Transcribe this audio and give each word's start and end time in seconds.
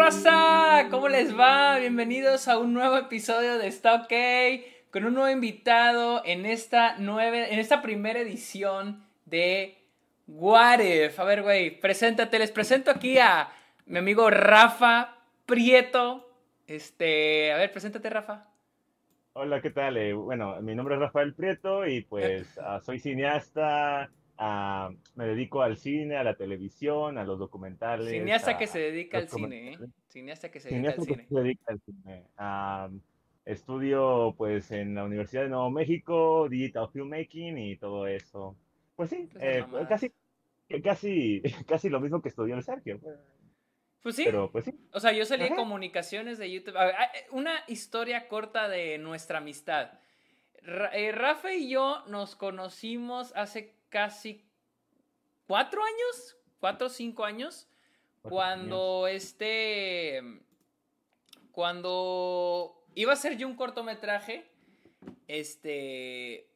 raza? 0.00 0.88
¿Cómo 0.90 1.08
les 1.08 1.38
va? 1.38 1.78
Bienvenidos 1.78 2.48
a 2.48 2.56
un 2.56 2.72
nuevo 2.72 2.96
episodio 2.96 3.58
de 3.58 3.66
Está 3.66 3.96
OK 3.96 4.12
con 4.90 5.04
un 5.04 5.12
nuevo 5.12 5.28
invitado 5.28 6.22
en 6.24 6.46
esta, 6.46 6.96
nueve, 6.98 7.52
en 7.52 7.58
esta 7.58 7.82
primera 7.82 8.18
edición 8.18 9.04
de 9.26 9.76
What 10.26 10.80
If. 10.80 11.20
A 11.20 11.24
ver, 11.24 11.42
güey, 11.42 11.78
preséntate. 11.78 12.38
Les 12.38 12.50
presento 12.50 12.90
aquí 12.90 13.18
a 13.18 13.50
mi 13.84 13.98
amigo 13.98 14.30
Rafa 14.30 15.18
Prieto. 15.44 16.26
Este, 16.66 17.52
a 17.52 17.58
ver, 17.58 17.70
preséntate, 17.70 18.08
Rafa. 18.08 18.48
Hola, 19.34 19.60
¿qué 19.60 19.68
tal? 19.68 19.98
Eh, 19.98 20.14
bueno, 20.14 20.62
mi 20.62 20.74
nombre 20.74 20.94
es 20.94 21.00
Rafael 21.02 21.34
Prieto 21.34 21.86
y 21.86 22.00
pues 22.00 22.58
ah, 22.64 22.80
soy 22.80 23.00
cineasta, 23.00 24.10
ah, 24.38 24.88
me 25.14 25.26
dedico 25.26 25.60
al 25.60 25.76
cine, 25.76 26.16
a 26.16 26.24
la 26.24 26.36
televisión, 26.36 27.18
a 27.18 27.24
los 27.24 27.38
documentales. 27.38 28.10
Cineasta 28.10 28.52
a 28.52 28.58
que 28.58 28.66
se 28.66 28.78
dedica 28.78 29.18
al 29.18 29.28
cine, 29.28 29.72
¿eh? 29.74 29.78
Cineasta 30.10 30.50
que 30.50 30.60
se 30.60 30.70
dedica 30.70 30.92
Cineasta 30.92 31.02
al 31.02 31.06
que 31.06 31.14
cine. 31.14 31.28
se 31.28 31.34
dedica 31.40 31.72
al 31.72 31.80
cine. 31.80 33.00
Estudio 33.44 34.34
pues 34.36 34.70
en 34.70 34.94
la 34.94 35.04
Universidad 35.04 35.42
de 35.42 35.48
Nuevo 35.48 35.70
México, 35.70 36.48
Digital 36.48 36.88
Filmmaking 36.92 37.58
y 37.58 37.76
todo 37.76 38.06
eso. 38.06 38.56
Pues 38.96 39.10
sí, 39.10 39.28
Esas 39.34 39.72
eh, 39.72 39.86
casi, 39.88 40.12
casi, 40.82 41.42
casi 41.66 41.88
lo 41.88 42.00
mismo 42.00 42.20
que 42.20 42.28
estudió 42.28 42.54
el 42.54 42.62
Sergio. 42.62 43.00
Pues 44.02 44.16
sí, 44.16 44.24
Pero 44.24 44.50
pues 44.50 44.64
sí. 44.64 44.74
O 44.92 45.00
sea, 45.00 45.12
yo 45.12 45.24
salí 45.24 45.44
de 45.44 45.54
comunicaciones 45.54 46.38
de 46.38 46.50
YouTube. 46.50 46.74
Ver, 46.74 46.94
ah, 46.96 47.10
eh, 47.14 47.26
una 47.30 47.52
historia 47.66 48.28
corta 48.28 48.68
de 48.68 48.98
nuestra 48.98 49.38
amistad. 49.38 49.92
Eh, 50.92 51.12
Rafa 51.12 51.54
y 51.54 51.70
yo 51.70 52.04
nos 52.08 52.36
conocimos 52.36 53.32
hace 53.36 53.74
casi 53.88 54.44
cuatro 55.46 55.82
años, 55.82 56.36
cuatro 56.58 56.88
o 56.88 56.90
cinco 56.90 57.24
años, 57.24 57.69
cuando 58.22 59.06
este, 59.06 60.22
cuando 61.52 62.84
iba 62.94 63.12
a 63.12 63.14
hacer 63.14 63.36
yo 63.36 63.46
un 63.46 63.56
cortometraje, 63.56 64.46
este, 65.28 66.50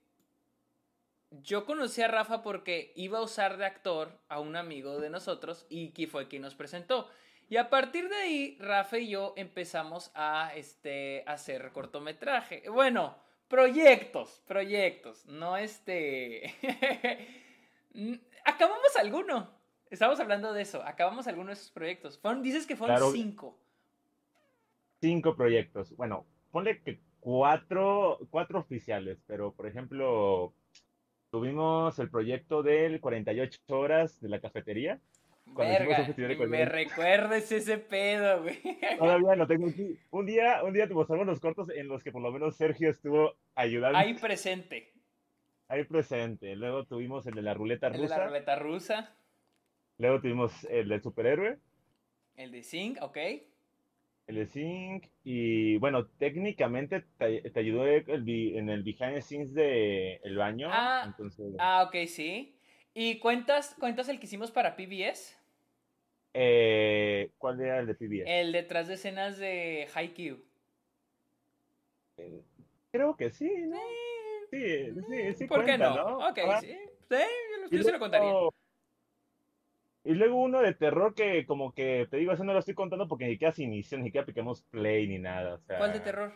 yo 1.30 1.64
conocí 1.64 2.02
a 2.02 2.08
Rafa 2.08 2.42
porque 2.42 2.92
iba 2.96 3.18
a 3.18 3.22
usar 3.22 3.56
de 3.56 3.66
actor 3.66 4.18
a 4.28 4.40
un 4.40 4.56
amigo 4.56 5.00
de 5.00 5.10
nosotros 5.10 5.66
y 5.68 5.90
que 5.90 6.06
fue 6.06 6.28
quien 6.28 6.42
nos 6.42 6.54
presentó. 6.54 7.08
Y 7.48 7.56
a 7.56 7.68
partir 7.68 8.08
de 8.08 8.16
ahí, 8.16 8.56
Rafa 8.58 8.98
y 8.98 9.08
yo 9.10 9.34
empezamos 9.36 10.10
a 10.14 10.52
este, 10.54 11.24
hacer 11.26 11.72
cortometraje. 11.72 12.68
Bueno, 12.70 13.16
proyectos, 13.48 14.42
proyectos, 14.46 15.26
no 15.26 15.56
este... 15.56 16.54
Acabamos 18.44 18.96
alguno. 18.96 19.63
Estamos 19.94 20.18
hablando 20.20 20.52
de 20.52 20.62
eso. 20.62 20.82
Acabamos 20.84 21.26
alguno 21.28 21.48
de 21.48 21.52
esos 21.54 21.70
proyectos. 21.70 22.18
Fueron, 22.18 22.42
dices 22.42 22.66
que 22.66 22.74
fueron 22.76 22.96
Claro. 22.96 23.12
cinco. 23.12 23.56
cinco 25.00 25.36
proyectos. 25.36 25.94
Bueno, 25.96 26.26
ponle 26.50 26.80
que 26.82 26.98
cuatro, 27.20 28.18
cuatro 28.30 28.58
oficiales, 28.58 29.22
pero 29.26 29.52
por 29.52 29.66
ejemplo, 29.66 30.52
tuvimos 31.30 31.98
el 31.98 32.10
proyecto 32.10 32.62
del 32.62 33.00
48 33.00 33.60
horas 33.68 34.20
de 34.20 34.28
la 34.28 34.40
cafetería. 34.40 34.98
Verga, 35.46 36.02
de 36.16 36.46
me 36.46 36.64
recuerdes 36.64 37.52
ese 37.52 37.76
pedo, 37.78 38.42
güey. 38.42 38.60
Todavía 38.98 39.36
lo 39.36 39.46
tengo 39.46 39.68
aquí. 39.68 39.96
Un 40.10 40.26
día, 40.26 40.64
un 40.64 40.72
día 40.72 40.88
te 40.88 40.94
mostramos 40.94 41.26
los 41.26 41.38
cortos 41.38 41.68
en 41.68 41.86
los 41.86 42.02
que 42.02 42.10
por 42.10 42.22
lo 42.22 42.32
menos 42.32 42.56
Sergio 42.56 42.90
estuvo 42.90 43.36
ayudando 43.54 43.98
Ahí 43.98 44.14
presente. 44.14 44.92
ahí 45.68 45.84
presente. 45.84 46.56
Luego 46.56 46.84
tuvimos 46.84 47.26
el 47.26 47.34
de 47.34 47.42
la 47.42 47.54
ruleta 47.54 47.86
El 47.88 47.92
de 47.92 47.98
rusa. 48.00 48.18
la 48.18 48.26
ruleta 48.26 48.56
rusa. 48.56 49.14
Luego 49.98 50.20
tuvimos 50.20 50.52
el 50.70 50.88
del 50.88 51.02
superhéroe, 51.02 51.58
El 52.36 52.52
de 52.52 52.62
Zinc, 52.62 53.02
ok. 53.02 53.18
el 54.26 54.36
de 54.36 54.46
Zinc. 54.46 55.06
Y 55.24 55.76
bueno, 55.78 56.06
técnicamente 56.18 57.04
te, 57.18 57.50
te 57.50 57.60
ayudó 57.60 57.86
el 57.86 58.28
en 58.28 58.68
el 58.70 58.82
behind 58.82 59.14
the 59.14 59.22
scenes 59.22 59.54
de 59.54 60.16
El 60.24 60.36
Baño. 60.36 60.70
Ah, 60.70 61.04
entonces, 61.06 61.46
Ah, 61.58 61.84
ok, 61.86 62.06
sí. 62.08 62.58
¿Y 62.94 63.18
cuentas, 63.18 63.74
cuentas 63.78 64.08
el 64.08 64.18
que 64.20 64.26
hicimos 64.26 64.50
para 64.50 64.76
PBS? 64.76 65.36
eh, 66.32 67.30
¿cuál 67.38 67.60
era 67.60 67.80
el 67.80 67.86
de 67.86 67.94
PBS? 67.94 68.38
El 68.38 68.52
detrás 68.52 68.88
de 68.88 68.94
escenas 68.94 69.38
de 69.38 69.88
Haikyuu. 69.94 70.44
Eh, 72.16 72.42
Creo 72.90 73.16
que 73.16 73.30
sí, 73.30 73.50
¿no? 73.68 73.78
Sí, 74.50 74.92
sí, 75.08 75.34
sí 75.34 75.46
¿Por 75.46 75.64
qué 75.64 75.78
no? 75.78 75.96
¿no? 75.96 76.28
Ok, 76.28 76.38
Ah, 76.44 76.60
sí. 76.60 76.76
Sí, 77.10 77.16
yo 77.70 77.82
se 77.82 77.92
lo 77.92 77.98
contaría. 77.98 78.32
Y 80.04 80.12
luego 80.12 80.36
uno 80.36 80.60
de 80.60 80.74
terror 80.74 81.14
que 81.14 81.46
como 81.46 81.72
que, 81.72 82.06
te 82.10 82.18
digo, 82.18 82.32
eso 82.32 82.44
no 82.44 82.52
lo 82.52 82.58
estoy 82.58 82.74
contando 82.74 83.08
porque 83.08 83.24
ni 83.24 83.32
siquiera 83.32 83.52
se 83.52 83.62
inició, 83.62 83.96
ni 83.98 84.04
siquiera 84.04 84.26
picamos 84.26 84.62
play 84.62 85.08
ni 85.08 85.18
nada. 85.18 85.54
O 85.54 85.58
sea, 85.58 85.78
¿Cuál 85.78 85.94
de 85.94 86.00
terror? 86.00 86.32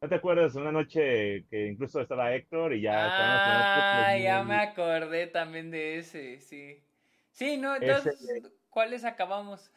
¿No 0.00 0.08
te 0.08 0.16
acuerdas? 0.16 0.54
Una 0.56 0.72
noche 0.72 1.46
que 1.48 1.68
incluso 1.68 2.00
estaba 2.00 2.34
Héctor 2.34 2.74
y 2.74 2.82
ya 2.82 3.06
Ah, 3.06 4.18
ya 4.18 4.42
me 4.42 4.56
acordé 4.56 5.28
también 5.28 5.70
de 5.70 5.98
ese, 5.98 6.40
sí. 6.40 6.82
Sí, 7.30 7.56
no, 7.56 7.76
entonces, 7.76 8.28
¿cuáles 8.70 9.04
acabamos? 9.04 9.72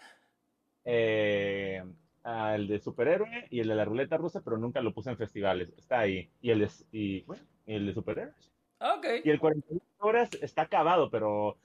eh, 0.83 1.83
ah, 2.23 2.55
el 2.55 2.67
de 2.67 2.79
superhéroe 2.79 3.47
y 3.49 3.59
el 3.59 3.67
de 3.67 3.75
la 3.75 3.85
ruleta 3.85 4.17
rusa, 4.17 4.41
pero 4.43 4.57
nunca 4.57 4.81
lo 4.81 4.93
puse 4.93 5.11
en 5.11 5.17
festivales. 5.17 5.73
Está 5.77 5.99
ahí. 5.99 6.29
Y 6.41 6.51
el 6.51 6.59
de, 6.59 6.69
y, 6.91 7.21
bueno, 7.21 7.43
y 7.65 7.75
el 7.75 7.85
de 7.85 7.93
superhéroes. 7.93 8.51
Ok. 8.79 9.05
Y 9.23 9.29
el 9.29 9.39
48 9.39 9.85
horas 9.99 10.29
está 10.41 10.63
acabado, 10.63 11.09
pero 11.09 11.57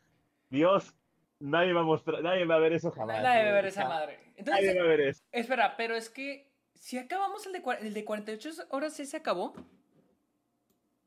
Dios, 0.50 0.94
nadie 1.42 1.72
va 1.72 1.80
a 1.80 1.84
mostrar, 1.84 2.22
nadie 2.22 2.44
va 2.44 2.54
a 2.56 2.58
ver 2.58 2.72
eso 2.72 2.90
jamás. 2.90 3.22
Nadie 3.22 3.44
va 3.44 3.50
a 3.50 3.52
ver 3.54 3.66
esa 3.66 3.88
madre. 3.88 4.16
Nadie 4.16 4.32
Entonces, 4.36 4.76
va 4.78 4.80
a 4.82 4.86
ver 4.86 5.00
eso. 5.00 5.22
espera, 5.32 5.76
pero 5.76 5.94
es 5.96 6.08
que 6.08 6.50
si 6.74 6.98
acabamos 6.98 7.46
el 7.46 7.52
de, 7.52 7.62
el 7.80 7.94
de 7.94 8.04
48 8.04 8.50
horas, 8.70 8.94
¿sí 8.94 9.04
se 9.06 9.16
acabó? 9.18 9.54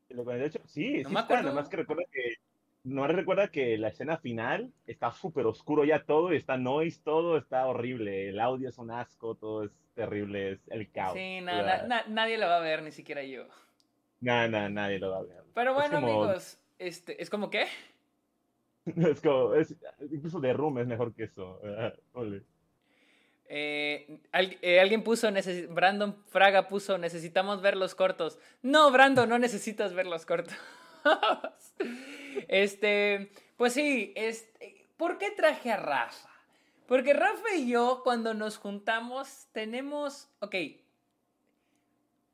El 0.09 0.17
de 0.17 0.23
48, 0.23 0.61
sí, 0.67 1.01
No 1.03 1.09
sí 1.09 1.15
me 1.15 1.21
está, 1.21 1.41
nada 1.41 1.53
más 1.55 1.69
que 1.69 1.77
recuerda 1.77 2.03
que 2.11 2.35
no 2.83 3.07
recuerda 3.07 3.47
que 3.49 3.77
la 3.79 3.87
escena 3.87 4.17
final 4.17 4.71
está 4.85 5.11
súper 5.11 5.47
oscuro 5.47 5.83
ya 5.85 6.03
todo, 6.05 6.31
y 6.33 6.37
está 6.37 6.55
noise, 6.57 7.01
todo 7.03 7.37
está 7.37 7.65
horrible, 7.65 8.29
el 8.29 8.39
audio 8.39 8.69
es 8.69 8.77
un 8.77 8.91
asco, 8.91 9.33
todo 9.35 9.63
es 9.63 9.71
terrible, 9.95 10.51
es 10.51 10.59
el 10.69 10.91
caos. 10.91 11.13
Sí, 11.13 11.39
O 11.39 11.41
na- 11.41 11.63
na- 11.63 11.83
na- 11.87 12.05
nadie 12.07 12.37
lo 12.37 12.45
va 12.45 12.57
a 12.57 12.61
ver, 12.61 12.83
ni 12.83 12.91
siquiera 12.91 13.23
yo. 13.23 13.47
na- 14.21 14.47
na- 14.47 14.69
nadie 14.69 14.99
lo 14.99 15.09
va 15.11 15.17
a 15.17 15.23
ver. 15.23 15.43
Pero 15.55 15.73
bueno, 15.73 15.95
como- 15.95 16.07
amigos, 16.07 16.59
este, 16.77 17.21
¿es 17.21 17.29
como 17.31 17.49
qué? 17.49 17.65
Es 18.95 19.21
como, 19.21 19.53
incluso 20.11 20.39
de 20.39 20.53
Room 20.53 20.79
es 20.79 20.87
mejor 20.87 21.13
que 21.13 21.23
eso. 21.23 21.59
Eh, 23.47 24.19
eh, 24.61 24.79
alguien 24.79 25.03
puso, 25.03 25.29
Brandon 25.69 26.15
Fraga 26.27 26.67
puso, 26.67 26.97
necesitamos 26.97 27.61
ver 27.61 27.77
los 27.77 27.95
cortos. 27.95 28.39
No, 28.61 28.91
Brandon, 28.91 29.27
no 29.27 29.39
necesitas 29.39 29.93
ver 29.93 30.07
los 30.07 30.25
cortos. 30.25 30.55
este, 32.47 33.31
pues 33.57 33.73
sí, 33.73 34.13
¿por 34.97 35.17
qué 35.17 35.31
traje 35.31 35.71
a 35.71 35.77
Rafa? 35.77 36.29
Porque 36.87 37.13
Rafa 37.13 37.55
y 37.55 37.69
yo, 37.69 38.01
cuando 38.03 38.33
nos 38.35 38.57
juntamos, 38.57 39.47
tenemos, 39.51 40.29
ok, 40.39 40.55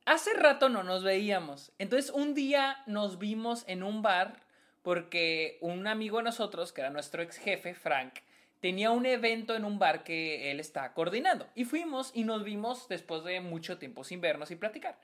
hace 0.06 0.34
rato 0.34 0.68
no 0.68 0.84
nos 0.84 1.04
veíamos. 1.04 1.72
Entonces 1.78 2.12
un 2.12 2.34
día 2.34 2.78
nos 2.86 3.18
vimos 3.18 3.64
en 3.68 3.84
un 3.84 4.02
bar 4.02 4.42
porque 4.82 5.58
un 5.62 5.88
amigo 5.88 6.18
de 6.18 6.24
nosotros, 6.24 6.74
que 6.74 6.82
era 6.82 6.90
nuestro 6.90 7.22
ex 7.22 7.38
jefe, 7.38 7.74
Frank, 7.74 8.14
tenía 8.60 8.92
un 8.92 9.06
evento 9.06 9.56
en 9.56 9.66
un 9.66 9.80
bar 9.80 10.04
que 10.04 10.52
él 10.52 10.60
está 10.60 10.94
coordinando. 10.94 11.48
Y 11.56 11.66
fuimos 11.66 12.12
y 12.14 12.24
nos 12.24 12.44
vimos 12.44 12.88
después 12.88 13.24
de 13.24 13.42
mucho 13.42 13.78
tiempo 13.78 14.04
sin 14.04 14.22
vernos 14.22 14.52
y 14.52 14.56
platicar. 14.56 14.98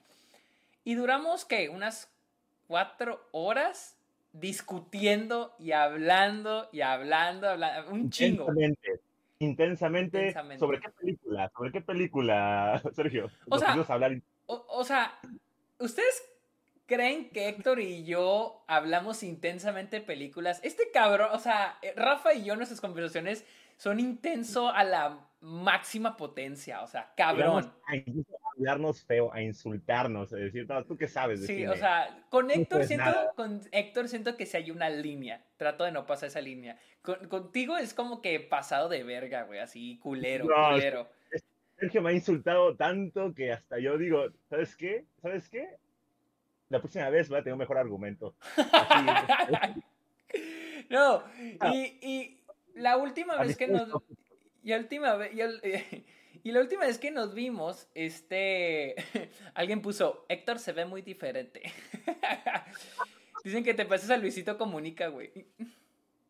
Y 0.83 0.95
duramos, 0.95 1.45
¿qué? 1.45 1.69
Unas 1.69 2.09
cuatro 2.67 3.27
horas 3.31 3.97
discutiendo 4.31 5.55
y 5.59 5.71
hablando 5.71 6.69
y 6.71 6.81
hablando, 6.81 7.49
hablando 7.49 7.91
un 7.91 8.09
chingo. 8.09 8.43
Intensamente, 8.43 9.01
intensamente, 9.39 10.17
Intensamente. 10.19 10.59
¿Sobre 10.59 10.79
qué 10.79 10.89
película? 10.89 11.51
¿Sobre 11.55 11.71
qué 11.71 11.81
película, 11.81 12.81
Sergio? 12.95 13.29
O 13.49 13.57
sea- 13.57 13.73
hablar. 13.87 14.21
O, 14.45 14.65
o 14.69 14.83
sea, 14.83 15.19
¿ustedes 15.79 16.23
creen 16.87 17.29
que 17.29 17.49
Héctor 17.49 17.79
y 17.79 18.03
yo 18.05 18.63
hablamos 18.67 19.21
intensamente 19.23 19.99
de 19.99 20.05
películas? 20.05 20.59
Este 20.63 20.89
cabrón, 20.91 21.29
o 21.33 21.39
sea, 21.39 21.77
eh, 21.81 21.93
Rafa 21.95 22.33
y 22.33 22.43
yo, 22.43 22.55
nuestras 22.55 22.81
conversaciones 22.81 23.45
son 23.77 23.99
intenso 23.99 24.69
a 24.69 24.83
la 24.83 25.19
máxima 25.39 26.17
potencia, 26.17 26.81
o 26.81 26.87
sea, 26.87 27.13
cabrón. 27.15 27.61
llegamos 27.61 27.65
A 27.87 28.51
hablarnos 28.57 29.03
feo, 29.03 29.31
a 29.31 29.41
insultarnos, 29.43 30.33
a 30.33 30.37
decir, 30.37 30.65
no, 30.67 30.83
¿tú 30.83 30.97
qué 30.97 31.07
sabes 31.07 31.41
de 31.41 31.47
Sí, 31.47 31.55
cine? 31.57 31.69
o 31.69 31.75
sea, 31.77 32.25
con 32.29 32.49
Héctor 32.49 32.79
pues 32.79 32.87
siento, 32.87 33.05
nada. 33.05 33.31
con 33.35 33.61
Héctor 33.71 34.07
siento 34.07 34.35
que 34.35 34.47
si 34.47 34.57
hay 34.57 34.71
una 34.71 34.89
línea. 34.89 35.45
Trato 35.57 35.83
de 35.83 35.91
no 35.91 36.07
pasar 36.07 36.29
esa 36.29 36.41
línea. 36.41 36.79
Con- 37.03 37.27
contigo 37.27 37.77
es 37.77 37.93
como 37.93 38.19
que 38.23 38.39
pasado 38.39 38.89
de 38.89 39.03
verga, 39.03 39.43
güey, 39.43 39.59
así 39.59 39.99
culero, 39.99 40.45
No, 40.45 40.71
culero. 40.71 41.07
Sergio 41.79 42.01
me 42.01 42.09
ha 42.09 42.13
insultado 42.13 42.75
tanto 42.75 43.35
que 43.35 43.51
hasta 43.51 43.77
yo 43.77 43.99
digo, 43.99 44.25
¿sabes 44.49 44.75
qué? 44.75 45.05
¿Sabes 45.21 45.47
qué? 45.49 45.77
La 46.69 46.79
próxima 46.79 47.09
vez 47.09 47.29
voy 47.29 47.39
a 47.39 47.43
tener 47.43 47.53
un 47.53 47.59
mejor 47.59 47.77
argumento. 47.77 48.35
Así, 48.55 49.81
no, 50.89 51.23
y, 51.71 51.97
y 52.01 52.43
la 52.75 52.97
última 52.97 53.37
vez 53.37 53.55
que 53.57 53.67
nos... 53.67 53.89
Y 54.67 54.73
última 54.73 55.15
vez, 55.15 55.31
y, 56.43 56.51
la 56.51 56.59
última 56.59 56.85
vez 56.85 56.97
que 56.97 57.09
nos 57.09 57.33
vimos, 57.33 57.89
este, 57.95 58.95
alguien 59.53 59.81
puso, 59.81 60.25
Héctor 60.27 60.59
se 60.59 60.73
ve 60.73 60.85
muy 60.85 61.01
diferente. 61.01 61.61
Dicen 63.45 63.63
que 63.63 63.73
te 63.73 63.85
pases 63.85 64.09
a 64.09 64.17
Luisito 64.17 64.57
Comunica, 64.57 65.07
güey. 65.07 65.31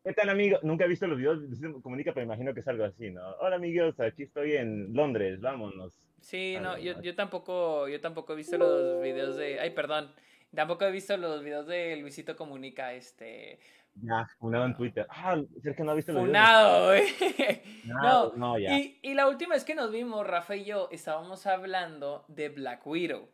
¿Qué 0.04 0.12
tal, 0.12 0.28
amigo? 0.28 0.60
Nunca 0.62 0.84
he 0.84 0.88
visto 0.88 1.08
los 1.08 1.18
videos 1.18 1.40
de 1.40 1.48
Luisito 1.48 1.82
Comunica, 1.82 2.14
pero 2.14 2.24
imagino 2.24 2.54
que 2.54 2.60
es 2.60 2.68
algo 2.68 2.84
así, 2.84 3.10
¿no? 3.10 3.28
Hola, 3.40 3.56
amigos, 3.56 3.98
aquí 3.98 4.22
estoy 4.22 4.52
en 4.52 4.94
Londres, 4.94 5.40
vámonos. 5.40 5.92
Sí, 6.20 6.58
no, 6.60 6.78
yo, 6.78 7.02
yo 7.02 7.16
tampoco, 7.16 7.88
yo 7.88 8.00
tampoco 8.00 8.34
he 8.34 8.36
visto 8.36 8.56
los 8.56 9.02
videos 9.02 9.36
de, 9.36 9.58
ay, 9.58 9.70
perdón, 9.70 10.12
tampoco 10.54 10.84
he 10.84 10.90
visto 10.90 11.16
los 11.16 11.42
videos 11.42 11.66
de 11.66 11.96
Luisito 11.96 12.36
Comunica, 12.36 12.92
este, 12.92 13.58
ya, 14.02 14.28
funado 14.38 14.66
en 14.66 14.76
Twitter. 14.76 15.06
Ah, 15.10 15.36
que 15.62 15.82
no 15.82 15.92
ha 15.92 15.94
visto 15.94 16.12
Funado, 16.12 16.88
güey. 16.88 17.08
No, 17.84 18.32
no, 18.34 18.58
ya. 18.58 18.78
Y, 18.78 18.98
y, 19.02 19.14
la 19.14 19.26
última 19.26 19.54
vez 19.54 19.64
que 19.64 19.74
nos 19.74 19.90
vimos, 19.90 20.26
Rafa 20.26 20.56
y 20.56 20.64
yo, 20.64 20.88
estábamos 20.92 21.46
hablando 21.46 22.24
de 22.28 22.48
Black 22.48 22.86
Widow. 22.86 23.28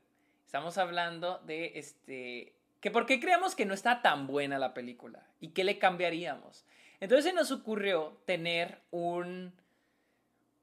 Estamos 0.46 0.78
hablando 0.78 1.40
de 1.40 1.72
este. 1.75 2.55
Que 2.81 2.90
por 2.90 3.06
qué 3.06 3.19
creemos 3.19 3.55
que 3.55 3.67
no 3.67 3.75
está 3.75 4.02
tan 4.02 4.26
buena 4.26 4.58
la 4.58 4.75
película 4.75 5.26
y 5.40 5.49
qué 5.49 5.64
le 5.64 5.78
cambiaríamos. 5.78 6.64
Entonces 7.00 7.25
se 7.25 7.32
nos 7.32 7.50
ocurrió 7.50 8.20
tener 8.25 8.81
un. 8.90 9.52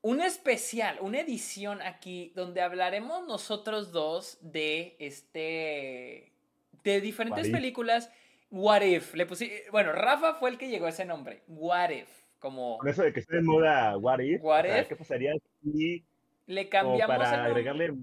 Un 0.04 0.20
especial, 0.20 0.98
una 1.02 1.20
edición 1.20 1.80
aquí 1.84 2.32
donde 2.36 2.62
hablaremos 2.62 3.28
nosotros 3.28 3.92
dos 3.92 4.40
de 4.42 4.96
este. 4.98 6.31
De 6.84 7.02
diferentes 7.02 7.50
películas 7.50 8.12
What 8.52 8.82
If. 8.82 9.14
Le 9.16 9.26
puse, 9.26 9.64
bueno, 9.72 9.94
Rafa 9.94 10.36
fue 10.36 10.50
el 10.50 10.58
que 10.58 10.68
llegó 10.68 10.86
a 10.86 10.90
ese 10.90 11.06
nombre. 11.06 11.42
What 11.48 11.90
If. 11.90 12.10
Como... 12.40 12.78
Con 12.78 12.90
eso 12.90 13.04
de 13.04 13.14
que 13.14 13.22
esté 13.22 13.38
de 13.38 13.42
moda 13.44 13.98
What 13.98 14.20
If. 14.20 14.42
What 14.44 14.66
if 14.66 14.88
¿Qué 14.88 14.96
pasaría 14.96 15.34
si... 15.64 16.04
Le 16.48 16.68
cambiamos 16.68 17.16
para 17.16 17.46
agregarle... 17.46 17.94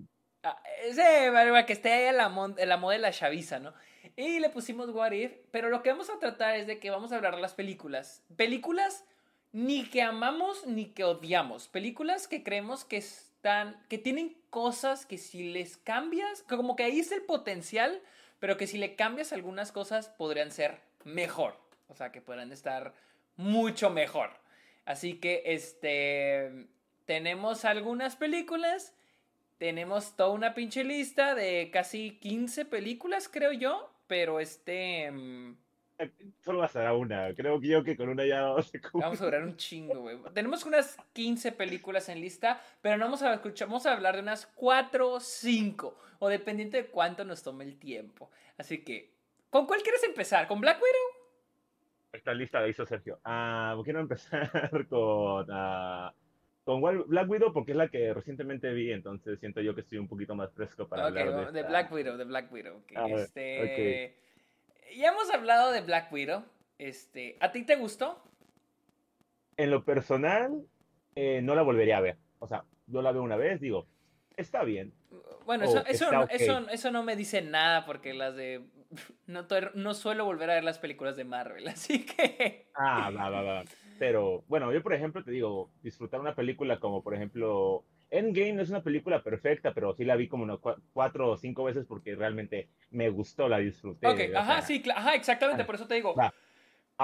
Ah, 0.42 0.62
ese, 0.84 1.30
para 1.32 1.66
que 1.66 1.72
esté 1.72 1.92
ahí 1.92 2.06
en 2.06 2.16
la, 2.16 2.28
la 2.66 2.76
moda 2.76 2.94
de 2.94 3.00
la 3.00 3.10
chaviza, 3.10 3.58
¿no? 3.58 3.74
Y 4.16 4.40
le 4.40 4.48
pusimos 4.48 4.88
What 4.90 5.12
If, 5.12 5.32
pero 5.50 5.68
lo 5.68 5.82
que 5.82 5.90
vamos 5.90 6.08
a 6.10 6.18
tratar 6.18 6.56
es 6.56 6.66
de 6.66 6.78
que 6.78 6.90
vamos 6.90 7.12
a 7.12 7.16
hablar 7.16 7.36
de 7.36 7.42
las 7.42 7.54
películas. 7.54 8.24
Películas 8.36 9.04
ni 9.52 9.84
que 9.84 10.02
amamos 10.02 10.66
ni 10.66 10.86
que 10.86 11.04
odiamos. 11.04 11.68
Películas 11.68 12.28
que 12.28 12.42
creemos 12.42 12.84
que 12.84 12.98
están, 12.98 13.76
que 13.88 13.98
tienen 13.98 14.36
cosas 14.50 15.04
que 15.04 15.18
si 15.18 15.52
les 15.52 15.76
cambias, 15.76 16.42
como 16.44 16.76
que 16.76 16.84
ahí 16.84 17.00
es 17.00 17.12
el 17.12 17.22
potencial 17.22 18.00
pero 18.38 18.56
que 18.56 18.66
si 18.66 18.78
le 18.78 18.94
cambias 18.94 19.32
algunas 19.32 19.72
cosas 19.72 20.08
podrían 20.08 20.50
ser 20.50 20.80
mejor. 21.04 21.56
O 21.88 21.94
sea, 21.94 22.12
que 22.12 22.20
podrían 22.20 22.52
estar 22.52 22.94
mucho 23.36 23.90
mejor. 23.90 24.30
Así 24.84 25.14
que, 25.14 25.42
este, 25.46 26.68
tenemos 27.04 27.64
algunas 27.64 28.16
películas, 28.16 28.94
tenemos 29.58 30.16
toda 30.16 30.30
una 30.30 30.54
pinche 30.54 30.84
lista 30.84 31.34
de 31.34 31.70
casi 31.72 32.18
15 32.18 32.64
películas, 32.66 33.28
creo 33.28 33.52
yo, 33.52 33.92
pero 34.06 34.40
este... 34.40 35.12
Solo 36.44 36.60
bastará 36.60 36.94
una. 36.94 37.34
Creo 37.34 37.60
que 37.60 37.68
yo 37.68 37.84
que 37.84 37.96
con 37.96 38.08
una 38.08 38.24
ya 38.24 38.42
vamos 38.42 38.72
a 38.74 38.98
Vamos 38.98 39.20
a 39.20 39.24
durar 39.24 39.42
un 39.42 39.56
chingo, 39.56 40.00
güey. 40.00 40.18
Tenemos 40.32 40.64
unas 40.64 40.96
15 41.12 41.52
películas 41.52 42.08
en 42.08 42.20
lista, 42.20 42.60
pero 42.80 42.96
no 42.96 43.06
vamos 43.06 43.22
a 43.22 43.34
escuchar, 43.34 43.68
vamos 43.68 43.86
a 43.86 43.94
hablar 43.94 44.16
de 44.16 44.22
unas 44.22 44.46
4 44.46 45.10
o 45.10 45.20
5, 45.20 45.98
o 46.20 46.28
dependiente 46.28 46.76
de 46.78 46.86
cuánto 46.86 47.24
nos 47.24 47.42
tome 47.42 47.64
el 47.64 47.78
tiempo. 47.78 48.30
Así 48.56 48.84
que, 48.84 49.12
¿con 49.50 49.66
cuál 49.66 49.82
quieres 49.82 50.02
empezar? 50.04 50.46
¿Con 50.46 50.60
Black 50.60 50.76
Widow? 50.76 51.18
Esta 52.12 52.32
lista 52.32 52.60
la 52.60 52.68
hizo 52.68 52.86
Sergio. 52.86 53.20
Ah, 53.24 53.76
quiero 53.84 54.00
empezar 54.00 54.50
con, 54.88 55.50
uh, 55.50 56.10
con 56.64 56.80
Black 57.08 57.28
Widow 57.28 57.52
porque 57.52 57.72
es 57.72 57.76
la 57.76 57.88
que 57.88 58.14
recientemente 58.14 58.72
vi, 58.72 58.92
entonces 58.92 59.38
siento 59.38 59.60
yo 59.60 59.74
que 59.74 59.82
estoy 59.82 59.98
un 59.98 60.08
poquito 60.08 60.34
más 60.34 60.52
fresco 60.52 60.88
para 60.88 61.06
hablar 61.06 61.52
de, 61.52 61.62
de 61.62 61.68
Black 61.68 61.92
Widow, 61.92 62.16
de 62.16 62.24
Black 62.24 62.52
Widow. 62.52 62.82
este 63.16 64.27
ya 64.96 65.08
hemos 65.08 65.30
hablado 65.30 65.72
de 65.72 65.80
Black 65.80 66.12
Widow. 66.12 66.44
Este, 66.78 67.36
¿A 67.40 67.50
ti 67.50 67.64
te 67.64 67.76
gustó? 67.76 68.22
En 69.56 69.70
lo 69.70 69.84
personal, 69.84 70.64
eh, 71.16 71.40
no 71.42 71.54
la 71.54 71.62
volvería 71.62 71.98
a 71.98 72.00
ver. 72.00 72.18
O 72.38 72.46
sea, 72.46 72.64
yo 72.86 73.02
la 73.02 73.12
veo 73.12 73.22
una 73.22 73.36
vez, 73.36 73.60
digo, 73.60 73.86
está 74.36 74.62
bien. 74.62 74.92
Bueno, 75.44 75.64
eso, 75.64 75.84
eso, 75.86 76.68
eso, 76.70 76.90
no 76.90 77.02
me 77.02 77.16
dice 77.16 77.42
nada 77.42 77.84
porque 77.84 78.14
las 78.14 78.36
de... 78.36 78.64
No, 79.26 79.46
no 79.74 79.92
suelo 79.92 80.24
volver 80.24 80.50
a 80.50 80.54
ver 80.54 80.64
las 80.64 80.78
películas 80.78 81.16
de 81.16 81.24
Marvel, 81.24 81.68
así 81.68 82.06
que... 82.06 82.70
Ah, 82.74 83.10
va, 83.10 83.28
va, 83.28 83.42
va. 83.42 83.64
Pero, 83.98 84.44
bueno, 84.48 84.72
yo 84.72 84.82
por 84.82 84.94
ejemplo 84.94 85.22
te 85.24 85.30
digo, 85.30 85.70
disfrutar 85.82 86.20
una 86.20 86.34
película 86.34 86.78
como 86.78 87.02
por 87.02 87.14
ejemplo 87.14 87.84
Endgame 88.10 88.54
no 88.54 88.62
es 88.62 88.70
una 88.70 88.82
película 88.82 89.22
perfecta, 89.22 89.74
pero 89.74 89.94
sí 89.94 90.04
la 90.04 90.16
vi 90.16 90.28
como 90.28 90.58
cuatro 90.92 91.30
o 91.30 91.36
cinco 91.36 91.64
veces 91.64 91.84
porque 91.86 92.14
realmente 92.14 92.68
me 92.90 93.10
gustó, 93.10 93.48
la 93.48 93.58
disfruté. 93.58 94.06
Ok, 94.06 94.20
ajá, 94.34 94.62
sí, 94.62 94.82
ajá, 94.94 95.14
exactamente, 95.14 95.64
por 95.64 95.74
eso 95.74 95.86
te 95.86 95.94
digo. 95.94 96.14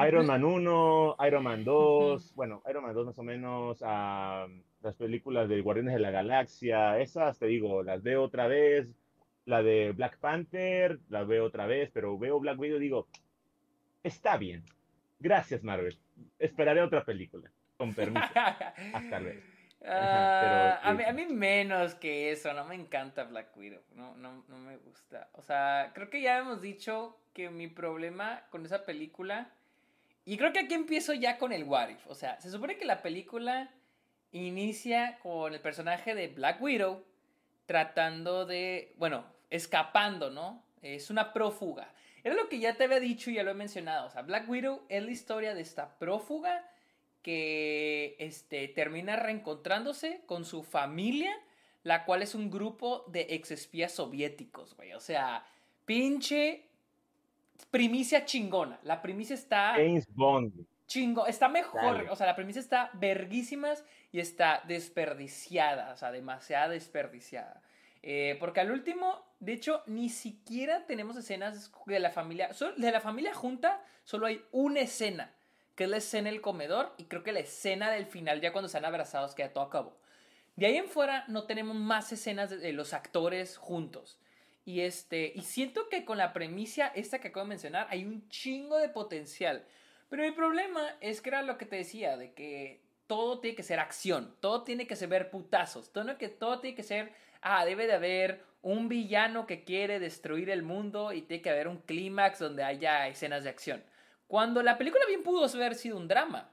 Iron 0.06 0.26
Man 0.26 0.42
1, 0.42 1.16
Iron 1.26 1.44
Man 1.44 1.64
2, 1.64 2.34
bueno, 2.34 2.62
Iron 2.68 2.82
Man 2.82 2.94
2 2.94 3.06
más 3.06 3.18
o 3.18 3.22
menos, 3.22 3.80
las 3.80 4.94
películas 4.96 5.48
de 5.48 5.60
Guardianes 5.60 5.94
de 5.94 6.00
la 6.00 6.10
Galaxia, 6.10 6.98
esas 6.98 7.38
te 7.38 7.46
digo, 7.46 7.82
las 7.82 8.02
veo 8.02 8.22
otra 8.24 8.48
vez, 8.48 8.90
la 9.44 9.62
de 9.62 9.92
Black 9.92 10.18
Panther, 10.18 10.98
la 11.10 11.22
veo 11.24 11.44
otra 11.44 11.66
vez, 11.66 11.90
pero 11.92 12.18
veo 12.18 12.40
Black 12.40 12.58
Widow 12.58 12.78
y 12.78 12.80
digo, 12.80 13.06
está 14.02 14.36
bien, 14.36 14.64
gracias 15.20 15.62
Marvel, 15.62 15.96
esperaré 16.40 16.82
otra 16.82 17.04
película, 17.04 17.48
con 17.76 17.94
permiso, 17.94 18.26
hasta 18.92 19.20
luego. 19.20 19.40
Ah, 19.86 20.80
a, 20.82 21.12
mí, 21.12 21.26
menos 21.26 21.94
que 21.94 22.32
eso, 22.32 22.52
no 22.54 22.64
me 22.64 22.74
encanta 22.74 23.24
Black 23.24 23.54
Widow, 23.56 23.82
no, 23.94 24.14
no, 24.16 24.44
no 24.48 24.58
me 24.58 24.76
gusta. 24.78 25.28
O 25.32 25.42
sea, 25.42 25.90
creo 25.94 26.08
que 26.08 26.22
ya 26.22 26.38
hemos 26.38 26.62
dicho 26.62 27.18
que 27.34 27.50
mi 27.50 27.68
problema 27.68 28.42
con 28.50 28.64
esa 28.64 28.84
película, 28.84 29.50
y 30.24 30.38
creo 30.38 30.52
que 30.52 30.60
aquí 30.60 30.74
empiezo 30.74 31.12
ya 31.12 31.36
con 31.36 31.52
el 31.52 31.64
What 31.64 31.90
If, 31.90 32.06
o 32.06 32.14
sea, 32.14 32.40
se 32.40 32.50
supone 32.50 32.78
que 32.78 32.86
la 32.86 33.02
película 33.02 33.70
inicia 34.32 35.18
con 35.22 35.52
el 35.52 35.60
personaje 35.60 36.14
de 36.14 36.28
Black 36.28 36.62
Widow 36.62 37.04
tratando 37.66 38.46
de, 38.46 38.94
bueno, 38.96 39.24
escapando, 39.50 40.30
¿no? 40.30 40.64
Es 40.80 41.10
una 41.10 41.32
prófuga. 41.32 41.92
Era 42.22 42.34
lo 42.34 42.48
que 42.48 42.58
ya 42.58 42.74
te 42.74 42.84
había 42.84 43.00
dicho 43.00 43.30
y 43.30 43.34
ya 43.34 43.42
lo 43.42 43.50
he 43.50 43.54
mencionado, 43.54 44.06
o 44.06 44.10
sea, 44.10 44.22
Black 44.22 44.48
Widow 44.48 44.86
es 44.88 45.04
la 45.04 45.10
historia 45.10 45.54
de 45.54 45.60
esta 45.60 45.98
prófuga 45.98 46.70
que 47.24 48.16
este, 48.18 48.68
termina 48.68 49.16
reencontrándose 49.16 50.20
con 50.26 50.44
su 50.44 50.62
familia, 50.62 51.34
la 51.82 52.04
cual 52.04 52.22
es 52.22 52.34
un 52.34 52.50
grupo 52.50 53.04
de 53.08 53.22
exespías 53.30 53.92
soviéticos, 53.92 54.76
güey. 54.76 54.92
O 54.92 55.00
sea, 55.00 55.44
pinche 55.86 56.68
primicia 57.70 58.26
chingona. 58.26 58.78
La 58.82 59.00
primicia 59.00 59.34
está... 59.34 59.72
James 59.72 60.06
Bond. 60.14 60.66
Chingo, 60.86 61.26
está 61.26 61.48
mejor, 61.48 62.06
o 62.10 62.14
sea, 62.14 62.26
la 62.26 62.36
primicia 62.36 62.60
está 62.60 62.90
verguísimas 62.92 63.86
y 64.12 64.20
está 64.20 64.62
desperdiciada, 64.68 65.94
o 65.94 65.96
sea, 65.96 66.12
demasiado 66.12 66.72
desperdiciada. 66.72 67.62
Eh, 68.02 68.36
porque 68.38 68.60
al 68.60 68.70
último, 68.70 69.24
de 69.40 69.54
hecho, 69.54 69.82
ni 69.86 70.10
siquiera 70.10 70.84
tenemos 70.84 71.16
escenas 71.16 71.72
de 71.86 71.98
la 71.98 72.10
familia, 72.10 72.50
de 72.76 72.92
la 72.92 73.00
familia 73.00 73.32
junta, 73.32 73.82
solo 74.04 74.26
hay 74.26 74.44
una 74.52 74.80
escena 74.80 75.32
que 75.74 75.84
es 75.84 75.90
la 75.90 75.96
escena 75.96 76.30
del 76.30 76.40
comedor 76.40 76.92
y 76.98 77.04
creo 77.04 77.22
que 77.22 77.32
la 77.32 77.40
escena 77.40 77.90
del 77.90 78.06
final, 78.06 78.40
ya 78.40 78.52
cuando 78.52 78.66
están 78.66 78.84
abrazados, 78.84 79.34
que 79.34 79.42
ya 79.42 79.52
todo 79.52 79.64
acabó. 79.64 79.96
De 80.56 80.66
ahí 80.66 80.76
en 80.76 80.88
fuera 80.88 81.24
no 81.28 81.44
tenemos 81.44 81.74
más 81.74 82.12
escenas 82.12 82.50
de, 82.50 82.72
los 82.72 82.94
actores 82.94 83.56
juntos. 83.56 84.20
Y, 84.64 84.80
este, 84.80 85.32
y 85.34 85.42
siento 85.42 85.88
que 85.88 86.04
con 86.04 86.16
la 86.16 86.32
premisa 86.32 86.86
esta 86.94 87.20
que 87.20 87.28
acabo 87.28 87.44
de 87.44 87.50
mencionar 87.50 87.86
hay 87.90 88.04
un 88.04 88.28
chingo 88.28 88.78
de 88.78 88.88
potencial. 88.88 89.64
Pero 90.08 90.22
mi 90.22 90.30
problema 90.30 90.96
es 91.00 91.20
que 91.20 91.30
era 91.30 91.42
lo 91.42 91.58
que 91.58 91.66
te 91.66 91.76
decía, 91.76 92.16
de 92.16 92.32
que 92.32 92.80
todo 93.06 93.40
tiene 93.40 93.56
que 93.56 93.62
ser 93.62 93.80
acción, 93.80 94.34
todo 94.40 94.62
tiene 94.62 94.86
que 94.86 94.96
ser 94.96 95.08
ver 95.08 95.30
putazos, 95.30 95.92
todo, 95.92 96.16
que, 96.16 96.28
todo 96.28 96.60
tiene 96.60 96.76
que 96.76 96.82
ser, 96.82 97.12
ah, 97.42 97.64
debe 97.64 97.86
de 97.86 97.94
haber 97.94 98.44
un 98.62 98.88
villano 98.88 99.46
que 99.46 99.64
quiere 99.64 99.98
destruir 99.98 100.48
el 100.48 100.62
mundo 100.62 101.12
y 101.12 101.22
tiene 101.22 101.42
que 101.42 101.50
haber 101.50 101.68
un 101.68 101.78
clímax 101.78 102.38
donde 102.38 102.62
haya 102.62 103.08
escenas 103.08 103.44
de 103.44 103.50
acción. 103.50 103.82
Cuando 104.26 104.62
la 104.62 104.78
película 104.78 105.04
bien 105.06 105.22
pudo 105.22 105.44
haber 105.46 105.74
sido 105.74 105.96
un 105.96 106.08
drama. 106.08 106.50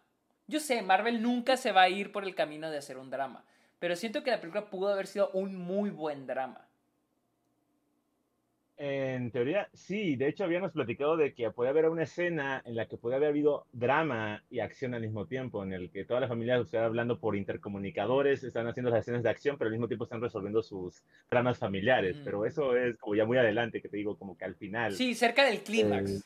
Yo 0.47 0.59
sé, 0.59 0.81
Marvel 0.81 1.21
nunca 1.21 1.57
se 1.57 1.71
va 1.71 1.83
a 1.83 1.89
ir 1.89 2.11
por 2.11 2.23
el 2.23 2.35
camino 2.35 2.69
de 2.69 2.77
hacer 2.77 2.97
un 2.97 3.09
drama, 3.09 3.45
pero 3.79 3.95
siento 3.95 4.23
que 4.23 4.31
la 4.31 4.41
película 4.41 4.69
pudo 4.69 4.89
haber 4.89 5.07
sido 5.07 5.29
un 5.31 5.55
muy 5.55 5.89
buen 5.89 6.27
drama. 6.27 6.67
En 8.83 9.29
teoría, 9.29 9.69
sí. 9.73 10.15
De 10.15 10.27
hecho, 10.27 10.43
habíamos 10.43 10.71
platicado 10.71 11.15
de 11.15 11.35
que 11.35 11.51
puede 11.51 11.69
haber 11.69 11.87
una 11.87 12.01
escena 12.01 12.63
en 12.65 12.75
la 12.75 12.87
que 12.87 12.97
puede 12.97 13.15
haber 13.15 13.29
habido 13.29 13.67
drama 13.71 14.43
y 14.49 14.59
acción 14.59 14.95
al 14.95 15.01
mismo 15.01 15.27
tiempo, 15.27 15.63
en 15.63 15.71
el 15.71 15.91
que 15.91 16.03
toda 16.03 16.19
la 16.19 16.27
familia 16.27 16.57
está 16.57 16.83
hablando 16.83 17.19
por 17.19 17.35
intercomunicadores, 17.35 18.43
están 18.43 18.65
haciendo 18.65 18.89
las 18.89 19.01
escenas 19.01 19.21
de 19.21 19.29
acción, 19.29 19.55
pero 19.59 19.67
al 19.67 19.73
mismo 19.73 19.87
tiempo 19.87 20.05
están 20.05 20.19
resolviendo 20.19 20.63
sus 20.63 21.03
dramas 21.29 21.59
familiares. 21.59 22.17
Pero 22.23 22.43
eso 22.43 22.75
es 22.75 22.97
como 22.97 23.13
ya 23.13 23.23
muy 23.23 23.37
adelante, 23.37 23.83
que 23.83 23.87
te 23.87 23.97
digo, 23.97 24.17
como 24.17 24.35
que 24.35 24.45
al 24.45 24.55
final. 24.55 24.93
Sí, 24.93 25.13
cerca 25.13 25.45
del 25.45 25.61
clímax. 25.61 26.23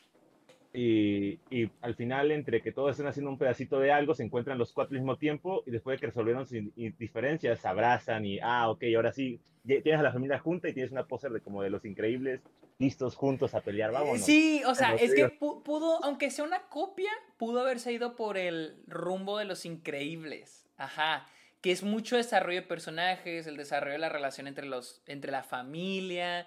Y, 0.75 1.39
y, 1.50 1.70
al 1.82 1.96
final, 1.96 2.32
entre 2.32 2.62
que 2.62 2.72
todos 2.72 2.91
están 2.91 3.08
haciendo 3.08 3.32
un 3.32 3.38
pedacito 3.38 3.79
de 3.79 3.91
algo, 3.91 4.13
se 4.13 4.24
encuentran 4.24 4.58
los 4.58 4.74
cuatro 4.74 4.96
al 4.96 5.01
mismo 5.01 5.17
tiempo 5.17 5.63
y 5.65 5.72
después 5.72 5.96
de 5.96 6.01
que 6.01 6.08
resolvieron 6.08 6.46
sus 6.46 6.60
diferencias, 6.98 7.60
se 7.60 7.67
abrazan 7.67 8.25
y, 8.25 8.39
ah, 8.41 8.70
ok, 8.70 8.84
ahora 8.96 9.13
sí, 9.13 9.39
tienes 9.65 10.00
a 10.00 10.03
la 10.03 10.12
familia 10.12 10.39
junta 10.39 10.67
y 10.70 10.74
tienes 10.74 10.91
una 10.91 11.05
pose 11.05 11.29
de 11.29 11.39
como 11.39 11.63
de 11.63 11.70
los 11.70 11.86
increíbles, 11.86 12.41
listos 12.77 13.15
juntos 13.15 13.55
a 13.55 13.62
pelear, 13.62 13.91
vámonos. 13.91 14.22
Sí, 14.22 14.62
o 14.67 14.75
sea, 14.75 14.96
es 14.96 15.15
que 15.15 15.29
pudo, 15.29 16.03
aunque 16.03 16.29
sea 16.29 16.46
una 16.46 16.63
copia, 16.63 17.12
pudo 17.38 17.62
haberse 17.62 17.94
ido 17.94 18.15
por 18.15 18.38
el 18.38 18.75
rumbo 18.88 19.38
de 19.38 19.46
los 19.46 19.65
increíbles. 19.65 20.67
Ajá 20.77 21.25
que 21.65 21.72
es 21.72 21.82
mucho 21.82 22.15
desarrollo 22.15 22.62
de 22.62 22.67
personajes, 22.67 23.48
el 23.48 23.58
desarrollo 23.58 23.94
de 23.94 23.98
la 23.98 24.10
relación 24.10 24.46
entre, 24.46 24.67
los, 24.67 25.01
entre 25.08 25.32
la 25.32 25.41
familia 25.41 26.46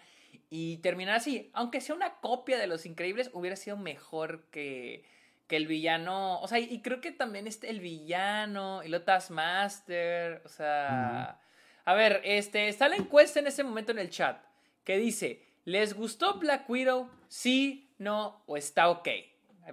y 0.51 0.79
terminar 0.79 1.17
así. 1.17 1.51
Aunque 1.53 1.81
sea 1.81 1.95
una 1.95 2.15
copia 2.21 2.59
de 2.59 2.67
Los 2.67 2.87
Increíbles, 2.87 3.31
hubiera 3.33 3.57
sido 3.57 3.77
mejor 3.77 4.45
que, 4.51 5.05
que 5.47 5.57
el 5.57 5.67
villano. 5.67 6.41
O 6.41 6.49
sea, 6.49 6.59
y 6.59 6.81
creo 6.83 7.01
que 7.01 7.13
también 7.13 7.47
este, 7.47 7.71
el 7.71 7.81
villano 7.81 8.83
y 8.83 8.89
lo 8.89 9.03
Taskmaster. 9.03 10.43
O 10.45 10.49
sea. 10.49 11.41
A 11.85 11.95
ver, 11.95 12.21
este, 12.25 12.69
está 12.69 12.89
la 12.89 12.97
encuesta 12.97 13.41
en 13.41 13.47
este 13.47 13.65
momento 13.65 13.93
en 13.93 13.99
el 13.99 14.11
chat 14.11 14.43
que 14.85 14.99
dice: 14.99 15.43
¿Les 15.65 15.95
gustó 15.95 16.39
Black 16.39 16.69
Widow? 16.69 17.11
Sí, 17.29 17.91
no 17.99 18.43
o 18.47 18.57
está 18.57 18.89
ok. 18.91 19.09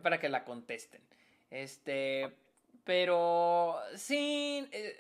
para 0.01 0.19
que 0.19 0.29
la 0.29 0.43
contesten. 0.43 1.01
Este. 1.50 2.31
Pero 2.83 3.79
sí, 3.95 4.67
eh, 4.71 4.95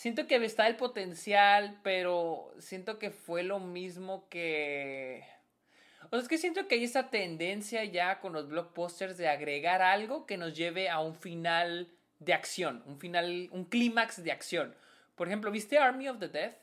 siento 0.00 0.26
que 0.26 0.36
está 0.36 0.66
el 0.66 0.76
potencial, 0.76 1.78
pero 1.82 2.54
siento 2.58 2.98
que 2.98 3.10
fue 3.10 3.42
lo 3.42 3.60
mismo 3.60 4.26
que... 4.30 5.22
O 6.04 6.08
sea, 6.08 6.20
es 6.20 6.28
que 6.28 6.38
siento 6.38 6.66
que 6.66 6.76
hay 6.76 6.84
esa 6.84 7.10
tendencia 7.10 7.84
ya 7.84 8.18
con 8.18 8.32
los 8.32 8.48
blockbusters 8.48 9.18
de 9.18 9.28
agregar 9.28 9.82
algo 9.82 10.24
que 10.24 10.38
nos 10.38 10.56
lleve 10.56 10.88
a 10.88 11.00
un 11.00 11.14
final 11.14 11.92
de 12.18 12.32
acción, 12.32 12.82
un 12.86 12.98
final, 12.98 13.50
un 13.52 13.66
clímax 13.66 14.24
de 14.24 14.32
acción. 14.32 14.74
Por 15.16 15.28
ejemplo, 15.28 15.50
¿viste 15.50 15.76
Army 15.76 16.08
of 16.08 16.18
the 16.18 16.28
Dead? 16.28 16.56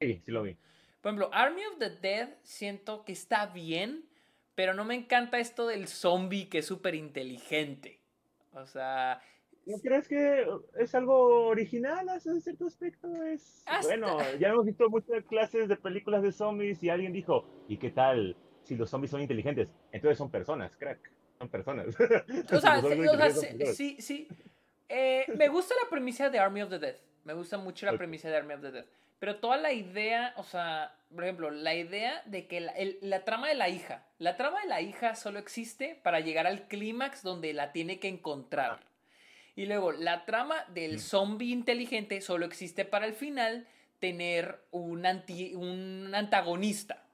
Sí, 0.00 0.20
sí 0.22 0.30
lo 0.30 0.42
vi. 0.42 0.58
Por 1.00 1.12
ejemplo, 1.12 1.30
Army 1.32 1.64
of 1.64 1.78
the 1.78 1.88
Dead 1.88 2.28
siento 2.42 3.06
que 3.06 3.12
está 3.12 3.46
bien, 3.46 4.04
pero 4.54 4.74
no 4.74 4.84
me 4.84 4.96
encanta 4.96 5.38
esto 5.38 5.66
del 5.66 5.88
zombie 5.88 6.50
que 6.50 6.58
es 6.58 6.66
súper 6.66 6.94
inteligente. 6.94 8.00
O 8.52 8.66
sea... 8.66 9.22
¿No 9.70 9.78
crees 9.78 10.08
que 10.08 10.46
es 10.78 10.94
algo 10.94 11.46
original 11.46 12.06
en 12.24 12.40
cierto 12.40 12.66
aspecto? 12.66 13.22
Es... 13.24 13.64
Bueno, 13.82 14.18
ya 14.38 14.48
hemos 14.48 14.66
visto 14.66 14.88
muchas 14.90 15.24
clases 15.24 15.68
de 15.68 15.76
películas 15.76 16.22
de 16.22 16.32
zombies 16.32 16.82
y 16.82 16.90
alguien 16.90 17.12
dijo, 17.12 17.44
¿y 17.68 17.76
qué 17.76 17.90
tal 17.90 18.36
si 18.64 18.76
los 18.76 18.90
zombies 18.90 19.10
son 19.10 19.20
inteligentes? 19.20 19.68
Entonces 19.92 20.18
son 20.18 20.30
personas, 20.30 20.76
crack. 20.76 20.98
Son 21.38 21.48
personas. 21.48 21.86
O 22.52 22.60
sea, 22.60 22.82
sí, 23.72 23.96
sí. 24.00 24.28
Eh, 24.88 25.24
me 25.36 25.48
gusta 25.48 25.74
la 25.82 25.88
premisa 25.88 26.28
de 26.28 26.38
Army 26.38 26.62
of 26.62 26.70
the 26.70 26.78
Dead. 26.78 26.96
Me 27.24 27.32
gusta 27.32 27.58
mucho 27.58 27.86
la 27.86 27.96
premisa 27.96 28.28
de 28.28 28.36
Army 28.36 28.54
of 28.54 28.60
the 28.60 28.70
Dead. 28.72 28.86
Pero 29.20 29.36
toda 29.36 29.58
la 29.58 29.72
idea, 29.72 30.32
o 30.36 30.42
sea, 30.42 30.94
por 31.14 31.24
ejemplo, 31.24 31.50
la 31.50 31.74
idea 31.74 32.22
de 32.24 32.46
que 32.46 32.60
la, 33.02 33.24
trama 33.24 33.48
de 33.48 33.54
la 33.54 33.68
hija, 33.68 34.06
la 34.18 34.36
trama 34.36 34.60
de 34.62 34.68
la 34.68 34.80
hija 34.80 35.14
solo 35.14 35.38
existe 35.38 36.00
para 36.02 36.20
llegar 36.20 36.46
al 36.46 36.68
clímax 36.68 37.22
donde 37.22 37.52
la 37.52 37.72
tiene 37.72 38.00
que 38.00 38.08
encontrar. 38.08 38.80
Y 39.56 39.66
luego, 39.66 39.92
la 39.92 40.24
trama 40.24 40.64
del 40.68 41.00
zombie 41.00 41.52
inteligente 41.52 42.20
solo 42.20 42.46
existe 42.46 42.84
para 42.84 43.06
el 43.06 43.14
final 43.14 43.66
tener 43.98 44.60
un, 44.70 45.04
anti, 45.04 45.54
un 45.54 46.12
antagonista, 46.14 47.04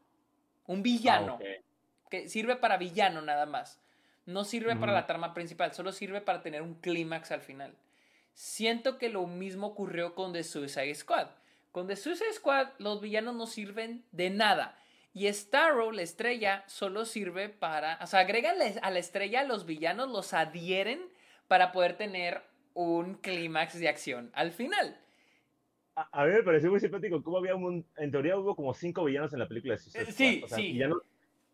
un 0.67 0.83
villano, 0.83 1.39
ah, 1.41 1.63
que 2.11 2.29
sirve 2.29 2.57
para 2.57 2.77
villano 2.77 3.23
nada 3.23 3.47
más. 3.47 3.81
No 4.27 4.45
sirve 4.45 4.75
para 4.77 4.93
la 4.93 5.07
trama 5.07 5.35
principal, 5.35 5.73
solo 5.73 5.93
sirve 5.93 6.21
para 6.21 6.43
tener 6.43 6.63
un 6.63 6.75
clímax 6.75 7.31
al 7.31 7.43
final. 7.43 7.75
Siento 8.35 8.99
que 8.99 9.09
lo 9.09 9.27
mismo 9.27 9.69
ocurrió 9.69 10.15
con 10.15 10.33
The 10.33 10.43
Suicide 10.43 10.95
Squad 10.95 11.29
con 11.77 11.87
The 11.89 11.97
Suicide 11.97 12.33
Squad 12.33 12.69
los 12.79 13.03
villanos 13.03 13.35
no 13.35 13.47
sirven 13.47 14.03
de 14.11 14.31
nada. 14.31 14.79
Y 15.13 15.31
Starro, 15.31 15.93
la 15.93 16.01
estrella, 16.01 16.65
solo 16.69 17.05
sirve 17.05 17.51
para... 17.51 17.99
O 18.01 18.07
sea, 18.07 18.21
agregan 18.21 18.57
a 18.81 18.91
la 18.91 18.99
estrella 18.99 19.41
a 19.41 19.45
los 19.45 19.67
villanos, 19.67 20.09
los 20.09 20.33
adhieren 20.33 21.03
para 21.49 21.73
poder 21.73 21.97
tener 21.97 22.43
un 22.75 23.15
clímax 23.15 23.79
de 23.79 23.89
acción 23.89 24.31
al 24.35 24.53
final. 24.53 24.99
A, 25.95 26.27
mí 26.27 26.33
me 26.33 26.43
pareció 26.43 26.71
muy 26.71 26.81
simpático 26.81 27.23
cómo 27.23 27.39
había 27.39 27.55
un... 27.55 27.87
En 27.97 28.11
teoría 28.11 28.37
hubo 28.37 28.55
como 28.55 28.75
cinco 28.75 29.05
villanos 29.05 29.33
en 29.33 29.39
la 29.39 29.49
película 29.49 29.75
de 29.75 29.79
Suicide 29.79 30.05
Squad. 30.05 30.15
Sí, 30.15 30.43
o 30.45 30.49
sea, 30.49 30.59
sí. 30.59 30.73
Villanos, 30.73 31.03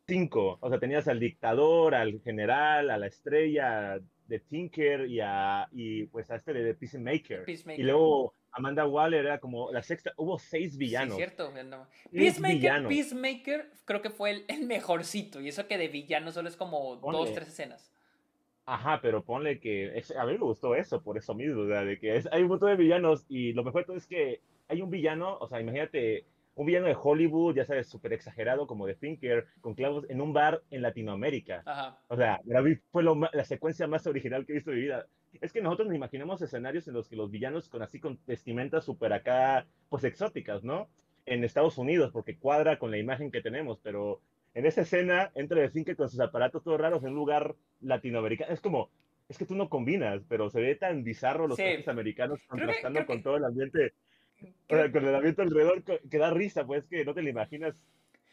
cinco. 0.08 0.58
O 0.60 0.68
sea, 0.68 0.80
tenías 0.80 1.06
al 1.06 1.20
dictador, 1.20 1.94
al 1.94 2.20
general, 2.22 2.90
a 2.90 2.98
la 2.98 3.06
estrella 3.06 4.00
de 4.26 4.40
Tinker 4.40 5.06
y 5.06 5.20
a... 5.20 5.68
Y 5.70 6.06
pues 6.06 6.28
a 6.32 6.36
este 6.36 6.52
de 6.52 6.74
Peacemaker. 6.74 7.44
Peacemaker. 7.44 7.80
Y 7.80 7.84
luego 7.84 8.34
Amanda 8.52 8.86
Waller 8.86 9.24
era 9.24 9.40
como 9.40 9.72
la 9.72 9.82
sexta, 9.82 10.12
hubo 10.16 10.38
seis 10.38 10.76
villanos. 10.76 11.16
Sí, 11.16 11.22
cierto. 11.22 11.52
Peacemaker, 12.10 12.86
Peacemaker 12.86 13.70
creo 13.84 14.02
que 14.02 14.10
fue 14.10 14.44
el, 14.46 14.66
mejorcito, 14.66 15.40
y 15.40 15.48
eso 15.48 15.66
que 15.66 15.78
de 15.78 15.88
villano 15.88 16.32
solo 16.32 16.48
es 16.48 16.56
como 16.56 16.96
dos, 16.96 17.32
tres 17.32 17.48
escenas. 17.48 17.91
Ajá, 18.64 19.00
pero 19.02 19.24
ponle 19.24 19.58
que, 19.58 20.02
a 20.16 20.26
mí 20.26 20.32
me 20.32 20.38
gustó 20.38 20.74
eso, 20.74 21.02
por 21.02 21.18
eso 21.18 21.34
mismo, 21.34 21.62
o 21.62 21.68
sea, 21.68 21.84
de 21.84 21.98
que 21.98 22.22
hay 22.30 22.42
un 22.42 22.48
montón 22.48 22.70
de 22.70 22.76
villanos, 22.76 23.26
y 23.28 23.52
lo 23.52 23.64
mejor 23.64 23.84
todo 23.84 23.96
es 23.96 24.06
que 24.06 24.40
hay 24.68 24.82
un 24.82 24.90
villano, 24.90 25.36
o 25.38 25.48
sea, 25.48 25.60
imagínate, 25.60 26.26
un 26.54 26.66
villano 26.66 26.86
de 26.86 26.96
Hollywood, 27.00 27.56
ya 27.56 27.64
sabes, 27.64 27.88
súper 27.88 28.12
exagerado, 28.12 28.66
como 28.66 28.86
de 28.86 28.94
Thinker, 28.94 29.46
con 29.60 29.74
clavos 29.74 30.06
en 30.08 30.20
un 30.20 30.32
bar 30.32 30.62
en 30.70 30.82
Latinoamérica. 30.82 31.62
Ajá. 31.64 31.98
O 32.08 32.16
sea, 32.16 32.40
fue 32.90 33.02
la 33.02 33.44
secuencia 33.44 33.86
más 33.86 34.06
original 34.06 34.46
que 34.46 34.52
he 34.52 34.56
visto 34.56 34.70
en 34.70 34.76
mi 34.76 34.82
vida 34.82 35.06
es 35.40 35.52
que 35.52 35.62
nosotros 35.62 35.88
nos 35.88 35.96
imaginamos 35.96 36.42
escenarios 36.42 36.86
en 36.88 36.94
los 36.94 37.08
que 37.08 37.16
los 37.16 37.30
villanos 37.30 37.68
con 37.68 37.82
así 37.82 38.00
con 38.00 38.18
vestimentas 38.26 38.84
súper 38.84 39.12
acá, 39.12 39.66
pues 39.88 40.04
exóticas, 40.04 40.62
¿no? 40.62 40.88
En 41.24 41.44
Estados 41.44 41.78
Unidos, 41.78 42.10
porque 42.12 42.36
cuadra 42.36 42.78
con 42.78 42.90
la 42.90 42.98
imagen 42.98 43.30
que 43.30 43.40
tenemos, 43.40 43.78
pero 43.82 44.20
en 44.54 44.66
esa 44.66 44.82
escena 44.82 45.30
entra 45.34 45.60
de 45.60 45.70
Finke 45.70 45.96
con 45.96 46.08
sus 46.08 46.20
aparatos 46.20 46.62
todos 46.62 46.80
raros 46.80 47.02
en 47.02 47.10
un 47.10 47.16
lugar 47.16 47.54
latinoamericano. 47.80 48.52
Es 48.52 48.60
como, 48.60 48.90
es 49.28 49.38
que 49.38 49.46
tú 49.46 49.54
no 49.54 49.68
combinas, 49.68 50.22
pero 50.28 50.50
se 50.50 50.60
ve 50.60 50.74
tan 50.74 51.04
bizarro 51.04 51.46
los 51.46 51.56
sí. 51.56 51.64
americanos 51.86 52.40
contrastando 52.46 53.06
con 53.06 53.22
todo 53.22 53.36
el 53.36 53.44
ambiente, 53.44 53.94
con 54.68 54.78
el 54.78 55.14
ambiente 55.14 55.42
alrededor 55.42 55.82
que 55.82 56.18
da 56.18 56.30
risa, 56.30 56.66
pues 56.66 56.84
que 56.84 57.04
no 57.04 57.14
te 57.14 57.22
lo 57.22 57.30
imaginas 57.30 57.74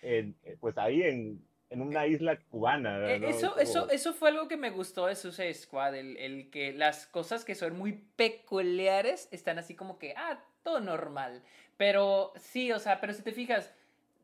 en, 0.02 0.36
pues 0.60 0.78
ahí 0.78 1.04
en, 1.04 1.42
en 1.70 1.82
una 1.82 2.06
isla 2.08 2.38
cubana. 2.50 3.12
Eh, 3.12 3.22
eso, 3.30 3.58
eso, 3.58 3.90
eso 3.90 4.14
fue 4.14 4.30
algo 4.30 4.48
que 4.48 4.58
me 4.58 4.72
gustó 4.72 5.06
de 5.06 5.16
Suicide 5.16 5.54
Squad, 5.54 5.96
el, 5.96 6.18
el, 6.18 6.50
que 6.50 6.74
las 6.74 7.08
cosas 7.08 7.46
que 7.46 7.56
son 7.56 7.78
muy 7.78 7.94
peculiares 8.16 9.30
están 9.32 9.60
así 9.60 9.76
como 9.76 10.00
que, 10.00 10.14
ah, 10.18 10.44
todo 10.64 10.82
normal. 10.82 11.44
Pero 11.78 12.34
sí, 12.36 12.72
o 12.72 12.80
sea, 12.80 13.00
pero 13.00 13.14
si 13.14 13.24
te 13.24 13.32
fijas, 13.32 13.74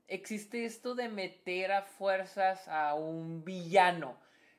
existe 0.07 0.65
esto 0.65 0.95
de 0.95 1.09
meter 1.09 1.71
a 1.71 1.83
fuerzas 1.83 2.67
a 2.67 2.95
un 2.95 3.43
villano. 3.43 4.17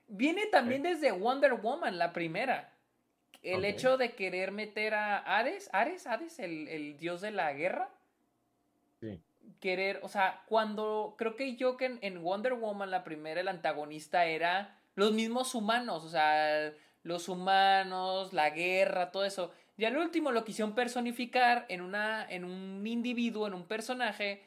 Viene 0.09 0.47
también 0.47 0.83
desde 0.83 1.13
Wonder 1.13 1.55
Woman, 1.55 1.99
la 1.99 2.13
primera. 2.13 2.73
El 3.43 3.65
hecho 3.65 3.97
de 3.97 4.15
querer 4.15 4.51
meter 4.51 4.95
a 4.95 5.19
Ares, 5.19 5.71
Ares, 5.73 6.07
Ares, 6.07 6.39
el, 6.39 6.67
el 6.69 6.97
dios 6.97 7.21
de 7.21 7.31
la 7.31 7.53
guerra. 7.53 7.91
Sí 9.01 9.21
querer, 9.61 10.01
o 10.03 10.09
sea, 10.09 10.43
cuando 10.47 11.15
creo 11.19 11.37
que 11.37 11.57
yo 11.57 11.77
que 11.77 11.99
en, 12.01 12.23
Wonder 12.23 12.55
Woman 12.55 12.91
la 12.91 13.05
primera 13.05 13.41
el 13.41 13.49
antagonista 13.49 14.27
era 14.27 14.79
los 14.95 15.13
mismos 15.13 15.55
humanos, 15.55 16.05
o 16.05 16.09
sea, 16.09 16.73
los 17.03 17.29
humanos, 17.29 18.33
la 18.33 18.51
guerra, 18.51 19.11
todo 19.11 19.25
eso. 19.25 19.53
Y 19.79 19.85
al 19.85 19.97
último 19.97 20.33
lo 20.33 20.45
quisieron 20.45 20.75
personificar 20.75 21.67
en 21.69 21.83
una 21.83 22.27
en 22.29 22.45
un 22.45 22.87
individuo, 22.87 23.47
en 23.47 23.55
un 23.55 23.67
personaje 23.67 24.43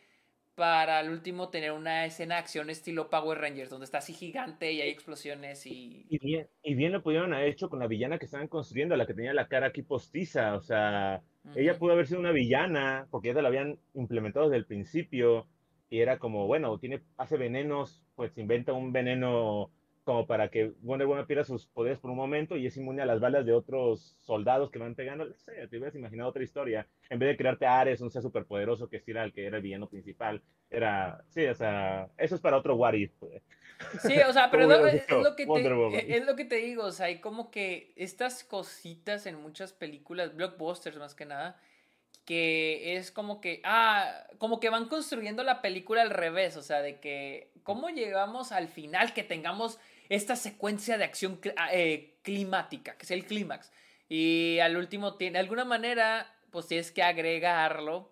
para 0.59 0.99
al 0.99 1.09
último 1.09 1.47
tener 1.47 1.71
una 1.71 2.05
escena 2.05 2.35
de 2.35 2.41
acción 2.41 2.69
estilo 2.69 3.09
Power 3.09 3.39
Rangers, 3.39 3.69
donde 3.69 3.85
está 3.85 3.99
así 3.99 4.11
gigante 4.11 4.73
y 4.73 4.81
hay 4.81 4.89
explosiones 4.89 5.65
y... 5.65 6.05
Y 6.09 6.19
bien, 6.19 6.49
y 6.61 6.75
bien 6.75 6.91
lo 6.91 7.01
pudieron 7.01 7.33
haber 7.33 7.47
hecho 7.47 7.69
con 7.69 7.79
la 7.79 7.87
villana 7.87 8.19
que 8.19 8.25
estaban 8.25 8.49
construyendo, 8.49 8.97
la 8.97 9.07
que 9.07 9.13
tenía 9.13 9.33
la 9.33 9.47
cara 9.47 9.67
aquí 9.67 9.83
postiza, 9.83 10.55
o 10.55 10.61
sea, 10.61 11.21
ella 11.55 11.79
pudo 11.79 11.93
haber 11.93 12.07
sido 12.07 12.19
una 12.19 12.33
villana, 12.33 13.07
porque 13.09 13.33
ya 13.33 13.41
la 13.41 13.47
habían 13.47 13.79
implementado 13.93 14.49
desde 14.49 14.57
el 14.57 14.65
principio, 14.65 15.47
y 15.89 16.01
era 16.01 16.19
como, 16.19 16.45
bueno, 16.45 16.77
tiene, 16.77 17.03
hace 17.15 17.37
venenos, 17.37 18.03
pues 18.15 18.37
inventa 18.37 18.73
un 18.73 18.91
veneno 18.91 19.71
como 20.03 20.25
para 20.25 20.49
que 20.49 20.71
Wonder 20.81 21.07
Woman 21.07 21.27
pierda 21.27 21.43
sus 21.43 21.67
poderes 21.67 21.99
por 21.99 22.11
un 22.11 22.17
momento 22.17 22.57
y 22.57 22.65
es 22.65 22.77
inmune 22.77 23.01
a 23.01 23.05
las 23.05 23.19
balas 23.19 23.45
de 23.45 23.53
otros 23.53 24.17
soldados 24.21 24.71
que 24.71 24.79
van 24.79 24.95
pegando. 24.95 25.25
No 25.25 25.33
sé, 25.35 25.67
te 25.67 25.77
hubieras 25.77 25.95
imaginado 25.95 26.29
otra 26.29 26.43
historia. 26.43 26.87
En 27.09 27.19
vez 27.19 27.29
de 27.29 27.37
crearte 27.37 27.65
a 27.65 27.79
Ares, 27.79 28.01
un 28.01 28.09
ser 28.09 28.21
superpoderoso 28.21 28.89
que 28.89 28.99
sí 28.99 29.11
era 29.11 29.23
el 29.23 29.33
que 29.33 29.45
era 29.45 29.57
el 29.57 29.63
villano 29.63 29.87
principal. 29.87 30.41
Era, 30.69 31.23
sí, 31.29 31.45
o 31.45 31.55
sea, 31.55 32.09
eso 32.17 32.35
es 32.35 32.41
para 32.41 32.57
otro 32.57 32.75
What 32.75 32.93
If. 32.93 33.11
Pues. 33.19 33.43
Sí, 34.01 34.19
o 34.19 34.33
sea, 34.33 34.49
pero 34.51 34.63
es, 34.87 35.09
lo 35.09 35.35
que 35.35 35.45
te, 35.45 36.17
es 36.17 36.25
lo 36.25 36.35
que 36.35 36.45
te 36.45 36.55
digo, 36.57 36.85
o 36.85 36.91
sea, 36.91 37.07
hay 37.07 37.19
como 37.19 37.51
que 37.51 37.93
estas 37.95 38.43
cositas 38.43 39.25
en 39.25 39.41
muchas 39.41 39.73
películas, 39.73 40.35
blockbusters 40.35 40.97
más 40.97 41.15
que 41.15 41.25
nada, 41.25 41.59
que 42.25 42.95
es 42.95 43.11
como 43.11 43.41
que, 43.41 43.61
ah, 43.63 44.27
como 44.37 44.59
que 44.59 44.69
van 44.69 44.87
construyendo 44.87 45.43
la 45.43 45.61
película 45.61 46.01
al 46.01 46.11
revés, 46.11 46.57
o 46.57 46.61
sea, 46.61 46.81
de 46.81 46.99
que, 46.99 47.51
¿cómo 47.63 47.89
llegamos 47.89 48.51
al 48.51 48.67
final 48.67 49.13
que 49.13 49.23
tengamos 49.23 49.79
esta 50.09 50.35
secuencia 50.35 50.97
de 50.97 51.03
acción 51.03 51.39
eh, 51.71 52.17
climática, 52.23 52.97
que 52.97 53.05
es 53.05 53.11
el 53.11 53.25
clímax. 53.25 53.71
Y 54.09 54.57
al 54.59 54.75
último, 54.75 55.15
tiene, 55.15 55.33
de 55.33 55.39
alguna 55.39 55.65
manera, 55.65 56.35
pues 56.49 56.67
tienes 56.67 56.91
que 56.91 57.03
agregarlo 57.03 58.11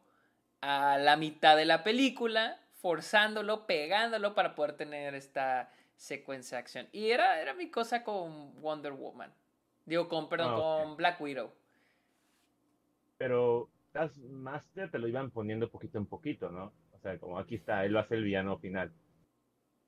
a 0.62 0.98
la 1.00 1.18
mitad 1.18 1.58
de 1.58 1.66
la 1.66 1.84
película, 1.84 2.60
forzándolo, 2.74 3.66
pegándolo 3.66 4.36
para 4.36 4.54
poder 4.54 4.74
tener 4.74 5.16
esta 5.16 5.72
secuencia 5.96 6.58
de 6.58 6.62
acción. 6.62 6.88
Y 6.92 7.10
era, 7.10 7.42
era 7.42 7.56
mi 7.56 7.70
cosa 7.70 8.04
con 8.04 8.62
Wonder 8.62 8.94
Woman. 8.94 9.34
Digo, 9.86 10.08
con, 10.08 10.30
perdón, 10.30 10.54
ah, 10.54 10.56
con 10.56 10.98
Black 10.98 11.20
Widow. 11.20 11.52
Pero 13.18 13.70
Taskmaster 13.92 14.92
te 14.92 15.00
lo 15.00 15.08
iban 15.08 15.32
poniendo 15.32 15.70
poquito 15.70 15.98
en 15.98 16.06
poquito, 16.06 16.52
¿no? 16.52 16.74
O 16.94 17.00
sea, 17.00 17.18
como 17.18 17.40
aquí 17.40 17.56
está, 17.56 17.84
él 17.86 17.96
va 17.96 18.02
a 18.02 18.08
ser 18.08 18.20
el 18.20 18.26
villano 18.26 18.60
final. 18.60 18.92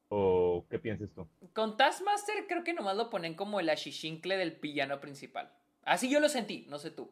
¿O 0.09 0.65
qué 0.69 0.79
piensas 0.79 1.09
tú? 1.11 1.27
Con 1.53 1.77
Taskmaster 1.77 2.47
creo 2.47 2.63
que 2.63 2.73
nomás 2.73 2.97
lo 2.97 3.09
ponen 3.09 3.35
como 3.35 3.59
el 3.59 3.69
achichincle 3.69 4.37
del 4.37 4.57
villano 4.59 4.99
principal. 4.99 5.51
Así 5.83 6.09
yo 6.09 6.19
lo 6.19 6.29
sentí, 6.29 6.65
no 6.67 6.79
sé 6.79 6.91
tú. 6.91 7.11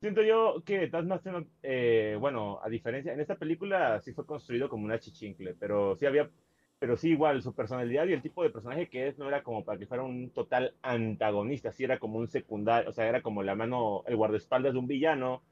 Siento 0.00 0.22
yo 0.22 0.62
que 0.64 0.86
Taskmaster, 0.86 1.44
eh, 1.62 2.16
bueno, 2.18 2.60
a 2.62 2.68
diferencia, 2.68 3.12
en 3.12 3.20
esta 3.20 3.34
película 3.34 4.00
sí 4.00 4.12
fue 4.12 4.24
construido 4.24 4.68
como 4.68 4.84
un 4.84 4.92
achichincle, 4.92 5.54
pero 5.54 5.94
sí 5.96 6.06
había, 6.06 6.30
pero 6.78 6.96
sí 6.96 7.10
igual, 7.10 7.42
su 7.42 7.54
personalidad 7.54 8.06
y 8.06 8.14
el 8.14 8.22
tipo 8.22 8.42
de 8.42 8.50
personaje 8.50 8.88
que 8.88 9.08
es 9.08 9.18
no 9.18 9.28
era 9.28 9.42
como 9.42 9.64
para 9.64 9.78
que 9.78 9.86
fuera 9.86 10.02
un 10.02 10.30
total 10.30 10.74
antagonista, 10.80 11.72
sí 11.72 11.84
era 11.84 11.98
como 11.98 12.18
un 12.18 12.28
secundario, 12.28 12.88
o 12.88 12.92
sea, 12.92 13.08
era 13.08 13.20
como 13.20 13.42
la 13.42 13.54
mano, 13.54 14.02
el 14.06 14.16
guardaespaldas 14.16 14.72
de 14.72 14.78
un 14.78 14.86
villano 14.86 15.42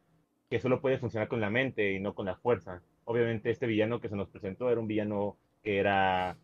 que 0.49 0.61
solo 0.61 0.81
puede 0.81 0.99
funcionar 0.99 1.29
con 1.29 1.41
la 1.41 1.51
mente 1.51 1.93
y 1.93 2.01
no 2.01 2.15
con 2.15 2.27
la 2.27 2.37
fuerza. 2.37 2.81
Obviamente 3.05 3.51
este 3.51 3.67
villano 3.67 4.01
que 4.01 4.09
se 4.09 4.17
nos 4.17 4.29
presentó 4.31 4.71
era 4.71 4.81
un 4.81 4.87
villano 4.89 5.37
que 5.63 5.79
era, 5.79 6.37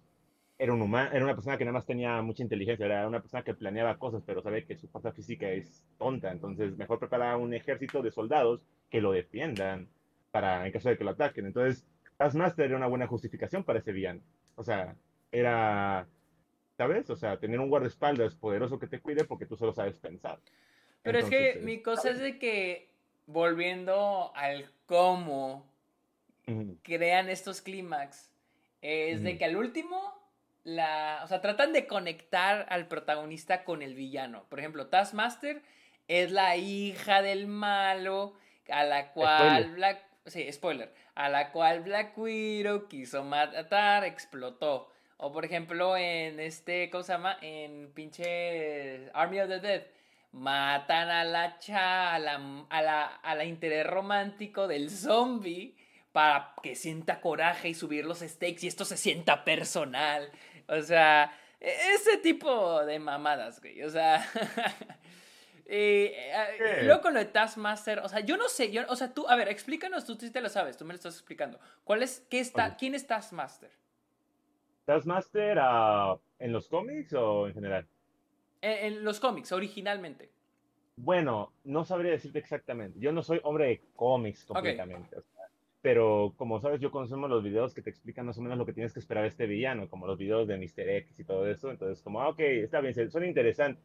era, 0.59 0.73
un 0.73 0.83
humano, 0.83 1.11
era 1.13 1.25
una 1.25 1.35
persona 1.35 1.59
que 1.59 1.65
nada 1.65 1.75
más 1.75 1.87
tenía 1.87 2.21
mucha 2.23 2.43
inteligencia, 2.43 2.87
era 2.87 3.09
una 3.09 3.21
persona 3.21 3.43
que 3.43 3.55
planeaba 3.55 3.99
cosas, 3.99 4.23
pero 4.25 4.43
sabe 4.43 4.65
que 4.65 4.77
su 4.77 4.89
fuerza 4.89 5.13
física 5.13 5.49
es 5.49 5.85
tonta, 5.99 6.31
entonces 6.31 6.77
mejor 6.77 6.99
prepara 6.99 7.37
un 7.37 7.55
ejército 7.55 8.03
de 8.03 8.11
soldados 8.11 8.63
que 8.91 9.01
lo 9.01 9.13
defiendan 9.13 9.89
para 10.31 10.67
en 10.67 10.73
caso 10.73 10.89
de 10.89 10.99
que 10.99 11.05
lo 11.05 11.11
ataquen. 11.11 11.47
Entonces, 11.47 11.87
Taskmaster 12.17 12.67
era 12.67 12.77
una 12.77 12.89
buena 12.89 13.07
justificación 13.07 13.63
para 13.63 13.79
ese 13.79 13.93
villano. 13.93 14.21
O 14.57 14.63
sea, 14.63 14.97
era, 15.31 16.09
¿sabes? 16.77 17.09
O 17.11 17.17
sea, 17.17 17.39
tener 17.39 17.61
un 17.61 17.69
guardaespaldas 17.69 18.35
poderoso 18.35 18.79
que 18.79 18.87
te 18.87 19.01
cuide 19.01 19.25
porque 19.25 19.47
tú 19.47 19.57
solo 19.57 19.73
sabes 19.73 19.97
pensar. 19.99 20.41
Pero 21.03 21.19
es 21.19 21.27
que 21.27 21.61
mi 21.63 21.83
cosa 21.83 22.11
es 22.11 22.19
de 22.19 22.39
que 22.39 22.91
volviendo 23.27 24.33
al 24.35 24.71
cómo 24.87 25.71
crean 26.83 27.29
estos 27.29 27.63
clímax, 27.63 28.34
es 28.85 29.23
de 29.23 29.39
que 29.39 29.47
al 29.47 29.57
último, 29.57 30.15
la, 30.63 31.23
o 31.25 31.27
sea, 31.27 31.41
tratan 31.41 31.73
de 31.73 31.87
conectar 31.87 32.67
al 32.69 32.87
protagonista 32.87 33.65
con 33.65 33.81
el 33.81 33.95
villano. 33.95 34.45
Por 34.51 34.61
ejemplo, 34.61 34.89
Taskmaster 34.89 35.63
es 36.07 36.31
la 36.31 36.57
hija 36.57 37.23
del 37.23 37.47
malo 37.47 38.35
a 38.69 38.85
la 38.85 39.13
cual 39.13 39.73
Black, 39.73 40.05
sí, 40.27 40.51
spoiler, 40.53 40.93
a 41.15 41.29
la 41.29 41.51
cual 41.51 41.81
Black 41.81 42.17
Widow 42.19 42.89
quiso 42.89 43.25
matar, 43.25 44.05
explotó. 44.05 44.91
O 45.17 45.33
por 45.33 45.45
ejemplo, 45.45 45.97
en 45.97 46.39
este, 46.39 46.91
¿cómo 46.91 47.05
se 47.05 47.13
llama? 47.13 47.39
En 47.41 47.91
pinche 47.95 49.11
Army 49.15 49.41
of 49.41 49.49
the 49.49 49.61
Dead 49.61 49.83
matan 50.35 51.11
a 51.11 51.25
la 51.25 51.59
cha, 51.59 52.13
a 52.13 52.19
la, 52.19 52.67
a 52.69 53.35
la, 53.35 53.45
interés 53.45 53.87
romántico 53.87 54.67
del 54.67 54.91
zombie 54.91 55.77
para 56.15 56.55
que 56.63 56.77
sienta 56.77 57.21
coraje 57.21 57.71
y 57.71 57.75
subir 57.75 58.07
los 58.07 58.21
stakes 58.21 58.63
y 58.63 58.69
esto 58.69 58.85
se 58.85 58.97
sienta 58.97 59.45
personal. 59.45 60.31
O 60.69 60.81
sea, 60.81 61.37
e, 61.61 61.75
ese 61.97 62.19
tipo 62.19 62.85
de 62.85 63.01
mamadas, 63.01 63.61
güey. 63.61 63.83
O 63.83 63.91
sea, 63.91 64.25
y, 65.67 66.07
eh, 66.13 66.83
luego 66.85 67.03
con 67.03 67.15
lo 67.15 67.19
de 67.19 67.25
Taskmaster, 67.25 67.99
o 67.99 68.09
sea, 68.09 68.21
yo 68.21 68.37
no 68.37 68.49
sé, 68.49 68.71
yo, 68.71 68.83
o 68.89 68.95
sea, 68.95 69.13
tú, 69.13 69.27
a 69.29 69.35
ver, 69.35 69.49
explícanos, 69.49 70.05
tú 70.05 70.15
sí 70.15 70.31
te 70.31 70.41
lo 70.41 70.49
sabes, 70.49 70.77
tú 70.77 70.85
me 70.85 70.93
lo 70.93 70.99
estás 70.99 71.15
explicando. 71.15 71.59
¿Cuál 71.83 72.05
es, 72.05 72.25
qué 72.31 72.39
está, 72.39 72.77
quién 72.77 72.95
es 72.95 73.09
Taskmaster? 73.09 73.73
¿Taskmaster 74.85 75.59
uh, 75.59 76.21
en 76.39 76.53
los 76.53 76.69
cómics 76.69 77.13
o 77.15 77.49
en 77.49 77.55
general? 77.55 77.89
En, 78.61 79.03
los 79.03 79.19
cómics, 79.19 79.51
originalmente. 79.51 80.31
Bueno, 80.95 81.53
no 81.65 81.85
sabría 81.85 82.13
decirte 82.13 82.39
exactamente. 82.39 83.01
Yo 83.01 83.11
no 83.11 83.25
soy 83.25 83.41
hombre 83.43 83.67
de 83.67 83.83
cómics 83.97 84.45
completamente. 84.45 85.17
Pero 85.85 86.33
como 86.39 86.63
sabes, 86.63 86.81
yo 86.81 86.91
consumo 86.91 87.29
los 87.29 87.45
videos 87.45 87.75
que 87.75 87.83
te 87.83 87.91
explican 87.91 88.25
más 88.25 88.39
o 88.39 88.41
menos 88.41 88.57
lo 88.57 88.65
que 88.65 88.73
tienes 88.73 88.95
que 88.95 89.01
esperar 89.01 89.25
de 89.25 89.29
este 89.29 89.45
villano, 89.45 89.87
como 89.91 90.07
los 90.07 90.17
videos 90.17 90.49
de 90.49 90.57
Mr. 90.57 90.89
X 90.89 91.21
y 91.21 91.25
todo 91.25 91.47
eso. 91.47 91.71
Entonces, 91.71 92.03
como, 92.03 92.23
ah, 92.23 92.31
ok, 92.31 92.41
está 92.41 92.81
bien, 92.81 92.95
son 93.11 93.23
interesantes. 93.23 93.85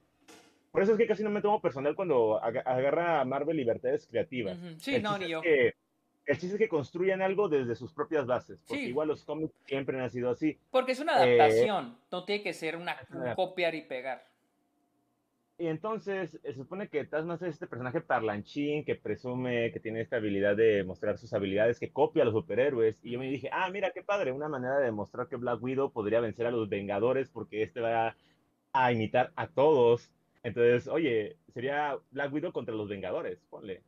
Por 0.72 0.82
eso 0.82 0.94
es 0.94 0.98
que 0.98 1.06
casi 1.06 1.24
no 1.24 1.30
me 1.30 1.42
tomo 1.42 1.60
personal 1.60 1.98
cuando 1.98 2.42
agarra 2.42 3.20
a 3.20 3.26
Marvel 3.26 3.58
libertades 3.58 4.08
creativas. 4.08 4.58
Sí, 4.78 5.02
no, 5.02 5.18
ni 5.18 5.28
yo. 5.28 5.42
el 5.44 6.38
chiste 6.38 6.56
es 6.56 6.58
que 6.58 6.70
construyan 6.70 7.22
algo 7.22 7.50
desde 7.50 7.76
sus 7.76 7.92
propias 7.92 8.26
bases. 8.26 8.64
Porque 8.66 8.86
igual 8.86 9.10
los 9.10 9.26
cómics 9.26 9.54
siempre 9.66 10.00
han 10.00 10.10
sido 10.10 10.30
así. 10.30 10.58
Porque 10.72 10.94
es 10.94 11.02
una 11.02 11.18
adaptación. 11.18 11.98
no 12.10 12.24
tiene 12.24 12.42
que 12.42 12.54
ser 12.54 12.78
una 12.78 12.96
copiar 13.36 13.76
y 13.76 13.82
pegar. 13.82 14.26
Y 15.60 15.68
entonces 15.68 16.40
se 16.42 16.54
supone 16.54 16.88
que 16.88 17.04
Taskmaster 17.04 17.50
es 17.50 17.56
este 17.56 17.68
personaje 17.68 18.00
parlanchín 18.00 18.86
que 18.86 18.96
presume 18.96 19.74
que 19.74 19.82
tiene 19.82 20.00
esta 20.00 20.16
habilidad 20.16 20.56
de 20.56 20.86
mostrar 20.86 21.18
sus 21.18 21.34
habilidades, 21.34 21.80
que 21.82 21.92
copia 21.92 22.22
a 22.22 22.26
los 22.26 22.34
superhéroes. 22.34 23.04
Y 23.04 23.12
yo 23.12 23.20
me 23.20 23.30
dije, 23.30 23.50
ah, 23.52 23.70
mira 23.70 23.92
qué 23.92 24.02
padre, 24.02 24.32
una 24.32 24.48
manera 24.48 24.78
de 24.78 24.86
demostrar 24.86 25.28
que 25.28 25.36
Black 25.36 25.62
Widow 25.62 25.92
podría 25.92 26.22
vencer 26.22 26.46
a 26.46 26.52
los 26.52 26.70
Vengadores 26.70 27.28
porque 27.30 27.62
este 27.62 27.82
va 27.82 28.16
a, 28.72 28.92
imitar 28.94 29.34
a 29.36 29.48
todos. 29.48 30.10
Entonces, 30.44 30.88
oye, 30.88 31.36
sería 31.54 31.98
Black 32.12 32.32
Widow 32.34 32.54
contra 32.54 32.74
los 32.74 32.88
Vengadores, 32.88 33.44
ponle. 33.50 33.84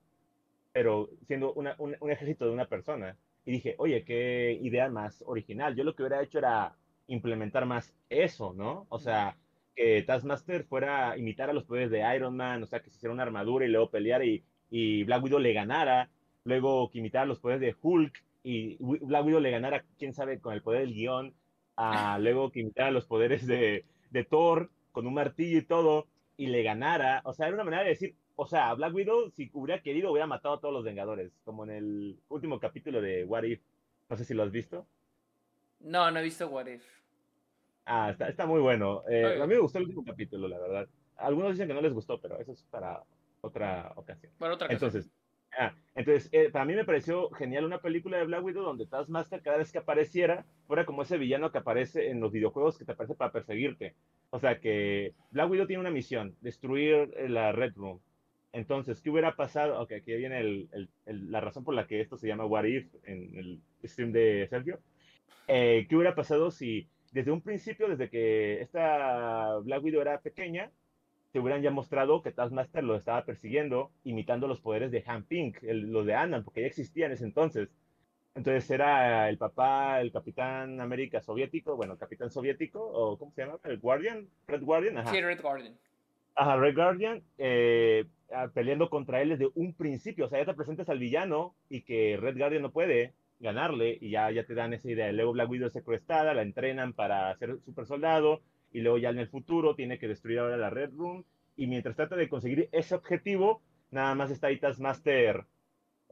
Pero 0.73 1.10
siendo 1.25 1.53
un, 1.53 1.69
un 1.77 2.12
ejército 2.12 2.43
de 2.45 2.51
una 2.51 2.67
persona. 2.67 3.15
Y 3.45 3.51
dije, 3.51 3.75
oye, 3.77 4.03
qué 4.03 4.60
idea 4.62 4.89
más 4.89 5.23
original. 5.25 5.73
Yo 5.77 5.86
lo 5.86 5.95
que 5.95 6.03
hubiera 6.03 6.21
hecho 6.21 6.38
era 6.39 6.75
implementar 7.07 7.65
más 7.65 7.93
eso, 8.10 8.53
¿no? 8.53 8.88
O 8.89 8.99
sea 8.99 9.38
que 9.75 10.03
Taskmaster 10.03 10.63
fuera 10.63 11.17
imitar 11.17 11.49
a 11.49 11.53
los 11.53 11.63
poderes 11.63 11.91
de 11.91 12.03
Iron 12.15 12.36
Man, 12.36 12.63
o 12.63 12.65
sea, 12.65 12.81
que 12.81 12.89
se 12.89 12.97
hiciera 12.97 13.13
una 13.13 13.23
armadura 13.23 13.65
y 13.65 13.69
luego 13.69 13.89
pelear 13.89 14.23
y, 14.23 14.43
y 14.69 15.03
Black 15.03 15.23
Widow 15.23 15.39
le 15.39 15.53
ganara, 15.53 16.10
luego 16.43 16.89
que 16.89 16.99
imitara 16.99 17.25
los 17.25 17.39
poderes 17.39 17.62
de 17.62 17.75
Hulk 17.81 18.23
y 18.43 18.77
Black 18.79 19.25
Widow 19.25 19.39
le 19.39 19.51
ganara, 19.51 19.86
quién 19.97 20.13
sabe, 20.13 20.39
con 20.39 20.53
el 20.53 20.62
poder 20.62 20.81
del 20.81 20.93
guion, 20.93 21.34
a, 21.75 22.19
luego 22.19 22.51
que 22.51 22.62
imitara 22.62 22.91
los 22.91 23.05
poderes 23.05 23.47
de, 23.47 23.86
de 24.10 24.23
Thor 24.23 24.69
con 24.91 25.07
un 25.07 25.13
martillo 25.13 25.57
y 25.57 25.65
todo, 25.65 26.07
y 26.38 26.47
le 26.47 26.63
ganara, 26.63 27.21
o 27.23 27.34
sea, 27.34 27.47
era 27.47 27.55
una 27.55 27.63
manera 27.63 27.84
de 27.84 27.89
decir, 27.89 28.15
o 28.36 28.47
sea, 28.47 28.73
Black 28.73 28.93
Widow, 28.93 29.29
si 29.29 29.51
hubiera 29.53 29.81
querido, 29.81 30.12
hubiera 30.12 30.25
matado 30.25 30.55
a 30.55 30.60
todos 30.60 30.73
los 30.73 30.84
Vengadores, 30.84 31.31
como 31.43 31.63
en 31.65 31.69
el 31.69 32.19
último 32.29 32.60
capítulo 32.60 33.01
de 33.01 33.23
What 33.23 33.43
If. 33.43 33.62
No 34.10 34.17
sé 34.17 34.25
si 34.25 34.34
lo 34.34 34.43
has 34.43 34.51
visto. 34.51 34.88
No, 35.79 36.10
no 36.10 36.19
he 36.19 36.23
visto 36.23 36.47
What 36.47 36.67
If. 36.67 36.84
Ah, 37.85 38.15
está, 38.27 38.45
muy 38.45 38.61
bueno. 38.61 39.03
Eh, 39.09 39.39
a 39.41 39.47
mí 39.47 39.53
me 39.53 39.59
gustó 39.59 39.79
el 39.79 39.85
último 39.85 40.05
capítulo, 40.05 40.47
la 40.47 40.59
verdad. 40.59 40.87
Algunos 41.17 41.51
dicen 41.51 41.67
que 41.67 41.73
no 41.73 41.81
les 41.81 41.93
gustó, 41.93 42.19
pero 42.19 42.39
eso 42.39 42.51
es 42.51 42.63
para 42.63 43.01
otra 43.41 43.91
ocasión. 43.95 44.31
Para 44.37 44.53
otra 44.53 44.67
ocasión. 44.67 44.89
Entonces, 44.89 45.11
ah, 45.57 45.73
entonces 45.95 46.29
eh, 46.31 46.49
para 46.51 46.65
mí 46.65 46.73
me 46.73 46.85
pareció 46.85 47.29
genial 47.31 47.65
una 47.65 47.81
película 47.81 48.17
de 48.17 48.25
Black 48.25 48.43
Widow 48.43 48.63
donde 48.63 48.85
Taskmaster 48.85 49.41
cada 49.41 49.57
vez 49.57 49.71
que 49.71 49.79
apareciera 49.79 50.45
fuera 50.67 50.85
como 50.85 51.01
ese 51.01 51.17
villano 51.17 51.51
que 51.51 51.57
aparece 51.57 52.09
en 52.09 52.19
los 52.19 52.31
videojuegos 52.31 52.77
que 52.77 52.85
te 52.85 52.91
aparece 52.91 53.15
para 53.15 53.31
perseguirte. 53.31 53.95
O 54.29 54.39
sea 54.39 54.59
que 54.59 55.13
Black 55.31 55.49
Widow 55.49 55.67
tiene 55.67 55.81
una 55.81 55.91
misión, 55.91 56.35
destruir 56.41 57.13
eh, 57.17 57.29
la 57.29 57.51
Red 57.51 57.73
Room. 57.75 57.99
Entonces, 58.53 59.01
¿qué 59.01 59.09
hubiera 59.09 59.35
pasado? 59.35 59.81
Ok, 59.81 59.93
aquí 59.93 60.13
viene 60.13 60.39
el, 60.39 60.89
la 61.05 61.39
razón 61.39 61.63
por 61.63 61.73
la 61.73 61.87
que 61.87 62.01
esto 62.01 62.17
se 62.17 62.27
llama 62.27 62.45
What 62.45 62.65
If 62.65 62.93
en 63.05 63.37
el 63.37 63.61
stream 63.85 64.11
de 64.11 64.45
Sergio. 64.49 64.79
¿Qué 65.47 65.87
hubiera 65.91 66.15
pasado 66.15 66.51
si 66.51 66.89
desde 67.12 67.32
un 67.32 67.41
principio, 67.41 67.88
desde 67.88 68.10
que 68.10 68.62
esta 68.62 69.58
Black 69.60 69.84
Widow 69.84 70.02
era 70.02 70.21
pequeña, 70.21 70.71
te 71.32 71.39
hubieran 71.39 71.62
ya 71.62 71.71
mostrado 71.71 72.21
que 72.21 72.32
Taskmaster 72.32 72.84
lo 72.84 72.95
estaba 72.95 73.24
persiguiendo, 73.24 73.91
imitando 74.04 74.47
los 74.47 74.60
poderes 74.60 74.91
de 74.91 75.04
Han 75.06 75.24
Pink, 75.24 75.58
los 75.62 76.06
de 76.06 76.15
Annan, 76.15 76.43
porque 76.43 76.62
ya 76.62 76.67
existía 76.67 77.06
en 77.06 77.13
ese 77.13 77.26
entonces. 77.26 77.69
Entonces 78.34 78.69
era 78.71 79.30
el 79.30 79.38
papá, 79.38 80.00
el 80.00 80.12
Capitán 80.12 80.80
América 80.80 81.21
soviético, 81.21 81.76
bueno, 81.76 81.97
Capitán 81.97 82.30
soviético, 82.30 82.82
o 82.82 83.17
¿cómo 83.17 83.32
se 83.34 83.43
llama? 83.43 83.60
El 83.63 83.80
Guardian, 83.80 84.28
Red 84.47 84.63
Guardian. 84.63 84.97
Ajá. 84.97 85.12
Sí, 85.12 85.21
Red 85.21 85.41
Guardian. 85.41 85.76
Ajá, 86.36 86.56
Red 86.56 86.76
Guardian, 86.76 87.24
eh, 87.38 88.06
peleando 88.54 88.89
contra 88.89 89.21
él 89.21 89.30
desde 89.30 89.50
un 89.56 89.74
principio. 89.74 90.26
O 90.26 90.30
sea, 90.30 90.39
ya 90.39 90.45
te 90.45 90.54
presentas 90.54 90.88
al 90.88 91.00
villano 91.00 91.56
y 91.69 91.82
que 91.82 92.17
Red 92.17 92.38
Guardian 92.38 92.62
no 92.62 92.71
puede 92.71 93.13
ganarle 93.41 93.97
y 93.99 94.12
ya, 94.12 94.32
ya 94.32 94.45
te 94.45 94.54
dan 94.54 94.73
esa 94.73 94.89
idea. 94.89 95.12
Luego 95.12 95.34
Black 95.34 95.49
Widow 95.49 95.67
es 95.67 95.73
secuestrada, 95.73 96.34
la 96.34 96.43
entrenan 96.43 96.93
para 96.93 97.36
ser 97.38 97.60
super 97.65 97.86
soldado 97.86 98.41
y 98.71 98.82
luego 98.82 98.97
ya 98.97 99.10
en 99.10 99.19
el 99.19 99.27
futuro 99.27 99.75
tiene 99.75 99.99
que 99.99 100.08
destruir 100.08 100.39
ahora 100.39 100.58
la 100.58 100.69
Red 100.69 100.91
Room 100.93 101.25
y 101.56 101.67
mientras 101.67 101.95
trata 101.95 102.15
de 102.15 102.30
conseguir 102.30 102.69
ese 102.71 102.95
objetivo, 102.95 103.62
nada 103.91 104.15
más 104.15 104.32
está 104.32 104.47
ahí 104.47 104.60
Taskmaster 104.60 105.45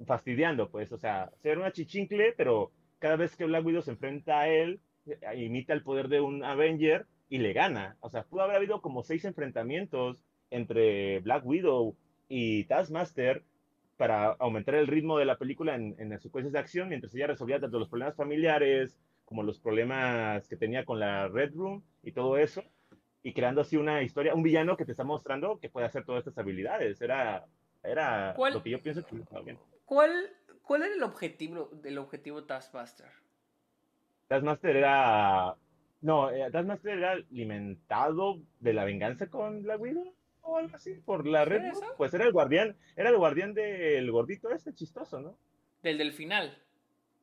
fastidiando, 0.06 0.70
pues, 0.70 0.92
o 0.92 0.98
sea, 0.98 1.32
ser 1.42 1.58
una 1.58 1.72
chichincle, 1.72 2.34
pero 2.36 2.72
cada 3.00 3.16
vez 3.16 3.36
que 3.36 3.46
Black 3.46 3.66
Widow 3.66 3.82
se 3.82 3.92
enfrenta 3.92 4.42
a 4.42 4.50
él, 4.50 4.82
eh, 5.06 5.18
imita 5.38 5.74
el 5.74 5.84
poder 5.84 6.08
de 6.08 6.22
un 6.22 6.44
Avenger 6.44 7.08
y 7.30 7.40
le 7.40 7.54
gana. 7.54 7.98
O 8.00 8.10
sea, 8.10 8.24
pudo 8.24 8.44
haber 8.44 8.58
habido 8.58 8.82
como 8.82 9.04
seis 9.04 9.26
enfrentamientos 9.26 10.24
entre 10.50 11.20
Black 11.20 11.46
Widow 11.46 11.96
y 12.28 12.66
Taskmaster 12.66 13.44
para 14.00 14.28
aumentar 14.40 14.76
el 14.76 14.88
ritmo 14.88 15.20
de 15.20 15.26
la 15.26 15.38
película 15.38 15.76
en, 15.76 15.94
en 16.00 16.10
las 16.10 16.22
secuencias 16.22 16.54
de 16.54 16.60
acción, 16.60 16.88
mientras 16.88 17.14
ella 17.14 17.28
resolvía 17.28 17.60
tanto 17.60 17.80
los 17.80 17.90
problemas 17.90 18.16
familiares 18.16 18.98
como 19.26 19.44
los 19.44 19.60
problemas 19.60 20.48
que 20.48 20.56
tenía 20.56 20.86
con 20.86 21.02
la 21.02 21.28
Red 21.28 21.54
Room 21.54 21.84
y 22.02 22.14
todo 22.14 22.38
eso, 22.38 22.64
y 23.24 23.34
creando 23.34 23.60
así 23.60 23.76
una 23.76 24.02
historia, 24.02 24.34
un 24.34 24.42
villano 24.42 24.78
que 24.78 24.86
te 24.86 24.92
está 24.92 25.04
mostrando 25.04 25.60
que 25.60 25.70
puede 25.70 25.86
hacer 25.86 26.06
todas 26.06 26.20
estas 26.26 26.38
habilidades. 26.38 27.02
Era, 27.02 27.46
era 27.84 28.34
lo 28.38 28.64
que 28.64 28.70
yo 28.70 28.82
pienso 28.82 29.06
que. 29.06 29.18
¿Cuál, 29.84 30.12
¿Cuál 30.62 30.84
era 30.84 30.96
el 30.96 31.04
objetivo 31.04 31.70
del 31.74 31.98
objetivo 31.98 32.46
Taskmaster? 32.46 33.12
Taskmaster 34.30 34.78
era. 34.78 35.58
No, 36.00 36.32
eh, 36.32 36.50
Taskmaster 36.50 36.98
era 36.98 37.12
alimentado 37.12 38.40
de 38.62 38.72
la 38.72 38.86
venganza 38.86 39.28
con 39.28 39.68
la 39.68 39.76
Widow 39.76 40.14
o 40.42 40.58
algo 40.58 40.76
así, 40.76 40.94
por 40.94 41.28
la 41.28 41.46
red. 41.46 41.62
Pues 41.98 42.14
era 42.14 42.26
el 42.26 42.32
guardián, 42.32 42.76
era 42.96 43.10
el 43.10 43.18
guardián 43.18 43.54
del 43.54 44.12
gordito 44.12 44.50
ese 44.50 44.74
chistoso, 44.74 45.20
¿no? 45.20 45.38
Del 45.84 45.98
del 45.98 46.14
final. 46.14 46.58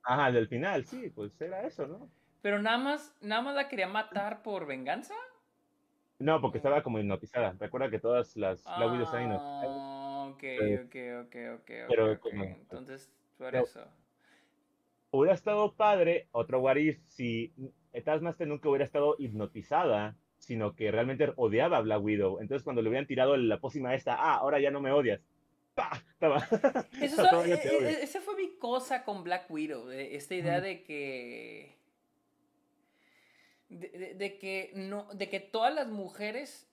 Ajá, 0.02 0.31
del 0.31 0.48
final, 0.48 0.85
sí, 0.85 1.11
pues 1.11 1.40
era 1.40 1.66
eso, 1.66 1.87
¿no? 1.87 2.09
Pero 2.42 2.62
nada 2.62 2.79
más, 2.79 3.14
nada 3.20 3.42
más 3.42 3.55
la 3.55 3.68
quería 3.68 3.88
matar 3.88 4.42
por 4.42 4.66
venganza. 4.66 5.14
No, 6.18 6.40
porque 6.40 6.59
estaba 6.59 6.83
como 6.83 6.98
hipnotizada. 6.98 7.57
Recuerda 7.59 7.90
que 7.90 7.98
todas 7.98 8.37
las 8.37 8.64
la 8.64 8.87
Widow 8.87 9.05
están 9.05 9.24
hipnotizadas. 9.24 9.96
Ok, 10.31 10.44
ok, 10.85 10.96
ok, 11.26 11.37
ok. 11.61 11.70
Pero, 11.88 12.20
Entonces, 12.33 13.12
por 13.37 13.55
eso. 13.55 13.85
Hubiera 15.11 15.35
estado 15.35 15.74
padre, 15.74 16.29
otro 16.33 16.61
what 16.61 16.76
si 17.07 17.52
Taskmaster 18.05 18.46
nunca 18.46 18.68
hubiera 18.68 18.85
estado 18.85 19.16
hipnotizada, 19.18 20.16
sino 20.38 20.75
que 20.75 20.90
realmente 20.90 21.33
odiaba 21.37 21.79
a 21.79 21.83
Black 21.83 22.03
Widow. 22.03 22.40
Entonces, 22.40 22.62
cuando 22.62 22.83
le 22.83 22.88
hubieran 22.88 23.07
tirado 23.07 23.37
la 23.37 23.59
pócima 23.59 23.94
esta, 23.94 24.14
ah, 24.14 24.37
ahora 24.37 24.61
ya 24.61 24.70
no 24.70 24.81
me 24.81 24.92
odias. 24.92 25.20
¡Pah! 25.75 26.03
Eso 27.01 27.44
e, 27.44 27.53
e, 27.53 28.03
esa 28.03 28.20
fue 28.20 28.35
mi 28.37 28.57
cosa 28.57 29.05
con 29.05 29.22
Black 29.22 29.51
Widow, 29.51 29.90
esta 29.90 30.35
idea 30.35 30.61
de 30.62 30.83
que 30.83 31.77
de, 33.68 34.38
que 34.38 34.72
no, 34.75 35.09
de 35.12 35.29
que 35.29 35.40
todas 35.40 35.75
las 35.75 35.88
mujeres 35.88 36.70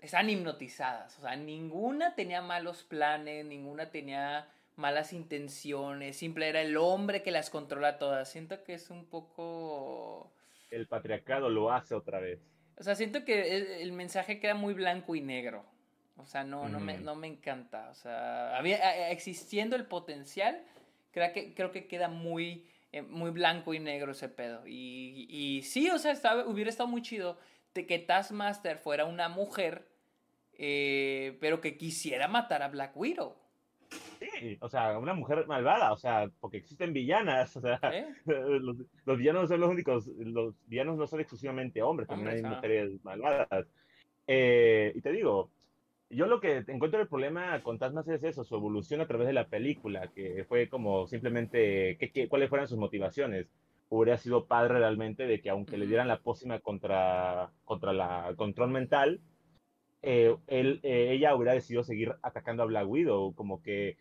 están 0.00 0.28
hipnotizadas. 0.28 1.18
O 1.18 1.22
sea, 1.22 1.36
ninguna 1.36 2.14
tenía 2.14 2.42
malos 2.42 2.82
planes, 2.82 3.44
ninguna 3.46 3.90
tenía 3.90 4.48
malas 4.76 5.12
intenciones. 5.12 6.16
Simple 6.16 6.48
era 6.48 6.60
el 6.60 6.76
hombre 6.76 7.22
que 7.22 7.30
las 7.30 7.50
controla 7.50 7.98
todas. 7.98 8.30
Siento 8.30 8.62
que 8.64 8.74
es 8.74 8.90
un 8.90 9.06
poco. 9.06 10.32
El 10.70 10.88
patriarcado 10.88 11.48
lo 11.48 11.72
hace 11.72 11.94
otra 11.94 12.20
vez. 12.20 12.40
O 12.76 12.82
sea, 12.82 12.94
siento 12.94 13.24
que 13.24 13.80
el, 13.82 13.92
mensaje 13.92 14.40
queda 14.40 14.54
muy 14.54 14.74
blanco 14.74 15.14
y 15.14 15.20
negro. 15.20 15.64
O 16.16 16.26
sea, 16.26 16.44
no, 16.44 16.68
no, 16.68 16.80
me, 16.80 16.98
no 16.98 17.14
me 17.14 17.26
encanta. 17.26 17.88
O 17.90 17.94
sea, 17.94 18.56
había, 18.56 19.10
existiendo 19.10 19.76
el 19.76 19.86
potencial, 19.86 20.62
creo 21.12 21.32
que, 21.32 21.54
creo 21.54 21.72
que 21.72 21.86
queda 21.86 22.08
muy 22.08 22.66
eh, 22.94 23.02
muy 23.02 23.30
blanco 23.30 23.74
y 23.74 23.80
negro 23.80 24.12
ese 24.12 24.28
pedo. 24.28 24.68
Y, 24.68 25.26
y 25.28 25.62
sí, 25.62 25.90
o 25.90 25.98
sea, 25.98 26.12
estaba, 26.12 26.46
hubiera 26.46 26.70
estado 26.70 26.88
muy 26.88 27.02
chido 27.02 27.36
de 27.74 27.88
que 27.88 27.98
Taskmaster 27.98 28.78
fuera 28.78 29.04
una 29.04 29.28
mujer, 29.28 29.88
eh, 30.52 31.36
pero 31.40 31.60
que 31.60 31.76
quisiera 31.76 32.28
matar 32.28 32.62
a 32.62 32.68
Black 32.68 32.96
Widow. 32.96 33.34
Sí, 34.40 34.58
o 34.60 34.68
sea, 34.68 34.98
una 34.98 35.14
mujer 35.14 35.46
malvada, 35.46 35.92
o 35.92 35.96
sea, 35.96 36.30
porque 36.40 36.58
existen 36.58 36.92
villanas, 36.92 37.56
o 37.56 37.60
sea, 37.60 37.80
los, 38.26 39.18
villanos 39.18 39.48
son 39.48 39.60
los 39.60 39.70
únicos, 39.70 40.06
los 40.18 40.54
villanos 40.66 40.96
no 40.96 41.06
son 41.06 41.20
exclusivamente 41.20 41.82
hombres, 41.82 42.08
también 42.08 42.36
hay 42.36 42.42
mujeres 42.42 43.02
malvadas. 43.02 43.66
Eh, 44.26 44.92
y 44.94 45.00
te 45.00 45.12
digo, 45.12 45.50
yo 46.10 46.26
lo 46.26 46.40
que 46.40 46.64
encuentro 46.68 47.00
el 47.00 47.08
problema 47.08 47.62
con 47.62 47.78
Taskmaster 47.78 48.14
es 48.14 48.24
eso, 48.24 48.44
su 48.44 48.54
evolución 48.54 49.00
a 49.00 49.06
través 49.06 49.26
de 49.26 49.32
la 49.32 49.48
película, 49.48 50.08
que 50.14 50.44
fue 50.48 50.68
como 50.68 51.06
simplemente 51.06 51.96
que, 51.98 52.28
cuáles 52.28 52.48
fueran 52.48 52.68
sus 52.68 52.78
motivaciones. 52.78 53.48
Hubiera 53.88 54.16
sido 54.16 54.46
padre 54.46 54.78
realmente 54.78 55.26
de 55.26 55.40
que 55.40 55.50
aunque 55.50 55.76
le 55.76 55.86
dieran 55.86 56.08
la 56.08 56.20
pócima 56.20 56.58
contra, 56.60 57.50
contra 57.64 57.92
la 57.92 58.32
control 58.36 58.70
mental, 58.70 59.20
eh, 60.02 60.34
él, 60.46 60.80
eh, 60.82 61.12
ella 61.12 61.34
hubiera 61.34 61.54
decidido 61.54 61.82
seguir 61.82 62.14
atacando 62.22 62.62
a 62.62 62.66
Black 62.66 62.88
Widow, 62.88 63.34
como 63.34 63.62
que 63.62 63.96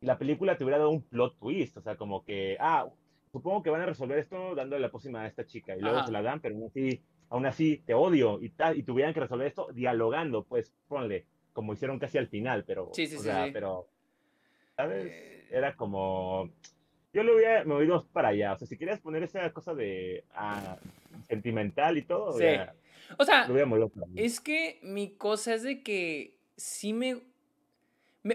la 0.00 0.18
película 0.18 0.56
te 0.56 0.64
hubiera 0.64 0.78
dado 0.78 0.90
un 0.90 1.02
plot 1.02 1.38
twist, 1.38 1.76
o 1.76 1.82
sea, 1.82 1.96
como 1.96 2.24
que, 2.24 2.56
ah, 2.60 2.88
supongo 3.32 3.62
que 3.62 3.70
van 3.70 3.82
a 3.82 3.86
resolver 3.86 4.18
esto 4.18 4.54
dándole 4.54 4.82
la 4.82 4.90
pócima 4.90 5.22
a 5.22 5.26
esta 5.26 5.46
chica, 5.46 5.76
y 5.76 5.80
luego 5.80 6.04
se 6.04 6.12
la 6.12 6.22
dan, 6.22 6.40
pero 6.40 6.54
aún 6.54 6.66
así, 6.66 7.02
aún 7.30 7.46
así 7.46 7.82
te 7.84 7.94
odio, 7.94 8.40
y, 8.40 8.52
y 8.74 8.82
tuvieran 8.82 9.14
que 9.14 9.20
resolver 9.20 9.46
esto 9.46 9.68
dialogando, 9.72 10.44
pues 10.44 10.72
ponle 10.88 11.26
como 11.58 11.72
hicieron 11.72 11.98
casi 11.98 12.18
al 12.18 12.28
final, 12.28 12.62
pero. 12.64 12.90
Sí, 12.92 13.08
sí, 13.08 13.16
o 13.16 13.18
sea, 13.20 13.50
pero. 13.52 13.88
¿Sabes? 14.76 15.06
Eh, 15.06 15.48
Era 15.50 15.74
como. 15.74 16.52
Yo 17.12 17.24
le 17.24 17.34
hubiera 17.34 17.64
movido 17.64 18.06
para 18.12 18.28
allá. 18.28 18.52
O 18.52 18.58
sea, 18.58 18.68
si 18.68 18.78
querías 18.78 19.00
poner 19.00 19.24
esa 19.24 19.52
cosa 19.52 19.74
de. 19.74 20.22
Ah, 20.32 20.78
sentimental 21.26 21.98
y 21.98 22.02
todo. 22.02 22.38
Sí. 22.38 22.44
o 23.18 23.24
sea, 23.24 23.48
es 24.14 24.38
que 24.38 24.78
mi 24.84 25.16
cosa 25.16 25.54
es 25.54 25.64
de 25.64 25.82
que 25.82 26.38
sí 26.56 26.92
me, 26.92 27.22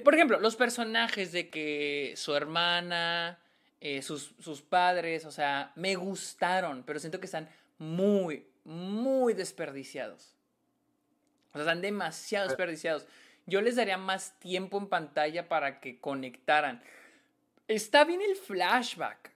Por 0.04 0.16
ejemplo, 0.16 0.40
los 0.40 0.56
personajes 0.56 1.32
de 1.32 1.50
que 1.50 2.14
su 2.16 2.36
hermana, 2.36 3.40
eh, 3.82 4.02
sus, 4.02 4.34
sus 4.40 4.62
padres, 4.62 5.26
o 5.26 5.32
sea, 5.32 5.72
me 5.76 5.96
gustaron, 5.96 6.84
pero 6.84 7.00
siento 7.00 7.20
que 7.20 7.26
están 7.26 7.50
muy, 7.78 8.48
muy 8.64 9.34
desperdiciados. 9.34 10.36
O 11.50 11.54
sea, 11.54 11.62
están 11.62 11.82
demasiado 11.82 12.48
desperdiciados. 12.48 13.06
Yo 13.46 13.62
les 13.62 13.76
daría 13.76 13.98
más 13.98 14.40
tiempo 14.40 14.78
en 14.78 14.88
pantalla 14.88 15.50
para 15.50 15.80
que 15.80 16.00
conectaran. 16.00 16.82
Está 17.68 18.06
bien 18.06 18.22
el 18.22 18.36
flashback. 18.36 19.32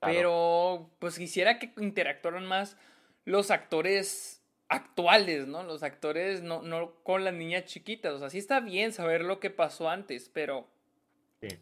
Pero 0.00 0.90
pues 0.98 1.18
quisiera 1.18 1.58
que 1.58 1.72
interactuaran 1.78 2.46
más 2.46 2.76
los 3.24 3.50
actores 3.50 4.37
actuales, 4.68 5.46
¿no? 5.46 5.62
Los 5.62 5.82
actores 5.82 6.42
no, 6.42 6.62
no 6.62 6.94
con 7.02 7.24
las 7.24 7.34
niñas 7.34 7.64
chiquitas. 7.64 8.12
O 8.14 8.18
sea, 8.18 8.30
sí 8.30 8.38
está 8.38 8.60
bien 8.60 8.92
saber 8.92 9.22
lo 9.22 9.40
que 9.40 9.50
pasó 9.50 9.88
antes, 9.88 10.30
pero 10.32 10.66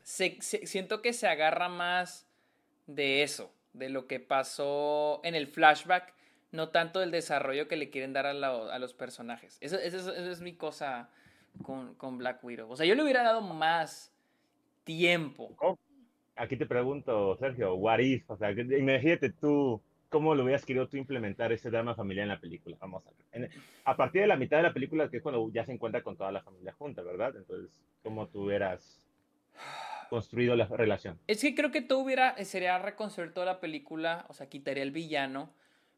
siento 0.02 1.02
que 1.02 1.12
se 1.12 1.28
agarra 1.28 1.68
más 1.68 2.26
de 2.86 3.22
eso, 3.22 3.52
de 3.72 3.88
lo 3.90 4.06
que 4.06 4.20
pasó 4.20 5.20
en 5.24 5.34
el 5.34 5.46
flashback 5.46 6.16
no 6.52 6.70
tanto 6.70 7.02
el 7.02 7.10
desarrollo 7.10 7.68
que 7.68 7.76
le 7.76 7.90
quieren 7.90 8.12
dar 8.12 8.26
a, 8.26 8.78
los 8.78 8.94
personajes. 8.94 9.58
Esa 9.60 9.82
es 9.82 10.40
mi 10.40 10.54
cosa 10.54 11.10
con, 11.62 12.18
Black 12.18 12.42
Widow. 12.42 12.70
O 12.70 12.76
sea, 12.76 12.86
yo 12.86 12.94
le 12.94 13.02
hubiera 13.02 13.22
dado 13.22 13.42
más 13.42 14.12
tiempo. 14.84 15.54
Aquí 16.34 16.56
te 16.56 16.66
pregunto, 16.66 17.36
Sergio, 17.38 17.74
what 17.74 17.98
if? 17.98 18.28
O 18.30 18.36
sea, 18.36 18.50
imagínate 18.50 19.30
tú, 19.30 19.80
¿cómo 20.16 20.35
lo 20.35 20.44
hubieras 20.44 20.64
querido 20.64 20.88
tú 20.88 20.96
implementar 20.96 21.52
ese 21.52 21.68
drama 21.68 21.94
familiar 21.94 22.22
en 22.22 22.31
la 22.31 22.40
película? 22.40 22.79
Vamos 22.81 23.05
a 23.07 23.11
ver. 23.38 23.50
a 23.85 23.96
partir 23.98 24.22
de 24.22 24.26
la 24.26 24.37
mitad 24.37 24.57
de 24.57 24.62
la 24.62 24.72
película, 24.72 25.11
que 25.11 25.18
es 25.18 25.22
cuando 25.22 25.50
ya 25.52 25.62
se 25.66 25.72
encuentra 25.72 26.02
con 26.02 26.16
toda 26.16 26.33
la 26.33 26.40
familia 26.40 26.72
junta, 26.72 27.02
¿verdad? 27.02 27.37
Entonces, 27.37 27.79
¿cómo 28.02 28.26
tú 28.26 28.44
hubieras 28.44 29.07
construido 30.09 30.57
la 30.57 30.64
relación? 30.68 31.18
Es 31.26 31.42
que 31.42 31.55
creo 31.55 31.70
que 31.70 31.83
tú 31.83 31.98
hubiera, 31.98 32.42
sería 32.46 32.79
reconstruir 32.79 33.35
toda 33.35 33.44
la 33.44 33.61
película, 33.61 34.24
o 34.31 34.33
sea, 34.33 34.48
quitaría 34.48 34.83
el 34.83 34.90
villano 34.90 35.52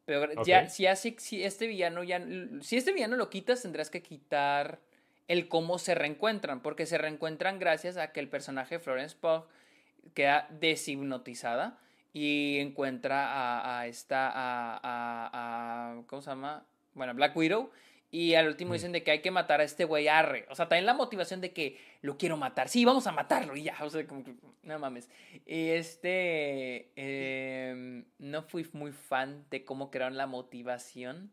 pero 0.05 0.43
ya, 0.43 0.69
si, 0.69 0.87
hace, 0.87 1.15
si 1.19 1.45
este 1.45 1.69
villano 1.69 2.03
ya. 2.03 2.21
Si 2.63 2.77
este 2.77 2.93
villano 2.93 3.17
lo 3.17 3.31
quitas, 3.31 3.61
tendrás 3.61 3.89
que 3.89 4.03
quitar 4.03 4.81
el 5.29 5.49
cómo 5.49 5.79
se 5.79 5.95
reencuentran. 5.95 6.61
Porque 6.61 6.87
se 6.87 6.97
reencuentran 6.97 7.61
gracias 7.61 7.99
a 7.99 8.11
que 8.11 8.19
el 8.19 8.29
personaje 8.29 8.81
Florence 8.81 9.15
Pugh 9.21 9.47
queda 10.15 10.49
deshipnotizada 10.51 11.79
y 12.19 12.59
encuentra 12.59 13.33
a, 13.33 13.81
a 13.81 13.87
esta. 13.87 14.29
A, 14.35 14.81
a, 14.83 16.03
¿Cómo 16.09 16.21
se 16.21 16.31
llama? 16.31 16.67
Bueno, 16.95 17.15
Black 17.15 17.37
Widow. 17.37 17.71
Y 18.11 18.35
al 18.35 18.49
último 18.49 18.73
dicen 18.73 18.91
de 18.91 19.03
que 19.03 19.11
hay 19.11 19.21
que 19.21 19.31
matar 19.31 19.61
a 19.61 19.65
este 19.65 19.85
güey 19.85 20.09
arre. 20.09 20.47
O 20.51 20.55
sea, 20.55 20.67
también 20.69 20.87
la 20.87 20.95
motivación 20.95 21.41
de 21.41 21.53
que 21.53 21.79
lo 22.01 22.17
quiero 22.17 22.37
matar. 22.37 22.69
Sí, 22.69 22.85
vamos 22.85 23.07
a 23.07 23.13
matarlo 23.13 23.55
y 23.55 23.65
ya. 23.65 23.77
O 23.83 23.91
sea, 23.91 24.05
como 24.07 24.25
que, 24.25 24.35
no 24.63 24.79
mames. 24.79 25.11
Y 25.47 25.69
este, 25.69 26.91
em, 26.97 28.05
no 28.19 28.43
fui 28.43 28.67
muy 28.73 28.93
fan 28.93 29.45
de 29.51 29.63
cómo 29.65 29.91
crearon 29.91 30.17
la 30.17 30.27
motivación. 30.27 31.31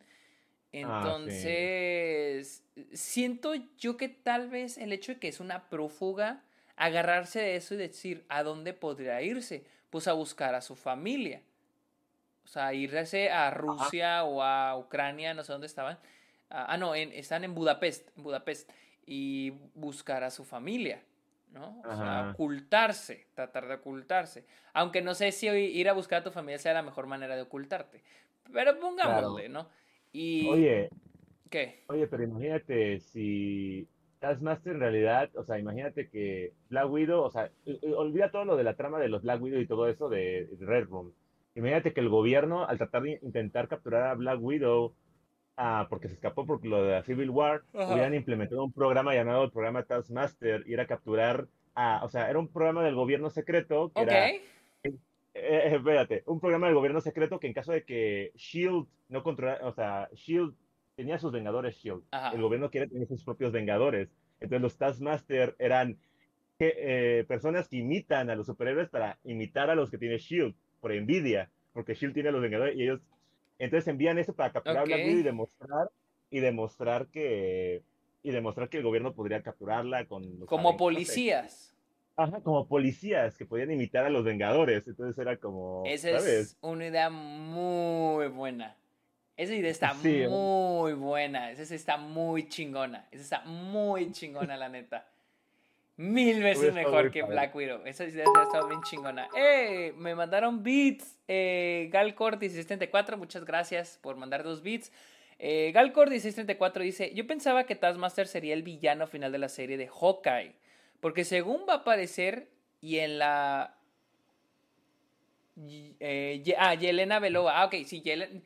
Ah, 0.74 1.02
Entonces, 1.02 2.63
siento 2.91 3.54
yo 3.78 3.95
que 3.95 4.10
tal 4.10 4.50
vez 4.50 4.78
el 4.78 4.91
hecho 4.91 5.13
de 5.13 5.19
que 5.19 5.30
es 5.30 5.39
una 5.39 5.69
prófuga, 5.69 6.43
agarrarse 6.76 7.39
de 7.39 7.56
eso 7.56 7.74
y 7.74 7.78
decir 7.78 8.26
a 8.28 8.43
dónde 8.43 8.74
podría 8.74 9.21
irse. 9.21 9.65
Pues 9.89 10.08
a 10.08 10.13
buscar 10.13 10.56
a 10.56 10.62
su 10.62 10.76
familia. 10.76 11.41
O 12.43 12.48
sea, 12.48 12.74
irse 12.74 13.32
a 13.32 13.50
Rusia 13.52 14.24
o 14.24 14.41
a 14.41 14.78
Ucrania, 14.78 15.34
no 15.34 15.43
sé 15.43 15.52
dónde 15.52 15.67
estaban 15.67 15.98
Ah, 16.50 16.67
ah, 16.69 16.78
no, 16.78 16.93
están 16.95 17.43
en 17.43 17.56
Budapest, 17.56 18.10
Budapest, 18.17 18.71
y 19.06 19.52
buscar 19.74 20.24
a 20.24 20.30
su 20.30 20.43
familia, 20.43 21.02
¿no? 21.52 21.82
O 21.86 21.95
sea, 21.95 22.32
ocultarse, 22.32 23.28
tratar 23.34 23.67
de 23.67 23.76
ocultarse. 23.76 24.45
Aunque 24.74 25.02
no 25.02 25.15
sé 25.15 25.32
si 25.32 25.48
ir 25.48 25.89
a 25.89 25.93
buscar 25.93 26.21
a 26.21 26.24
tu 26.24 26.32
familia 26.32 26.60
sea 26.60 26.74
la 26.74 26.82
mejor 26.82 27.08
manera 27.08 27.36
de 27.36 27.41
ocultarte, 27.41 28.04
pero 28.54 28.80
pongámosle, 28.80 29.50
¿no? 29.50 29.67
Y... 30.12 30.48
Oye. 30.48 30.89
¿Qué? 31.50 31.84
Oye, 31.88 32.08
pero 32.08 32.24
imagínate 32.24 33.00
si 33.00 33.88
Taskmaster 34.25 34.73
en 34.73 34.79
realidad, 34.79 35.29
o 35.35 35.43
sea, 35.43 35.59
imagínate 35.59 36.09
que 36.09 36.53
Black 36.69 36.89
Widow, 36.89 37.21
o 37.21 37.29
sea, 37.29 37.51
olvida 37.95 38.31
todo 38.31 38.43
lo 38.43 38.57
de 38.57 38.63
la 38.63 38.75
trama 38.75 38.99
de 38.99 39.07
los 39.07 39.21
Black 39.21 39.39
Widow 39.39 39.59
y 39.59 39.67
todo 39.67 39.88
eso 39.88 40.09
de 40.09 40.49
Red 40.59 40.85
Room. 40.85 41.13
Imagínate 41.53 41.93
que 41.93 41.99
el 41.99 42.09
gobierno, 42.09 42.65
al 42.65 42.79
tratar 42.79 43.03
de 43.03 43.19
intentar 43.21 43.67
capturar 43.67 44.01
a 44.07 44.15
Black 44.15 44.41
Widow, 44.41 44.95
ah, 45.57 45.85
porque 45.91 46.07
se 46.07 46.15
escapó 46.15 46.43
por 46.47 46.65
lo 46.65 46.83
de 46.83 46.91
la 46.93 47.03
Civil 47.03 47.29
War, 47.29 47.61
hubieran 47.73 48.15
implementado 48.15 48.63
un 48.63 48.73
programa 48.73 49.13
llamado 49.13 49.43
el 49.43 49.51
programa 49.51 49.83
Taskmaster 49.83 50.63
y 50.65 50.73
era 50.73 50.88
capturar 50.88 51.47
a, 51.75 52.03
o 52.03 52.09
sea, 52.09 52.27
era 52.27 52.39
un 52.39 52.47
programa 52.47 52.83
del 52.83 52.95
gobierno 52.95 53.29
secreto 53.29 53.91
que 53.93 54.01
era 54.01 54.29
eh, 54.29 54.41
eh, 55.35 55.75
espérate, 55.75 56.23
un 56.25 56.39
programa 56.39 56.65
del 56.65 56.75
gobierno 56.75 56.99
secreto 56.99 57.39
que 57.39 57.45
en 57.45 57.53
caso 57.53 57.73
de 57.73 57.83
que 57.83 58.31
Shield 58.35 58.88
no 59.09 59.21
controlara, 59.21 59.67
o 59.67 59.71
sea, 59.71 60.09
Shield 60.13 60.55
tenía 60.95 61.19
sus 61.19 61.31
Vengadores 61.31 61.75
Shield, 61.77 62.03
el 62.34 62.41
gobierno 62.41 62.69
quiere 62.69 62.88
tener 62.88 63.08
sus 63.08 63.23
propios 63.23 63.51
Vengadores, 63.51 64.10
entonces 64.39 64.62
los 64.62 64.77
Taskmaster 64.77 65.55
eran 65.60 65.97
eh, 66.60 67.25
personas 67.27 67.67
que 67.67 67.77
imitan 67.77 68.29
a 68.29 68.36
los 68.36 68.47
superhéroes 68.47 68.89
para 68.89 69.19
imitar 69.23 69.69
a 69.69 69.75
los 69.75 69.91
que 69.91 69.97
tiene 69.97 70.17
Shield, 70.17 70.55
por 70.79 70.91
envidia, 70.91 71.49
porque 71.73 71.95
Shield 71.95 72.13
tiene 72.13 72.29
a 72.29 72.31
los 72.31 72.41
Vengadores 72.41 72.75
y 72.75 72.84
ellos, 72.84 73.01
entonces 73.60 73.88
envían 73.88 74.17
eso 74.17 74.34
para 74.34 74.51
capturar 74.51 74.79
a 74.79 74.84
Black 74.86 75.05
Widow 75.05 75.19
y 75.19 75.23
demostrar 75.23 75.89
y 76.29 76.39
demostrar 76.39 77.08
que 77.08 77.84
y 78.23 78.31
demostrar 78.31 78.69
que 78.69 78.77
el 78.77 78.84
gobierno 78.84 79.13
podría 79.13 79.43
capturarla 79.43 80.08
con 80.08 80.45
como 80.47 80.75
policías. 80.77 81.75
Ajá, 82.17 82.41
como 82.41 82.67
policías 82.67 83.38
que 83.38 83.45
podían 83.45 83.71
imitar 83.71 84.05
a 84.05 84.10
los 84.10 84.23
Vengadores. 84.23 84.88
Entonces 84.88 85.17
era 85.19 85.38
como. 85.38 85.84
Esa 85.86 86.10
es 86.17 86.58
una 86.62 86.88
idea 86.88 87.10
muy 87.10 88.27
buena. 88.29 88.75
Esa 89.38 89.54
idea 89.54 89.71
está 89.71 89.93
muy 89.93 90.93
buena. 90.93 91.52
Esa 91.52 91.76
está 91.76 91.98
muy 91.98 92.48
chingona. 92.48 93.08
Esa 93.12 93.24
está 93.24 93.41
muy 93.41 94.12
chingona, 94.12 94.56
la 94.56 94.69
neta. 94.69 95.08
Mil 95.98 96.43
veces 96.43 96.74
mejor 96.74 97.12
que 97.12 97.24
Black 97.24 97.56
Widow. 97.56 97.86
Esa 97.86 98.06
idea 98.06 98.26
está 98.26 98.65
bien 98.65 98.82
chingona. 98.84 99.28
¡Eh! 99.36 99.93
Me 99.98 100.15
mandaron 100.15 100.63
beats. 100.63 101.17
Eh, 101.28 101.89
Galcord 101.91 102.39
1634, 102.39 103.17
muchas 103.17 103.45
gracias 103.45 104.00
por 104.02 104.15
mandar 104.15 104.43
dos 104.43 104.62
beats. 104.62 104.91
Eh, 105.39 105.71
Galcord 105.74 106.10
1634 106.10 106.84
dice: 106.84 107.13
Yo 107.13 107.28
pensaba 107.28 107.65
que 107.65 107.76
Taskmaster 107.76 108.28
sería 108.28 108.54
el 108.54 108.63
villano 108.63 109.08
final 109.08 109.32
de 109.32 109.38
la 109.38 109.50
serie 109.50 109.78
de 109.78 109.88
Hawkeye. 109.88 110.56
Porque 111.02 111.26
según 111.26 111.65
va 111.67 111.74
a 111.74 111.78
aparecer, 111.78 112.50
y 112.82 113.00
en 113.00 113.19
la. 113.19 113.78
Eh, 115.58 116.43
ah, 116.58 116.74
Yelena 116.76 117.19
Belova. 117.19 117.62
Ah, 117.62 117.65
ok, 117.65 117.76
sí, 117.86 118.02
Yelena. 118.02 118.41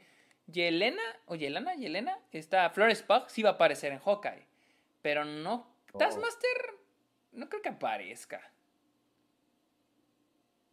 O 1.25 1.35
Yelena, 1.35 1.75
Yelena. 1.75 2.19
Está 2.31 2.69
Flores 2.69 3.01
Pug 3.03 3.29
sí 3.29 3.41
va 3.43 3.51
a 3.51 3.53
aparecer 3.53 3.91
en 3.91 3.99
Hawkeye. 3.99 4.45
Pero 5.01 5.25
no. 5.25 5.75
Oh. 5.93 5.97
Taskmaster. 5.97 6.79
No 7.31 7.47
creo 7.47 7.62
que 7.62 7.69
aparezca. 7.69 8.41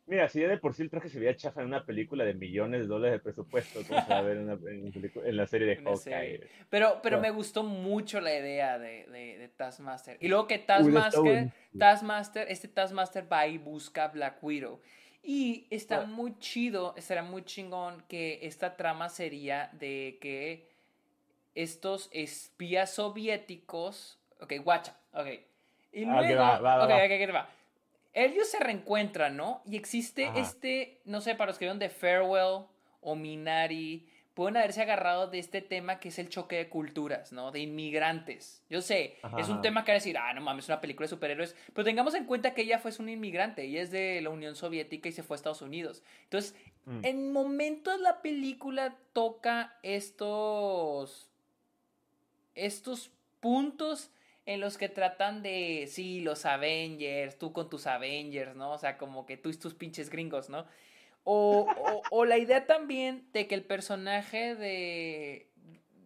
Mira, 0.07 0.29
si 0.29 0.41
ya 0.41 0.47
de 0.47 0.59
por 0.59 0.73
sí 0.73 0.83
el 0.83 0.91
traje 0.91 1.09
se 1.09 1.19
veía 1.19 1.35
chafa 1.35 1.61
en 1.61 1.67
una 1.67 1.85
película 1.85 2.25
de 2.25 2.33
millones 2.33 2.83
de 2.83 2.87
dólares 2.87 3.19
de 3.19 3.23
presupuesto, 3.25 3.81
como 3.89 4.01
se 4.01 4.09
va 4.09 4.19
a 4.19 4.23
ver 4.23 4.37
en, 4.37 5.37
la 5.37 5.47
serie 5.49 5.67
de 5.67 5.77
Hawkeye. 5.85 6.49
Pero, 6.71 7.01
pero 7.03 7.21
me 7.21 7.31
gustó 7.31 7.65
mucho 7.65 8.21
la 8.21 8.33
idea 8.33 8.79
de, 8.79 9.07
de, 9.07 9.51
Taskmaster. 9.57 10.17
Y 10.21 10.29
luego 10.29 10.47
que 10.47 10.59
Taskmaster, 10.59 11.53
Taskmaster, 11.77 12.47
este 12.49 12.69
Taskmaster 12.69 13.31
va 13.31 13.49
y 13.49 13.59
busca 13.59 14.05
a 14.05 14.09
Black 14.09 14.43
Widow. 14.43 14.81
Y 15.29 15.67
está 15.71 16.07
muy 16.07 16.39
chido, 16.39 16.95
estará 16.97 17.23
muy 17.23 17.45
chingón 17.45 18.05
que 18.09 18.39
esta 18.43 18.77
trama 18.77 19.09
sería 19.09 19.71
de 19.73 20.19
que 20.21 20.69
estos 21.57 22.09
espías 22.13 22.95
soviéticos. 22.95 24.21
Ok, 24.41 24.53
guacha, 24.63 24.97
ok. 25.13 25.27
Y 25.93 26.05
ah, 26.05 26.21
luego, 26.21 26.41
va, 26.41 26.61
va, 26.61 26.87
va, 26.87 26.87
va 26.87 27.49
ellos 28.17 28.49
se 28.49 28.59
reencuentran, 28.59 29.37
¿no? 29.37 29.61
Y 29.67 29.77
existe 29.77 30.31
este, 30.37 31.01
no 31.05 31.21
sé, 31.21 31.35
para 31.35 31.51
los 31.51 31.59
que 31.59 31.67
vieron 31.67 31.79
de 31.79 31.91
Farewell 31.91 32.65
o 33.03 33.15
Minari, 33.15 34.09
pueden 34.37 34.59
haberse 34.59 34.83
agarrado 34.83 35.29
de 35.29 35.39
este 35.39 35.63
tema 35.63 35.99
que 35.99 36.11
es 36.11 36.19
el 36.19 36.29
choque 36.29 36.57
de 36.57 36.69
culturas, 36.69 37.33
¿no? 37.33 37.53
De 37.53 37.61
inmigrantes. 37.61 38.63
Yo 38.69 38.83
sé, 38.83 39.17
es 39.39 39.49
un 39.49 39.63
tema 39.63 39.83
que 39.83 39.93
va 39.93 39.95
a 39.95 39.99
decir, 39.99 40.19
ah, 40.19 40.35
no 40.35 40.43
mames, 40.43 40.67
es 40.67 40.69
una 40.69 40.83
película 40.83 41.07
de 41.07 41.09
superhéroes, 41.09 41.57
pero 41.73 41.87
tengamos 41.87 42.15
en 42.15 42.27
cuenta 42.27 42.53
que 42.53 42.61
ella 42.61 42.79
fue 42.79 42.93
un 42.99 43.09
inmigrante, 43.09 43.65
ella 43.65 43.81
es 43.81 43.91
de 43.91 44.21
la 44.21 44.29
Unión 44.29 44.55
Soviética 44.55 45.09
y 45.09 45.13
se 45.13 45.23
fue 45.23 45.37
a 45.37 45.39
Estados 45.39 45.63
Unidos. 45.63 46.03
Entonces, 46.25 46.55
mm. 46.85 47.01
en 47.03 47.33
momentos 47.33 47.99
la 47.99 48.21
película 48.21 48.99
toca 49.15 49.79
estos, 49.83 51.31
estos 52.55 53.11
puntos 53.41 54.11
en 54.45 54.61
los 54.61 54.77
que 54.77 54.91
tratan 54.91 55.43
de, 55.43 55.89
sí, 55.91 56.21
los 56.21 56.45
Avengers, 56.45 57.39
tú 57.39 57.55
con 57.55 57.71
tus 57.71 57.87
Avengers, 57.87 58.55
¿no? 58.55 58.73
O 58.73 58.79
sea, 58.79 58.99
como 58.99 59.25
que 59.25 59.39
tú 59.39 59.49
y 59.49 59.57
tus 59.57 59.73
pinches 59.73 60.11
gringos, 60.11 60.51
¿no? 60.51 60.67
O, 61.29 61.67
o, 62.13 62.25
la 62.25 62.39
idea 62.39 62.67
también 62.67 63.27
de 63.33 63.49
que 63.49 63.57
el 63.57 63.65
personaje 63.65 64.55
de, 64.55 65.51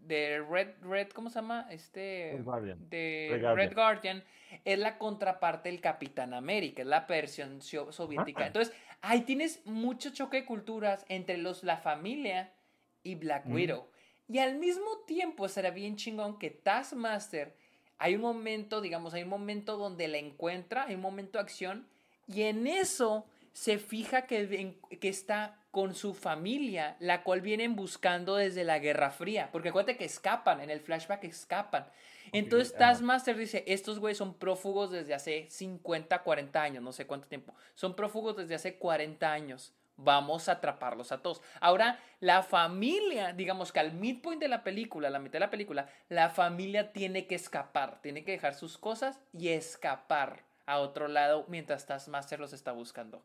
de 0.07 0.43
Red, 0.49 0.69
Red, 0.81 1.09
¿cómo 1.11 1.29
se 1.29 1.35
llama? 1.35 1.67
Este, 1.71 2.33
Red 2.37 2.45
Guardian. 2.45 2.89
de 2.89 3.53
Red 3.55 3.75
Guardian. 3.75 4.25
es 4.65 4.79
la 4.79 4.97
contraparte 4.97 5.69
del 5.69 5.83
Capitán 5.83 6.33
América, 6.33 6.81
es 6.81 6.89
la 6.89 7.01
versión 7.01 7.61
soviética. 7.61 8.47
Entonces, 8.47 8.75
ahí 9.03 9.21
tienes 9.21 9.65
mucho 9.67 10.09
choque 10.09 10.39
de 10.39 10.47
culturas 10.47 11.05
entre 11.11 11.37
los, 11.37 11.65
la 11.65 11.77
familia 11.77 12.55
y 13.03 13.17
Black 13.17 13.45
Widow. 13.47 13.89
Y 14.27 14.39
al 14.39 14.55
mismo 14.59 15.01
tiempo 15.07 15.49
será 15.49 15.71
bien 15.71 15.97
chingón 15.97 16.39
que 16.39 16.49
Taskmaster 16.49 17.55
hay 18.01 18.15
un 18.15 18.23
momento, 18.23 18.81
digamos, 18.81 19.13
hay 19.13 19.25
un 19.25 19.29
momento 19.29 19.77
donde 19.77 20.09
la 20.09 20.17
encuentra, 20.17 20.85
hay 20.85 20.95
un 20.95 21.03
momento 21.03 21.37
de 21.37 21.43
acción, 21.43 21.87
y 22.27 22.43
en 22.45 22.67
eso 22.67 23.27
se 23.53 23.79
fija 23.79 24.23
que, 24.23 24.77
que 25.01 25.09
está 25.09 25.57
con 25.71 25.95
su 25.95 26.15
familia, 26.15 26.97
la 26.99 27.23
cual 27.23 27.41
vienen 27.41 27.77
buscando 27.77 28.37
desde 28.37 28.65
la 28.65 28.79
Guerra 28.79 29.11
Fría, 29.11 29.51
porque 29.53 29.69
acuérdate 29.69 29.97
que 29.97 30.05
escapan, 30.05 30.61
en 30.61 30.71
el 30.71 30.81
flashback 30.81 31.25
escapan. 31.25 31.87
Entonces 32.33 32.75
Taskmaster 32.77 33.37
dice, 33.37 33.65
estos 33.67 33.99
güeyes 33.99 34.19
son 34.19 34.35
prófugos 34.35 34.91
desde 34.91 35.15
hace 35.15 35.47
50, 35.51 36.23
40 36.23 36.63
años, 36.63 36.83
no 36.83 36.93
sé 36.93 37.07
cuánto 37.07 37.27
tiempo, 37.29 37.55
son 37.75 37.95
prófugos 37.95 38.37
desde 38.37 38.55
hace 38.55 38.77
40 38.77 39.33
años 39.33 39.73
vamos 40.03 40.49
a 40.49 40.53
atraparlos 40.53 41.13
a 41.13 41.19
todos. 41.19 41.43
Ahora, 41.61 41.99
la 42.21 42.43
familia, 42.43 43.33
digamos 43.33 43.73
que 43.73 43.81
al 43.81 43.93
midpoint 43.93 44.41
de 44.41 44.49
la 44.49 44.65
película, 44.65 45.11
la 45.11 45.19
mitad 45.19 45.35
de 45.35 45.41
la 45.41 45.51
película, 45.51 45.89
la 46.09 46.31
familia 46.31 46.93
tiene 46.93 47.27
que 47.27 47.35
escapar, 47.35 48.01
tiene 48.03 48.25
que 48.25 48.33
dejar 48.33 48.55
sus 48.55 48.79
cosas 48.79 49.21
y 49.33 49.49
escapar 49.49 50.45
a 50.67 50.79
otro 50.79 51.09
lado 51.09 51.45
mientras 51.49 51.87
Taskmaster 51.87 52.41
los 52.41 52.53
está 52.53 52.73
buscando. 52.73 53.23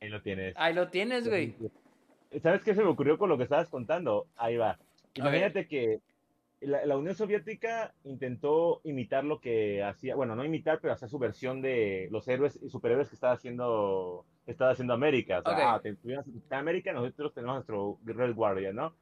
Ahí 0.00 0.08
lo 0.08 0.22
tienes. 0.22 0.54
Ahí 0.56 0.74
lo 0.74 0.88
tienes, 0.88 1.28
güey. 1.28 1.54
¿Sabes 2.42 2.62
qué 2.62 2.74
se 2.74 2.82
me 2.82 2.90
ocurrió 2.90 3.18
con 3.18 3.28
lo 3.28 3.36
que 3.36 3.44
estabas 3.44 3.68
contando? 3.68 4.28
Ahí 4.36 4.56
va. 4.56 4.78
Imagínate 5.14 5.66
que 5.66 6.00
la, 6.60 6.96
Unión 6.96 7.14
Soviética 7.14 7.94
intentó 8.04 8.80
imitar 8.84 9.24
lo 9.24 9.40
que 9.40 9.82
hacía, 9.82 10.16
bueno, 10.16 10.34
no 10.34 10.44
imitar, 10.44 10.80
pero 10.80 10.92
hacer 10.92 11.08
su 11.08 11.18
versión 11.18 11.62
de 11.62 12.08
los 12.10 12.26
héroes 12.28 12.58
y 12.62 12.68
superhéroes 12.68 13.08
que 13.08 13.14
estaba 13.14 13.32
haciendo 13.32 14.26
estaba 14.46 14.72
haciendo 14.72 14.94
América. 14.94 15.40
O 15.44 15.50
sea, 15.50 15.74
ah, 15.74 16.58
América, 16.58 16.92
nosotros 16.92 17.34
tenemos 17.34 17.56
nuestro 17.56 17.98
Red 18.04 18.34
Guardian, 18.34 18.76
¿no? 18.76 18.94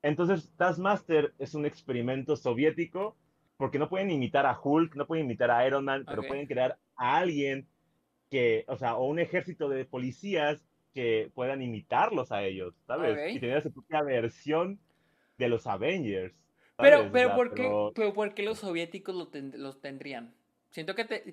Entonces, 0.00 0.52
Taskmaster 0.56 1.34
es 1.38 1.54
un 1.54 1.66
experimento 1.66 2.36
soviético 2.36 3.16
porque 3.56 3.78
no 3.78 3.88
pueden 3.88 4.10
imitar 4.10 4.46
a 4.46 4.58
Hulk, 4.60 4.96
no 4.96 5.06
pueden 5.06 5.26
imitar 5.26 5.50
a 5.50 5.66
Iron 5.66 5.84
Man, 5.84 6.04
pero 6.06 6.22
pueden 6.22 6.46
crear 6.46 6.78
a 6.96 7.18
alguien 7.18 7.68
que, 8.32 8.64
o 8.66 8.78
sea, 8.78 8.96
o 8.96 9.04
un 9.04 9.18
ejército 9.18 9.68
de 9.68 9.84
policías 9.84 10.64
que 10.94 11.30
puedan 11.34 11.60
imitarlos 11.60 12.32
a 12.32 12.42
ellos, 12.42 12.74
¿sabes? 12.86 13.36
Y 13.36 13.38
tener 13.38 13.62
su 13.62 13.70
propia 13.70 14.00
versión 14.02 14.80
de 15.36 15.50
los 15.50 15.66
Avengers. 15.66 16.34
Pero, 16.78 17.10
pero, 17.12 17.36
¿por 17.36 17.52
qué, 17.52 17.70
pero... 17.94 18.14
¿por 18.14 18.32
qué 18.32 18.42
los 18.42 18.60
soviéticos 18.60 19.14
los 19.14 19.80
tendrían? 19.82 20.34
Siento 20.70 20.94
que, 20.94 21.04
te, 21.04 21.24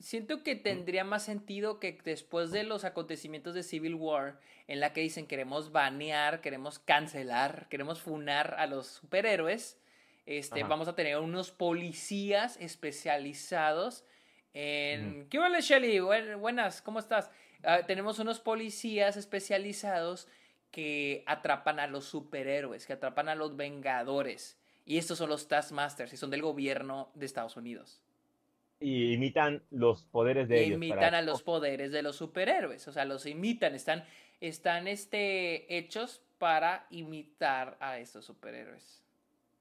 siento 0.00 0.42
que 0.42 0.56
tendría 0.56 1.04
más 1.04 1.24
sentido 1.24 1.78
que 1.78 1.96
después 2.04 2.50
de 2.50 2.64
los 2.64 2.82
acontecimientos 2.84 3.54
de 3.54 3.62
Civil 3.62 3.94
War, 3.94 4.40
en 4.66 4.80
la 4.80 4.92
que 4.92 5.02
dicen 5.02 5.28
queremos 5.28 5.70
banear, 5.70 6.40
queremos 6.40 6.80
cancelar, 6.80 7.68
queremos 7.68 8.00
funar 8.02 8.56
a 8.58 8.66
los 8.66 8.88
superhéroes, 8.88 9.80
este, 10.26 10.64
vamos 10.64 10.88
a 10.88 10.96
tener 10.96 11.18
unos 11.20 11.52
policías 11.52 12.56
especializados 12.56 14.04
en... 14.54 15.28
¿Qué 15.28 15.38
vale, 15.38 15.60
Shelly? 15.60 16.00
Buenas, 16.00 16.80
¿cómo 16.80 16.98
estás? 16.98 17.30
Ah, 17.62 17.80
tenemos 17.86 18.18
unos 18.18 18.40
policías 18.40 19.16
especializados 19.16 20.28
que 20.70 21.22
atrapan 21.26 21.78
a 21.78 21.86
los 21.86 22.04
superhéroes, 22.04 22.86
que 22.86 22.94
atrapan 22.94 23.28
a 23.28 23.34
los 23.34 23.56
vengadores. 23.56 24.58
Y 24.86 24.98
estos 24.98 25.18
son 25.18 25.28
los 25.28 25.48
Taskmasters 25.48 26.12
y 26.12 26.16
son 26.16 26.30
del 26.30 26.42
gobierno 26.42 27.10
de 27.14 27.26
Estados 27.26 27.56
Unidos 27.56 28.02
y 28.84 29.14
imitan 29.14 29.62
los 29.70 30.04
poderes 30.04 30.46
de 30.46 30.62
ellos. 30.62 30.76
Imitan 30.76 31.14
a 31.14 31.22
los 31.22 31.42
poderes 31.42 31.90
de 31.90 32.02
los 32.02 32.16
superhéroes, 32.16 32.86
o 32.86 32.92
sea, 32.92 33.06
los 33.06 33.24
imitan, 33.24 33.74
están, 33.74 34.04
están 34.40 34.88
este, 34.88 35.74
hechos 35.74 36.22
para 36.38 36.86
imitar 36.90 37.78
a 37.80 37.98
estos 37.98 38.26
superhéroes. 38.26 39.02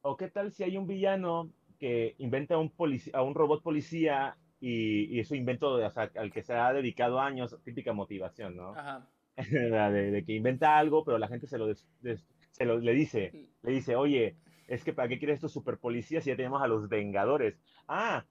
¿O 0.01 0.17
qué 0.17 0.27
tal 0.27 0.51
si 0.51 0.63
hay 0.63 0.75
un 0.75 0.87
villano 0.87 1.49
que 1.79 2.15
inventa 2.17 2.57
un 2.57 2.73
a 3.13 3.21
un 3.21 3.33
robot 3.33 3.63
policía 3.63 4.35
y, 4.65 5.13
y 5.13 5.19
es 5.19 5.29
invento 5.33 5.75
al 5.75 6.31
que 6.31 6.41
se 6.41 6.53
ha 6.53 6.71
dedicado 6.71 7.19
años, 7.19 7.59
típica 7.65 7.91
motivación, 7.91 8.55
¿no? 8.55 8.69
Ajá. 8.69 9.05
de, 9.35 10.23
que 10.25 10.33
inventa 10.33 10.77
algo, 10.77 11.03
pero 11.03 11.17
la 11.17 11.27
gente 11.27 11.47
se 11.47 11.57
lo, 11.57 11.67
se 11.75 12.65
lo 12.65 12.79
le 12.79 12.93
dice, 12.93 13.49
le 13.61 13.71
dice, 13.71 13.97
oye, 13.97 14.37
es 14.69 14.85
que 14.85 14.93
¿para 14.93 15.09
qué 15.09 15.19
quieres 15.19 15.35
estos 15.35 15.51
super 15.51 15.79
policías 15.79 16.23
si 16.23 16.29
ya 16.29 16.37
tenemos 16.37 16.61
a 16.61 16.67
los 16.67 16.87
Vengadores? 16.87 17.59
Ah, 17.89 18.23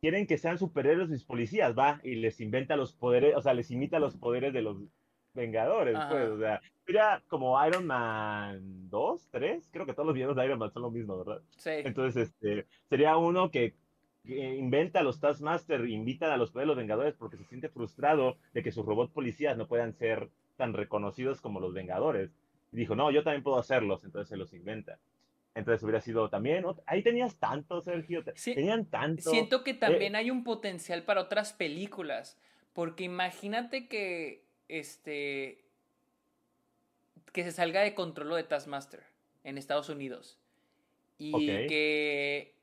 quieren 0.00 0.28
que 0.28 0.38
sean 0.38 0.58
superhéroes 0.58 1.08
mis 1.08 1.24
policías, 1.24 1.76
va, 1.76 2.00
y 2.04 2.14
les 2.14 2.40
inventa 2.40 2.76
los 2.76 2.92
poderes, 2.92 3.34
o 3.34 3.42
sea, 3.42 3.52
les 3.52 3.72
imita 3.72 3.98
los 3.98 4.16
poderes 4.16 4.52
de 4.52 4.62
los 4.62 4.76
Vengadores, 5.34 5.98
pues, 6.08 6.28
o 6.28 6.38
sea, 6.38 6.60
sería 6.86 7.20
como 7.26 7.66
Iron 7.66 7.86
Man 7.86 8.88
2, 8.90 9.28
3, 9.32 9.68
creo 9.72 9.86
que 9.86 9.94
todos 9.94 10.06
los 10.06 10.14
villanos 10.14 10.36
de 10.36 10.44
Iron 10.44 10.58
Man 10.60 10.70
son 10.70 10.82
lo 10.82 10.90
mismo, 10.92 11.18
¿verdad? 11.18 11.42
Sí. 11.56 11.70
Entonces, 11.84 12.28
este, 12.28 12.66
sería 12.88 13.16
uno 13.16 13.50
que, 13.50 13.74
inventa 14.24 15.00
a 15.00 15.02
los 15.02 15.20
Taskmaster, 15.20 15.88
invita 15.88 16.32
a 16.32 16.36
los 16.36 16.50
poderes 16.50 16.66
de 16.66 16.68
los 16.68 16.76
Vengadores 16.76 17.14
porque 17.14 17.36
se 17.36 17.44
siente 17.44 17.68
frustrado 17.68 18.36
de 18.52 18.62
que 18.62 18.72
sus 18.72 18.84
robots 18.84 19.12
policías 19.12 19.56
no 19.56 19.66
puedan 19.66 19.94
ser 19.94 20.28
tan 20.56 20.74
reconocidos 20.74 21.40
como 21.40 21.60
los 21.60 21.72
Vengadores. 21.72 22.30
Y 22.72 22.76
dijo, 22.76 22.94
no, 22.94 23.10
yo 23.10 23.24
también 23.24 23.42
puedo 23.42 23.58
hacerlos, 23.58 24.04
entonces 24.04 24.28
se 24.28 24.36
los 24.36 24.52
inventa. 24.52 24.98
Entonces 25.54 25.82
hubiera 25.82 26.00
sido 26.00 26.28
también, 26.30 26.64
ahí 26.86 27.02
tenías 27.02 27.36
tanto, 27.36 27.80
Sergio, 27.80 28.22
tenían 28.44 28.86
tanto. 28.86 29.30
Siento 29.30 29.64
que 29.64 29.74
también 29.74 30.14
eh, 30.14 30.18
hay 30.18 30.30
un 30.30 30.44
potencial 30.44 31.02
para 31.02 31.22
otras 31.22 31.52
películas, 31.52 32.38
porque 32.72 33.02
imagínate 33.04 33.88
que, 33.88 34.44
este, 34.68 35.64
que 37.32 37.42
se 37.42 37.50
salga 37.50 37.80
de 37.80 37.94
control 37.94 38.28
lo 38.28 38.36
de 38.36 38.44
Taskmaster 38.44 39.02
en 39.42 39.58
Estados 39.58 39.88
Unidos 39.88 40.38
y 41.18 41.32
que 41.66 42.54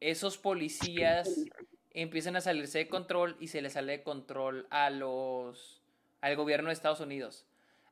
esos 0.00 0.38
policías 0.38 1.44
empiecen 1.90 2.36
a 2.36 2.40
salirse 2.40 2.78
de 2.78 2.88
control 2.88 3.36
y 3.40 3.48
se 3.48 3.60
les 3.60 3.72
sale 3.72 3.92
de 3.92 4.02
control 4.02 4.66
a 4.70 4.90
los 4.90 5.82
al 6.20 6.36
gobierno 6.36 6.68
de 6.68 6.74
Estados 6.74 7.00
Unidos. 7.00 7.46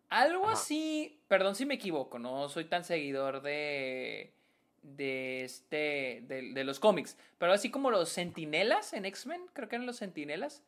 Algo 0.08 0.48
así, 0.48 1.20
perdón 1.28 1.54
si 1.54 1.66
me 1.66 1.74
equivoco, 1.74 2.18
no 2.18 2.48
soy 2.48 2.64
tan 2.66 2.84
seguidor 2.84 3.42
de 3.42 4.32
de 4.82 5.42
este 5.42 6.22
de, 6.28 6.64
los 6.64 6.78
cómics, 6.78 7.18
pero 7.38 7.52
así 7.52 7.70
como 7.70 7.90
los 7.90 8.08
Sentinelas 8.08 8.92
en 8.92 9.04
X-Men, 9.04 9.42
creo 9.52 9.68
que 9.68 9.76
eran 9.76 9.86
los 9.86 9.96
Sentinelas. 9.96 10.62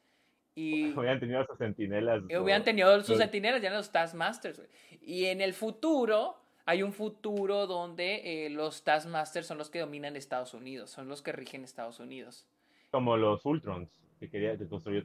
Y 0.57 0.91
hubieran 0.99 1.21
tenido 1.21 1.47
sus 1.47 1.57
sentinelas. 1.59 2.25
Hubieran 2.25 2.65
tenido 2.65 3.01
sus 3.05 3.19
sentinelas, 3.19 3.63
ya 3.63 3.69
eran 3.69 3.79
los 3.79 3.93
Taskmasters. 3.93 4.61
Y 5.01 5.27
en 5.27 5.41
el 5.41 5.55
futuro, 5.55 6.38
hay 6.69 6.83
un 6.83 6.93
futuro 6.93 7.67
donde 7.67 8.47
eh, 8.47 8.51
los 8.51 8.85
Taskmasters 8.85 9.47
son 9.47 9.57
los 9.57 9.71
que 9.71 9.79
dominan 9.79 10.17
Estados 10.17 10.53
Unidos, 10.53 10.91
son 10.91 11.09
los 11.09 11.23
que 11.23 11.33
rigen 11.33 11.65
Estados 11.65 11.99
Unidos. 11.99 12.47
Como 12.91 13.17
los 13.17 13.43
Ultrons 13.47 13.89
que 14.21 14.29
quería 14.29 14.53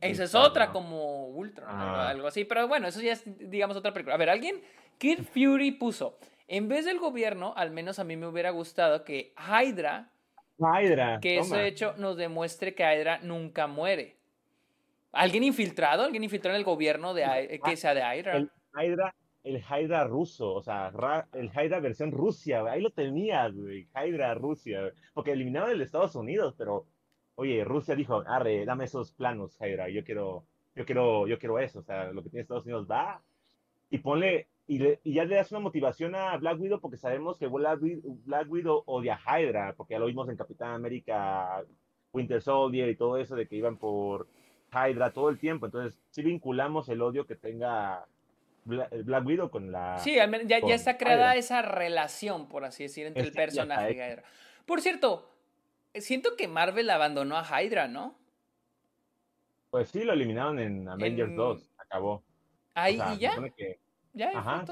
Esa 0.01 0.23
es 0.23 0.35
otra, 0.35 0.71
como 0.71 1.27
Ultron, 1.27 1.69
ah. 1.69 2.09
algo 2.09 2.27
así. 2.27 2.43
Pero 2.43 2.67
bueno, 2.67 2.87
eso 2.87 2.99
ya 2.99 3.13
es, 3.13 3.23
digamos, 3.49 3.77
otra 3.77 3.93
película. 3.93 4.15
A 4.15 4.17
ver, 4.17 4.29
alguien, 4.29 4.61
Kid 4.97 5.19
Fury 5.23 5.71
puso, 5.71 6.17
en 6.47 6.67
vez 6.67 6.85
del 6.85 6.99
gobierno, 6.99 7.53
al 7.55 7.71
menos 7.71 7.97
a 7.97 8.03
mí 8.03 8.17
me 8.17 8.27
hubiera 8.27 8.49
gustado 8.49 9.05
que 9.05 9.33
Hydra, 9.37 10.09
Hydra 10.57 11.19
que 11.21 11.37
ese 11.37 11.67
hecho 11.67 11.93
nos 11.97 12.17
demuestre 12.17 12.75
que 12.75 12.83
Hydra 12.83 13.19
nunca 13.21 13.67
muere. 13.67 14.17
¿Alguien 15.13 15.43
infiltrado? 15.43 16.03
¿Alguien 16.03 16.23
infiltrado 16.23 16.55
en 16.55 16.59
el 16.59 16.65
gobierno 16.65 17.13
de, 17.13 17.61
que 17.63 17.77
sea 17.77 17.93
de 17.93 18.01
Hydra? 18.01 18.35
El 18.35 18.51
Hydra, 18.75 19.15
el 19.43 19.57
Hydra 19.57 20.05
ruso, 20.05 20.53
o 20.53 20.61
sea, 20.61 20.91
el 21.33 21.49
Hydra 21.49 21.79
versión 21.79 22.11
Rusia, 22.11 22.63
ahí 22.63 22.81
lo 22.81 22.91
tenías, 22.91 23.53
güey, 23.53 23.87
Hydra 23.93 24.33
Rusia, 24.35 24.93
porque 25.13 25.31
eliminaron 25.31 25.71
el 25.71 25.81
Estados 25.81 26.15
Unidos, 26.15 26.55
pero 26.57 26.85
oye, 27.35 27.63
Rusia 27.65 27.95
dijo, 27.95 28.23
arre, 28.25 28.65
dame 28.65 28.85
esos 28.85 29.11
planos, 29.11 29.57
Hydra, 29.59 29.89
yo 29.89 30.03
quiero, 30.03 30.45
yo 30.75 30.85
quiero, 30.85 31.27
yo 31.27 31.37
quiero 31.37 31.59
eso, 31.59 31.79
o 31.79 31.83
sea, 31.83 32.11
lo 32.11 32.23
que 32.23 32.29
tiene 32.29 32.41
Estados 32.43 32.65
Unidos 32.65 32.87
da, 32.87 33.21
y 33.89 33.97
ponle, 33.97 34.47
y, 34.65 34.79
ya 35.13 35.25
le 35.25 35.35
das 35.35 35.51
una 35.51 35.59
motivación 35.59 36.15
a 36.15 36.37
Black 36.37 36.59
Widow 36.59 36.79
porque 36.79 36.97
sabemos 36.97 37.37
que 37.37 37.47
Black 37.47 37.81
Widow, 37.81 38.17
Black 38.25 38.49
Widow 38.49 38.83
odia 38.85 39.19
a 39.25 39.41
Hydra, 39.41 39.73
porque 39.75 39.93
ya 39.95 39.99
lo 39.99 40.05
vimos 40.05 40.29
en 40.29 40.37
Capitán 40.37 40.71
América, 40.71 41.63
Winter 42.13 42.41
Soldier 42.41 42.89
y 42.89 42.95
todo 42.95 43.17
eso 43.17 43.35
de 43.35 43.47
que 43.47 43.57
iban 43.57 43.77
por 43.77 44.27
Hydra 44.71 45.11
todo 45.11 45.29
el 45.29 45.37
tiempo, 45.37 45.65
entonces 45.65 45.99
sí 46.11 46.23
vinculamos 46.23 46.87
el 46.87 47.01
odio 47.01 47.27
que 47.27 47.35
tenga 47.35 48.05
Black 48.65 49.25
Widow 49.25 49.49
con 49.49 49.71
la... 49.71 49.97
Sí, 49.99 50.15
ya, 50.15 50.27
ya 50.59 50.75
está 50.75 50.97
creada 50.97 51.35
esa 51.35 51.61
relación, 51.61 52.47
por 52.47 52.65
así 52.65 52.83
decir, 52.83 53.05
entre 53.05 53.23
el 53.23 53.31
personaje 53.31 53.91
y 53.91 53.95
Hydra. 53.95 54.23
Por 54.65 54.81
cierto, 54.81 55.29
siento 55.95 56.35
que 56.35 56.47
Marvel 56.47 56.89
abandonó 56.89 57.37
a 57.37 57.61
Hydra, 57.61 57.87
¿no? 57.87 58.17
Pues 59.69 59.89
sí, 59.89 60.03
lo 60.03 60.13
eliminaron 60.13 60.59
en 60.59 60.87
Avengers 60.87 61.35
2, 61.35 61.71
acabó. 61.77 62.23
¿Ahí 62.75 62.99
y 63.15 63.17
ya? 63.17 63.35
¿Ya 64.13 64.29
Ajá, 64.37 64.63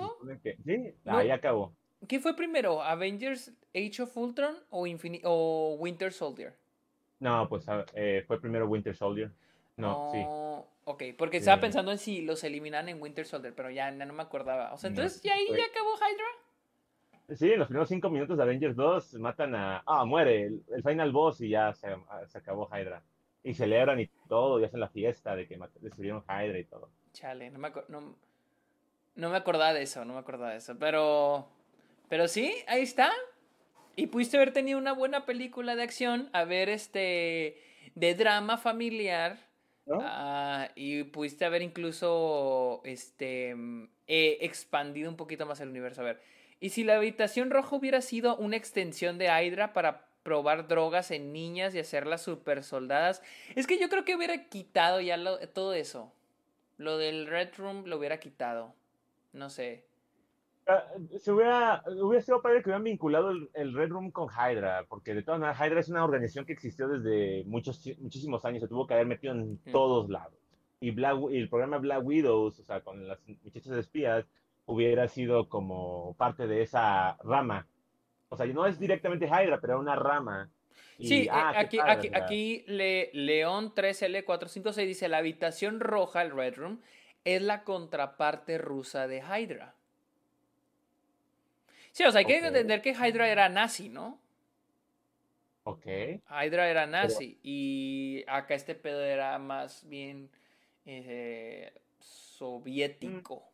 sí, 0.63 0.93
ahí 1.05 1.31
acabó. 1.31 1.73
¿Qué 2.07 2.19
fue 2.19 2.35
primero, 2.35 2.81
Avengers 2.81 3.51
Age 3.75 4.03
of 4.03 4.15
Ultron 4.15 4.55
o, 4.69 4.85
o 5.23 5.75
Winter 5.79 6.13
Soldier? 6.13 6.55
No, 7.19 7.47
pues 7.47 7.65
eh, 7.93 8.23
fue 8.27 8.39
primero 8.39 8.67
Winter 8.67 8.95
Soldier. 8.95 9.31
No, 9.77 10.09
sí. 10.11 10.19
Oh, 10.27 10.67
ok, 10.85 11.03
porque 11.17 11.37
estaba 11.37 11.61
pensando 11.61 11.91
en 11.91 11.97
si 11.97 12.21
los 12.21 12.43
eliminan 12.43 12.89
en 12.89 13.01
Winter 13.01 13.25
Soldier, 13.25 13.53
pero 13.55 13.69
ya, 13.69 13.91
no 13.91 14.13
me 14.13 14.23
acordaba. 14.23 14.73
O 14.73 14.77
sea, 14.77 14.89
entonces, 14.89 15.21
¿ya 15.21 15.33
ahí 15.33 15.47
ya 15.49 15.65
acabó 15.65 15.95
Hydra? 15.95 17.35
Sí, 17.35 17.51
en 17.51 17.59
los 17.59 17.67
primeros 17.67 17.87
cinco 17.87 18.09
minutos 18.09 18.37
de 18.37 18.43
Avengers 18.43 18.75
2 18.75 19.13
matan 19.15 19.55
a. 19.55 19.83
Ah, 19.85 20.03
muere 20.03 20.47
el, 20.47 20.83
final 20.83 21.11
boss 21.11 21.39
y 21.41 21.49
ya 21.49 21.73
se, 21.73 21.87
se, 22.27 22.37
acabó 22.37 22.69
Hydra. 22.71 23.01
Y 23.43 23.53
celebran 23.53 23.99
y 23.99 24.07
todo, 24.27 24.59
y 24.59 24.65
hacen 24.65 24.79
la 24.79 24.89
fiesta 24.89 25.35
de 25.35 25.47
que 25.47 25.57
destruyeron 25.79 26.23
Hydra 26.23 26.59
y 26.59 26.65
todo. 26.65 26.89
Chale, 27.13 27.49
no 27.49 27.59
me, 27.59 27.71
no, 27.87 28.15
no 29.15 29.29
me 29.29 29.37
acordaba 29.37 29.73
de 29.73 29.83
eso, 29.83 30.03
no 30.05 30.13
me 30.13 30.19
acordaba 30.19 30.51
de 30.51 30.57
eso. 30.57 30.77
Pero. 30.77 31.47
Pero 32.09 32.27
sí, 32.27 32.53
ahí 32.67 32.81
está. 32.81 33.11
Y 33.95 34.07
pudiste 34.07 34.37
haber 34.37 34.51
tenido 34.51 34.77
una 34.77 34.93
buena 34.93 35.25
película 35.25 35.75
de 35.75 35.83
acción, 35.83 36.29
a 36.33 36.43
ver 36.43 36.67
este. 36.69 37.61
de 37.95 38.15
drama 38.15 38.57
familiar. 38.57 39.50
Ah, 39.89 40.69
y 40.75 41.03
pudiste 41.03 41.43
haber 41.43 41.61
incluso 41.61 42.81
este 42.85 43.55
eh, 44.07 44.37
expandido 44.41 45.09
un 45.09 45.17
poquito 45.17 45.45
más 45.45 45.59
el 45.59 45.69
universo. 45.69 46.01
A 46.01 46.05
ver, 46.05 46.21
¿Y 46.61 46.69
si 46.69 46.83
la 46.83 46.95
habitación 46.95 47.49
roja 47.49 47.75
hubiera 47.75 48.01
sido 48.01 48.37
una 48.37 48.55
extensión 48.55 49.17
de 49.17 49.25
Hydra 49.25 49.73
para 49.73 50.05
probar 50.21 50.67
drogas 50.67 51.09
en 51.09 51.33
niñas 51.33 51.73
y 51.73 51.79
hacerlas 51.79 52.21
super 52.21 52.63
soldadas? 52.63 53.23
Es 53.55 53.65
que 53.65 53.79
yo 53.79 53.89
creo 53.89 54.05
que 54.05 54.15
hubiera 54.15 54.47
quitado 54.47 55.01
ya 55.01 55.17
todo 55.53 55.73
eso. 55.73 56.13
Lo 56.77 56.97
del 56.97 57.25
Red 57.25 57.55
Room 57.57 57.85
lo 57.87 57.97
hubiera 57.97 58.19
quitado. 58.19 58.75
No 59.33 59.49
sé. 59.49 59.85
Ah, 60.67 60.83
se 61.17 61.31
hubiera, 61.31 61.83
hubiera 61.87 62.23
sido 62.23 62.41
padre 62.41 62.61
que 62.61 62.69
hubieran 62.69 62.83
vinculado 62.83 63.31
el, 63.31 63.73
Red 63.73 63.89
Room 63.89 64.11
con 64.11 64.29
Hydra, 64.29 64.85
porque 64.87 65.13
de 65.15 65.23
todas 65.23 65.39
maneras 65.39 65.59
Hydra 65.59 65.79
es 65.79 65.89
una 65.89 66.03
organización 66.03 66.45
que 66.45 66.53
existió 66.53 66.87
desde 66.87 67.43
muchos, 67.45 67.83
muchísimos 67.99 68.45
años, 68.45 68.61
se 68.61 68.67
tuvo 68.67 68.85
que 68.85 68.93
haber 68.93 69.07
metido 69.07 69.33
en 69.33 69.53
mm. 69.53 69.71
todos 69.71 70.09
lados. 70.09 70.33
Y, 70.79 70.91
Black, 70.91 71.17
y 71.31 71.37
el 71.37 71.49
programa 71.49 71.77
Black 71.77 72.03
Widows, 72.03 72.59
o 72.59 72.63
sea, 72.63 72.81
con 72.81 73.07
las 73.07 73.19
muchachas 73.43 73.73
espías, 73.73 74.25
hubiera 74.65 75.07
sido 75.07 75.49
como 75.49 76.15
parte 76.17 76.47
de 76.47 76.61
esa 76.61 77.17
rama. 77.23 77.67
O 78.29 78.37
sea, 78.37 78.45
no 78.47 78.65
es 78.65 78.79
directamente 78.79 79.25
Hydra, 79.25 79.59
pero 79.59 79.79
una 79.79 79.95
rama. 79.95 80.49
sí, 80.99 81.27
ah, 81.29 81.53
aquí, 81.55 81.79
aquí, 81.83 82.09
aquí 82.13 82.63
le, 82.67 83.09
León 83.13 83.73
3L456 83.73 84.85
dice, 84.85 85.07
la 85.09 85.17
habitación 85.17 85.79
roja, 85.79 86.21
el 86.21 86.31
Red 86.31 86.55
Room, 86.55 86.81
es 87.25 87.41
la 87.41 87.63
contraparte 87.63 88.57
rusa 88.57 89.07
de 89.07 89.19
Hydra. 89.19 89.75
Sí, 91.91 92.03
o 92.03 92.11
sea, 92.11 92.19
hay 92.19 92.25
que 92.25 92.37
entender 92.37 92.81
que 92.81 92.91
Hydra 92.91 93.29
era 93.29 93.49
nazi, 93.49 93.89
¿no? 93.89 94.19
Ok. 95.63 95.85
Hydra 95.85 96.69
era 96.69 96.87
nazi 96.87 97.39
y 97.43 98.23
acá 98.27 98.55
este 98.55 98.75
pedo 98.75 99.01
era 99.01 99.37
más 99.37 99.87
bien 99.87 100.29
eh, 100.85 101.71
soviético. 101.99 103.51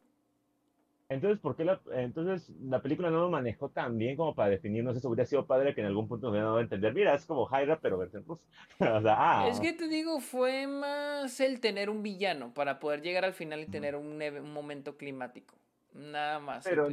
Entonces, 1.10 1.40
¿por 1.40 1.56
qué 1.56 1.64
la, 1.64 1.80
entonces 1.94 2.50
la 2.62 2.82
película 2.82 3.10
no 3.10 3.22
lo 3.22 3.30
manejó 3.30 3.70
tan 3.70 3.98
bien 3.98 4.18
como 4.18 4.36
para 4.36 4.50
definirnos 4.50 4.98
eso? 4.98 5.08
Hubiera 5.08 5.26
sido 5.26 5.46
padre 5.46 5.74
que 5.74 5.80
en 5.80 5.88
algún 5.88 6.08
punto 6.08 6.28
nos 6.28 6.32
hubieran 6.32 6.48
dado 6.48 6.58
a 6.58 6.62
entender, 6.62 6.94
mira, 6.94 7.16
es 7.16 7.26
como 7.26 7.48
Hydra, 7.48 7.80
pero 7.82 7.98
versión 7.98 8.26
rusa. 8.26 8.44
o 8.80 9.02
sea, 9.02 9.16
ah. 9.18 9.48
Es 9.48 9.60
que 9.62 9.72
te 9.72 9.88
digo, 9.88 10.20
fue 10.20 10.68
más 10.68 11.40
el 11.40 11.62
tener 11.62 11.90
un 11.90 12.04
villano 12.04 12.54
para 12.54 12.80
poder 12.80 13.02
llegar 13.02 13.24
al 13.24 13.34
final 13.34 13.62
y 13.62 13.68
tener 13.68 13.96
un, 13.96 14.22
un 14.22 14.54
momento 14.54 14.98
climático. 14.98 15.56
Nada 15.94 16.40
más. 16.40 16.66
Pero, 16.66 16.90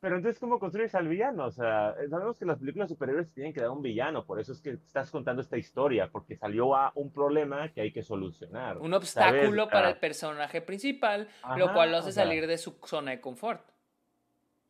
pero 0.00 0.16
entonces, 0.16 0.38
¿cómo 0.38 0.58
construyes 0.58 0.94
al 0.94 1.08
villano? 1.08 1.46
O 1.46 1.50
sea, 1.50 1.94
sabemos 2.10 2.38
que 2.38 2.44
las 2.44 2.58
películas 2.58 2.88
superiores 2.88 3.32
tienen 3.32 3.52
que 3.52 3.60
dar 3.60 3.70
un 3.70 3.82
villano, 3.82 4.24
por 4.24 4.38
eso 4.38 4.52
es 4.52 4.60
que 4.60 4.70
estás 4.70 5.10
contando 5.10 5.40
esta 5.42 5.56
historia, 5.56 6.10
porque 6.10 6.36
salió 6.36 6.76
a 6.76 6.92
un 6.94 7.12
problema 7.12 7.70
que 7.70 7.80
hay 7.80 7.92
que 7.92 8.02
solucionar. 8.02 8.78
Un 8.78 8.94
obstáculo 8.94 9.68
para 9.68 9.90
el 9.90 9.96
personaje 9.96 10.60
principal, 10.60 11.28
lo 11.56 11.72
cual 11.72 11.90
lo 11.90 11.98
hace 11.98 12.12
salir 12.12 12.46
de 12.46 12.58
su 12.58 12.78
zona 12.84 13.12
de 13.12 13.20
confort. 13.20 13.62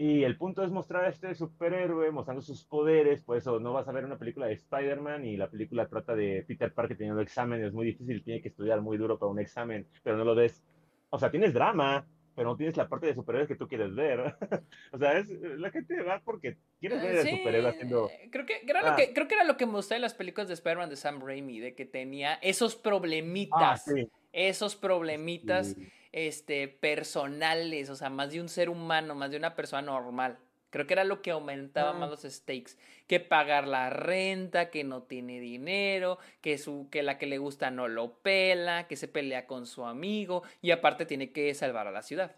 Y 0.00 0.22
el 0.22 0.38
punto 0.38 0.62
es 0.62 0.70
mostrar 0.70 1.06
a 1.06 1.08
este 1.08 1.34
superhéroe 1.34 2.12
mostrando 2.12 2.40
sus 2.40 2.64
poderes, 2.64 3.24
por 3.24 3.36
eso 3.36 3.58
no 3.58 3.72
vas 3.72 3.88
a 3.88 3.92
ver 3.92 4.04
una 4.04 4.16
película 4.16 4.46
de 4.46 4.52
Spider-Man 4.52 5.24
y 5.24 5.36
la 5.36 5.50
película 5.50 5.88
trata 5.88 6.14
de 6.14 6.44
Peter 6.46 6.72
Parker 6.72 6.96
teniendo 6.96 7.20
exámenes, 7.20 7.72
muy 7.72 7.86
difícil, 7.86 8.22
tiene 8.22 8.40
que 8.40 8.46
estudiar 8.46 8.80
muy 8.80 8.96
duro 8.96 9.18
para 9.18 9.32
un 9.32 9.40
examen, 9.40 9.88
pero 10.04 10.16
no 10.16 10.22
lo 10.22 10.36
ves. 10.36 10.62
O 11.10 11.18
sea, 11.18 11.32
tienes 11.32 11.52
drama, 11.52 12.06
pero 12.38 12.50
no 12.50 12.56
tienes 12.56 12.76
la 12.76 12.88
parte 12.88 13.06
de 13.06 13.14
superhéroes 13.16 13.48
que 13.48 13.56
tú 13.56 13.66
quieres 13.66 13.92
ver. 13.92 14.36
o 14.92 14.98
sea, 14.98 15.18
es, 15.18 15.28
la 15.28 15.72
gente 15.72 16.00
va 16.02 16.22
porque 16.24 16.56
quieres 16.78 17.02
ver 17.02 17.18
al 17.18 17.28
superhéroe 17.28 17.68
haciendo... 17.68 18.08
Eh, 18.08 18.28
creo 18.30 18.46
que, 18.46 18.60
era 18.64 18.80
lo 18.80 18.90
ah. 18.90 18.96
que, 18.96 19.12
creo 19.12 19.26
que 19.26 19.34
era 19.34 19.42
lo 19.42 19.56
que 19.56 19.66
me 19.66 19.72
gustó 19.72 19.94
de 19.94 20.00
las 20.00 20.14
películas 20.14 20.46
de 20.46 20.54
Spider-Man 20.54 20.88
de 20.88 20.94
Sam 20.94 21.20
Raimi, 21.20 21.58
de 21.58 21.74
que 21.74 21.84
tenía 21.84 22.34
esos 22.34 22.76
problemitas, 22.76 23.88
ah, 23.88 24.04
esos 24.32 24.76
problemitas 24.76 25.74
este, 26.12 26.68
personales, 26.68 27.90
o 27.90 27.96
sea, 27.96 28.08
más 28.08 28.30
de 28.30 28.40
un 28.40 28.48
ser 28.48 28.70
humano, 28.70 29.16
más 29.16 29.32
de 29.32 29.36
una 29.36 29.56
persona 29.56 29.82
normal. 29.82 30.38
Creo 30.70 30.86
que 30.86 30.94
era 30.94 31.04
lo 31.04 31.22
que 31.22 31.30
aumentaba 31.30 31.92
más 31.92 32.10
los 32.10 32.22
stakes. 32.22 32.76
Que 33.06 33.20
pagar 33.20 33.66
la 33.66 33.90
renta, 33.90 34.70
que 34.70 34.84
no 34.84 35.02
tiene 35.02 35.40
dinero, 35.40 36.18
que, 36.40 36.58
su, 36.58 36.88
que 36.90 37.02
la 37.02 37.18
que 37.18 37.26
le 37.26 37.38
gusta 37.38 37.70
no 37.70 37.88
lo 37.88 38.18
pela, 38.18 38.86
que 38.86 38.96
se 38.96 39.08
pelea 39.08 39.46
con 39.46 39.66
su 39.66 39.84
amigo 39.84 40.42
y 40.60 40.70
aparte 40.70 41.06
tiene 41.06 41.32
que 41.32 41.54
salvar 41.54 41.86
a 41.86 41.92
la 41.92 42.02
ciudad. 42.02 42.36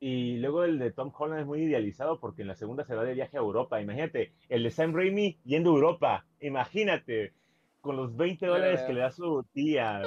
Y 0.00 0.36
luego 0.36 0.64
el 0.64 0.78
de 0.78 0.92
Tom 0.92 1.12
Holland 1.16 1.40
es 1.40 1.46
muy 1.46 1.62
idealizado 1.62 2.20
porque 2.20 2.42
en 2.42 2.48
la 2.48 2.56
segunda 2.56 2.84
se 2.84 2.94
va 2.94 3.04
de 3.04 3.14
viaje 3.14 3.36
a 3.36 3.40
Europa. 3.40 3.80
Imagínate, 3.80 4.32
el 4.48 4.62
de 4.62 4.70
Sam 4.70 4.94
Raimi 4.94 5.38
yendo 5.44 5.70
a 5.70 5.74
Europa. 5.74 6.26
Imagínate, 6.40 7.32
con 7.80 7.96
los 7.96 8.14
20 8.16 8.46
dólares 8.46 8.82
que 8.82 8.92
le 8.92 9.00
da 9.00 9.10
su 9.10 9.44
tía. 9.52 10.02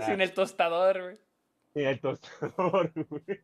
sin 0.00 0.20
el 0.20 0.32
tostador, 0.32 1.02
güey. 1.02 1.16
Sin 1.72 1.86
el 1.86 2.00
tostador, 2.00 2.92
güey. 3.08 3.40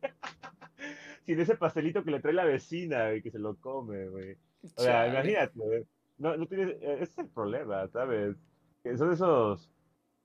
Sin 1.25 1.39
ese 1.39 1.55
pastelito 1.55 2.03
que 2.03 2.11
le 2.11 2.19
trae 2.19 2.33
la 2.33 2.45
vecina, 2.45 3.13
y 3.13 3.21
que 3.21 3.31
se 3.31 3.39
lo 3.39 3.55
come, 3.57 4.07
güey. 4.09 4.37
O 4.63 4.81
sea, 4.81 5.07
imagínate, 5.07 5.85
No, 6.17 6.35
no 6.37 6.45
tienes, 6.47 6.81
e, 6.81 6.93
ese 6.93 7.03
es 7.03 7.17
el 7.17 7.29
problema, 7.29 7.87
¿sabes? 7.87 8.35
Son 8.97 9.11
esos... 9.11 9.69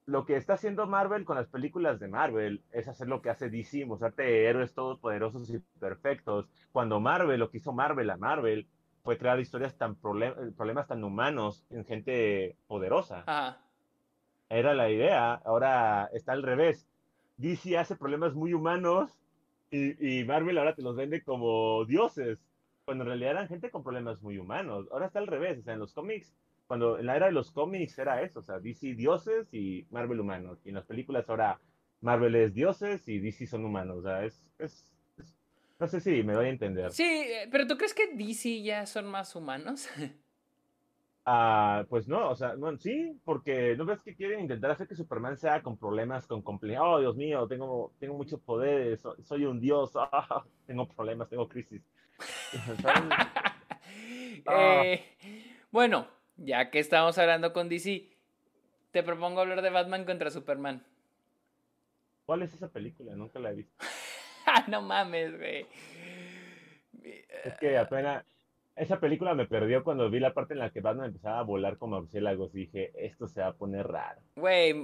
Lo 0.07 0.25
que 0.25 0.37
está 0.37 0.55
haciendo 0.55 0.87
Marvel 0.87 1.25
con 1.25 1.37
las 1.37 1.49
películas 1.49 1.99
de 1.99 2.07
Marvel 2.07 2.63
es 2.71 2.87
hacer 2.87 3.09
lo 3.09 3.21
que 3.23 3.31
hace 3.31 3.51
DC, 3.51 3.85
mostrarte 3.87 4.45
héroes 4.45 4.73
todopoderosos 4.73 5.51
y 5.51 5.59
perfectos. 5.81 6.49
Cuando 6.71 7.01
Marvel, 7.01 7.41
lo 7.41 7.51
que 7.51 7.59
hizo 7.59 7.73
Marvel 7.73 8.09
a 8.11 8.17
Marvel, 8.17 8.69
fue 9.03 9.19
crear 9.19 9.41
historias 9.41 9.77
tan 9.77 9.97
problemas 9.97 10.87
tan 10.87 11.03
humanos 11.03 11.65
en 11.71 11.85
gente 11.85 12.57
poderosa. 12.69 13.25
Ajá. 13.27 13.61
Era 14.49 14.75
la 14.75 14.91
idea. 14.91 15.35
Ahora 15.35 16.09
está 16.13 16.33
al 16.33 16.45
revés 16.45 16.87
DC 17.37 17.77
hace 17.77 17.97
problemas 17.97 18.35
muy 18.35 18.55
humanos 18.55 19.11
y, 19.71 20.25
Marvel 20.25 20.59
ahora 20.59 20.75
te 20.75 20.83
los 20.83 20.97
vende 20.97 21.23
como 21.23 21.85
dioses, 21.85 22.39
cuando 22.85 23.05
en 23.05 23.09
realidad 23.09 23.33
eran 23.33 23.49
gente 23.49 23.71
con 23.71 23.83
problemas 23.83 24.23
muy 24.23 24.39
humanos. 24.39 24.87
Ahora 24.93 25.07
está 25.07 25.19
al 25.19 25.27
revés, 25.27 25.59
o 25.59 25.63
sea, 25.63 25.75
en 25.75 25.81
los 25.81 25.93
cómics, 25.93 26.33
cuando 26.67 26.99
en 26.99 27.07
la 27.07 27.17
era 27.17 27.27
de 27.27 27.33
los 27.33 27.51
cómics 27.51 27.99
era 27.99 28.23
eso, 28.23 28.41
o 28.41 28.43
sea, 28.43 28.61
DC 28.61 28.95
dioses 28.95 29.53
y 29.53 29.87
Marvel 29.91 30.21
humanos. 30.21 30.61
Y 30.65 30.69
en 30.71 30.77
las 30.77 30.87
películas 30.87 31.29
ahora 31.29 31.61
Marvel 32.01 32.35
es 32.37 32.55
dioses 32.55 33.07
y 33.09 33.19
DC 33.19 33.47
son 33.47 33.65
humanos, 33.65 33.99
o 33.99 34.03
sea, 34.03 34.25
es, 34.25 34.45
es, 34.59 34.93
no 35.79 35.87
sé 35.89 36.01
si 36.01 36.23
me 36.23 36.37
voy 36.37 36.47
a 36.47 36.51
entender. 36.51 36.93
Sí, 36.93 37.05
eh, 37.05 37.49
pero 37.51 37.67
¿tú 37.67 37.77
crees 37.77 37.95
que 37.95 38.15
DC 38.15 38.63
ya 38.63 38.87
son 38.87 39.07
más 39.07 39.35
humanos? 39.35 39.89
Ah, 41.29 41.85
pues 41.89 42.07
no, 42.07 42.31
o 42.31 42.37
sea, 42.37 42.55
no, 42.55 42.79
sí, 42.79 43.21
porque 43.25 43.75
no 43.77 43.85
ves 43.85 44.01
que 44.01 44.15
quieren 44.15 44.39
intentar 44.39 44.71
hacer 44.71 44.87
que 44.87 44.95
Superman 44.95 45.37
sea 45.37 45.61
con 45.61 45.77
problemas, 45.77 46.25
con 46.25 46.41
complejidad. 46.41 46.83
Oh, 46.85 47.01
Dios 47.01 47.17
mío, 47.17 47.49
tengo, 47.49 47.93
tengo 47.99 48.15
muchos 48.15 48.41
poderes, 48.41 49.03
soy, 49.25 49.45
un 49.45 49.59
dios, 49.59 49.91
ah, 49.97 50.45
tengo 50.69 50.89
problemas, 50.89 51.29
tengo 51.29 51.49
crisis. 51.49 51.83
Ah. 52.89 53.43
Eh, 54.49 55.05
bueno, 55.73 56.07
ya 56.37 56.71
que 56.71 56.79
estamos 56.79 57.19
hablando 57.19 57.53
con 57.53 57.69
DC, 57.69 58.09
te 58.93 59.03
propongo 59.03 59.41
hablar 59.41 59.61
de 59.61 59.71
Batman 59.71 60.05
contra 60.05 60.31
Superman. 60.31 60.85
¿Cuál 62.27 62.43
es 62.43 62.55
esa 62.55 62.69
película? 62.69 63.17
Nunca 63.17 63.41
la 63.41 63.51
he 63.51 63.55
visto. 63.55 63.75
no 64.69 64.83
mames, 64.83 65.37
güey. 65.37 65.67
Es 67.45 67.57
que 67.59 67.77
apenas 67.77 68.25
esa 68.77 69.01
película 69.01 69.35
me 69.35 69.47
perdió 69.47 69.83
cuando 69.83 70.11
vi 70.11 70.21
la 70.21 70.35
parte 70.35 70.53
en 70.53 70.61
la 70.61 70.71
que 70.71 70.81
Batman 70.81 71.07
empezaba 71.07 71.39
a 71.39 71.43
volar 71.43 71.79
como 71.79 71.99
murciélagos 71.99 72.55
y 72.55 72.59
dije, 72.61 72.93
esto 72.95 73.27
se 73.27 73.41
va 73.41 73.49
a 73.49 73.53
poner 73.55 73.87
raro. 73.87 74.21
Güey, 74.37 74.75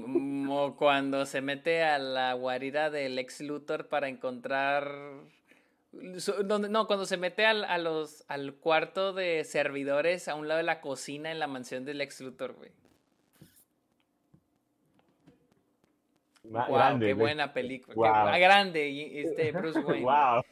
cuando 0.77 1.27
se 1.27 1.43
mete 1.43 1.83
a 1.83 1.99
la 1.99 2.33
guarida 2.33 2.89
del 2.89 3.19
ex 3.19 3.43
Luthor 3.43 3.89
para 3.89 4.09
encontrar... 4.09 4.91
no, 5.93 6.87
cuando 6.87 7.05
se 7.05 7.19
mete 7.19 7.45
al, 7.45 7.65
a 7.65 7.77
los, 7.77 8.25
al 8.29 8.55
cuarto 8.55 9.13
de 9.13 9.45
servidores 9.45 10.27
a 10.27 10.37
un 10.37 10.49
lado 10.49 10.59
de 10.59 10.65
la 10.65 10.81
cocina 10.81 11.31
en 11.31 11.39
la 11.39 11.47
mansión 11.47 11.85
del 11.85 12.01
ex 12.01 12.23
Luthor, 12.23 12.55
güey. 12.55 12.71
Wow, 16.45 16.99
qué 16.99 17.15
buena 17.15 17.53
película. 17.53 18.39
grande, 18.39 19.21
este 19.21 19.53
Bruce 19.53 19.81
Wayne. 19.81 20.03
wow. 20.03 20.43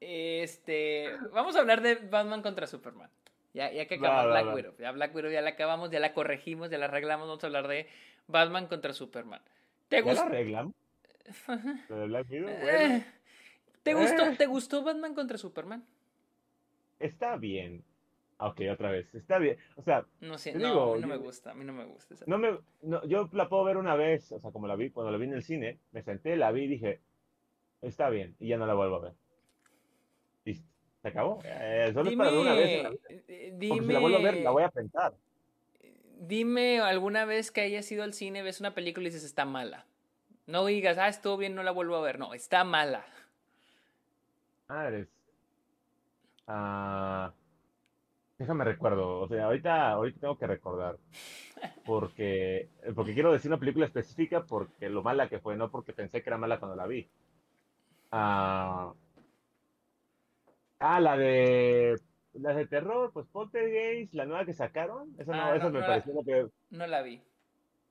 Este, 0.00 1.10
vamos 1.32 1.56
a 1.56 1.60
hablar 1.60 1.82
de 1.82 1.96
Batman 1.96 2.42
contra 2.42 2.66
Superman. 2.66 3.10
Ya, 3.54 3.72
ya 3.72 3.86
que 3.86 3.96
acabamos 3.96 4.30
Black 4.30 4.54
Widow. 4.54 4.74
Ya 4.78 4.92
Black 4.92 5.14
Widow 5.14 5.30
ya 5.30 5.40
la 5.40 5.50
acabamos, 5.50 5.90
ya 5.90 6.00
la 6.00 6.12
corregimos, 6.12 6.70
ya 6.70 6.78
la 6.78 6.86
arreglamos. 6.86 7.26
Vamos 7.26 7.42
a 7.42 7.46
hablar 7.46 7.66
de 7.68 7.88
Batman 8.26 8.66
contra 8.66 8.92
Superman. 8.92 9.40
¿Te 9.88 10.02
gustó? 10.02 10.20
la 10.20 10.26
arreglamos? 10.26 10.74
Black 11.88 12.30
Widow? 12.30 12.48
Eh, 12.48 13.04
¿Te, 13.82 13.94
gustó, 13.94 14.26
eh. 14.26 14.36
¿Te 14.36 14.46
gustó 14.46 14.82
Batman 14.82 15.14
contra 15.14 15.38
Superman? 15.38 15.84
Está 17.00 17.36
bien. 17.36 17.82
Ok, 18.38 18.60
otra 18.70 18.92
vez. 18.92 19.12
Está 19.14 19.38
bien. 19.38 19.56
O 19.76 19.82
sea, 19.82 20.06
no 20.20 20.38
sé, 20.38 20.54
no, 20.54 20.96
no 20.96 21.06
me 21.06 21.16
gusta. 21.16 21.50
A 21.50 21.54
mí 21.54 21.64
no 21.64 21.72
me 21.72 21.84
gusta. 21.84 22.14
no 22.26 22.38
me, 22.38 22.58
no, 22.82 23.04
yo 23.06 23.28
la 23.32 23.48
puedo 23.48 23.64
ver 23.64 23.76
una 23.76 23.96
vez, 23.96 24.30
o 24.30 24.38
sea, 24.38 24.52
como 24.52 24.68
la 24.68 24.76
vi, 24.76 24.90
cuando 24.90 25.10
la 25.10 25.18
vi 25.18 25.24
en 25.24 25.34
el 25.34 25.42
cine, 25.42 25.80
me 25.90 26.02
senté, 26.02 26.36
la 26.36 26.52
vi 26.52 26.64
y 26.64 26.68
dije, 26.68 27.00
está 27.82 28.08
bien, 28.10 28.36
y 28.38 28.48
ya 28.48 28.56
no 28.56 28.66
la 28.66 28.74
vuelvo 28.74 28.96
a 28.96 29.00
ver. 29.00 29.14
Se 31.02 31.08
acabó. 31.08 31.40
Eh, 31.44 31.90
solo 31.94 32.10
dime, 32.10 32.24
para 32.24 32.38
una 32.38 32.54
vez. 32.54 32.88
dime, 33.54 33.86
si 33.86 33.92
la 33.92 33.98
vuelvo 33.98 34.18
a 34.18 34.22
ver, 34.22 34.36
la 34.38 34.50
voy 34.50 34.62
a 34.64 34.68
pensar. 34.68 35.14
Dime 36.20 36.80
alguna 36.80 37.24
vez 37.24 37.52
que 37.52 37.60
hayas 37.60 37.90
ido 37.92 38.02
al 38.02 38.12
cine, 38.12 38.42
ves 38.42 38.60
una 38.60 38.74
película 38.74 39.06
y 39.06 39.10
dices 39.10 39.24
está 39.24 39.44
mala. 39.44 39.86
No 40.46 40.64
digas, 40.64 40.98
ah, 40.98 41.08
estuvo 41.08 41.36
bien, 41.36 41.54
no 41.54 41.62
la 41.62 41.70
vuelvo 41.70 41.96
a 41.96 42.00
ver. 42.00 42.18
No, 42.18 42.34
está 42.34 42.64
mala. 42.64 43.04
Eres. 44.68 45.08
Ah, 46.46 47.32
déjame 48.38 48.64
recuerdo. 48.64 49.20
O 49.20 49.28
sea, 49.28 49.44
ahorita, 49.44 49.90
ahorita 49.92 50.20
tengo 50.20 50.38
que 50.38 50.46
recordar. 50.46 50.96
Porque, 51.84 52.68
porque 52.94 53.14
quiero 53.14 53.32
decir 53.32 53.50
una 53.50 53.60
película 53.60 53.86
específica 53.86 54.44
porque 54.44 54.88
lo 54.88 55.02
mala 55.02 55.28
que 55.28 55.38
fue, 55.38 55.56
no 55.56 55.70
porque 55.70 55.92
pensé 55.92 56.22
que 56.22 56.30
era 56.30 56.38
mala 56.38 56.58
cuando 56.58 56.76
la 56.76 56.86
vi. 56.86 57.08
Ah. 58.10 58.92
Ah, 60.78 61.00
la 61.00 61.16
de. 61.16 61.96
Las 62.34 62.56
de 62.56 62.66
terror, 62.66 63.10
pues 63.12 63.26
Poltergeist, 63.26 64.14
la 64.14 64.26
nueva 64.26 64.44
que 64.44 64.52
sacaron. 64.52 65.14
Esa, 65.18 65.34
no, 65.34 65.42
ah, 65.42 65.70
me 65.70 65.80
pareció 65.80 66.14
lo 66.14 66.22
que. 66.24 66.46
No 66.70 66.86
la 66.86 67.02
vi. 67.02 67.20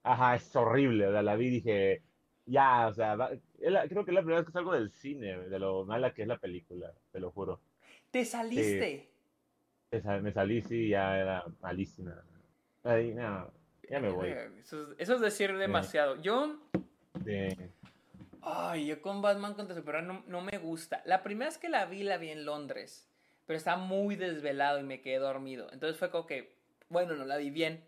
Ajá, 0.03 0.35
es 0.35 0.55
horrible. 0.55 1.11
la 1.21 1.35
vi 1.35 1.47
y 1.47 1.49
dije. 1.49 2.01
Ya, 2.45 2.87
o 2.87 2.93
sea, 2.93 3.17
creo 3.59 4.05
que 4.05 4.11
es 4.11 4.15
la 4.15 4.21
primera 4.21 4.37
vez 4.37 4.45
que 4.45 4.53
salgo 4.53 4.71
del 4.71 4.89
cine, 4.91 5.37
de 5.37 5.59
lo 5.59 5.83
mala 5.83 6.13
que 6.13 6.21
es 6.21 6.27
la 6.29 6.37
película, 6.37 6.93
te 7.11 7.19
lo 7.19 7.29
juro. 7.29 7.59
¿Te 8.09 8.23
saliste? 8.23 9.09
me 10.21 10.31
salí, 10.31 10.61
sí, 10.61 10.87
ya 10.87 11.19
era 11.19 11.45
malísima. 11.61 12.23
Ay, 12.83 13.13
no, 13.13 13.51
ya 13.89 13.99
me 13.99 14.09
voy. 14.09 14.33
Eso, 14.59 14.93
es 14.97 15.19
decir 15.19 15.57
demasiado. 15.57 16.21
Yo. 16.21 16.57
Ay, 18.49 18.85
yo 18.85 19.01
con 19.01 19.21
Batman 19.21 19.55
contra 19.55 19.75
Superman 19.75 20.23
no, 20.25 20.41
me 20.41 20.57
gusta. 20.57 21.01
La 21.03 21.21
primera 21.21 21.49
vez 21.49 21.57
que 21.57 21.67
la 21.67 21.85
vi, 21.85 22.03
la 22.03 22.17
vi 22.17 22.29
en 22.29 22.45
Londres. 22.45 23.05
Pero 23.45 23.57
estaba 23.57 23.75
muy 23.75 24.15
desvelado 24.15 24.79
y 24.79 24.83
me 24.83 25.01
quedé 25.01 25.19
dormido. 25.19 25.67
Entonces 25.73 25.99
fue 25.99 26.09
como 26.09 26.25
que, 26.25 26.55
bueno, 26.87 27.15
no 27.15 27.25
la 27.25 27.35
vi 27.35 27.49
bien. 27.49 27.83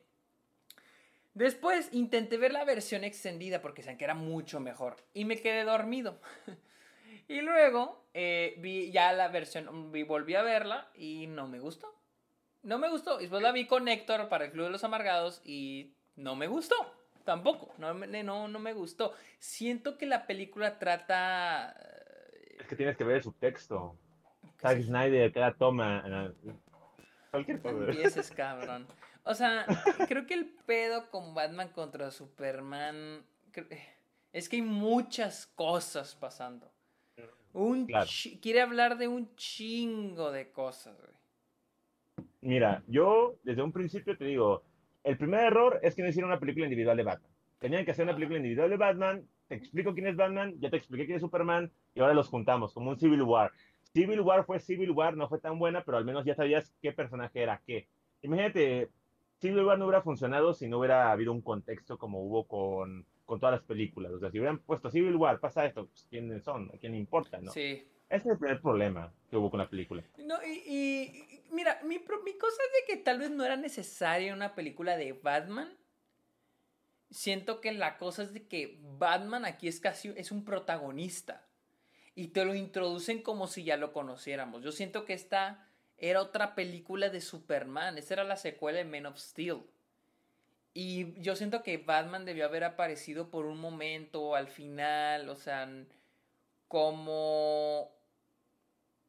Después 1.34 1.88
intenté 1.94 2.36
ver 2.36 2.52
la 2.52 2.66
versión 2.66 3.06
extendida 3.06 3.62
porque 3.62 3.84
sabían 3.84 3.98
que 4.00 4.04
era 4.04 4.16
mucho 4.16 4.60
mejor. 4.60 4.98
Y 5.14 5.24
me 5.24 5.42
quedé 5.42 5.64
dormido. 5.64 6.20
y 7.30 7.40
luego 7.40 8.04
eh, 8.14 8.56
vi 8.58 8.92
ya 8.92 9.14
la 9.14 9.30
versión, 9.30 9.94
volví 9.94 10.36
a 10.36 10.42
verla 10.42 10.90
y 10.94 11.28
no 11.28 11.48
me 11.48 11.62
gustó. 11.62 11.96
No 12.64 12.80
me 12.80 12.90
gustó. 12.90 13.18
Después 13.18 13.42
la 13.42 13.54
vi 13.54 13.66
con 13.66 13.88
Héctor 13.88 14.28
para 14.28 14.46
el 14.46 14.52
Club 14.52 14.66
de 14.66 14.72
los 14.72 14.84
Amargados 14.84 15.42
y 15.46 15.94
no 16.18 16.36
me 16.36 16.48
gustó 16.48 16.99
tampoco, 17.30 17.72
no, 17.78 17.94
no, 17.94 18.48
no 18.48 18.60
me 18.60 18.74
gustó. 18.74 19.14
Siento 19.38 20.00
que 20.00 20.08
la 20.08 20.26
película 20.26 20.80
trata... 20.80 21.76
Es 22.60 22.66
que 22.66 22.76
tienes 22.76 22.98
que 22.98 23.04
ver 23.04 23.18
el 23.18 23.22
subtexto. 23.22 23.96
Zack 24.60 24.82
Snyder, 24.82 25.32
cada 25.32 25.54
toma... 25.54 26.34
Cualquier 27.30 27.62
cosa. 27.62 27.86
Empieces, 27.86 28.32
cabrón. 28.32 28.88
O 29.24 29.36
sea, 29.36 29.68
creo 30.08 30.26
que 30.26 30.34
el 30.34 30.48
pedo 30.66 31.12
con 31.12 31.36
Batman 31.36 31.70
contra 31.70 32.10
Superman... 32.10 33.24
Es 34.34 34.50
que 34.50 34.56
hay 34.56 34.64
muchas 34.64 35.46
cosas 35.46 36.16
pasando. 36.16 36.72
Un 37.54 37.88
quiere 38.42 38.62
hablar 38.62 38.98
de 38.98 39.08
un 39.08 39.36
chingo 39.36 40.32
de 40.32 40.52
cosas, 40.52 40.98
güey. 40.98 41.14
Mira, 42.42 42.82
yo 42.88 43.38
desde 43.44 43.62
un 43.62 43.72
principio 43.72 44.18
te 44.18 44.26
digo, 44.26 44.64
el 45.04 45.18
primer 45.18 45.42
error 45.42 45.80
es 45.82 45.96
que 45.96 46.02
no 46.02 46.10
hicieron 46.10 46.30
una 46.30 46.40
película 46.40 46.66
individual 46.66 46.98
de 46.98 47.04
Batman. 47.04 47.32
Tenían 47.60 47.86
que 47.86 47.92
hacer 47.92 48.04
una 48.04 48.14
película 48.14 48.38
individual 48.38 48.70
de 48.70 48.78
Batman, 48.78 49.28
te 49.48 49.56
explico 49.56 49.94
quién 49.94 50.08
es 50.08 50.16
Batman, 50.16 50.56
ya 50.60 50.70
te 50.70 50.78
expliqué 50.78 51.06
quién 51.06 51.18
es 51.18 51.22
Superman, 51.22 51.72
y 51.94 52.00
ahora 52.00 52.14
los 52.14 52.30
juntamos, 52.30 52.74
como 52.74 52.92
un 52.92 53.00
Civil 53.00 53.24
War. 53.24 53.52
Civil 53.94 54.22
War 54.22 54.46
fue 54.46 54.60
Civil 54.60 54.92
War, 54.92 55.18
no 55.18 55.28
fue 55.28 55.40
tan 55.40 55.58
buena, 55.58 55.84
pero 55.84 55.98
al 55.98 56.06
menos 56.06 56.24
ya 56.26 56.36
sabías 56.36 56.74
qué 56.82 56.92
personaje 56.92 57.42
era 57.42 57.62
qué. 57.66 57.88
Imagínate, 58.22 58.90
Civil 59.40 59.64
War 59.64 59.80
no 59.80 59.86
hubiera 59.86 60.02
funcionado 60.02 60.54
si 60.54 60.68
no 60.68 60.80
hubiera 60.80 61.12
habido 61.12 61.32
un 61.32 61.42
contexto 61.42 61.98
como 61.98 62.22
hubo 62.22 62.46
con, 62.46 63.06
con 63.26 63.40
todas 63.40 63.56
las 63.56 63.64
películas. 63.64 64.12
O 64.12 64.20
sea, 64.20 64.30
si 64.30 64.38
hubieran 64.38 64.60
puesto 64.60 64.92
Civil 64.92 65.16
War, 65.16 65.40
pasa 65.40 65.66
esto, 65.66 65.88
pues, 65.88 66.06
¿quiénes 66.10 66.44
son? 66.44 66.70
¿A 66.74 66.78
quién 66.78 66.94
importa? 66.94 67.40
¿no? 67.42 67.52
Sí. 67.52 67.84
Ese 68.10 68.28
es 68.28 68.32
el 68.34 68.38
primer 68.40 68.62
problema 68.62 69.14
que 69.30 69.38
hubo 69.38 69.52
con 69.52 69.60
la 69.60 69.70
película. 69.70 70.04
No, 70.18 70.36
y, 70.44 71.44
mira, 71.52 71.80
mi, 71.84 72.00
mi 72.00 72.38
cosa 72.38 72.58
es 72.68 72.88
de 72.88 72.88
que 72.88 72.98
tal 72.98 73.20
vez 73.20 73.30
no 73.30 73.46
era 73.46 73.56
necesaria 73.56 74.34
una 74.34 74.56
película 74.56 74.98
de 74.98 75.14
Batman. 75.14 75.72
Siento 77.12 77.62
que 77.62 77.72
la 77.72 77.98
cosa 77.98 78.24
es 78.24 78.34
de 78.34 78.48
que 78.48 78.80
Batman 78.98 79.46
aquí 79.46 79.68
es 79.68 79.80
casi 79.80 80.14
es 80.16 80.32
un 80.32 80.44
protagonista 80.44 81.46
y 82.16 82.28
te 82.28 82.46
lo 82.46 82.54
introducen 82.54 83.22
como 83.22 83.48
si 83.48 83.64
ya 83.64 83.78
lo 83.78 83.94
conociéramos. 83.94 84.64
Yo 84.64 84.72
siento 84.72 85.06
que 85.06 85.14
esta 85.14 85.66
era 85.98 86.22
otra 86.22 86.56
película 86.56 87.10
de 87.10 87.22
Superman, 87.22 87.98
esta 87.98 88.16
era 88.16 88.24
la 88.24 88.36
secuela 88.36 88.80
de 88.80 88.86
Men 88.86 89.06
of 89.06 89.18
Steel. 89.18 89.64
Y 90.74 91.20
yo 91.22 91.36
siento 91.36 91.64
que 91.64 91.78
Batman 91.78 92.26
debió 92.26 92.46
haber 92.46 92.64
aparecido 92.64 93.30
por 93.30 93.46
un 93.46 93.60
momento 93.60 94.36
al 94.36 94.48
final, 94.48 95.30
o 95.30 95.36
sea, 95.36 95.68
como 96.68 97.99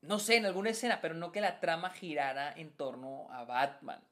no 0.02 0.18
sé, 0.18 0.36
en 0.36 0.46
alguna 0.46 0.70
escena, 0.70 1.00
pero 1.00 1.14
no 1.14 1.32
que 1.32 1.40
la 1.40 1.60
trama 1.60 1.90
girara 1.90 2.52
en 2.52 2.70
torno 2.70 3.28
a 3.32 3.44
Batman. 3.44 4.02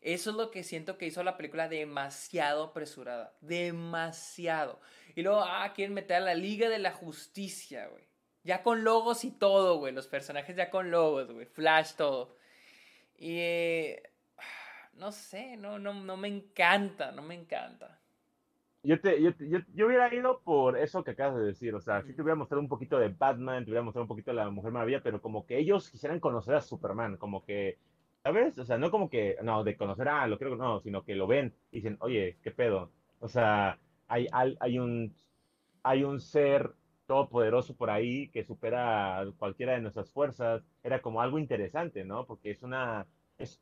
Eso 0.00 0.30
es 0.30 0.36
lo 0.36 0.50
que 0.50 0.64
siento 0.64 0.96
que 0.96 1.06
hizo 1.06 1.22
la 1.22 1.36
película 1.36 1.68
demasiado 1.68 2.64
apresurada. 2.64 3.34
Demasiado. 3.40 4.80
Y 5.14 5.22
luego, 5.22 5.42
ah, 5.42 5.72
quieren 5.74 5.94
meter 5.94 6.16
a 6.16 6.20
la 6.20 6.34
Liga 6.34 6.70
de 6.70 6.78
la 6.78 6.92
Justicia, 6.92 7.86
güey. 7.88 8.08
Ya 8.42 8.62
con 8.62 8.82
logos 8.84 9.24
y 9.24 9.30
todo, 9.30 9.78
güey. 9.78 9.92
Los 9.92 10.06
personajes 10.06 10.56
ya 10.56 10.70
con 10.70 10.90
logos, 10.90 11.30
güey. 11.30 11.46
Flash, 11.46 11.94
todo. 11.96 12.36
Y... 13.16 13.38
Eh, 13.38 14.02
no 14.94 15.12
sé, 15.12 15.56
no, 15.56 15.78
no, 15.78 15.94
no 15.94 16.16
me 16.16 16.28
encanta, 16.28 17.10
no 17.10 17.22
me 17.22 17.34
encanta. 17.34 17.99
Yo, 18.82 18.98
te, 19.00 19.22
yo, 19.22 19.30
yo, 19.38 19.58
yo, 19.74 19.86
hubiera 19.86 20.12
ido 20.14 20.40
por 20.40 20.78
eso 20.78 21.04
que 21.04 21.10
acabas 21.10 21.36
de 21.36 21.44
decir, 21.44 21.74
o 21.74 21.80
sea, 21.82 22.02
sí 22.02 22.14
te 22.14 22.22
hubiera 22.22 22.34
mostrado 22.34 22.62
un 22.62 22.68
poquito 22.68 22.98
de 22.98 23.08
Batman, 23.08 23.64
te 23.64 23.70
hubiera 23.70 23.82
mostrado 23.82 24.04
un 24.04 24.08
poquito 24.08 24.30
de 24.30 24.36
la 24.38 24.48
Mujer 24.50 24.72
Maravilla, 24.72 25.02
pero 25.02 25.20
como 25.20 25.44
que 25.44 25.58
ellos 25.58 25.90
quisieran 25.90 26.18
conocer 26.18 26.54
a 26.54 26.62
Superman, 26.62 27.18
como 27.18 27.44
que, 27.44 27.78
¿sabes? 28.22 28.58
O 28.58 28.64
sea, 28.64 28.78
no 28.78 28.90
como 28.90 29.10
que, 29.10 29.36
no, 29.42 29.64
de 29.64 29.76
conocer 29.76 30.08
a, 30.08 30.26
lo 30.26 30.38
creo, 30.38 30.56
no, 30.56 30.80
sino 30.80 31.04
que 31.04 31.14
lo 31.14 31.26
ven 31.26 31.52
y 31.70 31.76
dicen, 31.76 31.98
oye, 32.00 32.38
¿qué 32.42 32.50
pedo? 32.52 32.90
O 33.20 33.28
sea, 33.28 33.78
hay, 34.08 34.26
hay, 34.32 34.56
hay 34.60 34.78
un, 34.78 35.14
hay 35.82 36.04
un 36.04 36.20
ser 36.20 36.72
todopoderoso 37.06 37.74
por 37.76 37.90
ahí 37.90 38.28
que 38.28 38.44
supera 38.44 39.26
cualquiera 39.38 39.74
de 39.74 39.80
nuestras 39.80 40.10
fuerzas, 40.10 40.62
era 40.82 41.02
como 41.02 41.20
algo 41.20 41.38
interesante, 41.38 42.04
¿no? 42.04 42.24
Porque 42.24 42.50
es 42.52 42.62
una, 42.62 43.06
es, 43.36 43.60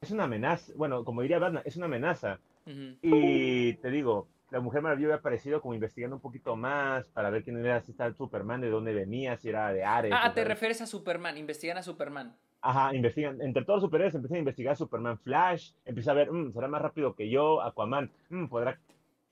es 0.00 0.10
una 0.10 0.24
amenaza, 0.24 0.72
bueno, 0.76 1.04
como 1.04 1.22
diría 1.22 1.38
Batman, 1.38 1.62
es 1.64 1.76
una 1.76 1.86
amenaza. 1.86 2.40
Y 2.66 3.74
te 3.74 3.90
digo, 3.90 4.28
la 4.50 4.60
Mujer 4.60 4.82
Maravilla 4.82 5.08
había 5.08 5.16
aparecido 5.16 5.60
como 5.60 5.74
investigando 5.74 6.16
un 6.16 6.22
poquito 6.22 6.56
más 6.56 7.08
para 7.08 7.30
ver 7.30 7.42
quién 7.42 7.58
era 7.58 7.78
esta 7.78 8.12
Superman, 8.12 8.60
de 8.60 8.70
dónde 8.70 8.92
venía, 8.92 9.36
si 9.36 9.48
era 9.48 9.72
de 9.72 9.84
Ares. 9.84 10.12
Ah, 10.14 10.32
te 10.34 10.44
refieres 10.44 10.80
a 10.80 10.86
Superman, 10.86 11.36
investigan 11.36 11.78
a 11.78 11.82
Superman. 11.82 12.36
Ajá, 12.60 12.94
investigan, 12.94 13.40
entre 13.42 13.64
todos 13.64 13.78
los 13.78 13.86
superhéroes 13.88 14.14
empiezan 14.14 14.36
a 14.36 14.38
investigar 14.40 14.72
a 14.72 14.76
Superman 14.76 15.18
Flash, 15.18 15.72
empieza 15.84 16.10
a 16.10 16.14
ver, 16.14 16.32
mmm, 16.32 16.52
será 16.52 16.68
más 16.68 16.82
rápido 16.82 17.14
que 17.14 17.28
yo, 17.28 17.62
Aquaman, 17.62 18.10
mmm, 18.30 18.46
podrá 18.46 18.80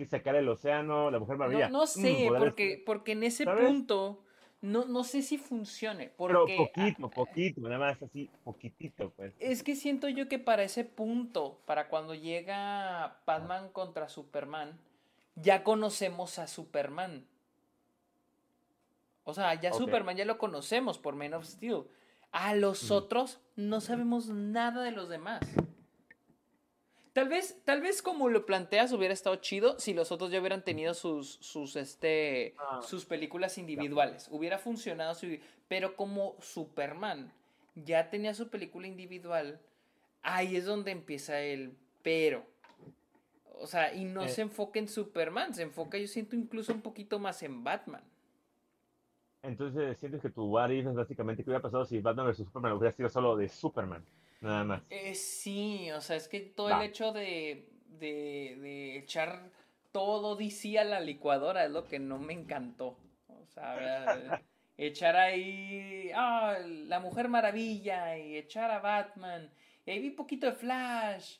sacar 0.09 0.37
el 0.37 0.49
océano, 0.49 1.11
la 1.11 1.19
Mujer 1.19 1.37
Maravilla. 1.37 1.69
No, 1.69 1.81
no 1.81 1.87
sé, 1.87 2.29
porque, 2.39 2.83
porque 2.85 3.13
en 3.13 3.23
ese 3.23 3.45
punto 3.47 4.24
no, 4.65 4.87
no 4.87 5.05
sé 5.05 5.21
si 5.21 5.37
funcione. 5.37 6.11
Porque, 6.17 6.57
Pero 6.57 6.57
poquito, 6.57 7.11
poquito, 7.11 7.61
nada 7.61 7.79
más 7.79 8.03
así, 8.03 8.31
poquitito, 8.45 9.11
pues. 9.11 9.35
Es 9.39 9.63
que 9.63 9.77
siento 9.77 10.09
yo 10.09 10.27
que 10.27 10.39
para 10.39 10.63
ese 10.63 10.85
punto, 10.85 11.61
para 11.67 11.89
cuando 11.89 12.15
llega 12.15 13.19
Batman 13.27 13.69
contra 13.69 14.09
Superman, 14.09 14.79
ya 15.37 15.65
conocemos 15.65 16.39
a 16.39 16.47
Superman. 16.47 17.27
O 19.25 19.35
sea, 19.35 19.53
ya 19.61 19.71
Superman 19.75 20.17
ya 20.17 20.25
lo 20.25 20.39
conocemos 20.39 20.99
por 20.99 21.15
Man 21.15 21.35
of 21.35 21.45
Steel. 21.45 21.85
A 22.33 22.55
los 22.55 22.91
otros 22.91 23.41
no 23.57 23.83
sabemos 23.83 24.29
nada 24.29 24.83
de 24.83 24.93
los 24.93 25.11
demás. 25.11 25.41
Tal 27.15 27.29
vez, 27.29 27.63
tal 27.65 27.81
vez 27.81 28.03
como 28.03 28.29
lo 28.29 28.45
planteas 28.45 28.93
hubiera 28.93 29.15
estado 29.15 29.37
chido 29.37 29.79
si 29.79 29.95
los 29.95 30.11
otros 30.11 30.33
ya 30.33 30.41
hubieran 30.41 30.65
tenido 30.65 30.95
sus, 30.95 31.35
sus, 31.41 31.77
este, 31.77 32.57
ah. 32.59 32.81
sus 32.83 33.05
películas 33.05 33.57
individuales. 33.57 34.27
Hubiera 34.33 34.59
funcionado, 34.59 35.17
pero 35.69 35.95
como 35.95 36.35
Superman 36.41 37.33
ya 37.77 38.11
tenía 38.11 38.35
su 38.35 38.51
película 38.51 38.89
individual, 38.89 39.61
ahí 40.23 40.57
es 40.57 40.67
donde 40.67 40.91
empieza 40.91 41.41
el 41.41 41.77
pero. 42.03 42.45
O 43.61 43.69
sea, 43.69 43.95
y 43.95 44.05
no 44.05 44.25
eh. 44.25 44.29
se 44.29 44.43
enfoca 44.43 44.81
en 44.81 44.89
Superman, 44.89 45.55
se 45.55 45.63
enfoca, 45.63 45.97
yo 45.97 46.09
siento, 46.09 46.35
incluso 46.35 46.73
un 46.73 46.83
poquito 46.83 47.21
más 47.21 47.41
en 47.45 47.63
Batman. 47.63 48.03
Entonces, 49.45 49.97
¿sientes 50.01 50.21
que 50.21 50.31
tu 50.31 50.47
what 50.47 50.73
es 50.73 50.93
básicamente 50.93 51.45
qué 51.45 51.51
hubiera 51.51 51.63
pasado 51.63 51.85
si 51.85 52.01
Batman 52.01 52.27
vs 52.27 52.39
Superman 52.39 52.73
hubiera 52.73 52.97
sido 52.97 53.09
solo 53.09 53.37
de 53.37 53.49
Superman? 53.49 54.05
Nada 54.45 54.65
más. 54.65 54.83
Eh, 54.91 55.15
sí, 55.15 55.91
o 55.93 56.01
sea, 56.01 56.17
es 56.17 56.29
que 56.29 56.41
todo 56.41 56.71
el 56.71 56.83
hecho 56.83 57.13
de, 57.13 57.69
de, 57.89 58.97
echar 58.99 59.51
todo 59.93 60.37
DC 60.37 60.79
a 60.79 60.85
la 60.85 61.01
licuadora 61.01 61.65
es 61.65 61.71
lo 61.71 61.87
que 61.87 61.99
no 61.99 62.19
me 62.19 62.33
encantó. 62.33 62.99
O 63.29 63.47
sea, 63.47 64.43
echar 64.77 65.17
ahí 65.17 66.11
ah, 66.15 66.59
la 66.67 67.01
Mujer 67.01 67.29
Maravilla 67.29 68.19
y 68.19 68.37
echar 68.37 68.71
a 68.71 68.81
Batman. 68.81 69.51
Y 69.87 69.91
ahí 69.91 70.01
vi 70.01 70.09
un 70.09 70.17
poquito 70.17 70.47
de 70.47 70.53
Flash 70.53 71.39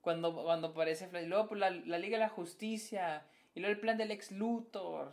cuando, 0.00 0.34
cuando 0.34 0.68
aparece 0.68 1.08
Flash. 1.08 1.24
Y 1.24 1.28
luego 1.28 1.48
pues, 1.48 1.60
la, 1.60 1.70
Liga 1.70 2.18
de 2.18 2.24
la 2.24 2.28
Justicia. 2.28 3.26
Y 3.54 3.60
luego 3.60 3.74
el 3.74 3.80
plan 3.80 3.96
del 3.96 4.10
ex 4.10 4.32
Luthor. 4.32 5.12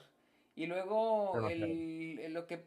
Y 0.55 0.67
luego 0.67 1.49
el, 1.49 2.33
lo 2.33 2.45
que 2.45 2.63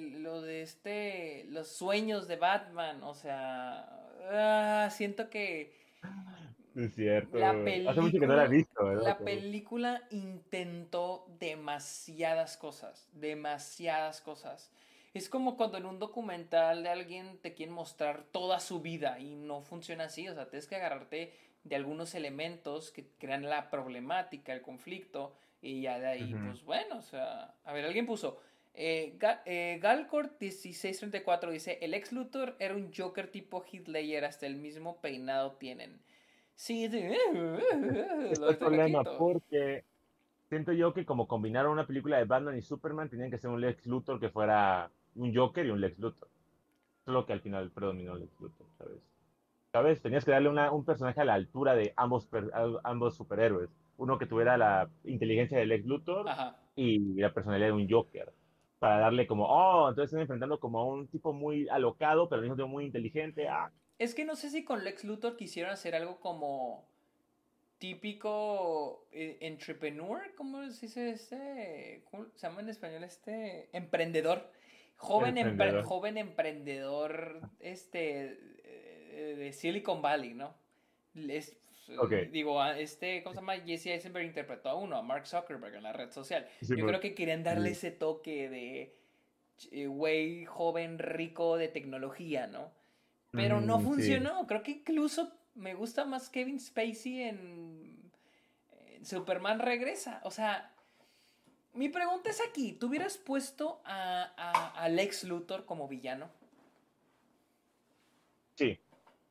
lo 0.00 0.42
de 0.42 0.62
este 0.62 1.44
los 1.48 1.68
sueños 1.68 2.28
de 2.28 2.36
Batman, 2.36 3.02
o 3.02 3.14
sea, 3.14 4.01
Ah, 4.30 4.88
siento 4.90 5.28
que. 5.28 5.74
Es 6.74 6.94
cierto. 6.94 7.38
La 7.38 7.52
película, 7.52 7.90
Hace 7.90 8.00
mucho 8.00 8.18
que 8.18 8.26
no 8.26 8.36
la 8.36 8.44
he 8.44 8.48
visto. 8.48 8.92
La 8.94 9.18
película 9.18 10.02
intentó 10.10 11.26
demasiadas 11.38 12.56
cosas. 12.56 13.08
Demasiadas 13.12 14.20
cosas. 14.20 14.70
Es 15.14 15.28
como 15.28 15.56
cuando 15.56 15.76
en 15.76 15.84
un 15.84 15.98
documental 15.98 16.82
de 16.82 16.88
alguien 16.88 17.38
te 17.42 17.52
quieren 17.52 17.74
mostrar 17.74 18.24
toda 18.32 18.60
su 18.60 18.80
vida 18.80 19.18
y 19.18 19.34
no 19.34 19.60
funciona 19.60 20.04
así. 20.04 20.28
O 20.28 20.34
sea, 20.34 20.48
tienes 20.48 20.66
que 20.66 20.76
agarrarte 20.76 21.34
de 21.64 21.76
algunos 21.76 22.14
elementos 22.14 22.90
que 22.90 23.06
crean 23.18 23.48
la 23.48 23.70
problemática, 23.70 24.52
el 24.52 24.62
conflicto, 24.62 25.34
y 25.60 25.82
ya 25.82 25.98
de 26.00 26.08
ahí, 26.08 26.34
pues 26.34 26.64
bueno, 26.64 26.98
o 26.98 27.02
sea, 27.02 27.54
a 27.64 27.72
ver, 27.72 27.84
alguien 27.84 28.04
puso, 28.04 28.40
eh, 28.74 29.18
eh, 29.44 29.78
Galcor 29.82 30.30
1634 30.40 31.50
dice, 31.50 31.78
el 31.82 31.94
ex 31.94 32.12
Luthor 32.12 32.56
era 32.58 32.74
un 32.74 32.90
Joker 32.92 33.28
tipo 33.28 33.64
Hitler, 33.70 34.24
hasta 34.24 34.46
el 34.46 34.56
mismo 34.56 35.00
peinado 35.00 35.52
tienen. 35.52 36.00
Sí, 36.54 36.88
sí. 36.88 36.98
es 38.30 38.40
el 38.40 38.56
problema 38.56 39.02
porque 39.18 39.84
siento 40.48 40.72
yo 40.72 40.94
que 40.94 41.04
como 41.04 41.26
combinaron 41.26 41.72
una 41.72 41.86
película 41.86 42.18
de 42.18 42.24
Batman 42.24 42.56
y 42.56 42.62
Superman, 42.62 43.08
tenían 43.08 43.30
que 43.30 43.38
ser 43.38 43.50
un 43.50 43.60
Lex 43.60 43.86
Luthor 43.86 44.20
que 44.20 44.30
fuera 44.30 44.90
un 45.16 45.34
Joker 45.34 45.66
y 45.66 45.70
un 45.70 45.80
Lex 45.80 45.98
Luthor. 45.98 46.28
Solo 47.04 47.26
que 47.26 47.32
al 47.32 47.40
final 47.40 47.70
predominó 47.70 48.14
Lex 48.14 48.40
Luthor, 48.40 48.66
¿sabes? 48.78 49.02
¿Sabes? 49.72 50.02
Tenías 50.02 50.24
que 50.24 50.30
darle 50.30 50.50
un 50.70 50.84
personaje 50.84 51.20
a 51.20 51.24
la 51.24 51.34
altura 51.34 51.74
de 51.74 51.92
ambos, 51.96 52.28
ambos 52.84 53.16
superhéroes. 53.16 53.70
Uno 53.96 54.18
que 54.18 54.26
tuviera 54.26 54.56
la 54.56 54.88
inteligencia 55.04 55.58
de 55.58 55.66
Lex 55.66 55.86
Luthor 55.86 56.26
y 56.76 56.98
la 57.20 57.32
personalidad 57.32 57.68
de 57.68 57.72
un 57.72 57.90
Joker 57.90 58.32
para 58.82 58.98
darle 58.98 59.28
como, 59.28 59.46
oh, 59.46 59.88
entonces 59.90 60.10
están 60.10 60.22
enfrentando 60.22 60.58
como 60.58 60.80
a 60.80 60.84
un 60.84 61.06
tipo 61.06 61.32
muy 61.32 61.68
alocado, 61.68 62.28
pero 62.28 62.40
al 62.40 62.42
mismo 62.42 62.56
tiempo 62.56 62.72
muy 62.72 62.84
inteligente. 62.84 63.46
Ah. 63.46 63.70
Es 63.96 64.12
que 64.12 64.24
no 64.24 64.34
sé 64.34 64.50
si 64.50 64.64
con 64.64 64.82
Lex 64.82 65.04
Luthor 65.04 65.36
quisieron 65.36 65.70
hacer 65.70 65.94
algo 65.94 66.18
como 66.18 66.84
típico 67.78 69.06
eh, 69.12 69.38
entrepreneur, 69.42 70.34
¿cómo 70.36 70.68
se 70.68 70.86
dice 70.86 71.10
este? 71.10 72.02
¿Cómo 72.10 72.26
se 72.34 72.44
llama 72.44 72.60
en 72.62 72.70
español 72.70 73.04
este? 73.04 73.68
Emprendedor. 73.72 74.50
Joven 74.96 75.38
emprendedor, 75.38 75.84
joven 75.84 76.18
emprendedor 76.18 77.40
este, 77.60 78.36
eh, 78.64 79.36
de 79.38 79.52
Silicon 79.52 80.02
Valley, 80.02 80.34
¿no? 80.34 80.56
Es, 81.14 81.56
Digo, 82.30 82.64
este, 82.64 83.22
¿cómo 83.22 83.34
se 83.34 83.40
llama? 83.40 83.56
Jesse 83.56 83.86
Eisenberg 83.86 84.26
interpretó 84.26 84.68
a 84.70 84.74
uno, 84.76 84.96
a 84.96 85.02
Mark 85.02 85.26
Zuckerberg 85.26 85.74
en 85.74 85.82
la 85.82 85.92
red 85.92 86.10
social. 86.10 86.46
Yo 86.60 86.86
creo 86.86 87.00
que 87.00 87.14
querían 87.14 87.42
darle 87.42 87.70
ese 87.70 87.90
toque 87.90 88.48
de 88.48 88.96
eh, 89.72 89.86
güey 89.86 90.44
joven 90.44 90.98
rico 90.98 91.56
de 91.56 91.68
tecnología, 91.68 92.46
¿no? 92.46 92.70
Pero 93.32 93.60
no 93.60 93.78
Mm, 93.78 93.80
sí. 93.80 93.86
funcionó. 93.86 94.46
Creo 94.46 94.62
que 94.62 94.70
incluso 94.72 95.32
me 95.54 95.74
gusta 95.74 96.04
más 96.04 96.28
Kevin 96.30 96.60
Spacey 96.60 97.22
en, 97.22 98.10
en 98.94 99.04
Superman 99.06 99.58
Regresa. 99.58 100.20
O 100.24 100.30
sea, 100.30 100.74
mi 101.74 101.88
pregunta 101.88 102.30
es 102.30 102.40
aquí, 102.46 102.72
¿tú 102.72 102.88
hubieras 102.88 103.16
puesto 103.18 103.80
a, 103.84 104.32
a, 104.36 104.82
a 104.82 104.88
Lex 104.88 105.24
Luthor 105.24 105.64
como 105.64 105.88
villano? 105.88 106.30
Sí. 108.54 108.78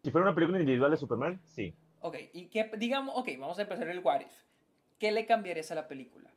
Si 0.03 0.09
fuera 0.11 0.25
una 0.25 0.35
película 0.35 0.59
individual 0.59 0.91
de 0.91 0.97
Superman, 0.97 1.39
sí. 1.45 1.73
Ok, 2.01 2.17
y 2.33 2.47
que 2.47 2.69
digamos, 2.77 3.15
ok, 3.15 3.29
vamos 3.39 3.57
a 3.59 3.61
empezar 3.61 3.87
el 3.87 3.99
What 3.99 4.21
If. 4.21 4.43
¿Qué 4.97 5.11
le 5.11 5.25
cambiarías 5.25 5.71
a 5.71 5.75
la 5.75 5.87
película? 5.87 6.29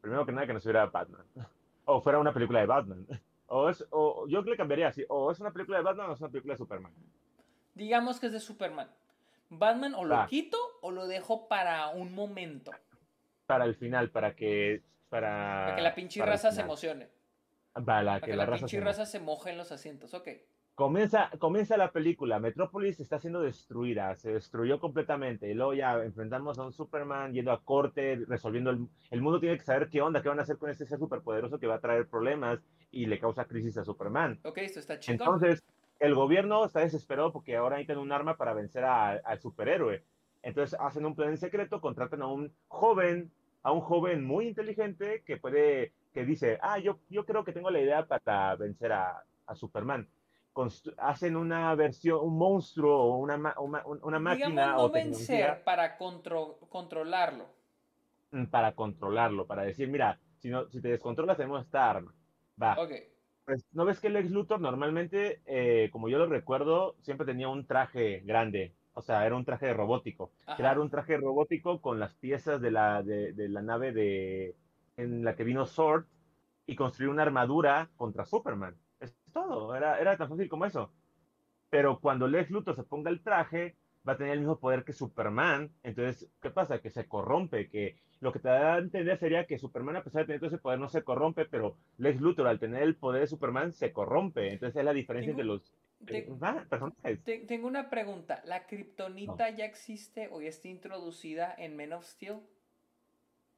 Primero 0.00 0.24
que 0.24 0.32
nada, 0.32 0.46
que 0.46 0.52
no 0.52 0.58
estuviera 0.58 0.86
Batman. 0.86 1.24
O 1.84 2.00
fuera 2.00 2.18
una 2.18 2.32
película 2.32 2.60
de 2.60 2.66
Batman. 2.66 3.06
O 3.46 3.68
es, 3.68 3.84
o 3.90 4.26
yo 4.28 4.42
le 4.42 4.56
cambiaría 4.56 4.88
así. 4.88 5.04
O 5.08 5.30
es 5.30 5.40
una 5.40 5.52
película 5.52 5.78
de 5.78 5.84
Batman 5.84 6.10
o 6.10 6.12
es 6.14 6.20
una 6.20 6.30
película 6.30 6.54
de 6.54 6.58
Superman. 6.58 6.92
Digamos 7.74 8.20
que 8.20 8.26
es 8.26 8.32
de 8.32 8.40
Superman. 8.40 8.88
Batman 9.48 9.94
o 9.94 10.04
lo 10.04 10.26
quito 10.26 10.56
o 10.80 10.90
lo 10.90 11.06
dejo 11.06 11.48
para 11.48 11.88
un 11.88 12.14
momento. 12.14 12.70
Para 13.46 13.64
el 13.64 13.74
final, 13.74 14.10
para 14.10 14.36
que. 14.36 14.82
Para, 15.08 15.64
Para 15.64 15.76
que 15.76 15.82
la 15.82 15.94
pinche 15.94 16.24
raza 16.24 16.52
se 16.52 16.60
emocione. 16.60 17.08
Para, 17.72 17.84
Para 17.84 18.20
que, 18.20 18.26
que 18.26 18.36
la, 18.36 18.44
la 18.44 18.46
raza 18.46 18.60
pinche 18.60 18.78
se 18.78 18.84
raza 18.84 19.06
se 19.06 19.18
moje 19.18 19.50
en 19.50 19.58
los 19.58 19.72
asientos. 19.72 20.14
Ok. 20.14 20.28
Comienza, 20.80 21.28
comienza 21.38 21.76
la 21.76 21.92
película, 21.92 22.38
Metrópolis 22.40 22.98
está 23.00 23.18
siendo 23.18 23.42
destruida, 23.42 24.16
se 24.16 24.32
destruyó 24.32 24.80
completamente, 24.80 25.50
y 25.50 25.52
luego 25.52 25.74
ya 25.74 26.02
enfrentamos 26.02 26.58
a 26.58 26.64
un 26.64 26.72
Superman 26.72 27.34
yendo 27.34 27.52
a 27.52 27.62
corte, 27.62 28.24
resolviendo 28.26 28.70
el, 28.70 28.88
el 29.10 29.20
mundo 29.20 29.40
tiene 29.40 29.58
que 29.58 29.62
saber 29.62 29.90
qué 29.90 30.00
onda, 30.00 30.22
qué 30.22 30.30
van 30.30 30.38
a 30.38 30.42
hacer 30.42 30.56
con 30.56 30.70
este 30.70 30.86
ser 30.86 30.98
superpoderoso 30.98 31.58
que 31.58 31.66
va 31.66 31.74
a 31.74 31.80
traer 31.80 32.08
problemas 32.08 32.60
y 32.90 33.04
le 33.04 33.18
causa 33.18 33.44
crisis 33.44 33.76
a 33.76 33.84
Superman. 33.84 34.40
Ok, 34.42 34.56
esto 34.56 34.80
está 34.80 34.98
chingón. 34.98 35.20
Entonces, 35.20 35.62
el 35.98 36.14
gobierno 36.14 36.64
está 36.64 36.80
desesperado 36.80 37.30
porque 37.30 37.56
ahora 37.56 37.76
necesitan 37.76 37.98
un 37.98 38.10
arma 38.10 38.38
para 38.38 38.54
vencer 38.54 38.84
a- 38.84 39.20
al 39.22 39.38
superhéroe. 39.38 40.02
Entonces 40.42 40.80
hacen 40.80 41.04
un 41.04 41.14
plan 41.14 41.28
en 41.28 41.36
secreto, 41.36 41.82
contratan 41.82 42.22
a 42.22 42.26
un 42.26 42.54
joven, 42.68 43.30
a 43.62 43.70
un 43.72 43.82
joven 43.82 44.24
muy 44.24 44.48
inteligente 44.48 45.24
que 45.26 45.36
puede, 45.36 45.92
que 46.14 46.24
dice, 46.24 46.58
ah, 46.62 46.78
yo, 46.78 47.00
yo 47.10 47.26
creo 47.26 47.44
que 47.44 47.52
tengo 47.52 47.70
la 47.70 47.82
idea 47.82 48.06
para 48.06 48.56
vencer 48.56 48.92
a, 48.92 49.24
a 49.46 49.54
Superman. 49.54 50.08
Hacen 50.98 51.36
una 51.36 51.74
versión, 51.74 52.18
un 52.22 52.36
monstruo 52.36 52.96
o 52.96 53.16
una, 53.18 53.36
una, 53.58 53.82
una 53.86 54.18
máquina 54.18 54.48
Digamos 54.48 54.76
no 54.76 54.82
o 54.84 54.90
tecnología 54.90 55.64
para 55.64 55.96
contro- 55.96 56.58
controlarlo. 56.68 57.46
mm, 58.32 58.44
para 58.46 58.74
controlarlo, 58.74 59.46
para 59.46 59.62
decir, 59.62 59.88
mira, 59.88 60.18
si, 60.38 60.48
no, 60.50 60.68
si 60.68 60.80
te 60.80 60.88
descontrolas 60.88 61.36
tenemos 61.36 61.64
esta 61.64 61.88
arma. 61.90 62.14
Va. 62.60 62.74
Ok. 62.80 62.92
Pues, 63.46 63.64
¿no 63.72 63.84
ves 63.84 64.00
que 64.00 64.08
el 64.08 64.16
ex 64.16 64.30
Luthor 64.30 64.60
normalmente, 64.60 65.40
eh, 65.46 65.88
como 65.90 66.08
yo 66.08 66.18
lo 66.18 66.26
recuerdo, 66.26 66.94
siempre 67.00 67.26
tenía 67.26 67.48
un 67.48 67.66
traje 67.66 68.20
grande? 68.20 68.74
O 68.92 69.02
sea, 69.02 69.24
era 69.24 69.36
un 69.36 69.44
traje 69.44 69.72
robótico. 69.72 70.32
Crear 70.56 70.78
un 70.78 70.90
traje 70.90 71.16
robótico 71.16 71.80
con 71.80 71.98
las 72.00 72.14
piezas 72.14 72.60
de 72.60 72.70
la, 72.70 73.02
de, 73.02 73.32
de 73.32 73.48
la 73.48 73.62
nave 73.62 73.92
de, 73.92 74.56
en 74.96 75.24
la 75.24 75.36
que 75.36 75.44
vino 75.44 75.64
Sword 75.64 76.04
y 76.66 76.76
construir 76.76 77.08
una 77.10 77.22
armadura 77.22 77.88
contra 77.96 78.24
Superman. 78.26 78.76
Es 79.30 79.34
todo, 79.34 79.76
era, 79.76 80.00
era 80.00 80.16
tan 80.16 80.28
fácil 80.28 80.48
como 80.48 80.66
eso. 80.66 80.90
Pero 81.70 82.00
cuando 82.00 82.26
Lex 82.26 82.50
Luthor 82.50 82.74
se 82.74 82.82
ponga 82.82 83.10
el 83.10 83.22
traje, 83.22 83.76
va 84.06 84.14
a 84.14 84.16
tener 84.16 84.32
el 84.32 84.40
mismo 84.40 84.58
poder 84.58 84.82
que 84.82 84.92
Superman. 84.92 85.70
Entonces, 85.84 86.28
¿qué 86.42 86.50
pasa? 86.50 86.80
Que 86.80 86.90
se 86.90 87.06
corrompe, 87.06 87.68
que 87.68 87.96
lo 88.20 88.32
que 88.32 88.40
te 88.40 88.48
da 88.48 88.74
a 88.74 88.78
entender 88.78 89.18
sería 89.18 89.46
que 89.46 89.56
Superman, 89.58 89.96
a 89.96 90.02
pesar 90.02 90.22
de 90.22 90.26
tener 90.26 90.40
todo 90.40 90.48
ese 90.48 90.58
poder, 90.58 90.80
no 90.80 90.88
se 90.88 91.04
corrompe, 91.04 91.44
pero 91.44 91.76
Lex 91.98 92.20
Luthor, 92.20 92.48
al 92.48 92.58
tener 92.58 92.82
el 92.82 92.96
poder 92.96 93.20
de 93.20 93.26
Superman, 93.28 93.72
se 93.72 93.92
corrompe. 93.92 94.52
Entonces, 94.52 94.76
es 94.76 94.84
la 94.84 94.92
diferencia 94.92 95.32
Tengo- 95.34 95.40
entre 95.42 95.46
los 95.46 95.72
Te- 96.06 96.18
eh, 96.18 96.64
personajes. 96.68 97.22
te- 97.22 97.38
tengo 97.46 97.68
una 97.68 97.88
pregunta. 97.88 98.42
¿La 98.46 98.66
kriptonita 98.66 99.48
ya 99.50 99.64
existe 99.64 100.28
o 100.32 100.40
ya 100.42 100.48
está 100.48 100.66
introducida 100.68 101.54
en 101.56 101.76
Men 101.76 101.92
of 101.92 102.04
Steel? 102.04 102.40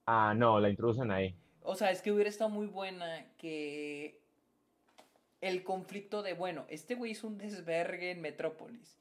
Ah, 0.06 0.34
no, 0.36 0.60
la 0.60 0.68
introducen 0.68 1.10
ahí. 1.10 1.34
O 1.62 1.76
sea, 1.76 1.90
es 1.92 2.02
que 2.02 2.10
hubiera 2.12 2.28
estado 2.28 2.50
muy 2.50 2.66
buena 2.66 3.24
que 3.38 4.20
el 5.42 5.62
conflicto 5.64 6.22
de, 6.22 6.32
bueno, 6.32 6.64
este 6.68 6.94
güey 6.94 7.10
hizo 7.10 7.26
un 7.26 7.36
desvergue 7.36 8.12
en 8.12 8.22
Metrópolis. 8.22 8.98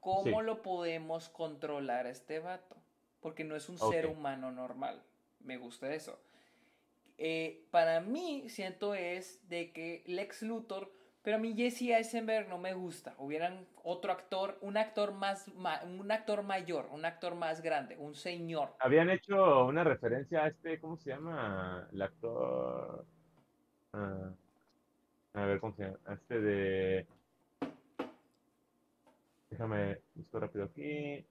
¿Cómo 0.00 0.24
Sí. 0.40 0.44
lo 0.44 0.62
podemos 0.62 1.28
controlar 1.28 2.06
a 2.06 2.10
este 2.10 2.40
vato? 2.40 2.76
Porque 3.20 3.44
no 3.44 3.54
es 3.54 3.68
un 3.68 3.78
ser 3.78 4.06
humano 4.06 4.50
normal. 4.50 5.00
Me 5.38 5.56
gusta 5.58 5.94
eso. 5.94 6.18
Eh, 7.18 7.66
para 7.70 8.00
mí, 8.00 8.48
siento 8.48 8.94
es 8.96 9.48
de 9.48 9.70
que 9.72 10.02
Lex 10.06 10.42
Luthor, 10.42 10.90
pero 11.22 11.36
a 11.36 11.38
mí 11.40 11.54
Jesse 11.54 11.82
Eisenberg 11.82 12.48
no 12.48 12.58
me 12.58 12.74
gusta. 12.74 13.14
Hubieran 13.18 13.64
otro 13.84 14.10
actor, 14.10 14.58
un 14.60 14.76
actor 14.76 15.12
más, 15.12 15.46
ma- 15.54 15.82
un 15.84 16.10
actor 16.10 16.42
mayor, 16.42 16.88
un 16.90 17.04
actor 17.04 17.36
más 17.36 17.60
grande, 17.62 17.96
un 17.96 18.14
señor. 18.16 18.74
Habían 18.80 19.08
hecho 19.10 19.66
una 19.66 19.84
referencia 19.84 20.42
a 20.44 20.48
este, 20.48 20.80
¿cómo 20.80 20.96
se 20.96 21.10
llama? 21.10 21.88
El 21.92 22.02
actor. 22.02 23.06
ah, 23.92 24.30
a 25.34 25.44
ver, 25.44 25.60
¿cómo 25.60 25.74
se 25.74 25.84
llama? 25.84 25.98
Este 26.12 26.40
de. 26.40 27.06
Déjame, 29.50 29.98
busco 30.14 30.40
rápido 30.40 30.64
aquí. 30.64 31.24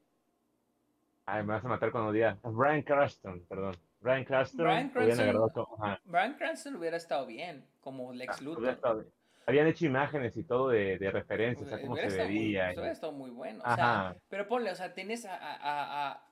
Ay, 1.26 1.44
me 1.44 1.54
vas 1.54 1.66
a 1.66 1.68
matar 1.68 1.92
cuando 1.92 2.12
diga. 2.12 2.38
Brian 2.44 2.82
Cranston, 2.84 3.42
perdón. 3.48 3.76
Brian 4.00 4.26
Cranston. 4.26 4.68
Habían 4.68 4.90
Cranston. 4.90 5.50
como- 5.54 5.98
Brian 6.06 6.34
Cranston 6.36 6.76
hubiera 6.76 6.98
estado 6.98 7.26
bien 7.26 7.66
como 7.82 8.14
Lex 8.14 8.40
ah, 8.40 8.44
Luthor. 8.44 9.08
Habían 9.48 9.68
hecho 9.68 9.86
imágenes 9.86 10.38
y 10.38 10.44
todo 10.44 10.70
de, 10.70 10.98
de 10.98 11.12
referencias 11.12 11.72
a 11.72 11.82
cómo 11.82 11.96
se 11.96 12.06
estado 12.08 12.28
muy- 12.30 12.38
veía. 12.38 12.72
eso 12.72 12.80
y- 12.80 12.82
hubiera 12.82 12.94
estado 12.94 13.12
muy 13.14 13.30
bueno. 13.32 13.64
O 13.66 13.76
sea, 13.76 14.16
pero 14.30 14.48
ponle, 14.48 14.72
o 14.72 14.76
sea, 14.76 14.94
tienes 14.94 15.26
a, 15.26 15.36
a, 15.36 16.12
a, 16.12 16.24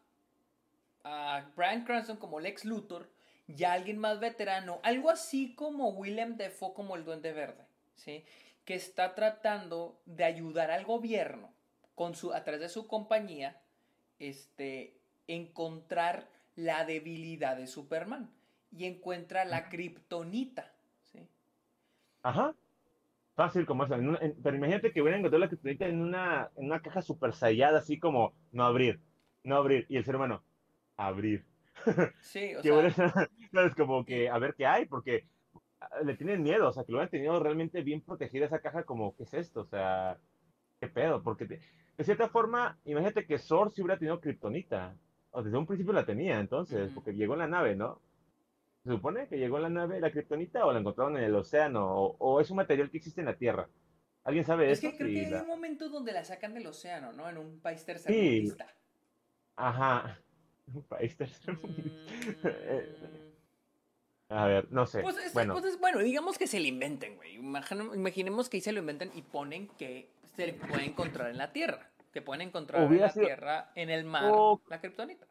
a, 1.38 1.46
Bryan 1.56 1.86
Cranston 1.86 2.18
como 2.18 2.40
Lex 2.40 2.66
Luthor, 2.66 3.10
ya 3.50 3.74
alguien 3.74 3.98
más 4.00 4.20
veterano, 4.20 4.80
algo 4.84 5.10
así 5.10 5.54
como 5.56 5.90
Willem 5.90 6.38
Dafoe 6.38 6.74
como 6.74 6.96
el 6.96 7.04
Duende 7.06 7.34
Verde, 7.34 7.66
¿sí? 7.96 8.24
Que 8.66 8.76
está 8.76 9.16
tratando 9.16 10.00
de 10.06 10.24
ayudar 10.24 10.72
al 10.72 10.86
gobierno 10.86 11.54
con 11.96 12.16
su, 12.16 12.34
a 12.34 12.44
través 12.44 12.62
de 12.62 12.70
su 12.70 12.88
compañía, 12.88 13.62
este, 14.20 14.96
encontrar 15.28 16.28
la 16.56 16.86
debilidad 16.86 17.58
de 17.58 17.68
Superman 17.68 18.32
y 18.72 18.86
encuentra 18.86 19.46
la 19.46 19.70
kriptonita, 19.70 20.72
¿sí? 21.04 21.28
Ajá. 22.24 22.56
Fácil 23.36 23.66
como 23.66 23.86
eso. 23.86 23.96
en 23.96 24.10
una- 24.10 24.20
en- 24.20 24.36
pero 24.44 24.58
imagínate 24.58 24.92
que 24.92 25.02
hubieran 25.02 25.20
encontrado 25.22 25.42
la 25.46 25.50
criptonita 25.50 25.88
en 25.88 26.02
una, 26.02 26.52
en 26.58 26.66
una 26.66 26.82
caja 26.82 27.02
super 27.02 27.34
sellada, 27.34 27.80
así 27.80 27.98
como 28.00 28.34
no 28.52 28.66
abrir, 28.66 29.00
no 29.44 29.56
abrir. 29.58 29.86
Y 29.90 29.98
el 29.98 30.06
ser 30.06 30.16
humano, 30.18 30.44
abrir. 30.98 31.46
Sí, 32.22 32.56
o 32.56 32.62
que 32.62 32.68
sea, 32.68 32.74
hubiera- 32.74 33.30
¿sabes? 33.54 33.76
Como 33.76 34.06
que 34.06 34.30
a 34.30 34.38
ver 34.40 34.56
qué 34.56 34.66
hay, 34.66 34.86
porque 34.86 35.26
ah, 35.80 36.02
le 36.04 36.16
tienen 36.16 36.44
miedo, 36.44 36.68
o 36.70 36.72
sea, 36.72 36.84
que 36.84 36.92
lo 36.92 36.98
hubieran 36.98 37.12
tenido 37.12 37.40
realmente 37.40 37.82
bien 37.84 38.02
protegida 38.02 38.46
esa 38.46 38.60
caja, 38.60 38.84
como, 38.84 39.16
¿qué 39.16 39.24
es 39.24 39.34
esto? 39.34 39.62
O 39.62 39.66
sea, 39.66 40.18
¿qué 40.80 40.88
pedo? 40.88 41.22
Porque 41.24 41.46
te- 41.46 41.60
de 41.98 42.04
cierta 42.04 42.30
forma, 42.30 42.78
imagínate 42.86 43.26
que 43.26 43.38
Sword 43.38 43.72
sí 43.74 43.82
hubiera 43.82 44.00
tenido 44.00 44.20
kriptonita. 44.22 44.96
O 45.32 45.44
desde 45.44 45.58
un 45.58 45.68
principio 45.68 45.94
la 45.94 46.06
tenía, 46.06 46.40
entonces, 46.40 46.92
porque 46.94 47.14
llegó 47.14 47.34
en 47.34 47.40
la 47.40 47.48
nave, 47.48 47.76
¿no? 47.76 48.02
Se 48.84 48.90
supone 48.92 49.28
que 49.28 49.38
llegó 49.38 49.58
en 49.58 49.64
la 49.64 49.70
nave 49.70 50.00
la 50.00 50.10
kriptonita 50.12 50.66
o 50.66 50.72
la 50.74 50.80
encontraron 50.80 51.18
en 51.18 51.24
el 51.24 51.36
océano 51.36 51.86
o, 51.86 52.16
o 52.18 52.40
es 52.42 52.50
un 52.50 52.58
material 52.58 52.90
que 52.90 52.98
existe 52.98 53.22
en 53.22 53.26
la 53.28 53.36
Tierra. 53.38 53.68
¿Alguien 54.24 54.44
sabe 54.46 54.72
Es 54.72 54.80
eso? 54.80 54.90
que 54.90 54.98
creo 54.98 55.10
Sí, 55.10 55.14
que 55.16 55.26
hay 55.26 55.32
la- 55.32 55.42
un 55.44 55.48
momento 55.48 55.90
donde 55.90 56.14
la 56.14 56.24
sacan 56.24 56.54
del 56.54 56.66
océano, 56.66 57.12
¿no? 57.14 57.30
En 57.30 57.38
un 57.38 57.60
país 57.60 57.86
tercermundista. 57.86 58.74
Ajá. 59.56 60.18
Un 60.74 60.84
país 60.84 61.18
tercermundista. 61.18 62.14
Mm, 62.44 63.29
A 64.30 64.46
ver, 64.46 64.72
no 64.72 64.86
sé. 64.86 65.02
Pues, 65.02 65.18
es- 65.18 65.34
bueno, 65.34 65.54
pues 65.54 65.66
es- 65.66 65.80
bueno, 65.80 66.00
digamos 66.00 66.38
que 66.38 66.46
se 66.48 66.60
lo 66.60 66.68
inventen, 66.68 67.16
güey. 67.16 67.36
Imaginemos 67.36 68.48
que 68.50 68.58
ahí 68.58 68.62
se 68.62 68.72
lo 68.72 68.80
inventen 68.80 69.12
y 69.16 69.24
ponen 69.24 69.68
que 69.78 70.08
se 70.36 70.46
le 70.48 70.54
puede 70.54 70.86
encontrar 70.86 71.30
en 71.32 71.38
la 71.38 71.52
Tierra. 71.52 71.90
Que 72.14 72.22
pueden 72.22 72.48
encontrar 72.48 72.82
Hubiera 72.88 73.06
en 73.06 73.08
la 73.10 73.14
sido- 73.14 73.26
Tierra, 73.26 73.72
en 73.76 73.90
el 73.90 74.04
mar, 74.06 74.32
Oh. 74.34 74.62
la 74.70 74.80
kriptonita. 74.80 75.26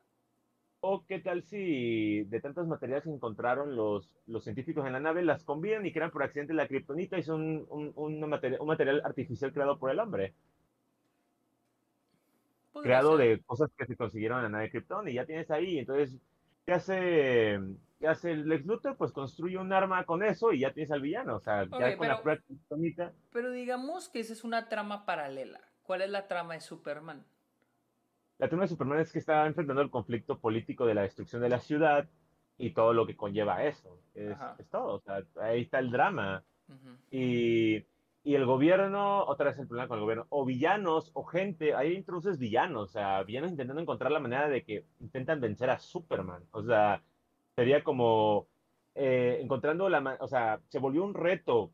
o 0.80 1.04
qué 1.06 1.18
tal 1.18 1.42
si 1.42 2.22
de 2.22 2.40
tantos 2.40 2.68
materiales 2.68 3.02
que 3.02 3.10
encontraron 3.10 3.74
los, 3.74 4.08
los 4.28 4.44
científicos 4.44 4.86
en 4.86 4.92
la 4.92 5.00
nave 5.00 5.24
las 5.24 5.42
combinan 5.42 5.84
y 5.84 5.92
crean 5.92 6.12
por 6.12 6.22
accidente 6.22 6.54
la 6.54 6.68
kriptonita 6.68 7.18
y 7.18 7.24
son 7.24 7.66
un, 7.68 7.92
un, 7.96 8.20
material, 8.28 8.60
un 8.60 8.68
material 8.68 9.02
artificial 9.04 9.52
creado 9.52 9.76
por 9.76 9.90
el 9.90 9.98
hombre. 9.98 10.34
Creado 12.80 13.16
ser. 13.18 13.26
de 13.38 13.42
cosas 13.42 13.70
que 13.76 13.86
se 13.86 13.96
consiguieron 13.96 14.38
en 14.38 14.44
la 14.44 14.48
nave 14.50 14.64
de 14.66 14.70
Krypton 14.70 15.08
y 15.08 15.14
ya 15.14 15.26
tienes 15.26 15.50
ahí. 15.50 15.80
Entonces, 15.80 16.14
¿qué 16.68 16.74
hace, 16.74 17.58
qué 17.98 18.08
hace 18.08 18.30
el 18.32 18.46
Lex 18.46 18.66
Luthor? 18.66 18.94
Pues 18.98 19.10
construye 19.10 19.56
un 19.56 19.72
arma 19.72 20.04
con 20.04 20.22
eso 20.22 20.52
y 20.52 20.60
ya 20.60 20.72
tienes 20.74 20.90
al 20.92 21.00
villano. 21.00 21.36
O 21.36 21.40
sea, 21.40 21.62
Ok, 21.62 21.80
ya 21.80 21.96
con 21.96 22.06
la 22.08 22.14
pero- 22.16 22.22
prueba 22.22 22.42
kryptonita. 22.46 23.12
Pero 23.32 23.50
digamos 23.52 24.10
que 24.10 24.20
esa 24.20 24.34
es 24.34 24.44
una 24.44 24.68
trama 24.68 25.06
paralela. 25.06 25.60
¿Cuál 25.82 26.02
es 26.02 26.10
la 26.10 26.28
trama 26.28 26.52
de 26.54 26.60
Superman? 26.60 27.24
La 28.36 28.48
trama 28.48 28.64
de 28.64 28.68
Superman 28.68 29.00
es 29.00 29.10
que 29.10 29.18
está 29.18 29.46
enfrentando 29.46 29.80
el 29.80 29.88
conflicto 29.90 30.38
político 30.38 30.84
de 30.84 30.92
la 30.94 31.02
destrucción 31.02 31.40
de 31.40 31.48
la 31.48 31.58
ciudad 31.60 32.06
y 32.58 32.70
todo 32.72 32.92
lo 32.92 33.06
que 33.06 33.16
conlleva 33.16 33.64
eso. 33.64 33.98
Es, 34.14 34.36
es 34.58 34.68
todo. 34.68 34.96
O 34.96 35.00
sea, 35.00 35.22
ahí 35.40 35.62
está 35.62 35.78
el 35.78 35.90
drama. 35.90 36.44
y, 37.10 37.82
y, 38.28 38.34
el 38.34 38.44
gobierno, 38.46 39.24
otra 39.24 39.50
vez 39.50 39.58
el 39.58 39.66
problema 39.66 39.88
con 39.88 39.98
el 39.98 40.02
gobierno, 40.02 40.26
o 40.30 40.44
villanos, 40.44 41.10
o 41.14 41.24
gente, 41.24 41.74
ahí 41.74 41.94
introduces 41.94 42.38
villanos, 42.38 42.90
o 42.90 42.92
sea, 42.92 43.22
villanos 43.22 43.50
intentando 43.50 43.80
encontrar 43.80 44.12
la 44.12 44.20
manera 44.20 44.48
de 44.48 44.62
que 44.64 44.84
intentan 45.00 45.40
vencer 45.40 45.70
a 45.70 45.78
Superman. 45.78 46.42
O 46.52 46.62
sea, 46.62 47.02
sería 47.56 47.82
como 47.82 48.46
eh, 48.94 49.38
encontrando 49.42 49.88
la, 49.88 50.18
o 50.20 50.28
sea, 50.28 50.60
se 50.68 50.78
volvió 50.78 51.04
un 51.04 51.14
reto 51.14 51.70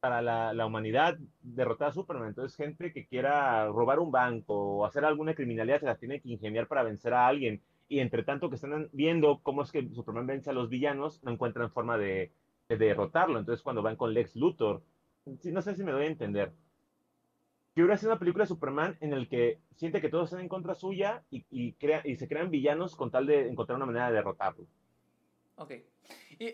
para 0.00 0.22
la, 0.22 0.52
la, 0.52 0.66
humanidad 0.66 1.18
derrotar 1.42 1.88
a 1.88 1.92
Superman. 1.92 2.28
Entonces, 2.28 2.56
gente 2.56 2.92
que 2.92 3.06
quiera 3.06 3.66
robar 3.66 3.98
un 3.98 4.12
banco 4.12 4.54
o 4.54 4.86
hacer 4.86 5.04
alguna 5.04 5.34
criminalidad 5.34 5.80
se 5.80 5.86
las 5.86 5.98
tiene 5.98 6.20
que 6.20 6.30
ingeniar 6.30 6.68
para 6.68 6.82
vencer 6.84 7.14
a 7.14 7.26
alguien. 7.26 7.62
Y 7.88 8.00
entre 8.00 8.22
tanto 8.22 8.48
que 8.50 8.56
están 8.56 8.88
viendo 8.92 9.40
cómo 9.42 9.62
es 9.62 9.72
que 9.72 9.88
Superman 9.94 10.26
vence 10.26 10.50
a 10.50 10.52
los 10.52 10.68
villanos, 10.68 11.22
no 11.24 11.32
encuentran 11.32 11.70
forma 11.72 11.98
de, 11.98 12.30
de 12.68 12.76
derrotarlo. 12.76 13.38
Entonces, 13.38 13.62
cuando 13.62 13.82
van 13.82 13.96
con 13.96 14.14
Lex 14.14 14.36
Luthor, 14.36 14.82
no 15.44 15.62
sé 15.62 15.74
si 15.74 15.84
me 15.84 15.92
doy 15.92 16.04
a 16.04 16.08
entender. 16.08 16.52
Que 17.74 17.82
hubiera 17.82 17.96
sido 17.96 18.12
una 18.12 18.18
película 18.18 18.44
de 18.44 18.48
Superman 18.48 18.96
en 19.00 19.12
el 19.12 19.28
que 19.28 19.60
siente 19.76 20.00
que 20.00 20.08
todos 20.08 20.24
están 20.24 20.40
en 20.40 20.48
contra 20.48 20.74
suya 20.74 21.22
y, 21.30 21.44
y, 21.50 21.72
crea, 21.74 22.02
y 22.04 22.16
se 22.16 22.26
crean 22.26 22.50
villanos 22.50 22.96
con 22.96 23.10
tal 23.10 23.26
de 23.26 23.48
encontrar 23.48 23.76
una 23.76 23.86
manera 23.86 24.08
de 24.08 24.14
derrotarlo. 24.14 24.66
Ok. 25.56 25.72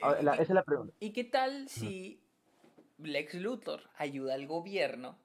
Ah, 0.03 0.17
esa 0.21 0.43
es 0.43 0.51
la 0.51 0.65
pregunta. 0.65 0.95
¿Y 0.99 1.11
qué 1.11 1.25
tal 1.25 1.69
si 1.69 2.21
Lex 2.99 3.35
Luthor 3.35 3.83
ayuda 3.97 4.35
al 4.35 4.47
gobierno 4.47 5.19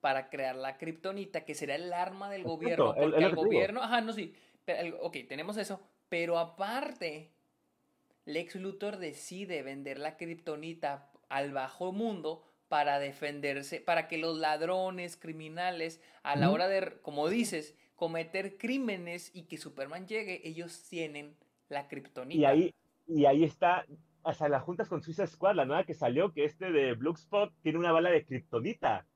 para 0.00 0.30
crear 0.30 0.56
la 0.56 0.78
kriptonita, 0.78 1.44
que 1.44 1.54
será 1.54 1.74
el 1.74 1.92
arma 1.92 2.30
del 2.30 2.44
gobierno? 2.44 2.94
Porque 2.94 3.24
el, 3.24 3.34
gobierno. 3.34 3.82
Ajá, 3.82 4.00
no, 4.00 4.12
sí. 4.12 4.34
ok, 5.00 5.16
tenemos 5.28 5.56
eso. 5.58 5.80
Pero 6.08 6.38
aparte, 6.38 7.30
Lex 8.24 8.56
Luthor 8.56 8.98
decide 8.98 9.62
vender 9.62 9.98
la 9.98 10.16
kriptonita 10.16 11.10
al 11.28 11.52
bajo 11.52 11.92
mundo 11.92 12.44
para 12.74 12.98
defenderse, 12.98 13.80
para 13.80 14.08
que 14.08 14.18
los 14.18 14.36
ladrones, 14.36 15.16
criminales, 15.16 16.00
a 16.24 16.34
la 16.34 16.50
hora 16.50 16.66
de, 16.66 16.98
como 17.02 17.28
dices, 17.28 17.76
cometer 17.94 18.58
crímenes 18.58 19.30
y 19.32 19.42
que 19.42 19.58
Superman 19.58 20.08
llegue, 20.08 20.40
ellos 20.42 20.82
tienen 20.88 21.36
la 21.68 21.86
kriptonita. 21.86 22.40
Y 22.40 22.44
ahí, 22.44 22.74
y 23.06 23.26
ahí 23.26 23.44
está, 23.44 23.86
hasta 24.24 24.48
las 24.48 24.64
juntas 24.64 24.88
con 24.88 25.04
Suicide 25.04 25.28
Squad, 25.28 25.54
la 25.54 25.66
nueva 25.66 25.84
que 25.84 25.94
salió, 25.94 26.32
que 26.32 26.46
este 26.46 26.72
de 26.72 26.98
Spot 27.14 27.52
tiene 27.62 27.78
una 27.78 27.92
bala 27.92 28.10
de 28.10 28.24
kriptonita. 28.24 29.06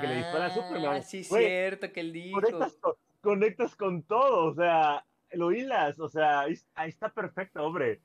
Que 0.00 0.06
le 0.06 0.16
dispara 0.16 0.46
a 0.46 0.54
Superman. 0.54 0.96
Ah, 0.96 1.02
sí, 1.02 1.24
cierto 1.24 1.92
que 1.92 2.00
él 2.00 2.14
dijo. 2.14 2.40
Conectas 3.20 3.76
con, 3.76 4.04
todo, 4.04 4.46
o 4.46 4.54
sea, 4.54 5.04
lo 5.32 5.52
hilas, 5.52 6.00
o 6.00 6.08
sea, 6.08 6.40
ahí, 6.40 6.56
está 6.88 7.10
perfecto, 7.10 7.62
hombre. 7.62 8.00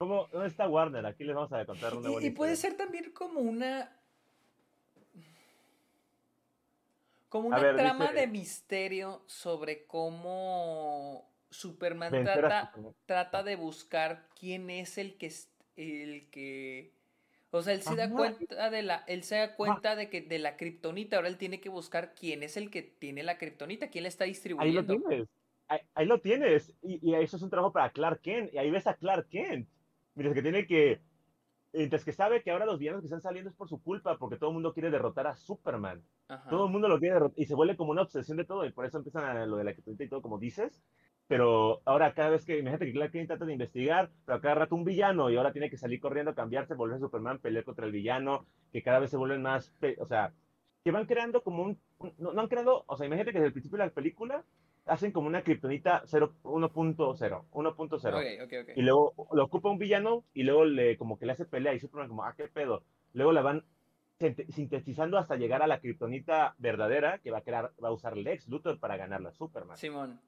¿Cómo, 0.00 0.28
¿Dónde 0.32 0.48
está 0.48 0.66
Warner? 0.66 1.04
Aquí 1.04 1.24
les 1.24 1.36
vamos 1.36 1.52
a 1.52 1.62
contar 1.66 1.94
una 1.94 2.08
buena 2.08 2.26
Y, 2.26 2.30
y 2.30 2.32
puede 2.32 2.56
ser 2.56 2.74
también 2.74 3.12
como 3.12 3.40
una. 3.40 3.94
Como 7.28 7.48
una 7.48 7.76
trama 7.76 8.10
de 8.10 8.26
misterio 8.26 9.20
sobre 9.26 9.84
cómo 9.84 11.28
Superman 11.50 12.12
trata, 12.24 12.72
trata, 13.04 13.42
de 13.42 13.56
buscar 13.56 14.26
quién 14.34 14.70
es 14.70 14.96
el 14.96 15.18
que 15.18 15.30
el 15.76 16.30
que 16.30 16.92
o 17.50 17.60
sea, 17.60 17.74
él 17.74 17.82
se 17.82 17.94
da 17.94 18.08
cuenta 18.08 18.70
de 18.70 18.82
la 18.82 19.04
él 19.06 19.22
se 19.22 19.36
da 19.36 19.54
cuenta 19.54 19.96
de 19.96 20.08
que 20.08 20.22
de 20.22 20.38
la 20.38 20.56
kriptonita, 20.56 21.16
ahora 21.16 21.28
él 21.28 21.36
tiene 21.36 21.60
que 21.60 21.68
buscar 21.68 22.14
quién 22.14 22.42
es 22.42 22.56
el 22.56 22.70
que 22.70 22.80
tiene 22.80 23.22
la 23.22 23.36
kriptonita, 23.36 23.90
quién 23.90 24.04
la 24.04 24.08
está 24.08 24.24
distribuyendo. 24.24 24.80
Ahí 24.80 24.98
lo 24.98 25.08
tienes. 25.08 25.28
Ahí, 25.94 26.06
lo 26.06 26.20
tienes 26.20 26.72
y, 26.82 27.14
eso 27.14 27.36
es 27.36 27.42
un 27.42 27.50
trabajo 27.50 27.70
para 27.70 27.90
Clark 27.90 28.22
Kent 28.22 28.54
y 28.54 28.58
ahí 28.58 28.70
ves 28.70 28.86
a 28.86 28.94
Clark 28.94 29.28
Kent. 29.28 29.68
Mira, 30.14 30.34
que 30.34 30.42
tiene 30.42 30.66
que 30.66 31.00
mientras 31.72 32.04
que 32.04 32.12
sabe 32.12 32.42
que 32.42 32.50
ahora 32.50 32.66
los 32.66 32.78
villanos 32.78 33.00
que 33.00 33.06
están 33.06 33.20
saliendo 33.20 33.48
es 33.48 33.56
por 33.56 33.68
su 33.68 33.80
culpa, 33.80 34.18
porque 34.18 34.36
todo 34.36 34.50
el 34.50 34.54
mundo 34.54 34.72
quiere 34.72 34.90
derrotar 34.90 35.28
a 35.28 35.36
Superman. 35.36 36.02
Todo 36.48 36.66
el 36.66 36.72
mundo 36.72 36.88
lo 36.88 36.98
quiere 36.98 37.14
derrotar 37.14 37.38
y 37.38 37.46
se 37.46 37.54
vuelve 37.54 37.76
como 37.76 37.92
una 37.92 38.02
obsesión 38.02 38.36
de 38.36 38.44
todo 38.44 38.64
y 38.64 38.72
por 38.72 38.86
eso 38.86 38.98
empiezan 38.98 39.24
a 39.24 39.46
lo 39.46 39.56
de 39.56 39.64
la 39.64 39.72
kriptonita 39.72 40.04
y 40.04 40.08
todo 40.08 40.22
como 40.22 40.38
dices 40.38 40.82
pero 41.30 41.80
ahora 41.84 42.12
cada 42.12 42.30
vez 42.30 42.44
que, 42.44 42.58
imagínate 42.58 42.86
que 42.86 42.92
Clark 42.92 43.12
Kent 43.12 43.28
trata 43.28 43.44
de 43.44 43.52
investigar, 43.52 44.10
pero 44.26 44.38
a 44.38 44.40
cada 44.40 44.56
rato 44.56 44.74
un 44.74 44.82
villano 44.82 45.30
y 45.30 45.36
ahora 45.36 45.52
tiene 45.52 45.70
que 45.70 45.76
salir 45.76 46.00
corriendo, 46.00 46.34
cambiarse, 46.34 46.74
volver 46.74 46.96
a 46.96 46.98
Superman, 46.98 47.38
pelear 47.38 47.62
contra 47.62 47.86
el 47.86 47.92
villano, 47.92 48.46
que 48.72 48.82
cada 48.82 48.98
vez 48.98 49.10
se 49.10 49.16
vuelven 49.16 49.40
más, 49.40 49.72
o 50.00 50.06
sea, 50.06 50.34
que 50.82 50.90
van 50.90 51.06
creando 51.06 51.44
como 51.44 51.62
un, 51.62 51.80
no, 52.18 52.32
han 52.36 52.48
creado, 52.48 52.82
o 52.84 52.96
sea, 52.96 53.06
imagínate 53.06 53.30
que 53.30 53.38
desde 53.38 53.46
el 53.46 53.52
principio 53.52 53.78
de 53.78 53.84
la 53.84 53.92
película 53.92 54.44
hacen 54.86 55.12
como 55.12 55.26
una 55.26 55.42
kriptonita 55.42 56.04
1.0, 56.04 57.44
1.0. 57.50 58.72
Y 58.76 58.82
luego 58.82 59.14
lo 59.32 59.44
ocupa 59.44 59.70
un 59.70 59.78
villano 59.78 60.24
y 60.34 60.42
luego 60.42 60.64
le 60.64 60.96
como 60.96 61.18
que 61.18 61.26
le 61.26 61.32
hace 61.32 61.44
pelea 61.44 61.74
y 61.74 61.80
Superman 61.80 62.08
como, 62.08 62.24
ah, 62.24 62.34
qué 62.36 62.48
pedo. 62.48 62.82
Luego 63.12 63.32
la 63.32 63.42
van 63.42 63.64
sintetizando 64.18 65.16
hasta 65.16 65.36
llegar 65.36 65.62
a 65.62 65.66
la 65.66 65.80
kriptonita 65.80 66.54
verdadera 66.58 67.18
que 67.18 67.30
va 67.30 67.38
a 67.38 67.42
crear, 67.42 67.72
va 67.82 67.88
a 67.88 67.92
usar 67.92 68.16
Lex 68.16 68.48
Luthor 68.48 68.78
para 68.78 68.96
ganar 68.96 69.22
la 69.22 69.32
Superman. 69.32 69.76
Simón. 69.76 70.20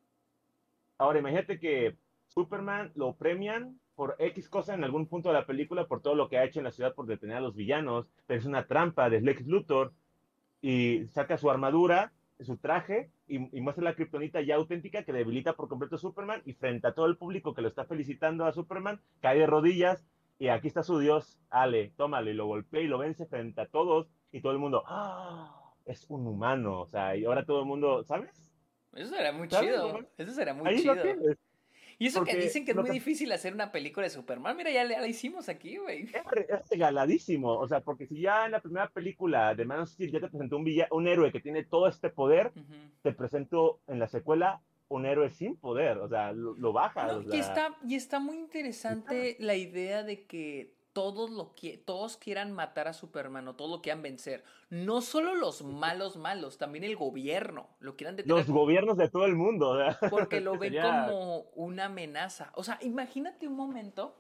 Ahora, 0.97 1.19
imagínate 1.19 1.59
que 1.59 1.97
Superman 2.29 2.93
lo 2.95 3.15
premian 3.15 3.79
por 3.95 4.17
X 4.19 4.49
cosa 4.49 4.75
en 4.75 4.85
algún 4.85 5.07
punto 5.07 5.29
de 5.29 5.35
la 5.35 5.47
película 5.47 5.87
por 5.87 6.01
todo 6.01 6.15
lo 6.15 6.29
que 6.29 6.39
ha 6.39 6.45
hecho 6.45 6.61
en 6.61 6.65
la 6.65 6.73
ciudad 6.73 6.95
por 6.95 7.07
detener 7.07 7.37
a 7.37 7.41
los 7.41 7.55
villanos, 7.55 8.07
pero 8.27 8.41
es 8.41 8.47
una 8.47 8.67
trampa 8.67 9.11
de 9.11 9.21
Lex 9.21 9.47
Luthor 9.47 9.93
y 10.63 11.07
saca 11.09 11.37
su 11.37 11.51
armadura, 11.51 12.13
su 12.41 12.57
traje 12.57 13.11
y, 13.27 13.39
muestra 13.39 13.85
la 13.85 13.95
kriptonita 13.95 14.41
ya 14.41 14.57
auténtica 14.57 15.05
que 15.05 15.13
debilita 15.13 15.55
por 15.55 15.69
completo 15.69 15.97
a 15.97 15.99
Superman 15.99 16.43
y 16.45 16.53
frente 16.55 16.87
a 16.87 16.95
todo 16.95 17.07
el 17.07 17.17
público 17.17 17.55
que 17.55 17.63
lo 17.63 17.69
está 17.69 17.85
felicitando 17.85 18.45
a 18.45 18.53
Superman, 18.53 19.01
cae 19.21 19.39
de 19.39 19.47
rodillas 19.47 20.07
y 20.39 20.49
aquí 20.49 20.69
está 20.69 20.83
su 20.83 20.99
dios, 20.99 21.39
Ale, 21.51 21.93
tómale, 21.97 22.33
y 22.33 22.35
lo 22.35 22.47
golpea 22.47 22.81
y 22.81 22.89
lo 22.89 22.99
vence 22.99 23.27
frente 23.27 23.61
a 23.61 23.67
todos 23.67 24.09
y 24.33 24.41
todo 24.41 24.53
el 24.53 24.59
mundo, 24.59 24.83
¡ah! 24.87 25.73
Es 25.85 26.07
un 26.09 26.27
humano, 26.27 26.81
o 26.81 26.87
sea, 26.87 27.17
y 27.17 27.25
ahora 27.25 27.45
todo 27.45 27.61
el 27.61 27.67
mundo, 27.67 28.05
¿sabes? 28.05 28.53
Eso 28.95 29.15
será 29.15 29.33
muy 29.33 29.49
chido. 29.49 30.01
Eso 30.17 30.33
será 30.33 30.55
muy 30.55 30.77
chido. 30.77 30.95
Y 32.03 32.07
eso 32.07 32.25
que 32.25 32.37
dicen 32.37 32.65
que 32.65 32.73
es 32.73 32.77
muy 32.77 32.91
difícil 32.91 33.31
hacer 33.31 33.55
una 33.55 33.71
película 33.71 34.05
de 34.05 34.11
Superman, 34.11 34.57
mira, 34.57 34.73
ya 34.73 34.83
la 34.83 35.07
hicimos 35.07 35.49
aquí, 35.49 35.77
güey. 35.77 36.09
Es, 36.13 36.69
regaladísimo, 36.69 37.53
o 37.53 37.69
sea, 37.69 37.81
porque 37.81 38.09
si 38.09 38.21
ya 38.21 38.45
en 38.45 38.51
la 38.51 38.61
primera 38.61 38.89
película 38.89 39.55
de 39.55 39.65
Man 39.65 39.83
of 39.83 39.89
Steel 39.89 40.11
ya 40.11 40.19
te 40.19 40.27
presentó 40.27 40.57
un, 40.57 40.67
un 40.91 41.07
héroe 41.07 41.31
que 41.31 41.39
tiene 41.39 41.63
todo 41.63 41.87
este 41.87 42.11
poder, 42.11 42.51
te 43.03 43.13
presento 43.13 43.83
en 43.87 44.01
la 44.01 44.09
secuela 44.09 44.61
un 44.89 45.07
héroe 45.07 45.31
sin 45.31 45.57
poder, 45.57 45.99
o 45.99 46.09
sea, 46.09 46.33
lo, 46.33 46.73
baja. 46.73 47.21
y, 47.33 47.39
está, 47.39 47.79
y 47.87 47.95
está 47.95 48.19
muy 48.19 48.37
interesante 48.37 49.37
la 49.39 49.55
idea 49.55 50.03
de 50.03 50.27
que 50.27 50.75
todos, 50.93 51.31
lo 51.31 51.55
que, 51.55 51.79
todos 51.79 52.17
quieran 52.17 52.53
matar 52.53 52.89
a 52.89 52.93
Superman 52.93 53.49
o 53.49 53.55
todos 53.55 53.71
lo 53.71 53.83
quieran 53.83 54.03
vencer. 54.03 54.45
No 54.71 55.01
solo 55.01 55.35
los 55.35 55.63
malos 55.63 56.17
malos, 56.17 56.59
también 56.59 56.85
el 56.85 56.97
gobierno 56.97 57.69
lo 57.81 57.97
quieran 57.97 58.17
detener. 58.17 58.39
Los 58.39 58.49
gobiernos 58.49 58.97
de 58.97 59.09
todo 59.09 59.25
el 59.25 59.35
mundo. 59.35 59.79
Porque 60.11 60.41
lo 60.41 60.59
ven 60.59 60.75
como 60.81 61.41
una 61.55 61.87
amenaza. 61.87 62.53
O 62.55 62.65
sea, 62.65 62.79
imagínate 62.83 63.49
un 63.49 63.57
momento. 63.57 64.17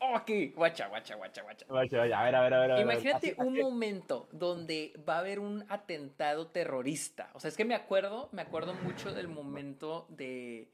Oh, 0.00 0.14
aquí, 0.14 0.50
guacha, 0.50 0.86
guacha, 0.86 1.16
guacha, 1.16 1.42
guacha. 1.42 1.66
a 1.68 1.82
ver, 2.04 2.14
a 2.14 2.40
ver, 2.42 2.54
a 2.54 2.66
ver. 2.66 2.80
Imagínate 2.80 3.34
un 3.38 3.58
momento 3.58 4.28
donde 4.30 4.92
va 5.08 5.16
a 5.16 5.18
haber 5.18 5.40
un 5.40 5.64
atentado 5.68 6.46
terrorista. 6.48 7.30
O 7.34 7.40
sea, 7.40 7.48
es 7.48 7.56
que 7.56 7.64
me 7.64 7.74
acuerdo, 7.74 8.28
me 8.30 8.42
acuerdo 8.42 8.74
mucho 8.74 9.12
del 9.12 9.26
momento 9.26 10.06
de 10.10 10.68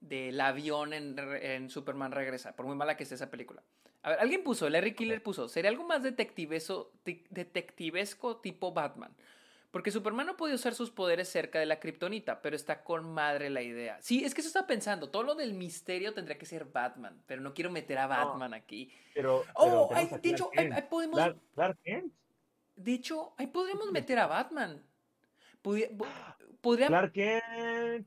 del 0.00 0.40
avión 0.40 0.92
en, 0.92 1.18
en 1.18 1.70
Superman 1.70 2.12
Regresa, 2.12 2.56
por 2.56 2.66
muy 2.66 2.76
mala 2.76 2.96
que 2.96 3.02
esté 3.02 3.14
esa 3.14 3.30
película. 3.30 3.62
A 4.02 4.10
ver, 4.10 4.20
alguien 4.20 4.42
puso, 4.42 4.68
Larry 4.68 4.94
Killer 4.94 5.22
puso, 5.22 5.48
sería 5.48 5.70
algo 5.70 5.84
más 5.84 6.02
detectivesco, 6.02 6.92
detectivesco 7.04 8.38
tipo 8.38 8.72
Batman. 8.72 9.14
Porque 9.70 9.92
Superman 9.92 10.26
no 10.26 10.36
puede 10.36 10.54
usar 10.54 10.74
sus 10.74 10.90
poderes 10.90 11.28
cerca 11.28 11.60
de 11.60 11.66
la 11.66 11.78
kriptonita, 11.78 12.42
pero 12.42 12.56
está 12.56 12.82
con 12.82 13.12
madre 13.12 13.50
la 13.50 13.62
idea. 13.62 13.98
Sí, 14.00 14.24
es 14.24 14.34
que 14.34 14.40
eso 14.40 14.48
está 14.48 14.66
pensando. 14.66 15.10
Todo 15.10 15.22
lo 15.22 15.34
del 15.36 15.54
misterio 15.54 16.12
tendría 16.12 16.36
que 16.36 16.46
ser 16.46 16.64
Batman, 16.64 17.22
pero 17.26 17.40
no 17.40 17.54
quiero 17.54 17.70
meter 17.70 17.98
a 17.98 18.08
Batman 18.08 18.52
aquí. 18.52 18.92
Pero. 19.14 19.44
oh, 19.54 19.88
dicho, 20.20 20.50
ahí, 20.56 20.70
podemos. 20.90 21.20
Dicho, 22.74 23.32
ahí 23.36 23.46
podríamos 23.46 23.92
meter 23.92 24.18
a 24.18 24.26
Batman. 24.26 24.82
Podría, 25.62 26.88
Clark 26.88 27.12
Kent 27.12 28.06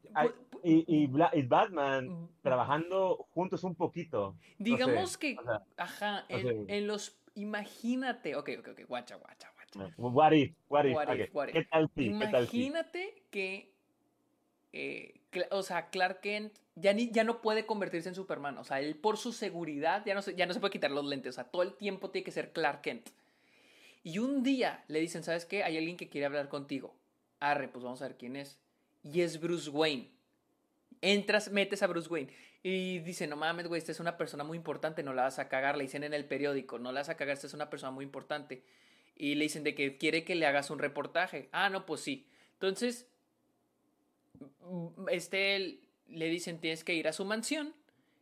y, 0.63 1.07
Batman 1.07 2.07
mm, 2.07 2.29
trabajando 2.41 3.27
juntos 3.33 3.63
un 3.63 3.75
poquito. 3.75 4.35
Digamos 4.57 5.17
que, 5.17 5.35
ajá, 5.77 6.25
en, 6.29 6.87
los, 6.87 7.17
imagínate, 7.35 8.35
ok, 8.35 8.49
ok, 8.59 8.67
ok, 8.71 8.81
guacha, 8.87 9.15
guacha, 9.15 9.51
guacha. 9.53 9.93
What 9.97 10.31
if, 10.33 10.53
what 10.69 10.85
¿Qué 11.51 11.65
tal 11.65 11.89
Imagínate 11.95 13.23
que, 13.31 13.73
eh, 14.71 15.21
o 15.51 15.63
sea, 15.63 15.89
Clark 15.89 16.21
Kent 16.21 16.53
ya, 16.75 16.93
ni, 16.93 17.11
ya 17.11 17.23
no 17.23 17.41
puede 17.41 17.65
convertirse 17.65 18.09
en 18.09 18.15
Superman, 18.15 18.57
o 18.57 18.63
sea, 18.63 18.79
él 18.79 18.95
por 18.95 19.17
su 19.17 19.31
seguridad 19.31 20.03
ya 20.05 20.13
no, 20.15 20.21
se, 20.21 20.35
ya 20.35 20.45
no 20.45 20.53
se 20.53 20.59
puede 20.59 20.71
quitar 20.71 20.91
los 20.91 21.05
lentes, 21.05 21.31
o 21.31 21.35
sea, 21.35 21.43
todo 21.45 21.63
el 21.63 21.73
tiempo 21.73 22.09
tiene 22.09 22.23
que 22.23 22.31
ser 22.31 22.51
Clark 22.51 22.81
Kent. 22.81 23.09
Y 24.03 24.19
un 24.19 24.43
día 24.43 24.83
le 24.87 24.99
dicen, 24.99 25.23
¿sabes 25.23 25.45
qué? 25.45 25.63
Hay 25.63 25.77
alguien 25.77 25.95
que 25.95 26.09
quiere 26.09 26.25
hablar 26.25 26.49
contigo. 26.49 26.93
Arre, 27.51 27.67
pues 27.67 27.83
vamos 27.83 28.01
a 28.01 28.07
ver 28.07 28.17
quién 28.17 28.35
es. 28.35 28.59
Y 29.03 29.21
es 29.21 29.39
Bruce 29.39 29.69
Wayne 29.69 30.13
Entras, 31.03 31.51
metes 31.51 31.83
a 31.83 31.87
Bruce 31.87 32.07
Wayne 32.07 32.31
y 32.63 32.99
dice, 32.99 33.27
no 33.27 33.35
mames, 33.35 33.67
güey, 33.67 33.79
esta 33.79 33.91
es 33.91 33.99
una 33.99 34.15
persona 34.15 34.45
muy 34.45 34.57
importante, 34.57 35.03
no 35.03 35.13
la 35.13 35.23
vas 35.23 35.37
a 35.37 35.49
cagar. 35.49 35.75
Le 35.75 35.83
dicen 35.83 36.05
en 36.05 36.13
el 36.13 36.23
periódico, 36.23 36.79
no 36.79 36.93
la 36.93 37.01
vas 37.01 37.09
a 37.09 37.17
cagar, 37.17 37.33
esta 37.33 37.47
es 37.47 37.53
una 37.53 37.69
persona 37.69 37.91
muy 37.91 38.05
importante. 38.05 38.63
Y 39.17 39.35
le 39.35 39.43
dicen 39.43 39.65
de 39.65 39.75
que 39.75 39.97
quiere 39.97 40.23
que 40.23 40.35
le 40.35 40.45
hagas 40.45 40.69
un 40.69 40.79
reportaje. 40.79 41.49
Ah, 41.51 41.69
no, 41.69 41.85
pues 41.85 41.99
sí. 41.99 42.25
Entonces, 42.53 43.05
este, 45.11 45.81
le 46.07 46.29
dicen, 46.29 46.61
tienes 46.61 46.85
que 46.85 46.93
ir 46.93 47.09
a 47.09 47.11
su 47.11 47.25
mansión 47.25 47.73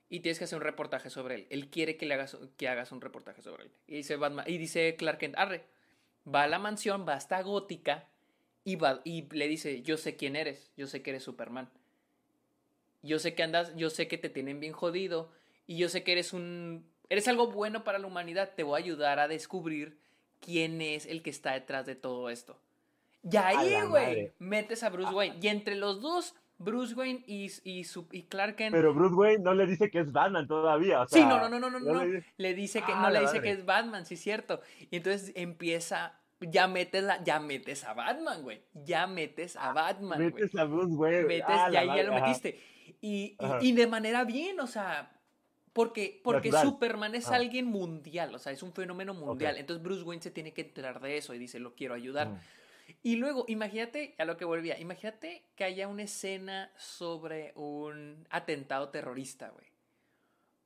y 0.09 0.21
tienes 0.21 0.39
que 0.39 0.45
hacer 0.45 0.57
un 0.57 0.63
reportaje 0.63 1.11
sobre 1.11 1.35
él. 1.35 1.47
Él 1.51 1.69
quiere 1.69 1.95
que 1.95 2.07
le 2.07 2.15
hagas, 2.15 2.35
que 2.57 2.67
hagas 2.67 2.91
un 2.91 3.01
reportaje 3.01 3.43
sobre 3.43 3.65
él. 3.65 3.71
Y 3.85 3.97
dice, 3.97 4.15
Batman, 4.15 4.45
y 4.47 4.57
dice 4.57 4.95
Clark 4.95 5.19
Kent, 5.19 5.35
arre, 5.37 5.65
va 6.27 6.43
a 6.43 6.47
la 6.47 6.57
mansión, 6.57 7.05
va 7.07 7.13
hasta 7.13 7.39
Gótica 7.43 8.07
y, 8.63 8.75
va, 8.75 9.01
y 9.03 9.27
le 9.33 9.47
dice, 9.47 9.81
yo 9.81 9.97
sé 9.97 10.15
quién 10.15 10.35
eres, 10.35 10.71
yo 10.77 10.87
sé 10.87 11.01
que 11.01 11.11
eres 11.11 11.23
Superman. 11.23 11.69
Yo 13.03 13.17
sé 13.17 13.33
que 13.33 13.43
andas, 13.43 13.75
yo 13.75 13.89
sé 13.89 14.07
que 14.07 14.17
te 14.17 14.29
tienen 14.29 14.59
bien 14.59 14.73
jodido 14.73 15.31
y 15.65 15.77
yo 15.77 15.89
sé 15.89 16.03
que 16.03 16.11
eres 16.11 16.33
un, 16.33 16.85
eres 17.09 17.27
algo 17.27 17.47
bueno 17.47 17.83
para 17.83 17.97
la 17.97 18.07
humanidad. 18.07 18.51
Te 18.55 18.63
voy 18.63 18.79
a 18.79 18.83
ayudar 18.83 19.19
a 19.19 19.27
descubrir 19.27 19.97
quién 20.39 20.81
es 20.81 21.05
el 21.05 21.23
que 21.23 21.31
está 21.31 21.53
detrás 21.53 21.85
de 21.85 21.95
todo 21.95 22.29
esto. 22.29 22.59
Y 23.23 23.37
ahí, 23.37 23.75
güey, 23.87 24.31
metes 24.39 24.83
a 24.83 24.89
Bruce 24.89 25.09
ah. 25.11 25.15
Wayne. 25.15 25.37
Y 25.41 25.47
entre 25.47 25.75
los 25.75 26.01
dos 26.01 26.35
Bruce 26.57 26.93
Wayne 26.93 27.23
y, 27.25 27.51
y, 27.63 27.85
y, 28.11 28.23
Clark 28.23 28.55
Kent. 28.55 28.75
Pero 28.75 28.93
Bruce 28.93 29.15
Wayne 29.15 29.43
no 29.43 29.53
le 29.53 29.65
dice 29.65 29.89
que 29.89 29.99
es 29.99 30.11
Batman 30.11 30.47
todavía. 30.47 31.05
sí, 31.07 31.21
no, 31.21 31.39
no, 31.39 31.49
no, 31.49 31.59
no, 31.59 31.69
no. 31.69 31.79
no. 31.79 32.21
Le, 32.37 32.53
dice 32.53 32.81
que, 32.83 32.93
no 32.93 33.09
le 33.09 33.21
dice 33.21 33.41
que 33.41 33.51
es 33.51 33.65
Batman, 33.65 34.05
sí 34.05 34.15
cierto. 34.15 34.61
Y 34.89 34.97
entonces 34.97 35.31
empieza. 35.35 36.13
Ya 36.49 36.67
metes, 36.67 37.03
la, 37.03 37.23
ya 37.23 37.39
metes 37.39 37.83
a 37.83 37.93
Batman, 37.93 38.41
güey. 38.41 38.61
Ya 38.73 39.05
metes 39.05 39.55
a 39.55 39.73
Batman. 39.73 40.19
Metes 40.19 40.55
a 40.55 40.63
Bruce 40.63 40.93
Wayne. 40.95 41.23
Metes, 41.23 41.45
ah, 41.47 41.69
ya, 41.71 41.83
ya 41.83 42.03
lo 42.03 42.13
metiste. 42.13 42.59
Y, 42.99 43.37
y, 43.61 43.71
de 43.73 43.87
manera 43.87 44.23
bien, 44.23 44.59
o 44.59 44.67
sea. 44.67 45.17
Porque, 45.73 46.19
porque 46.21 46.51
Superman 46.51 47.15
es 47.15 47.29
alguien 47.29 47.65
mundial, 47.65 48.35
o 48.35 48.39
sea, 48.39 48.51
es 48.51 48.61
un 48.61 48.73
fenómeno 48.73 49.13
mundial. 49.13 49.55
Entonces 49.57 49.81
Bruce 49.81 50.03
Wayne 50.03 50.21
se 50.21 50.29
tiene 50.29 50.51
que 50.51 50.61
enterar 50.61 50.99
de 50.99 51.15
eso 51.15 51.33
y 51.33 51.39
dice, 51.39 51.59
lo 51.59 51.75
quiero 51.75 51.93
ayudar. 51.93 52.27
Mm. 52.27 52.39
Y 53.03 53.15
luego, 53.15 53.45
imagínate, 53.47 54.15
a 54.17 54.25
lo 54.25 54.35
que 54.35 54.43
volvía, 54.43 54.77
imagínate 54.79 55.45
que 55.55 55.63
haya 55.63 55.87
una 55.87 56.03
escena 56.03 56.71
sobre 56.75 57.53
un 57.55 58.27
atentado 58.29 58.89
terrorista, 58.89 59.49
güey. 59.49 59.67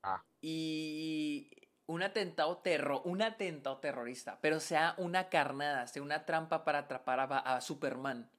Ah. 0.02 0.24
Y 0.42 1.52
un 1.88 2.04
atentado 2.04 2.58
terror, 2.58 3.02
un 3.06 3.22
atentado 3.22 3.78
terrorista, 3.78 4.40
pero 4.42 4.60
sea 4.60 4.96
una 4.98 5.30
carnada, 5.30 5.88
sea 5.88 6.02
una 6.02 6.26
trampa 6.26 6.64
para 6.64 6.80
atrapar 6.80 7.20
a, 7.32 7.62
Superman. 7.62 8.30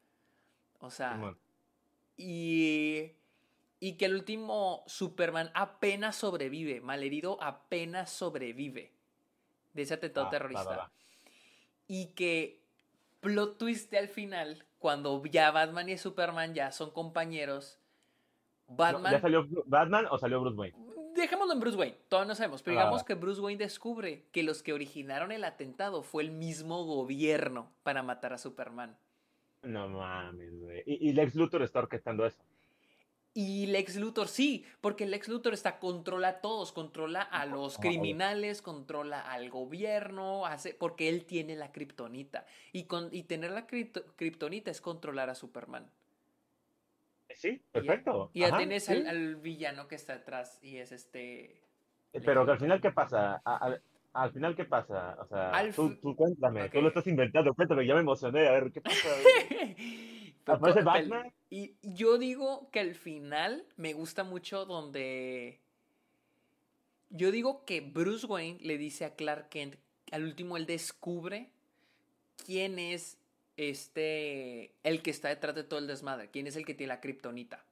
O 0.80 0.90
sea, 0.90 1.34
y 2.16 3.12
y 3.78 3.92
que 3.92 4.06
el 4.06 4.14
último 4.14 4.82
Superman 4.86 5.50
apenas 5.54 6.16
sobrevive, 6.16 6.80
malherido 6.80 7.38
apenas 7.42 8.10
sobrevive 8.10 8.92
de 9.74 9.82
ese 9.82 9.94
atentado 9.94 10.26
ah, 10.26 10.30
terrorista. 10.30 10.90
Y 11.86 12.06
que 12.08 12.62
plot 13.20 13.58
twist 13.58 13.92
al 13.94 14.08
final, 14.08 14.64
cuando 14.78 15.22
ya 15.26 15.50
Batman 15.50 15.88
y 15.88 15.98
Superman 15.98 16.54
ya 16.54 16.72
son 16.72 16.90
compañeros, 16.90 17.78
Batman... 18.66 19.12
¿Ya 19.12 19.20
salió 19.20 19.46
Batman 19.66 20.06
o 20.10 20.18
salió 20.18 20.40
Bruce 20.40 20.56
Wayne? 20.56 20.76
Dejémoslo 21.16 21.52
en 21.54 21.60
Bruce 21.60 21.76
Wayne, 21.76 21.96
todos 22.08 22.26
no 22.26 22.34
sabemos, 22.34 22.62
pero 22.62 22.76
digamos 22.76 23.02
que 23.02 23.14
Bruce 23.14 23.40
Wayne 23.40 23.64
descubre 23.64 24.26
que 24.32 24.42
los 24.42 24.62
que 24.62 24.72
originaron 24.72 25.32
el 25.32 25.44
atentado 25.44 26.02
fue 26.02 26.22
el 26.22 26.30
mismo 26.30 26.84
gobierno 26.84 27.72
para 27.82 28.02
matar 28.02 28.32
a 28.32 28.38
Superman. 28.38 28.96
No 29.62 29.88
mames, 29.88 30.60
güey. 30.60 30.82
Y, 30.86 31.08
y 31.08 31.12
Lex 31.12 31.34
Luthor 31.34 31.62
está 31.62 31.80
orquestando 31.80 32.24
eso. 32.26 32.42
Y 33.36 33.66
Lex 33.66 33.96
Luthor 33.96 34.28
sí, 34.28 34.64
porque 34.80 35.04
Lex 35.04 35.28
Luthor 35.28 35.52
está 35.52 35.78
controla 35.78 36.28
a 36.28 36.40
todos, 36.40 36.72
controla 36.72 37.20
a 37.20 37.44
los 37.44 37.76
criminales, 37.76 38.62
controla 38.62 39.20
al 39.20 39.50
gobierno, 39.50 40.46
hace 40.46 40.72
porque 40.72 41.10
él 41.10 41.26
tiene 41.26 41.54
la 41.54 41.70
kriptonita 41.70 42.46
y 42.72 42.84
con 42.84 43.10
y 43.12 43.24
tener 43.24 43.50
la 43.50 43.66
kriptonita 43.66 44.70
es 44.70 44.80
controlar 44.80 45.28
a 45.28 45.34
Superman. 45.34 45.90
Sí, 47.36 47.62
perfecto. 47.70 48.30
Y 48.32 48.40
ya, 48.40 48.56
tienes 48.56 48.88
al, 48.88 49.36
villano 49.36 49.88
que 49.88 49.94
está 49.94 50.14
atrás 50.14 50.58
y 50.62 50.78
es 50.78 50.92
este 50.92 51.62
eh, 52.12 52.20
Pero 52.24 52.42
al 52.50 52.58
final 52.58 52.80
qué 52.80 52.90
pasa? 52.90 53.42
al 53.44 54.32
final 54.32 54.56
qué 54.56 54.64
pasa? 54.64 55.16
O 55.20 55.26
sea, 55.26 55.70
tú, 55.74 56.16
cuéntame, 56.16 56.68
tú 56.70 56.80
lo 56.80 56.88
estás 56.88 57.06
inventando, 57.06 57.54
cuéntame, 57.54 57.86
ya 57.86 57.94
me 57.94 58.00
emocioné, 58.00 58.48
a 58.48 58.52
ver 58.52 58.72
qué 58.72 58.80
pasa. 58.80 59.08
¿Aparece 60.46 60.82
Batman? 60.82 61.32
Y 61.50 61.76
yo 61.82 62.18
digo 62.18 62.70
que 62.70 62.80
al 62.80 62.94
final 62.94 63.66
me 63.76 63.92
gusta 63.92 64.24
mucho 64.24 64.64
donde. 64.64 65.60
Yo 67.10 67.30
digo 67.30 67.64
que 67.64 67.80
Bruce 67.80 68.26
Wayne 68.26 68.58
le 68.62 68.78
dice 68.78 69.04
a 69.04 69.14
Clark 69.14 69.48
Kent, 69.48 69.76
al 70.12 70.24
último 70.24 70.56
él 70.56 70.66
descubre 70.66 71.50
quién 72.44 72.78
es 72.78 73.18
este. 73.56 74.72
el 74.82 75.02
que 75.02 75.10
está 75.10 75.28
detrás 75.28 75.54
de 75.54 75.64
todo 75.64 75.78
el 75.78 75.86
desmadre, 75.86 76.30
quién 76.30 76.46
es 76.46 76.56
el 76.56 76.64
que 76.64 76.74
tiene 76.74 76.94
la 76.94 77.00
kriptonita. 77.00 77.64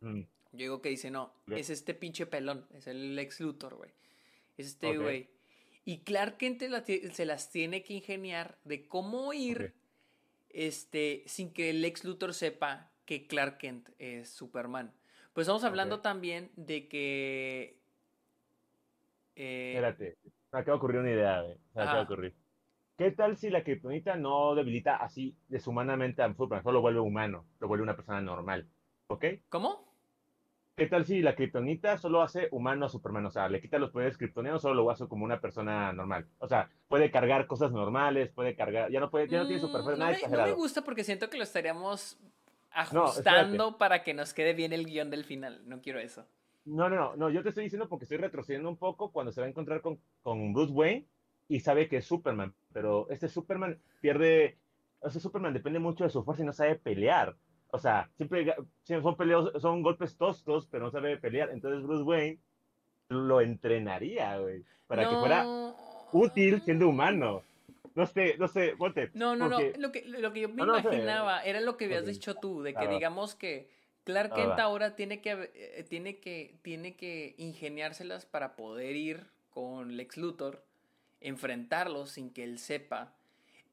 Mm. 0.00 0.20
Yo 0.52 0.58
digo 0.58 0.82
que 0.82 0.90
dice, 0.90 1.10
no, 1.10 1.32
es 1.46 1.70
este 1.70 1.94
pinche 1.94 2.26
pelón, 2.26 2.66
es 2.74 2.86
el 2.86 3.18
ex 3.18 3.40
Luthor, 3.40 3.74
güey. 3.74 3.90
Es 4.58 4.66
este 4.66 4.98
güey. 4.98 5.30
Y 5.84 6.00
Clark 6.00 6.36
Kent 6.36 6.62
se 7.12 7.24
las 7.26 7.50
tiene 7.50 7.82
que 7.82 7.94
ingeniar 7.94 8.58
de 8.64 8.86
cómo 8.86 9.32
ir 9.32 9.74
este, 10.50 11.24
sin 11.26 11.52
que 11.52 11.70
el 11.70 11.84
ex 11.84 12.04
Luthor 12.04 12.34
sepa 12.34 12.90
que 13.06 13.26
Clark 13.26 13.58
Kent 13.58 13.88
es 13.98 14.28
Superman. 14.28 14.92
Pues 15.32 15.46
estamos 15.46 15.64
hablando 15.64 16.00
también 16.00 16.50
de 16.56 16.86
que... 16.86 17.78
Eh, 19.34 19.72
Espérate, 19.74 20.18
me 20.52 20.58
acaba 20.58 20.76
de 20.76 20.78
ocurrir 20.78 21.00
una 21.00 21.10
idea, 21.10 21.42
me 21.74 21.82
acaba 21.82 21.98
de 21.98 22.04
ocurrir. 22.04 22.34
¿Qué 23.02 23.10
tal 23.10 23.36
si 23.36 23.50
la 23.50 23.64
kriptonita 23.64 24.14
no 24.14 24.54
debilita 24.54 24.94
así 24.94 25.34
deshumanamente 25.48 26.22
a 26.22 26.32
Superman? 26.32 26.62
Solo 26.62 26.74
lo 26.74 26.82
vuelve 26.82 27.00
humano, 27.00 27.46
lo 27.58 27.66
vuelve 27.66 27.82
una 27.82 27.96
persona 27.96 28.20
normal, 28.20 28.68
¿ok? 29.08 29.24
¿Cómo? 29.48 29.92
¿Qué 30.76 30.86
tal 30.86 31.04
si 31.04 31.20
la 31.20 31.34
kriptonita 31.34 31.98
solo 31.98 32.22
hace 32.22 32.46
humano 32.52 32.86
a 32.86 32.88
Superman? 32.88 33.26
O 33.26 33.30
sea, 33.32 33.48
le 33.48 33.60
quita 33.60 33.80
los 33.80 33.90
poderes 33.90 34.16
kryptonianos, 34.16 34.62
solo 34.62 34.84
lo 34.84 34.88
hace 34.88 35.08
como 35.08 35.24
una 35.24 35.40
persona 35.40 35.92
normal. 35.92 36.28
O 36.38 36.46
sea, 36.46 36.70
puede 36.86 37.10
cargar 37.10 37.48
cosas 37.48 37.72
normales, 37.72 38.30
puede 38.30 38.54
cargar, 38.54 38.88
ya 38.92 39.00
no 39.00 39.10
puede, 39.10 39.26
ya 39.26 39.38
no 39.38 39.48
tiene 39.48 39.60
mm, 39.60 39.66
superfuerza, 39.66 39.98
nada 39.98 40.12
exagerado. 40.12 40.50
No 40.50 40.54
me 40.54 40.62
gusta 40.62 40.82
porque 40.84 41.02
siento 41.02 41.28
que 41.28 41.38
lo 41.38 41.42
estaríamos 41.42 42.20
ajustando 42.70 43.78
para 43.78 44.04
que 44.04 44.14
nos 44.14 44.32
quede 44.32 44.54
bien 44.54 44.72
el 44.72 44.86
guion 44.86 45.10
del 45.10 45.24
final. 45.24 45.60
No 45.66 45.80
quiero 45.80 45.98
eso. 45.98 46.24
No, 46.64 46.88
no, 46.88 46.94
no, 46.94 47.16
no, 47.16 47.30
yo 47.30 47.42
te 47.42 47.48
estoy 47.48 47.64
diciendo 47.64 47.88
porque 47.88 48.04
estoy 48.04 48.18
retrocediendo 48.18 48.68
un 48.68 48.76
poco 48.76 49.10
cuando 49.10 49.32
se 49.32 49.40
va 49.40 49.48
a 49.48 49.50
encontrar 49.50 49.80
con, 49.80 49.98
con 50.22 50.52
Bruce 50.52 50.72
Wayne 50.72 51.08
y 51.48 51.60
sabe 51.60 51.88
que 51.88 51.98
es 51.98 52.04
Superman, 52.06 52.54
pero 52.72 53.08
este 53.10 53.28
Superman 53.28 53.78
pierde, 54.00 54.58
o 55.00 55.10
sea, 55.10 55.20
Superman 55.20 55.52
depende 55.52 55.78
mucho 55.78 56.04
de 56.04 56.10
su 56.10 56.24
fuerza 56.24 56.42
y 56.42 56.46
no 56.46 56.52
sabe 56.52 56.76
pelear. 56.76 57.36
O 57.70 57.78
sea, 57.78 58.10
siempre, 58.16 58.54
son 58.84 59.16
peleos, 59.16 59.50
son 59.60 59.82
golpes 59.82 60.16
toscos, 60.16 60.68
pero 60.70 60.84
no 60.84 60.90
sabe 60.90 61.16
pelear. 61.16 61.50
Entonces 61.50 61.82
Bruce 61.82 62.02
Wayne 62.04 62.38
lo 63.08 63.40
entrenaría, 63.40 64.38
güey, 64.38 64.62
para 64.86 65.08
que 65.08 65.16
fuera 65.16 65.74
útil 66.12 66.60
siendo 66.62 66.88
humano. 66.88 67.42
No 67.94 68.06
sé, 68.06 68.36
no 68.38 68.48
sé, 68.48 68.74
volte. 68.74 69.10
No, 69.14 69.36
no, 69.36 69.48
no, 69.48 69.58
lo 69.78 69.92
que, 69.92 70.04
lo 70.06 70.32
que 70.32 70.40
yo 70.40 70.48
me 70.48 70.62
imaginaba 70.62 71.42
era 71.44 71.60
lo 71.60 71.76
que 71.76 71.86
habías 71.86 72.06
dicho 72.06 72.34
tú, 72.34 72.62
de 72.62 72.74
que 72.74 72.88
digamos 72.88 73.34
que 73.34 73.68
Clark 74.04 74.34
Kent 74.34 74.58
ahora 74.58 74.96
tiene 74.96 75.20
que, 75.20 75.50
eh, 75.54 75.84
tiene, 75.88 76.18
que, 76.18 76.56
tiene 76.62 76.96
que 76.96 77.34
ingeniárselas 77.38 78.26
para 78.26 78.56
poder 78.56 78.96
ir 78.96 79.26
con 79.50 79.96
Lex 79.96 80.16
Luthor, 80.16 80.64
enfrentarlo 81.24 82.06
sin 82.06 82.30
que 82.30 82.44
él 82.44 82.58
sepa 82.58 83.14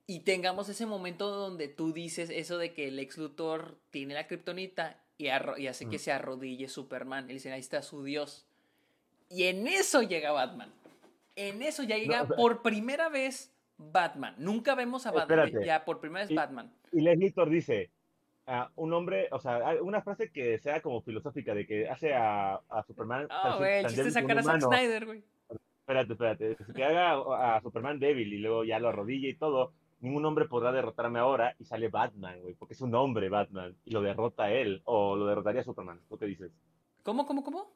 y 0.10 0.22
tengamos 0.22 0.68
ese 0.70 0.88
momento 0.88 1.30
donde 1.30 1.68
tú 1.68 1.94
dices 1.94 2.32
eso 2.32 2.58
de 2.58 2.74
que 2.74 2.88
el 2.88 2.98
ex 2.98 3.20
Luthor 3.20 3.78
tiene 3.92 4.16
la 4.16 4.26
kriptonita 4.26 4.98
y, 5.20 5.26
y, 5.26 5.68
hace 5.68 5.88
que 5.88 6.00
se 6.00 6.12
arrodille 6.12 6.68
Superman. 6.68 7.26
Él 7.30 7.36
dice, 7.36 7.52
ahí 7.52 7.60
está 7.60 7.84
su 7.84 8.04
dios. 8.04 8.48
Y 9.30 9.44
en 9.44 9.68
eso 9.68 10.02
llega 10.02 10.32
Batman. 10.32 10.74
En 11.36 11.62
eso 11.62 11.84
ya 11.84 11.98
llega 11.98 12.28
por 12.28 12.64
primera 12.64 13.10
vez 13.10 13.54
Batman. 13.78 14.34
Nunca 14.40 14.74
vemos 14.74 15.06
a 15.06 15.12
Batman. 15.12 15.52
Ya 15.64 15.86
por 15.86 16.00
primera 16.00 16.26
vez 16.26 16.36
Batman. 16.36 16.72
Y 16.92 17.02
Lex 17.02 17.20
Luthor 17.22 17.52
dice, 17.52 17.92
un 18.78 18.94
hombre, 18.94 19.28
o 19.32 19.40
sea, 19.40 19.76
una 19.82 20.02
frase 20.02 20.32
que 20.32 20.58
sea 20.58 20.82
como 20.82 21.02
filosófica, 21.02 21.54
de 21.54 21.68
que 21.68 21.88
hace 21.88 22.16
a, 22.16 22.56
a 22.68 22.84
Superman... 22.84 23.28
Oh, 23.32 23.60
güey, 23.60 23.82
el 23.82 23.86
chiste 23.86 24.10
sacar 24.10 24.40
a 24.40 24.44
Zack 24.44 24.62
Snyder, 24.62 25.06
güey. 25.06 25.24
Espérate, 25.90 26.14
espérate. 26.14 26.74
Que 26.76 26.84
haga 26.84 27.56
a 27.56 27.62
Superman 27.62 28.00
débil 28.00 28.32
y 28.32 28.38
luego 28.38 28.64
ya 28.64 28.78
lo 28.78 28.90
arrodille 28.90 29.30
y 29.30 29.36
todo 29.36 29.74
ningún 30.02 30.24
hombre 30.24 30.46
podrá 30.46 30.72
derrotarme 30.72 31.18
ahora 31.18 31.56
y 31.58 31.66
sale 31.66 31.90
Batman, 31.90 32.40
güey, 32.42 32.54
porque 32.54 32.76
es 32.76 32.82
un 32.82 32.94
hombre 32.94 33.28
Batman 33.28 33.76
y 33.86 33.92
lo 33.92 34.02
derrota 34.02 34.44
a 34.44 34.52
él 34.52 34.82
o 34.86 35.16
lo 35.16 35.26
derrotaría 35.26 35.64
Superman. 35.64 36.00
¿Tú 36.08 36.18
qué 36.18 36.26
dices? 36.28 36.52
¿Cómo, 37.04 37.26
cómo, 37.26 37.44
cómo? 37.44 37.74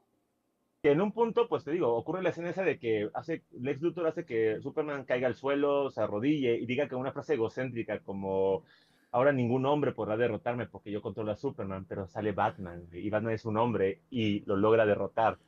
Que 0.82 0.91
en 0.91 1.01
un 1.01 1.11
punto, 1.11 1.47
pues 1.47 1.64
te 1.64 1.72
digo, 1.72 1.93
ocurre 1.95 2.22
la 2.22 2.30
escena 2.30 2.49
esa 2.49 2.64
de 2.64 2.78
que 2.78 3.09
hace, 3.16 3.43
Lex 3.51 3.82
Luthor 3.82 4.07
hace 4.07 4.26
que 4.26 4.59
Superman 4.61 5.05
caiga 5.05 5.28
al 5.28 5.36
suelo, 5.36 5.89
se 5.89 6.01
arrodille 6.01 6.55
y 6.55 6.66
diga 6.66 6.88
que 6.88 6.95
una 6.95 7.14
frase 7.14 7.34
egocéntrica 7.34 7.99
como 7.99 8.64
ahora 9.11 9.32
ningún 9.32 9.66
hombre 9.66 9.91
podrá 9.91 10.18
derrotarme 10.18 10.68
porque 10.68 10.91
yo 10.91 11.01
controlo 11.01 11.32
a 11.32 11.36
Superman, 11.36 11.86
pero 11.88 12.07
sale 12.07 12.32
Batman 12.32 12.88
y 12.91 13.09
Batman 13.09 13.34
es 13.34 13.45
un 13.45 13.57
hombre 13.57 14.01
y 14.09 14.41
lo 14.41 14.55
logra 14.55 14.86
derrotar. 14.86 15.39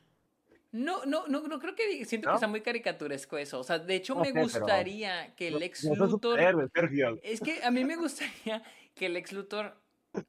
No, 0.72 1.04
no, 1.06 1.26
no, 1.28 1.40
no 1.42 1.58
creo 1.58 1.74
que 1.74 2.04
siento 2.04 2.28
que 2.28 2.34
está 2.34 2.48
muy 2.48 2.60
caricaturesco 2.60 3.38
eso. 3.38 3.60
O 3.60 3.64
sea, 3.64 3.78
de 3.78 3.94
hecho 3.94 4.16
me 4.16 4.32
gustaría 4.32 5.34
que 5.34 5.48
el 5.48 5.62
ex 5.62 5.84
Luthor. 5.84 6.40
es 7.22 7.40
que 7.40 7.62
a 7.62 7.70
mí 7.70 7.84
me 7.84 7.96
gustaría 7.96 8.62
que 8.94 9.06
el 9.06 9.16
ex 9.16 9.32
Luthor 9.32 9.80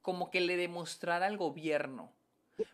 como 0.02 0.30
que 0.30 0.42
le 0.42 0.58
demostrara 0.58 1.26
al 1.26 1.38
gobierno. 1.38 2.14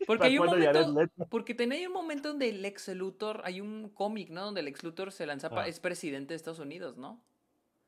Porque 0.07 0.27
hay 0.27 0.37
un 0.37 0.45
momento, 0.45 1.27
porque 1.29 1.53
tenía 1.53 1.87
un 1.87 1.93
momento 1.93 2.29
donde 2.29 2.49
el 2.49 2.63
ex 2.63 2.87
Luthor, 2.89 3.41
hay 3.43 3.59
un 3.59 3.89
cómic, 3.89 4.29
¿no? 4.29 4.45
Donde 4.45 4.61
el 4.61 4.67
ex 4.67 4.83
Luthor 4.83 5.11
se 5.11 5.25
lanza, 5.25 5.49
ah. 5.51 5.67
es 5.67 5.79
presidente 5.79 6.33
de 6.33 6.35
Estados 6.37 6.59
Unidos, 6.59 6.97
¿no? 6.97 7.21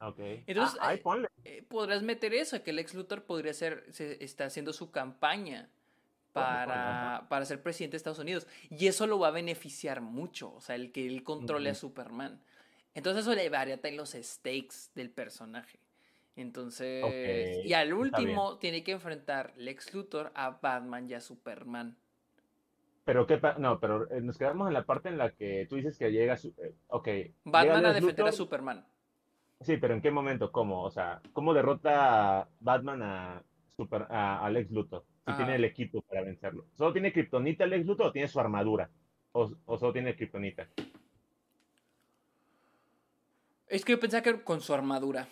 Ok. 0.02 0.20
Entonces, 0.46 0.78
ah, 0.82 0.94
eh, 0.94 1.02
eh, 1.46 1.64
podrás 1.68 2.04
meter 2.04 2.34
eso, 2.34 2.62
que 2.64 2.72
el 2.72 2.80
ex 2.80 2.94
Luthor 2.94 3.24
podría 3.24 3.54
ser, 3.54 3.86
se, 3.92 4.24
está 4.24 4.46
haciendo 4.46 4.74
su 4.74 4.92
campaña 4.92 5.70
para, 6.36 7.26
para 7.30 7.46
ser 7.46 7.62
presidente 7.64 7.94
de 7.94 7.98
Estados 7.98 8.20
Unidos. 8.20 8.46
Y 8.70 8.88
eso 8.88 9.08
lo 9.08 9.20
va 9.20 9.30
a 9.30 9.32
beneficiar 9.32 10.02
mucho, 10.02 10.54
o 10.54 10.62
sea, 10.62 10.76
el 10.76 10.92
que 10.92 11.08
él 11.08 11.24
controle 11.24 11.70
a 11.70 11.76
Superman. 11.76 12.42
Entonces 12.94 13.24
eso 13.24 13.34
le 13.34 13.50
varía 13.50 13.80
en 13.82 13.98
los 13.98 14.12
stakes 14.12 14.92
del 14.96 15.10
personaje. 15.10 15.80
Entonces, 16.36 17.66
y 17.66 17.74
al 17.74 17.94
último 17.94 18.58
tiene 18.58 18.84
que 18.84 18.92
enfrentar 18.92 19.54
Lex 19.56 19.94
Luthor 19.94 20.32
a 20.36 20.60
Batman 20.62 21.10
y 21.10 21.14
a 21.14 21.22
Superman. 21.22 21.96
Pero 23.06 23.26
qué 23.28 23.40
no, 23.60 23.80
pero 23.80 24.12
eh, 24.12 24.20
nos 24.20 24.38
quedamos 24.38 24.68
en 24.68 24.74
la 24.74 24.84
parte 24.84 25.10
en 25.10 25.18
la 25.18 25.32
que 25.32 25.66
tú 25.70 25.76
dices 25.76 25.98
que 25.98 26.12
llega, 26.12 26.36
eh, 26.36 26.76
ok. 26.88 27.08
Batman 27.46 27.86
a 27.86 27.94
defender 27.94 28.28
a 28.28 28.32
Superman. 28.32 28.86
Sí, 29.62 29.78
pero 29.78 29.94
¿en 29.94 30.02
qué 30.02 30.12
momento? 30.12 30.52
¿Cómo? 30.52 30.84
O 30.84 30.92
sea, 30.92 31.22
¿cómo 31.32 31.54
derrota 31.54 32.50
Batman 32.60 33.02
a, 33.04 33.44
Super, 33.78 34.08
a, 34.10 34.50
Lex 34.50 34.72
Luthor? 34.72 35.06
Si 35.28 35.34
tiene 35.34 35.56
el 35.56 35.66
equipo 35.66 36.02
para 36.02 36.22
vencerlo. 36.22 36.66
¿Solo 36.74 36.94
tiene 36.94 37.12
Kryptonita 37.12 37.66
Lex 37.66 37.86
Luthor 37.86 38.08
o 38.08 38.12
tiene 38.12 38.28
su 38.28 38.40
armadura? 38.40 38.90
¿O, 39.32 39.52
o 39.66 39.78
solo 39.78 39.92
tiene 39.92 40.16
Kryptonita? 40.16 40.68
Es 43.68 43.84
que 43.84 43.94
yo 43.94 44.00
pensaba 44.00 44.22
que 44.22 44.44
con 44.44 44.62
su 44.62 44.74
armadura 44.74 45.28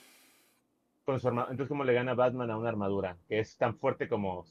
con 1.05 1.19
su 1.19 1.27
Entonces, 1.27 1.67
¿cómo 1.67 1.83
le 1.83 1.93
gana 1.93 2.13
Batman 2.13 2.51
a 2.51 2.57
una 2.57 2.69
armadura 2.69 3.17
que 3.27 3.39
es 3.39 3.57
tan 3.57 3.77
fuerte 3.77 4.07
como 4.07 4.45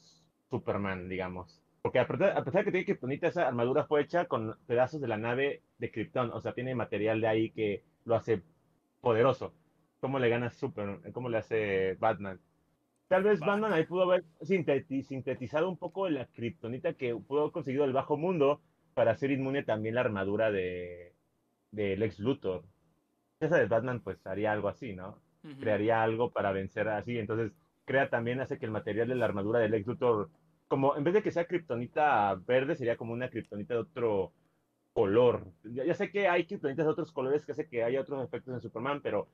Superman, 0.49 1.09
digamos? 1.09 1.61
Porque 1.81 1.99
a 1.99 2.07
pesar, 2.07 2.43
de 2.43 2.63
que 2.63 2.71
tiene 2.71 2.85
Kryptonita, 2.85 3.27
esa 3.27 3.47
armadura 3.47 3.85
fue 3.85 4.01
hecha 4.01 4.25
con 4.25 4.57
pedazos 4.67 5.01
de 5.01 5.07
la 5.07 5.17
nave 5.17 5.63
de 5.79 5.91
Krypton. 5.91 6.31
O 6.31 6.39
sea, 6.39 6.53
tiene 6.53 6.75
material 6.75 7.19
de 7.19 7.27
ahí 7.27 7.51
que 7.51 7.83
lo 8.05 8.15
hace 8.15 8.41
poderoso. 9.01 9.53
¿Cómo 9.99 10.19
le 10.19 10.29
gana 10.29 10.49
Superman? 10.49 11.01
¿Cómo 11.11 11.27
le 11.27 11.39
hace 11.39 11.95
Batman? 11.95 12.39
Tal 13.13 13.21
vez 13.21 13.39
Batman 13.41 13.71
ahí 13.73 13.85
pudo 13.85 14.09
haber 14.09 14.23
sintetizado 14.41 15.69
un 15.69 15.77
poco 15.77 16.09
la 16.09 16.25
Kryptonita 16.25 16.93
que 16.93 17.13
pudo 17.13 17.41
haber 17.41 17.51
conseguido 17.51 17.85
el 17.85 17.93
bajo 17.93 18.17
mundo 18.17 18.59
para 18.95 19.11
hacer 19.11 19.29
inmune 19.29 19.61
también 19.61 19.93
la 19.93 20.01
armadura 20.01 20.51
de, 20.51 21.13
de 21.69 21.95
Lex 21.95 22.17
Luthor. 22.17 22.63
Esa 23.39 23.59
de 23.59 23.67
Batman, 23.67 23.99
pues 23.99 24.25
haría 24.25 24.51
algo 24.51 24.67
así, 24.67 24.93
¿no? 24.93 25.21
crearía 25.59 26.01
algo 26.01 26.31
para 26.31 26.51
vencer 26.53 26.87
así. 26.87 27.19
Entonces, 27.19 27.51
crea 27.85 28.09
también, 28.09 28.41
hace 28.41 28.57
que 28.57 28.65
el 28.65 28.71
material 28.71 29.09
de 29.09 29.13
la 29.13 29.25
armadura 29.25 29.59
del 29.59 29.69
Lex 29.69 29.85
Luthor, 29.85 30.31
como 30.67 30.97
en 30.97 31.03
vez 31.03 31.13
de 31.13 31.21
que 31.21 31.29
sea 31.29 31.45
kriptonita 31.45 32.33
verde, 32.47 32.75
sería 32.75 32.97
como 32.97 33.13
una 33.13 33.29
kriptonita 33.29 33.75
de 33.75 33.81
otro 33.81 34.33
color. 34.91 35.51
Ya, 35.63 35.93
sé 35.93 36.09
que 36.09 36.27
hay 36.27 36.47
kriptonitas 36.47 36.87
de 36.87 36.91
otros 36.91 37.11
colores 37.11 37.45
que 37.45 37.51
hace 37.51 37.67
que 37.67 37.83
haya 37.83 38.01
otros 38.01 38.23
efectos 38.23 38.55
en 38.55 38.61
Superman, 38.61 39.01
pero 39.03 39.27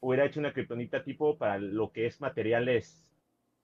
hubiera 0.00 0.26
hecho 0.26 0.38
una 0.38 0.52
kriptonita 0.52 1.02
tipo 1.02 1.38
para 1.38 1.58
lo 1.58 1.92
que 1.92 2.04
es 2.04 2.20
materiales 2.20 3.08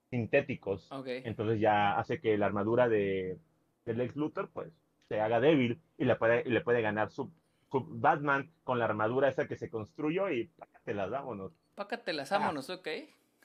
sintéticos. 0.09 0.89
Entonces 1.05 1.59
ya 1.59 1.97
hace 1.97 2.19
que 2.19 2.37
la 2.37 2.47
armadura 2.47 2.89
de, 2.89 3.37
de 3.85 3.93
Lex 3.93 4.15
Luthor, 4.15 4.49
pues, 4.51 4.71
se 5.07 5.19
haga 5.19 5.39
débil 5.39 5.81
y 5.97 6.05
le 6.05 6.15
puede, 6.15 6.43
y 6.45 6.51
le 6.51 6.61
puede 6.61 6.81
ganar 6.81 7.09
su, 7.11 7.31
Batman 7.71 8.51
con 8.63 8.79
la 8.79 8.85
armadura 8.85 9.29
esa 9.29 9.47
que 9.47 9.55
se 9.55 9.69
construyó 9.69 10.31
y 10.31 10.51
te 10.85 10.93
las 10.93 11.09
vámonos. 11.09 11.51
Pácatelas, 11.75 12.29
vámonos, 12.29 12.69
ok. 12.69 12.87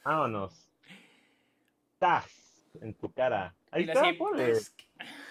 Vámonos. 0.05 0.71
¡Tas! 1.99 2.71
En 2.81 2.95
tu 2.95 3.12
cara. 3.12 3.55
Ahí 3.71 3.85
está, 3.85 4.03
ponle. 4.19 4.55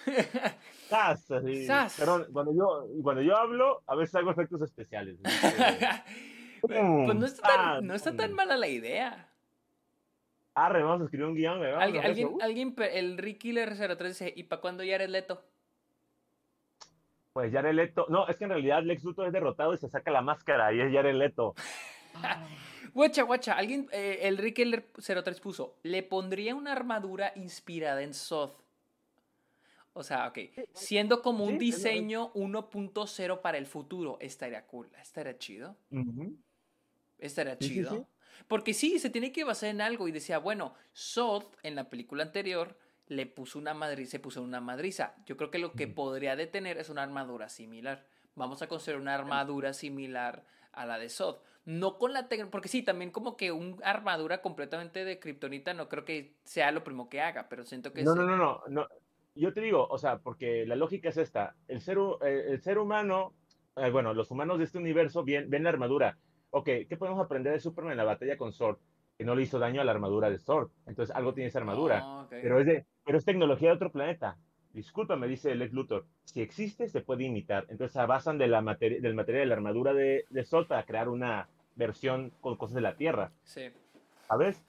¡Tas! 0.90 1.32
Así. 1.32 1.68
Perdón, 1.98 2.28
cuando 2.32 2.54
yo, 2.54 2.88
cuando 3.02 3.22
yo 3.22 3.36
hablo, 3.36 3.82
a 3.88 3.96
veces 3.96 4.16
hago 4.16 4.32
efectos 4.32 4.62
especiales. 4.62 5.18
pues 6.62 6.82
no 6.82 7.26
está, 7.26 7.48
tan, 7.48 7.88
no 7.88 7.94
está 7.94 8.16
tan 8.16 8.34
mala 8.34 8.58
la 8.58 8.68
idea. 8.68 9.33
Arre, 10.56 10.84
vamos 10.84 11.01
a 11.01 11.04
escribir 11.06 11.26
un 11.26 11.36
guion, 11.36 11.64
¿Alguien, 11.64 12.04
alguien, 12.04 12.30
alguien, 12.41 12.76
el 12.91 13.18
Ricky 13.18 13.54
R03 13.54 14.08
dice, 14.08 14.34
¿y 14.36 14.43
para 14.43 14.62
cuándo 14.62 14.84
ya 14.84 14.95
eres 14.95 15.10
Leto? 15.10 15.43
Pues 17.34 17.51
Jared 17.51 17.74
Leto, 17.74 18.06
no, 18.10 18.28
es 18.28 18.38
que 18.38 18.43
en 18.43 18.51
realidad 18.51 18.84
Lex 18.84 19.04
Luthor 19.04 19.26
es 19.26 19.34
derrotado 19.34 19.74
y 19.74 19.78
se 19.78 19.89
saca 19.89 20.12
la 20.12 20.22
máscara 20.22 20.72
y 20.72 20.82
es 20.82 20.93
Jared 20.93 21.16
Leto. 21.16 21.56
Guacha, 22.93 23.24
guacha, 23.24 23.54
alguien, 23.54 23.89
eh, 23.91 24.20
el 24.22 24.38
Rick 24.38 24.60
03 25.04 25.39
puso, 25.39 25.80
le 25.82 26.04
pondría 26.04 26.54
una 26.54 26.74
armadura 26.74 27.34
inspirada 27.36 28.04
en 28.04 28.14
Soth. 28.14 28.62
O 29.93 30.04
sea, 30.04 30.28
ok, 30.28 30.38
siendo 30.74 31.24
como 31.24 31.43
un 31.43 31.58
diseño 31.58 32.32
1.0 32.34 33.41
para 33.41 33.58
el 33.58 33.66
futuro, 33.66 34.18
estaría 34.20 34.68
cool, 34.68 34.91
estaría 35.01 35.36
chido. 35.39 35.76
Estaría 37.18 37.58
chido. 37.58 38.08
Porque 38.48 38.74
sí, 38.74 39.00
se 39.00 39.10
tiene 39.10 39.32
que 39.32 39.44
basar 39.44 39.70
en 39.70 39.82
algo 39.82 40.08
y 40.08 40.12
decía, 40.12 40.38
bueno, 40.38 40.74
Soth 40.92 41.56
en 41.64 41.76
la 41.76 41.90
película 41.90 42.24
anterior 42.24 42.78
le 43.08 43.26
puso 43.26 43.60
una 43.60 43.74
madriza, 43.74 44.12
se 44.12 44.20
puso 44.20 44.42
una 44.42 44.62
madriza. 44.62 45.16
Yo 45.26 45.38
creo 45.38 45.52
que 45.52 45.60
lo 45.60 45.74
que 45.74 45.88
podría 45.88 46.36
detener 46.36 46.78
es 46.78 46.90
una 46.90 47.04
armadura 47.04 47.50
similar. 47.50 48.06
Vamos 48.36 48.62
a 48.62 48.68
construir 48.68 49.00
una 49.00 49.16
armadura 49.16 49.74
similar 49.74 50.44
a 50.72 50.86
la 50.86 50.98
de 50.98 51.10
Sod. 51.10 51.38
No 51.66 51.98
con 51.98 52.12
la 52.12 52.28
tecnología, 52.28 52.52
porque 52.52 52.68
sí, 52.68 52.84
también 52.84 53.12
como 53.12 53.38
que 53.38 53.52
una 53.52 53.78
armadura 53.86 54.42
completamente 54.42 55.06
de 55.06 55.20
kriptonita 55.20 55.74
no 55.74 55.88
creo 55.88 56.04
que 56.04 56.36
sea 56.44 56.72
lo 56.72 56.84
primero 56.84 57.10
que 57.10 57.22
haga, 57.22 57.48
pero 57.48 57.66
siento 57.66 57.94
que... 57.94 58.04
No, 58.04 58.16
no, 58.16 58.26
no, 58.26 58.64
no, 58.68 58.88
Yo 59.36 59.54
te 59.54 59.62
digo, 59.62 59.88
o 59.90 59.98
sea, 59.98 60.18
porque 60.18 60.66
la 60.66 60.76
lógica 60.76 61.10
es 61.10 61.18
esta. 61.18 61.56
El 61.68 61.82
ser, 61.82 61.98
eh, 62.26 62.48
el 62.50 62.62
ser 62.62 62.80
humano, 62.80 63.34
eh, 63.78 63.90
bueno, 63.92 64.14
los 64.14 64.30
humanos 64.32 64.58
de 64.58 64.66
este 64.66 64.78
universo 64.78 65.24
ven, 65.24 65.50
ven 65.50 65.64
la 65.64 65.70
armadura. 65.70 66.18
Ok, 66.56 66.66
¿qué 66.88 66.97
podemos 66.97 67.20
aprender 67.20 67.54
de 67.54 67.60
Superman 67.60 67.93
en 67.93 67.97
la 67.97 68.04
batalla 68.04 68.38
con 68.38 68.51
Sword? 68.51 68.78
Que 69.18 69.26
no 69.26 69.36
le 69.36 69.43
hizo 69.43 69.60
daño 69.60 69.82
a 69.82 69.84
la 69.84 69.91
armadura 69.91 70.30
de 70.30 70.38
Sword. 70.38 70.70
Entonces 70.86 71.16
algo 71.16 71.34
tiene 71.34 71.47
esa 71.47 71.60
armadura. 71.60 72.01
Ah, 72.04 72.28
pero, 72.30 72.60
es 72.60 72.66
de, 72.66 72.86
pero 73.06 73.18
es 73.18 73.26
tecnología 73.26 73.70
de 73.70 73.76
otro 73.76 73.91
planeta 73.91 74.38
me 75.18 75.28
dice 75.28 75.54
Lex 75.56 75.74
Luthor, 75.74 76.06
si 76.24 76.41
existe 76.41 76.89
se 76.89 77.01
puede 77.01 77.26
imitar. 77.26 77.66
Entonces 77.70 77.93
se 77.93 78.06
basan 78.06 78.38
de 78.38 78.47
la 78.47 78.62
del 78.80 79.14
material 79.14 79.43
de 79.43 79.45
la 79.45 79.56
armadura 79.56 79.93
de, 79.93 80.26
de, 80.30 80.43
Sol 80.43 80.68
para 80.68 80.86
crear 80.86 81.10
una 81.10 81.47
versión 81.76 82.32
con 82.41 82.58
cosas 82.58 82.76
de 82.76 82.82
la 82.82 82.95
Tierra. 82.95 83.32
Sí. 83.43 83.70
¿Sabes? 84.28 84.64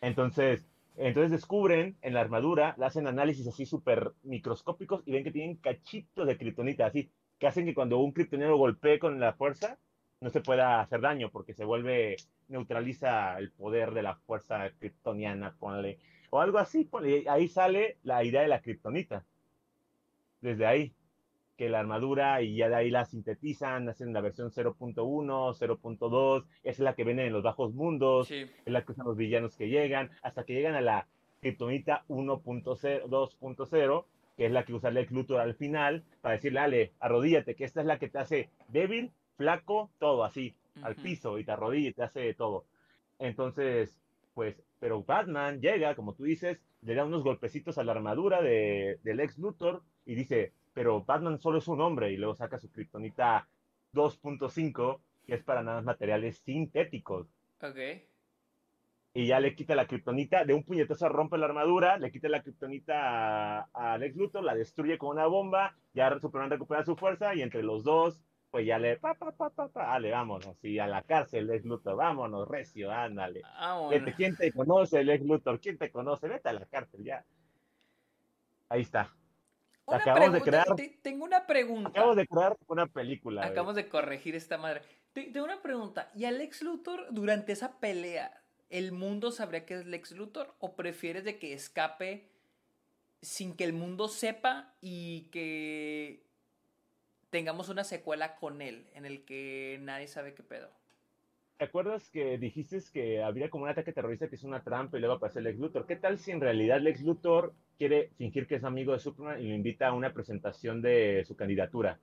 Entonces, 0.00 0.66
entonces 0.96 1.30
descubren 1.30 1.96
en 2.02 2.14
la 2.14 2.20
armadura, 2.20 2.74
le 2.78 2.86
hacen 2.86 3.06
análisis 3.06 3.46
así 3.46 3.66
súper 3.66 4.12
microscópicos 4.22 5.02
y 5.06 5.12
ven 5.12 5.24
que 5.24 5.30
tienen 5.30 5.56
cachitos 5.56 6.26
de 6.26 6.36
kriptonita, 6.36 6.86
así, 6.86 7.10
que 7.38 7.46
hacen 7.46 7.66
que 7.66 7.74
cuando 7.74 7.98
un 7.98 8.12
kriptoniano 8.12 8.56
golpee 8.56 8.98
con 8.98 9.20
la 9.20 9.32
fuerza, 9.34 9.78
no 10.22 10.30
se 10.30 10.40
pueda 10.40 10.80
hacer 10.80 11.00
daño 11.00 11.30
porque 11.30 11.52
se 11.52 11.64
vuelve, 11.64 12.16
neutraliza 12.48 13.36
el 13.38 13.50
poder 13.50 13.92
de 13.92 14.02
la 14.02 14.14
fuerza 14.14 14.70
kryptoniana, 14.78 15.56
ponle, 15.58 15.98
o 16.30 16.40
algo 16.40 16.58
así, 16.58 16.84
ponle, 16.84 17.24
ahí 17.28 17.48
sale 17.48 17.98
la 18.04 18.22
idea 18.22 18.42
de 18.42 18.48
la 18.48 18.62
kriptonita 18.62 19.24
desde 20.40 20.64
ahí, 20.64 20.94
que 21.56 21.68
la 21.68 21.80
armadura 21.80 22.40
y 22.40 22.56
ya 22.56 22.68
de 22.68 22.76
ahí 22.76 22.90
la 22.90 23.04
sintetizan, 23.04 23.88
hacen 23.88 24.12
la 24.12 24.20
versión 24.20 24.50
0.1, 24.50 24.94
0.2, 24.94 26.44
es 26.62 26.78
la 26.78 26.94
que 26.94 27.04
viene 27.04 27.26
en 27.26 27.32
los 27.32 27.42
bajos 27.42 27.74
mundos, 27.74 28.30
es 28.30 28.48
la 28.64 28.84
que 28.84 28.92
usan 28.92 29.06
los 29.06 29.16
villanos 29.16 29.56
que 29.56 29.68
llegan, 29.68 30.10
hasta 30.22 30.44
que 30.44 30.54
llegan 30.54 30.74
a 30.74 30.80
la 30.80 31.08
Kryptonita 31.40 32.04
1.0, 32.08 33.04
2.0, 33.08 34.04
que 34.36 34.46
es 34.46 34.52
la 34.52 34.64
que 34.64 34.74
usa 34.74 34.90
Lex 34.92 35.10
Luthor 35.10 35.40
al 35.40 35.54
final, 35.54 36.04
para 36.20 36.36
decirle, 36.36 36.60
Ale, 36.60 36.92
arrodíllate, 37.00 37.56
que 37.56 37.64
esta 37.64 37.80
es 37.80 37.86
la 37.86 37.98
que 37.98 38.08
te 38.08 38.18
hace 38.18 38.50
débil, 38.68 39.12
flaco, 39.42 39.90
todo 39.98 40.22
así, 40.24 40.54
al 40.82 40.94
piso, 40.94 41.36
y 41.38 41.44
te 41.44 41.50
arrodilla 41.50 41.88
y 41.88 41.92
te 41.92 42.04
hace 42.04 42.32
todo. 42.34 42.64
Entonces, 43.18 44.00
pues, 44.34 44.62
pero 44.78 45.02
Batman 45.02 45.60
llega, 45.60 45.96
como 45.96 46.14
tú 46.14 46.22
dices, 46.22 46.60
le 46.82 46.94
da 46.94 47.04
unos 47.04 47.24
golpecitos 47.24 47.76
a 47.76 47.84
la 47.84 47.92
armadura 47.92 48.40
de, 48.40 49.00
del 49.02 49.18
ex 49.18 49.38
Luthor 49.38 49.82
y 50.06 50.14
dice, 50.14 50.52
pero 50.72 51.04
Batman 51.04 51.40
solo 51.40 51.58
es 51.58 51.66
un 51.66 51.80
hombre 51.80 52.12
y 52.12 52.16
luego 52.16 52.36
saca 52.36 52.58
su 52.58 52.70
kriptonita 52.70 53.48
2.5 53.94 55.00
que 55.26 55.34
es 55.34 55.42
para 55.42 55.62
nada 55.62 55.78
más 55.78 55.84
materiales 55.84 56.38
sintéticos. 56.38 57.26
Ok. 57.60 57.78
Y 59.14 59.26
ya 59.26 59.40
le 59.40 59.54
quita 59.54 59.74
la 59.74 59.86
kriptonita, 59.86 60.44
de 60.44 60.54
un 60.54 60.64
puñetazo 60.64 61.08
rompe 61.08 61.36
la 61.36 61.46
armadura, 61.46 61.98
le 61.98 62.10
quita 62.10 62.28
la 62.28 62.42
kriptonita 62.42 63.68
a, 63.72 63.98
Lex 63.98 64.16
Luthor, 64.16 64.42
la 64.42 64.54
destruye 64.54 64.98
con 64.98 65.10
una 65.10 65.26
bomba, 65.26 65.76
ya 65.94 66.18
Superman 66.18 66.50
recupera 66.50 66.84
su 66.84 66.96
fuerza 66.96 67.34
y 67.34 67.42
entre 67.42 67.62
los 67.62 67.84
dos 67.84 68.22
pues 68.52 68.66
ya 68.66 68.78
le, 68.78 68.98
pa, 68.98 69.14
pa, 69.14 69.32
pa, 69.32 69.48
pa, 69.48 69.68
pa, 69.68 69.86
dale, 69.86 70.10
vámonos, 70.10 70.62
y 70.62 70.78
a 70.78 70.86
la 70.86 71.02
cárcel, 71.04 71.46
Lex 71.46 71.64
Luthor, 71.64 71.96
vámonos, 71.96 72.46
recio, 72.46 72.92
ándale. 72.92 73.40
¿Quién 74.14 74.36
te 74.36 74.52
conoce, 74.52 75.02
Lex 75.02 75.24
Luthor? 75.24 75.58
¿Quién 75.58 75.78
te 75.78 75.90
conoce? 75.90 76.28
Vete 76.28 76.50
a 76.50 76.52
la 76.52 76.66
cárcel, 76.66 77.02
ya. 77.02 77.24
Ahí 78.68 78.82
está. 78.82 79.10
acabamos 79.86 80.34
de 80.34 80.42
crear. 80.42 80.66
Tengo 81.00 81.24
una 81.24 81.46
pregunta. 81.46 81.88
Acabamos 81.88 82.16
de 82.16 82.26
crear 82.26 82.56
una 82.66 82.86
película. 82.86 83.42
Acabamos 83.42 83.74
de 83.74 83.88
corregir 83.88 84.34
esta 84.34 84.58
madre. 84.58 84.82
Tengo 85.14 85.44
una 85.44 85.62
pregunta. 85.62 86.10
¿Y 86.14 86.26
a 86.26 86.30
Lex 86.30 86.60
Luthor 86.60 87.06
durante 87.10 87.52
esa 87.52 87.80
pelea, 87.80 88.44
el 88.68 88.92
mundo 88.92 89.30
sabría 89.30 89.64
que 89.64 89.76
es 89.76 89.86
Lex 89.86 90.12
Luthor? 90.12 90.54
¿O 90.58 90.76
prefieres 90.76 91.24
de 91.24 91.38
que 91.38 91.54
escape 91.54 92.28
sin 93.22 93.56
que 93.56 93.64
el 93.64 93.72
mundo 93.72 94.08
sepa 94.08 94.74
y 94.82 95.30
que 95.30 96.31
tengamos 97.32 97.70
una 97.70 97.82
secuela 97.82 98.36
con 98.36 98.60
él, 98.60 98.86
en 98.94 99.06
el 99.06 99.24
que 99.24 99.78
nadie 99.80 100.06
sabe 100.06 100.34
qué 100.34 100.42
pedo. 100.42 100.68
¿Te 101.56 101.64
acuerdas 101.64 102.10
que 102.10 102.36
dijiste 102.36 102.78
que 102.92 103.22
habría 103.22 103.48
como 103.48 103.64
un 103.64 103.70
ataque 103.70 103.92
terrorista 103.92 104.28
que 104.28 104.36
es 104.36 104.44
una 104.44 104.62
trampa 104.62 104.98
y 104.98 105.00
luego 105.00 105.16
aparece 105.16 105.40
Lex 105.40 105.58
Luthor? 105.58 105.86
¿Qué 105.86 105.96
tal 105.96 106.18
si 106.18 106.30
en 106.30 106.42
realidad 106.42 106.80
Lex 106.80 107.00
Luthor 107.02 107.54
quiere 107.78 108.10
fingir 108.18 108.46
que 108.46 108.56
es 108.56 108.64
amigo 108.64 108.92
de 108.92 108.98
Superman 108.98 109.40
y 109.40 109.48
lo 109.48 109.54
invita 109.54 109.88
a 109.88 109.94
una 109.94 110.12
presentación 110.12 110.82
de 110.82 111.24
su 111.26 111.34
candidatura? 111.34 111.98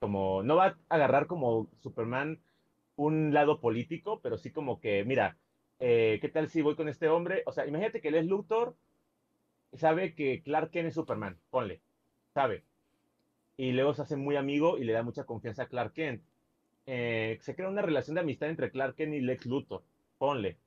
Como 0.00 0.42
no 0.42 0.56
va 0.56 0.66
a 0.66 0.76
agarrar 0.88 1.28
como 1.28 1.70
Superman 1.80 2.40
un 2.96 3.32
lado 3.32 3.60
político, 3.60 4.18
pero 4.20 4.36
sí 4.36 4.50
como 4.50 4.80
que, 4.80 5.04
mira, 5.04 5.36
eh, 5.78 6.18
¿qué 6.20 6.28
tal 6.28 6.48
si 6.48 6.60
voy 6.60 6.74
con 6.74 6.88
este 6.88 7.08
hombre? 7.08 7.44
O 7.46 7.52
sea, 7.52 7.66
imagínate 7.66 8.00
que 8.00 8.10
Lex 8.10 8.26
Luthor 8.26 8.74
sabe 9.74 10.14
que 10.14 10.42
Clark 10.42 10.70
Kent 10.70 10.88
es 10.88 10.94
Superman, 10.94 11.38
ponle, 11.50 11.80
sabe 12.34 12.64
y 13.56 13.72
luego 13.72 13.94
se 13.94 14.02
hace 14.02 14.16
muy 14.16 14.36
amigo 14.36 14.78
y 14.78 14.84
le 14.84 14.92
da 14.92 15.02
mucha 15.02 15.24
confianza 15.24 15.64
a 15.64 15.68
Clark 15.68 15.92
Kent. 15.92 16.22
Eh, 16.86 17.38
se 17.40 17.54
crea 17.54 17.68
una 17.68 17.82
relación 17.82 18.14
de 18.14 18.22
amistad 18.22 18.48
entre 18.48 18.70
Clark 18.70 18.96
Kent 18.96 19.14
y 19.14 19.20
Lex 19.20 19.46
Luthor. 19.46 19.82
Ponle. 20.18 20.58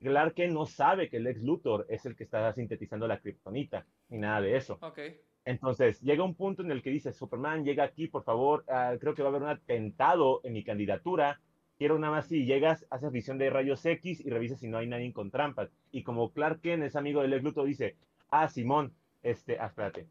Clark 0.00 0.34
Kent 0.34 0.52
no 0.52 0.66
sabe 0.66 1.08
que 1.08 1.20
Lex 1.20 1.42
Luthor 1.42 1.86
es 1.88 2.04
el 2.04 2.14
que 2.14 2.24
está 2.24 2.52
sintetizando 2.52 3.08
la 3.08 3.20
kriptonita, 3.20 3.86
ni 4.10 4.18
nada 4.18 4.40
de 4.40 4.56
eso. 4.56 4.78
Okay. 4.80 5.20
Entonces, 5.44 6.00
llega 6.00 6.24
un 6.24 6.34
punto 6.34 6.62
en 6.62 6.70
el 6.70 6.82
que 6.82 6.90
dice, 6.90 7.12
Superman, 7.12 7.64
llega 7.64 7.84
aquí, 7.84 8.08
por 8.08 8.24
favor, 8.24 8.64
ah, 8.68 8.94
creo 8.98 9.14
que 9.14 9.22
va 9.22 9.28
a 9.28 9.30
haber 9.30 9.42
un 9.42 9.48
atentado 9.48 10.40
en 10.44 10.54
mi 10.54 10.64
candidatura, 10.64 11.40
quiero 11.78 11.98
nada 11.98 12.14
más 12.14 12.28
si 12.28 12.46
llegas, 12.46 12.86
haces 12.90 13.12
visión 13.12 13.38
de 13.38 13.50
rayos 13.50 13.84
X 13.84 14.20
y 14.24 14.30
revisas 14.30 14.60
si 14.60 14.68
no 14.68 14.78
hay 14.78 14.86
nadie 14.86 15.12
con 15.12 15.30
trampas. 15.30 15.70
Y 15.90 16.02
como 16.02 16.32
Clark 16.32 16.60
Kent 16.60 16.84
es 16.84 16.96
amigo 16.96 17.20
de 17.22 17.28
Lex 17.28 17.42
Luthor, 17.42 17.66
dice, 17.66 17.96
ah, 18.30 18.48
Simón, 18.48 18.94
este, 19.22 19.58
ah, 19.58 19.66
espérate, 19.66 20.06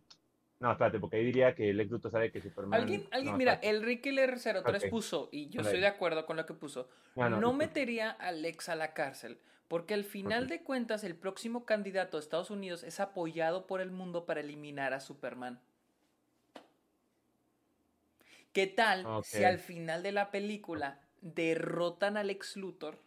no, 0.63 0.71
espérate, 0.71 0.97
porque 0.97 1.17
ahí 1.17 1.25
diría 1.25 1.53
que 1.53 1.73
Lex 1.73 1.91
Luthor 1.91 2.09
sabe 2.09 2.31
que 2.31 2.39
Superman... 2.39 2.79
Alguien, 2.79 3.05
alguien 3.11 3.35
mira, 3.35 3.55
el 3.55 3.83
Ricky 3.83 4.15
03 4.15 4.85
puso, 4.89 5.27
y 5.29 5.49
yo 5.49 5.59
estoy 5.59 5.81
de 5.81 5.87
acuerdo 5.87 6.25
con 6.25 6.37
lo 6.37 6.45
que 6.45 6.53
puso, 6.53 6.87
no, 7.17 7.51
metería 7.51 8.11
a 8.11 8.31
Lex 8.31 8.69
a 8.69 8.75
la 8.75 8.93
cárcel, 8.93 9.37
porque 9.67 9.93
al 9.93 10.05
final 10.05 10.47
de 10.47 10.63
cuentas 10.63 11.03
el 11.03 11.15
próximo 11.15 11.65
candidato 11.65 12.15
de 12.15 12.21
Estados 12.21 12.49
Unidos 12.49 12.83
es 12.83 13.01
apoyado 13.01 13.67
por 13.67 13.81
el 13.81 13.91
mundo 13.91 14.25
para 14.25 14.39
eliminar 14.39 14.93
a 14.93 15.01
Superman. 15.01 15.59
¿Qué 18.53 18.65
tal 18.65 19.05
si 19.25 19.43
al 19.43 19.59
final 19.59 20.01
de 20.01 20.13
la 20.13 20.31
película 20.31 21.01
derrotan 21.19 22.15
a 22.15 22.23
Lex 22.23 22.55
Luthor, 22.55 22.97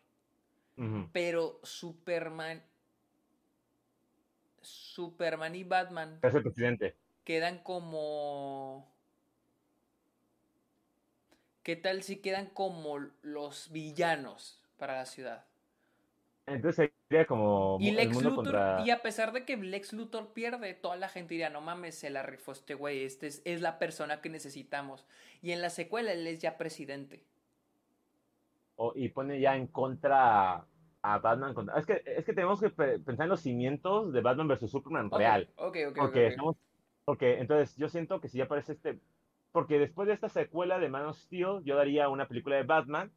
pero 1.10 1.58
Superman... 1.62 2.62
Superman 4.60 5.54
y 5.54 5.64
Batman... 5.64 6.18
Es 6.20 6.34
el 6.34 6.42
presidente 6.42 6.96
quedan 7.26 7.58
como... 7.58 8.88
¿Qué 11.62 11.74
tal 11.74 12.04
si 12.04 12.18
quedan 12.18 12.46
como 12.46 13.00
los 13.22 13.70
villanos 13.72 14.62
para 14.78 14.94
la 14.94 15.04
ciudad? 15.04 15.44
Entonces 16.46 16.92
sería 17.08 17.26
como 17.26 17.76
y 17.80 17.90
Lex 17.90 18.22
Luthor, 18.22 18.86
y 18.86 18.90
a 18.90 19.02
pesar 19.02 19.32
de 19.32 19.44
que 19.44 19.56
Lex 19.56 19.92
Luthor 19.92 20.32
pierde, 20.32 20.74
toda 20.74 20.94
la 20.94 21.08
gente 21.08 21.34
diría, 21.34 21.50
no 21.50 21.60
mames, 21.60 21.96
se 21.96 22.08
la 22.08 22.22
rifó 22.22 22.52
este 22.52 22.74
güey, 22.74 23.02
este 23.02 23.26
es, 23.26 23.42
es, 23.44 23.60
la 23.60 23.80
persona 23.80 24.20
que 24.20 24.28
necesitamos. 24.28 25.04
Y 25.42 25.50
en 25.50 25.60
la 25.60 25.70
secuela 25.70 26.12
él 26.12 26.24
es 26.28 26.40
ya 26.40 26.56
presidente. 26.56 27.24
y 28.94 29.08
pone 29.08 29.40
ya 29.40 29.56
en 29.56 29.66
contra 29.66 30.64
a 31.02 31.18
Batman. 31.18 31.52
Es, 31.76 31.86
que, 31.86 32.00
es 32.04 32.24
que 32.24 32.32
tenemos 32.32 32.60
que 32.60 32.70
pensar 32.70 33.24
en 33.24 33.30
los 33.30 33.40
cimientos 33.40 34.12
de 34.12 34.20
Batman 34.20 34.46
vs. 34.46 34.70
Superman 34.70 35.10
real. 35.10 35.48
Ok, 35.56 35.78
ok, 35.88 35.96
Porque 35.96 36.36
porque 37.06 37.38
entonces 37.38 37.76
yo 37.76 37.88
siento 37.88 38.20
que 38.20 38.28
si 38.28 38.36
ya 38.38 38.44
aparece 38.44 38.72
este. 38.72 38.98
Porque 39.52 39.78
después 39.78 40.06
de 40.08 40.12
esta 40.12 40.28
secuela 40.28 40.78
de 40.78 40.90
Man 40.90 41.06
of 41.06 41.16
Steel, 41.16 41.62
yo 41.64 41.76
daría 41.76 42.10
una 42.10 42.28
película 42.28 42.56
de 42.56 42.64
Batman 42.64 43.10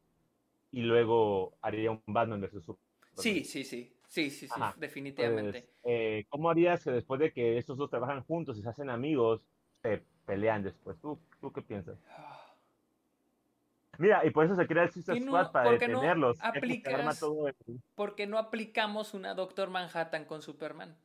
y 0.72 0.84
luego 0.84 1.58
haría 1.62 1.92
un 1.92 2.02
Batman 2.06 2.40
vs. 2.40 2.64
Superman. 2.64 2.78
Sí, 3.18 3.44
sí, 3.44 3.66
sí. 3.66 3.94
Sí, 4.08 4.30
sí, 4.32 4.48
sí, 4.48 4.62
definitivamente. 4.78 5.62
Pues, 5.62 5.84
eh, 5.84 6.26
¿Cómo 6.30 6.50
harías 6.50 6.84
que 6.84 6.92
después 6.92 7.20
de 7.20 7.32
que 7.32 7.58
estos 7.58 7.78
dos 7.78 7.90
trabajan 7.90 8.24
juntos 8.24 8.58
y 8.58 8.62
se 8.62 8.70
hacen 8.70 8.90
amigos, 8.90 9.46
se 9.82 10.02
pelean 10.26 10.64
después? 10.64 10.98
¿Tú, 11.00 11.20
tú 11.42 11.52
qué 11.52 11.62
piensas? 11.62 11.98
Mira, 13.98 14.26
y 14.26 14.30
por 14.30 14.46
eso 14.46 14.56
se 14.56 14.66
crea 14.66 14.84
el 14.84 14.92
Suicide 14.92 15.20
Squad 15.20 15.52
para 15.52 15.72
detenerlos. 15.72 16.40
No 17.22 17.46
porque 17.96 18.28
no 18.28 18.38
aplicamos 18.38 19.14
una 19.14 19.34
Doctor 19.34 19.70
Manhattan 19.70 20.26
con 20.26 20.42
Superman 20.42 20.96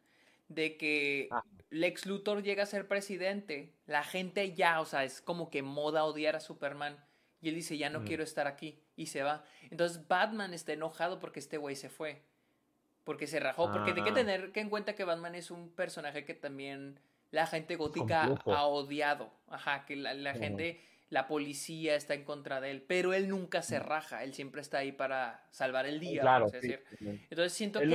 de 0.49 0.77
que 0.77 1.29
ah. 1.31 1.43
Lex 1.71 2.07
Luthor 2.07 2.43
llega 2.43 2.63
a 2.63 2.67
ser 2.67 2.87
presidente, 2.87 3.75
la 3.87 4.05
gente 4.05 4.55
ya, 4.55 4.81
o 4.81 4.85
sea, 4.85 5.05
es 5.05 5.21
como 5.21 5.51
que 5.51 5.63
moda 5.63 6.05
odiar 6.05 6.37
a 6.37 6.41
Superman. 6.41 6.97
Y 7.41 7.51
él 7.51 7.57
dice, 7.57 7.77
ya 7.77 7.91
no 7.91 8.05
quiero 8.05 8.23
estar 8.23 8.47
aquí. 8.47 8.81
Y 8.97 9.07
se 9.07 9.23
va. 9.23 9.45
Entonces 9.71 10.09
Batman 10.09 10.55
está 10.55 10.73
enojado 10.73 11.19
porque 11.19 11.41
este 11.41 11.59
güey 11.59 11.77
se 11.77 11.91
fue. 11.91 12.23
Porque 13.05 13.27
se 13.27 13.39
rajó. 13.39 13.71
Porque 13.71 13.91
hay 13.91 14.03
que 14.03 14.13
tener 14.13 14.51
que 14.51 14.61
en 14.61 14.71
cuenta 14.71 14.95
que 14.95 15.05
Batman 15.05 15.35
es 15.35 15.51
un 15.51 15.69
personaje 15.69 16.25
que 16.25 16.33
también 16.33 16.99
la 17.31 17.47
gente 17.47 17.77
gótica 17.77 18.35
ha 18.47 18.65
odiado. 18.65 19.31
Ajá, 19.49 19.85
que 19.85 19.95
la, 19.97 20.33
gente, 20.33 20.81
la 21.11 21.27
policía 21.27 21.97
está 21.97 22.15
en 22.15 22.25
contra 22.25 22.61
de 22.61 22.71
él. 22.71 22.83
Pero 22.83 23.13
él 23.13 23.29
nunca 23.29 23.63
se 23.63 23.79
raja. 23.79 24.25
Él 24.25 24.35
siempre 24.35 24.61
está 24.61 24.79
ahí 24.79 24.93
para 24.93 25.47
salvar 25.51 25.87
el 25.87 26.01
día. 26.01 26.23
Claro, 26.23 26.47
Entonces 26.51 27.53
siento 27.53 27.81
que... 27.81 27.95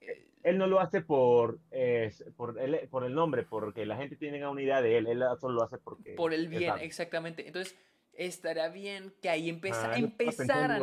Eh, 0.00 0.28
él 0.42 0.58
no 0.58 0.68
lo 0.68 0.78
hace 0.78 1.00
por, 1.00 1.58
por, 2.36 2.60
el, 2.60 2.88
por 2.88 3.04
el 3.04 3.12
nombre, 3.12 3.42
porque 3.42 3.84
la 3.84 3.96
gente 3.96 4.14
tiene 4.14 4.46
una 4.46 4.62
idea 4.62 4.80
de 4.80 4.96
él, 4.96 5.08
él 5.08 5.24
solo 5.40 5.54
lo 5.54 5.64
hace 5.64 5.76
porque... 5.78 6.12
Por 6.12 6.32
el 6.32 6.46
bien, 6.46 6.74
exactamente. 6.80 7.48
Entonces, 7.48 7.76
estaría 8.12 8.68
bien 8.68 9.12
que 9.20 9.28
ahí 9.28 9.48
empezara, 9.48 9.94
ah, 9.94 9.98
empezaran... 9.98 10.80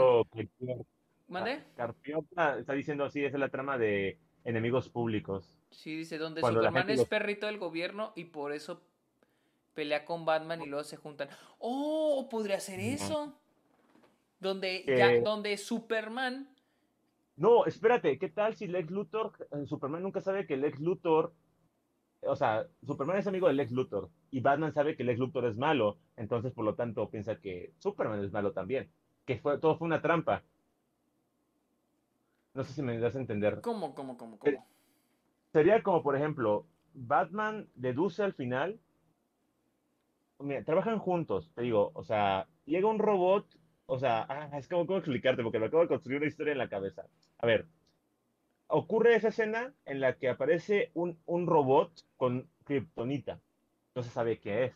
¿Mande? 1.29 1.63
Carpiota 1.77 2.59
está 2.59 2.73
diciendo 2.73 3.05
así, 3.05 3.23
esa 3.23 3.37
es 3.37 3.39
la 3.39 3.47
trama 3.47 3.77
de 3.77 4.19
enemigos 4.43 4.89
públicos. 4.89 5.57
Sí, 5.71 5.95
dice, 5.95 6.17
donde 6.17 6.41
Superman 6.41 6.89
es 6.89 7.05
perrito 7.05 7.47
del 7.47 7.57
gobierno 7.57 8.11
y 8.15 8.25
por 8.25 8.51
eso 8.51 8.81
pelea 9.73 10.05
con 10.05 10.25
Batman 10.25 10.61
y 10.61 10.67
luego 10.67 10.83
se 10.83 10.97
juntan. 10.97 11.29
Oh, 11.59 12.27
podría 12.29 12.59
ser 12.59 12.79
eso. 12.79 13.33
Donde, 14.39 14.83
ya, 14.85 15.21
donde 15.21 15.57
Superman 15.57 16.53
no, 17.35 17.65
espérate, 17.65 18.19
¿qué 18.19 18.29
tal 18.29 18.55
si 18.55 18.67
Lex 18.67 18.91
Luthor, 18.91 19.33
eh, 19.51 19.65
Superman 19.65 20.03
nunca 20.03 20.21
sabe 20.21 20.45
que 20.45 20.57
Lex 20.57 20.79
Luthor, 20.79 21.33
o 22.21 22.35
sea, 22.35 22.67
Superman 22.85 23.17
es 23.17 23.27
amigo 23.27 23.47
de 23.47 23.53
Lex 23.53 23.71
Luthor 23.71 24.09
y 24.29 24.39
Batman 24.39 24.73
sabe 24.73 24.95
que 24.95 25.03
Lex 25.03 25.19
Luthor 25.19 25.45
es 25.45 25.57
malo, 25.57 25.97
entonces 26.15 26.53
por 26.53 26.63
lo 26.63 26.75
tanto 26.75 27.09
piensa 27.09 27.39
que 27.39 27.73
Superman 27.79 28.23
es 28.23 28.31
malo 28.31 28.51
también, 28.51 28.91
que 29.25 29.39
fue, 29.39 29.57
todo 29.57 29.77
fue 29.77 29.87
una 29.87 30.01
trampa. 30.01 30.43
No 32.53 32.63
sé 32.63 32.73
si 32.73 32.83
me 32.83 32.99
das 32.99 33.15
a 33.15 33.19
entender. 33.19 33.61
¿Cómo, 33.61 33.95
cómo, 33.95 34.15
cómo, 34.15 34.37
cómo? 34.37 34.67
Sería 35.51 35.81
como, 35.81 36.03
por 36.03 36.15
ejemplo, 36.15 36.67
Batman 36.93 37.67
deduce 37.73 38.21
al 38.21 38.33
final, 38.33 38.79
mira, 40.43 40.63
trabajan 40.63 40.99
juntos, 40.99 41.51
te 41.55 41.63
digo, 41.63 41.91
o 41.93 42.03
sea, 42.03 42.47
llega 42.65 42.87
un 42.87 42.99
robot 42.99 43.47
o 43.85 43.99
sea, 43.99 44.25
ah, 44.29 44.57
es 44.57 44.67
como 44.67 44.85
cómo 44.85 44.99
explicarte, 44.99 45.43
porque 45.43 45.59
me 45.59 45.65
acabo 45.65 45.83
de 45.83 45.89
construir 45.89 46.17
una 46.17 46.27
historia 46.27 46.53
en 46.53 46.57
la 46.57 46.69
cabeza. 46.69 47.05
A 47.37 47.45
ver, 47.45 47.67
ocurre 48.67 49.15
esa 49.15 49.27
escena 49.29 49.73
en 49.85 49.99
la 49.99 50.17
que 50.17 50.29
aparece 50.29 50.91
un, 50.93 51.19
un 51.25 51.47
robot 51.47 51.91
con 52.17 52.49
kriptonita. 52.63 53.41
No 53.95 54.03
se 54.03 54.09
sabe 54.09 54.39
qué 54.39 54.65
es. 54.65 54.73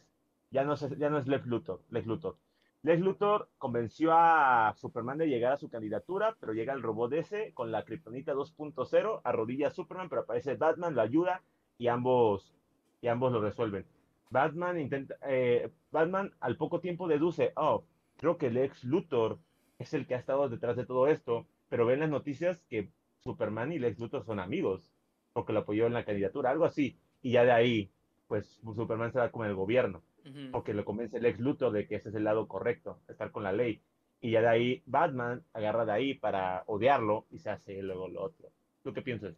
Ya 0.52 0.64
no, 0.64 0.76
ya 0.76 1.10
no 1.10 1.18
es 1.18 1.28
Lex 1.28 1.46
Luthor, 1.46 1.82
Lex 1.90 2.06
Luthor. 2.06 2.38
Lex 2.84 3.02
Luthor 3.02 3.50
convenció 3.58 4.14
a 4.14 4.74
Superman 4.78 5.18
de 5.18 5.28
llegar 5.28 5.54
a 5.54 5.58
su 5.58 5.70
candidatura, 5.70 6.38
pero 6.40 6.54
llega 6.54 6.74
el 6.74 6.84
robot 6.84 7.14
ese 7.14 7.54
con 7.54 7.72
la 7.72 7.84
kriptonita 7.84 8.34
2.0, 8.34 9.22
arrodilla 9.24 9.68
a 9.68 9.72
Superman, 9.72 10.10
pero 10.10 10.22
aparece 10.22 10.56
Batman, 10.56 10.96
lo 10.96 11.02
ayuda 11.02 11.42
y 11.78 11.88
ambos, 11.88 12.54
y 13.02 13.08
ambos 13.08 13.32
lo 13.32 13.42
resuelven. 13.42 13.86
Batman 14.30 14.80
intenta, 14.80 15.16
eh, 15.28 15.72
Batman 15.92 16.34
al 16.40 16.58
poco 16.58 16.80
tiempo 16.80 17.08
deduce, 17.08 17.54
oh, 17.56 17.86
creo 18.18 18.38
que 18.38 18.48
el 18.48 18.58
ex 18.58 18.84
Luthor 18.84 19.40
es 19.80 19.94
el 19.94 20.08
que 20.08 20.16
ha 20.16 20.20
estado 20.20 20.50
detrás 20.50 20.76
de 20.76 20.86
todo 20.86 21.08
esto, 21.08 21.48
pero 21.70 21.86
ven 21.86 22.00
las 22.00 22.10
noticias 22.10 22.64
que 22.70 22.90
Superman 23.24 23.72
y 23.72 23.80
Lex 23.80 24.00
Luthor 24.00 24.26
son 24.26 24.40
amigos, 24.40 24.92
porque 25.34 25.54
lo 25.54 25.60
apoyó 25.60 25.86
en 25.86 25.94
la 25.94 26.06
candidatura, 26.06 26.50
algo 26.50 26.66
así, 26.66 26.98
y 27.22 27.32
ya 27.32 27.44
de 27.44 27.52
ahí, 27.52 27.92
pues 28.28 28.60
Superman 28.76 29.12
se 29.12 29.20
va 29.20 29.32
con 29.32 29.46
el 29.46 29.56
gobierno. 29.56 30.02
Ujú. 30.28 30.52
porque 30.52 30.74
lo 30.74 30.84
convence 30.84 31.18
el 31.18 31.26
ex 31.26 31.40
Luthor 31.40 31.72
de 31.72 31.88
que 31.88 31.96
ese 31.96 32.10
es 32.10 32.16
el 32.16 32.26
lado 32.26 32.48
correcto, 32.48 33.00
estar 33.08 33.32
con 33.32 33.44
la 33.44 33.54
ley. 33.54 33.82
Y 34.20 34.32
ya 34.32 34.42
de 34.42 34.48
ahí 34.48 34.84
Batman 34.86 35.44
agarra 35.54 35.86
de 35.86 35.92
ahí 35.92 36.14
para 36.16 36.64
odiarlo 36.68 37.28
y 37.30 37.40
se 37.40 37.50
hace 37.50 37.82
luego 37.82 38.08
lo 38.08 38.24
otro. 38.24 38.50
¿Tú 38.84 38.94
qué 38.94 39.02
piensas? 39.02 39.36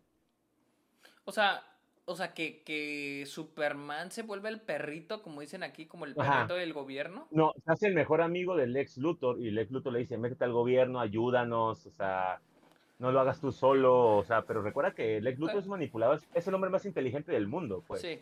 O 1.25 1.31
sea, 1.31 1.61
o 2.09 2.15
sea 2.15 2.33
que, 2.33 2.61
que 2.63 3.23
Superman 3.27 4.11
se 4.11 4.23
vuelve 4.23 4.49
el 4.49 4.59
perrito, 4.59 5.21
como 5.21 5.41
dicen 5.41 5.63
aquí, 5.63 5.85
como 5.85 6.05
el 6.05 6.13
Ajá. 6.17 6.33
perrito 6.37 6.55
del 6.55 6.73
gobierno. 6.73 7.27
No, 7.31 7.53
se 7.63 7.71
hace 7.71 7.87
el 7.87 7.93
mejor 7.93 8.21
amigo 8.21 8.55
del 8.55 8.75
ex 8.75 8.97
Luthor 8.97 9.39
y 9.39 9.47
el 9.49 9.57
ex 9.57 9.71
Luthor 9.71 9.93
le 9.93 9.99
dice, 9.99 10.17
métete 10.17 10.43
al 10.43 10.53
gobierno, 10.53 10.99
ayúdanos, 10.99 11.85
o 11.85 11.91
sea, 11.91 12.41
no 12.97 13.11
lo 13.11 13.19
hagas 13.19 13.39
tú 13.39 13.51
solo, 13.51 14.17
o 14.17 14.23
sea, 14.23 14.41
pero 14.41 14.61
recuerda 14.61 14.91
que 14.93 15.17
el 15.17 15.27
ex 15.27 15.39
Luthor 15.39 15.59
es 15.59 15.67
manipulado, 15.67 16.13
es- 16.33 16.47
el 16.47 16.53
hombre 16.53 16.69
más 16.69 16.85
inteligente 16.85 17.31
del 17.31 17.47
mundo, 17.47 17.83
pues. 17.87 18.01
Sí. 18.01 18.19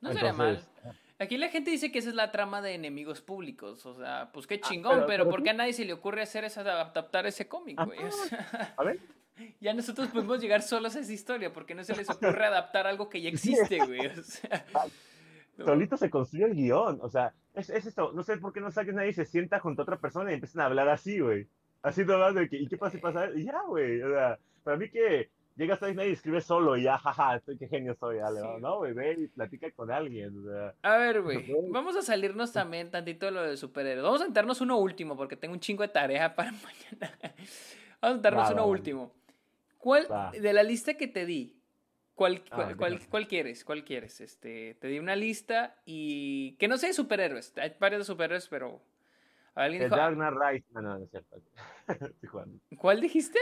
No 0.00 0.12
sería 0.12 0.32
mal. 0.32 0.60
Aquí 1.18 1.38
la 1.38 1.48
gente 1.48 1.70
dice 1.70 1.90
que 1.92 2.00
esa 2.00 2.08
es 2.10 2.14
la 2.16 2.30
trama 2.32 2.60
de 2.60 2.74
enemigos 2.74 3.22
públicos. 3.22 3.86
O 3.86 3.94
sea, 3.94 4.30
pues 4.32 4.46
qué 4.46 4.60
Ah, 4.62 4.68
chingón, 4.68 4.92
pero- 4.94 5.06
pero, 5.06 5.24
pero 5.24 5.30
¿por 5.30 5.42
qué 5.42 5.50
a 5.50 5.54
nadie 5.54 5.72
se 5.72 5.84
le 5.84 5.92
ocurre 5.92 6.20
hacer 6.22 6.44
esa, 6.44 6.60
adaptar 6.60 7.24
ese 7.26 7.46
cómic, 7.48 7.78
güey? 7.82 7.98
A 8.76 8.82
ver, 8.82 8.98
ya 9.60 9.74
nosotros 9.74 10.08
podemos 10.08 10.40
llegar 10.40 10.62
solos 10.62 10.96
a 10.96 11.00
esa 11.00 11.12
historia, 11.12 11.52
porque 11.52 11.74
no 11.74 11.84
se 11.84 11.96
les 11.96 12.08
ocurre 12.10 12.46
adaptar 12.46 12.86
algo 12.86 13.08
que 13.08 13.20
ya 13.20 13.28
existe, 13.28 13.78
güey. 13.84 14.06
O 14.06 14.22
sea, 14.22 14.64
¿no? 15.56 15.64
solito 15.66 15.96
se 15.96 16.10
construye 16.10 16.44
el 16.46 16.54
guion, 16.54 16.98
o 17.02 17.08
sea, 17.08 17.32
es, 17.54 17.70
es 17.70 17.86
esto, 17.86 18.12
no 18.12 18.22
sé 18.22 18.36
por 18.38 18.52
qué 18.52 18.60
no 18.60 18.70
saques 18.70 18.94
nadie 18.94 19.12
se 19.12 19.24
sienta 19.24 19.60
junto 19.60 19.82
a 19.82 19.84
otra 19.84 19.98
persona 19.98 20.30
y 20.30 20.34
empiezan 20.34 20.62
a 20.62 20.66
hablar 20.66 20.88
así, 20.88 21.20
güey. 21.20 21.46
Así 21.82 22.04
nomás 22.04 22.34
de 22.34 22.48
que, 22.48 22.56
¿y 22.56 22.66
qué 22.66 22.76
pasa 22.78 22.96
si 22.96 22.98
pasa? 22.98 23.28
Y 23.34 23.44
ya, 23.44 23.60
güey, 23.66 24.00
o 24.02 24.10
sea, 24.10 24.38
para 24.62 24.76
mí 24.76 24.88
que 24.88 25.28
llegas 25.56 25.82
a 25.82 25.86
Disney 25.86 26.08
y 26.08 26.12
escribes 26.12 26.44
solo 26.44 26.76
y 26.76 26.84
ya, 26.84 26.98
jaja, 26.98 27.36
estoy 27.36 27.58
qué 27.58 27.68
genio 27.68 27.94
soy, 27.94 28.16
Sí. 28.18 28.60
no, 28.60 28.78
güey, 28.78 28.92
ve 28.92 29.16
y 29.18 29.28
platica 29.28 29.70
con 29.72 29.90
alguien, 29.90 30.36
o 30.38 30.50
sea. 30.50 30.74
A 30.82 30.96
ver, 30.96 31.22
güey, 31.22 31.54
vamos 31.70 31.94
a 31.96 32.02
salirnos 32.02 32.52
también 32.52 32.90
tantito 32.90 33.26
de 33.26 33.32
lo 33.32 33.42
de 33.42 33.56
superhéroes. 33.56 34.02
Vamos 34.02 34.22
a 34.22 34.24
sentarnos 34.24 34.60
uno 34.60 34.78
último, 34.78 35.16
porque 35.16 35.36
tengo 35.36 35.54
un 35.54 35.60
chingo 35.60 35.82
de 35.82 35.88
tarea 35.88 36.34
para 36.34 36.50
mañana. 36.52 37.18
Vamos 38.00 38.00
a 38.00 38.12
sentarnos 38.12 38.50
uno 38.50 38.66
último. 38.66 39.12
¿Cuál, 39.84 40.10
Va. 40.10 40.30
de 40.30 40.52
la 40.54 40.62
lista 40.62 40.94
que 40.94 41.06
te 41.08 41.26
di, 41.26 41.60
cuál, 42.14 42.42
Ah, 42.50 42.56
cuál, 42.56 42.76
cuál- 42.78 42.92
déjame. 42.94 43.10
cuál 43.10 43.28
quieres? 43.28 43.64
¿Cuál 43.66 43.84
quieres? 43.84 44.18
Este, 44.22 44.76
te 44.80 44.88
di 44.88 44.98
una 44.98 45.14
lista 45.14 45.76
y 45.84 46.52
que 46.58 46.68
no 46.68 46.78
sea 46.78 46.88
de 46.88 46.94
superhéroes. 46.94 47.52
Hay 47.58 47.74
varios 47.78 47.98
de 48.00 48.04
superhéroes, 48.06 48.48
pero 48.48 48.80
alguien 49.54 49.80
The 49.82 49.84
dijo, 49.88 49.96
Dark 49.96 50.14
Knight 50.16 50.34
Rise, 50.40 50.66
no, 50.72 50.80
no, 50.80 50.98
no 51.00 51.04
es 51.04 51.10
cierto. 51.10 51.36
¿cuál 52.78 53.02
dijiste? 53.02 53.38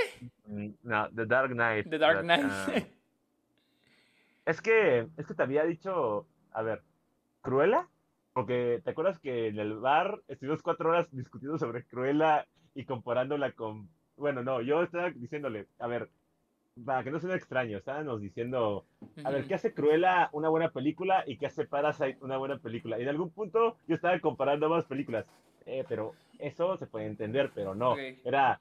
Mm, 0.46 0.70
No, 0.82 1.08
The 1.14 1.26
Dark 1.26 1.52
Knight. 1.52 1.88
The 1.88 1.98
Dark 1.98 2.22
Knight. 2.22 2.42
ah, 2.44 2.74
es 4.46 4.60
que, 4.60 5.06
es 5.16 5.24
que 5.28 5.34
te 5.34 5.42
había 5.44 5.62
dicho, 5.62 6.26
a 6.50 6.62
ver, 6.62 6.82
¿Cruella? 7.40 7.88
Porque 8.32 8.80
te 8.82 8.90
acuerdas 8.90 9.20
que 9.20 9.46
en 9.46 9.60
el 9.60 9.78
bar 9.78 10.20
estuvimos 10.26 10.60
cuatro 10.60 10.90
horas 10.90 11.06
discutiendo 11.12 11.56
sobre 11.56 11.84
Cruella 11.84 12.48
y 12.74 12.84
comparándola 12.84 13.52
con, 13.52 13.88
bueno, 14.16 14.42
no, 14.42 14.60
yo 14.60 14.82
estaba 14.82 15.08
diciéndole, 15.10 15.68
a 15.78 15.86
ver, 15.86 16.10
para 16.86 17.04
que 17.04 17.10
no 17.10 17.20
suene 17.20 17.36
extraño, 17.36 17.78
estábamos 17.78 18.20
diciendo, 18.20 18.84
a 19.24 19.30
ver. 19.30 19.46
¿qué 19.46 19.54
hace 19.54 19.74
Cruella 19.74 20.30
una 20.32 20.48
buena 20.48 20.70
película 20.70 21.22
y 21.26 21.36
qué 21.36 21.46
hace 21.46 21.66
Parasite 21.66 22.18
una 22.22 22.36
buena 22.38 22.58
película? 22.58 22.98
Y 22.98 23.02
en 23.02 23.08
algún 23.08 23.30
punto 23.30 23.76
yo 23.86 23.94
estaba 23.94 24.18
comparando 24.20 24.66
ambas 24.66 24.86
películas, 24.86 25.26
eh, 25.66 25.84
pero 25.88 26.14
eso 26.38 26.76
se 26.76 26.86
puede 26.86 27.06
entender, 27.06 27.50
pero 27.54 27.74
no. 27.74 27.92
Ok. 27.92 27.98
Era, 28.24 28.60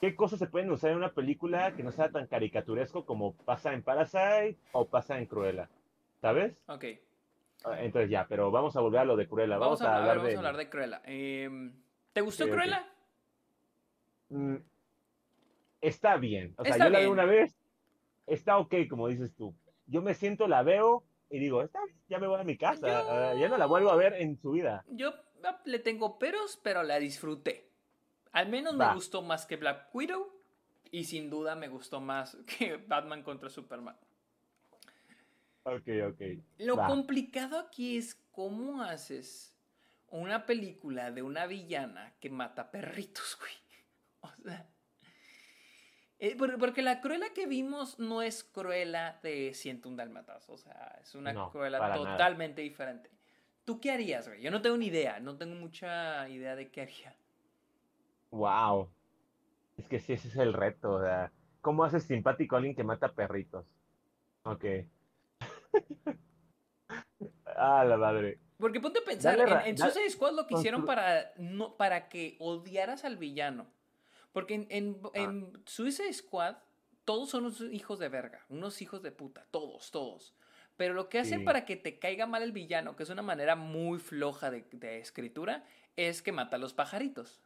¿qué 0.00 0.16
cosas 0.16 0.38
se 0.38 0.46
pueden 0.46 0.70
usar 0.70 0.92
en 0.92 0.96
una 0.96 1.12
película 1.12 1.72
que 1.76 1.82
no 1.82 1.92
sea 1.92 2.10
tan 2.10 2.26
caricaturesco 2.26 3.04
como 3.04 3.34
pasa 3.34 3.72
en 3.74 3.82
Parasite 3.82 4.56
o 4.72 4.86
pasa 4.86 5.18
en 5.18 5.26
Cruella? 5.26 5.68
¿Sabes? 6.20 6.62
Ok, 6.66 6.84
Ah, 7.62 7.82
Entonces 7.82 8.08
ya, 8.10 8.26
pero 8.26 8.50
vamos 8.50 8.74
a 8.74 8.80
volver 8.80 9.00
a 9.00 9.04
lo 9.04 9.16
de 9.16 9.28
Cruella. 9.28 9.58
vamos, 9.58 9.80
Vamos, 9.80 9.82
a, 9.82 9.92
a, 9.92 9.96
a 9.96 10.00
ver, 10.00 10.08
hablar 10.08 10.16
vamos 10.16 10.30
de... 10.30 10.34
a 10.34 10.38
hablar 10.38 10.56
de 10.56 10.70
Cruella. 10.70 11.02
Em, 11.04 11.72
¿Te 12.14 12.20
gustó 12.22 12.44
ok. 12.44 12.50
Cruella? 12.52 12.86
Mm, 14.30 14.56
está 15.80 16.16
bien. 16.16 16.54
O 16.58 16.64
sea, 16.64 16.72
Está 16.72 16.84
yo 16.84 16.90
la 16.90 16.98
bien. 16.98 17.10
veo 17.10 17.12
una 17.12 17.24
vez, 17.24 17.56
está 18.26 18.58
ok, 18.58 18.74
como 18.88 19.08
dices 19.08 19.34
tú. 19.34 19.54
Yo 19.86 20.02
me 20.02 20.14
siento, 20.14 20.46
la 20.48 20.62
veo 20.62 21.04
y 21.30 21.38
digo, 21.38 21.62
está 21.62 21.80
ya 22.08 22.18
me 22.18 22.26
voy 22.26 22.40
a 22.40 22.44
mi 22.44 22.56
casa. 22.56 22.86
Yo- 22.86 23.10
Ah, 23.10 23.34
ya 23.34 23.48
no 23.48 23.56
la 23.58 23.66
vuelvo 23.66 23.90
a 23.90 23.96
ver 23.96 24.14
en 24.14 24.36
su 24.38 24.52
vida. 24.52 24.84
Yo 24.88 25.12
ah, 25.44 25.60
le 25.64 25.78
tengo 25.78 26.18
peros, 26.18 26.58
pero 26.62 26.82
la 26.82 26.98
disfruté. 26.98 27.70
Al 28.32 28.48
menos 28.48 28.76
me 28.76 28.92
gustó 28.94 29.22
más 29.22 29.46
que 29.46 29.56
Black 29.56 29.88
Widow 29.94 30.32
y 30.92 31.04
sin 31.04 31.30
duda 31.30 31.54
me 31.56 31.68
gustó 31.68 32.00
más 32.00 32.36
que 32.58 32.76
Batman 32.76 33.22
contra 33.22 33.48
Superman. 33.50 33.96
Ok, 35.64 35.88
ok. 36.08 36.20
Lo 36.58 36.76
Va. 36.76 36.86
complicado 36.86 37.58
aquí 37.58 37.96
es 37.98 38.14
cómo 38.32 38.82
haces 38.82 39.54
una 40.08 40.46
película 40.46 41.10
de 41.10 41.22
una 41.22 41.46
villana 41.46 42.14
que 42.20 42.30
mata 42.30 42.70
perritos, 42.70 43.36
güey. 43.40 43.52
O 44.22 44.42
sea, 44.42 44.68
eh, 46.20 46.36
por- 46.36 46.58
porque 46.58 46.82
la 46.82 47.00
Cruella 47.00 47.32
que 47.34 47.46
vimos 47.46 47.98
no 47.98 48.22
es 48.22 48.44
Cruella 48.44 49.18
de 49.22 49.52
101 49.54 49.96
Dálmatas, 49.96 50.48
o 50.48 50.56
sea, 50.56 50.98
es 51.02 51.14
una 51.14 51.32
No, 51.32 51.50
nada. 51.54 51.94
totalmente 51.96 52.62
diferente. 52.62 53.10
¿Tú 53.64 53.80
qué 53.80 53.90
harías, 53.90 54.28
güey? 54.28 54.42
Yo 54.42 54.50
no 54.50 54.62
tengo 54.62 54.76
ni 54.76 54.86
idea, 54.86 55.18
no 55.20 55.36
tengo 55.36 55.54
mucha 55.54 56.28
idea 56.28 56.56
de 56.56 56.70
qué 56.70 56.82
haría. 56.82 57.16
Wow. 58.30 58.88
Es 59.76 59.86
que 59.86 59.98
sí, 59.98 60.12
ese 60.12 60.28
es 60.28 60.36
el 60.36 60.52
reto. 60.52 60.92
O 60.92 61.00
sea, 61.02 61.32
¿cómo 61.60 61.84
haces 61.84 62.04
simpático 62.04 62.54
a 62.54 62.58
alguien 62.58 62.74
que 62.74 62.84
mata 62.84 63.12
perritos? 63.12 63.66
Ok. 64.42 64.64
ah, 67.56 67.84
la 67.84 67.96
madre. 67.96 68.38
Porque 68.58 68.80
ponte 68.80 68.98
a 69.00 69.04
pensar, 69.04 69.38
Dale 69.38 69.52
en, 69.62 69.66
en 69.70 69.78
Suicide 69.78 70.10
Squad 70.10 70.32
lo 70.34 70.46
que 70.46 70.54
hicieron 70.54 70.84
para, 70.84 71.32
no, 71.38 71.76
para 71.76 72.08
que 72.08 72.36
odiaras 72.40 73.04
al 73.04 73.16
villano. 73.16 73.66
Porque 74.32 74.54
en, 74.54 74.66
en, 74.70 75.00
Ah. 75.04 75.10
en 75.14 75.62
Suicide 75.66 76.12
Squad 76.12 76.56
todos 77.04 77.30
son 77.30 77.44
unos 77.46 77.60
hijos 77.62 77.98
de 77.98 78.08
verga, 78.08 78.44
unos 78.48 78.80
hijos 78.82 79.02
de 79.02 79.10
puta, 79.12 79.46
todos, 79.50 79.90
todos. 79.90 80.34
Pero 80.76 80.94
lo 80.94 81.08
que 81.08 81.18
hacen 81.18 81.40
Sí. 81.40 81.44
para 81.44 81.64
que 81.64 81.76
te 81.76 81.98
caiga 81.98 82.26
mal 82.26 82.42
el 82.42 82.52
villano, 82.52 82.96
que 82.96 83.02
es 83.02 83.10
una 83.10 83.22
manera 83.22 83.56
muy 83.56 83.98
floja 83.98 84.50
de, 84.50 84.62
de 84.72 84.98
escritura, 85.00 85.64
es 85.96 86.22
que 86.22 86.32
mata 86.32 86.56
a 86.56 86.58
los 86.58 86.72
pajaritos. 86.72 87.42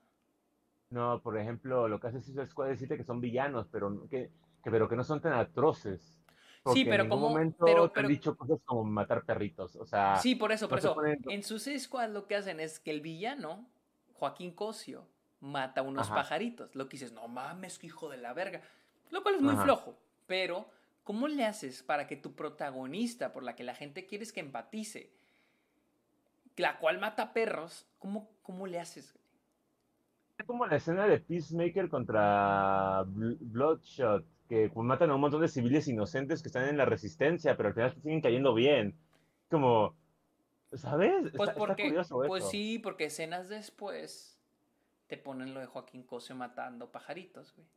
No, 0.91 1.21
por 1.23 1.39
ejemplo, 1.39 1.89
lo 1.89 1.99
que 1.99 2.09
hace 2.09 2.21
Suicide 2.21 2.47
Squad 2.47 2.69
es 2.71 2.73
decirte 2.79 2.97
que 2.97 3.05
son 3.05 3.21
villanos, 3.21 3.67
pero 3.73 3.91
no- 3.91 4.09
que, 4.09 4.31
que- 4.63 4.71
pero 4.71 4.89
que 4.89 4.95
no 4.97 5.03
son 5.05 5.21
tan 5.21 5.33
atroces. 5.33 6.21
Porque 6.63 6.81
Sí, 6.81 6.85
pero 6.85 7.03
en 7.03 7.09
ningún 7.09 7.23
como- 7.23 7.29
momento 7.35 7.65
pero- 7.65 7.91
te 7.91 8.01
han 8.01 8.07
dicho 8.09 8.37
cosas 8.37 8.61
como 8.65 8.85
matar 8.85 9.25
perritos. 9.25 9.75
O 9.77 9.85
sea, 9.87 10.17
Sí, 10.17 10.35
por 10.35 10.53
eso, 10.53 10.69
por 10.69 10.77
no 10.83 10.91
eso. 10.91 10.95
ponen- 10.95 11.19
En 11.29 11.43
Suicide 11.43 11.79
Squad 11.81 12.11
lo 12.11 12.27
que 12.27 12.37
hacen 12.37 12.61
es 12.61 12.79
que 12.79 12.91
el 12.91 13.01
villano, 13.01 13.67
Joaquín 14.15 14.53
Cosio, 14.53 15.09
mata 15.45 15.83
unos 15.83 16.07
Ajá. 16.07 16.17
pajaritos. 16.17 16.75
Lo 16.75 16.89
que 16.89 16.97
dices, 16.97 17.13
no 17.13 17.29
mames, 17.29 17.79
que 17.79 17.87
hijo 17.87 18.09
de 18.09 18.17
la 18.17 18.33
verga. 18.33 18.63
Lo 19.11 19.23
cual 19.23 19.37
es 19.37 19.43
muy 19.43 19.55
Ajá. 19.55 19.65
flojo. 19.65 19.99
Pero, 20.27 20.69
¿cómo 21.05 21.29
le 21.29 21.45
haces 21.45 21.83
para 21.83 22.07
que 22.07 22.17
tu 22.17 22.35
protagonista, 22.35 23.33
por 23.33 23.43
la 23.43 23.55
que 23.55 23.65
la 23.65 23.75
gente 23.75 24.07
quiere 24.07 24.27
que 24.27 24.41
empatice, 24.41 25.11
la 26.57 26.79
cual 26.79 26.99
mata 26.99 27.33
perros, 27.33 27.87
¿cómo, 27.99 28.31
cómo 28.43 28.67
le 28.67 28.81
haces? 28.81 29.15
es 30.39 30.47
como 30.47 30.67
la 30.67 30.77
escena 30.77 31.07
de 31.07 31.21
Peacemaker 31.21 31.89
contra 31.89 33.05
Bl- 33.05 33.39
Bloodshot, 33.41 34.25
que 34.49 34.71
matan 34.75 35.11
a 35.11 35.15
un 35.15 35.21
montón 35.21 35.41
de 35.41 35.49
civiles 35.49 35.89
inocentes 35.89 36.43
que 36.43 36.49
están 36.49 36.69
en 36.69 36.77
la 36.77 36.85
resistencia, 36.85 37.57
pero 37.57 37.69
al 37.69 37.75
final 37.75 37.95
siguen 38.03 38.21
cayendo 38.21 38.53
bien. 38.55 38.99
Como, 39.49 39.95
¿sabes? 40.73 41.13
Pues 41.23 41.35
está, 41.35 41.53
está 41.53 41.59
porque, 41.59 41.83
curioso 41.85 42.23
pues 42.27 42.45
sí, 42.45 42.79
porque 42.79 43.05
escenas 43.07 43.49
después 43.49 44.34
te 45.15 45.23
ponen 45.23 45.55
lo 45.55 45.61
de 45.61 45.67
Joaquín 45.67 46.03
Cosio 46.03 46.35
matando 46.35 46.91
pajaritos, 46.91 47.55
güey. 47.55 47.69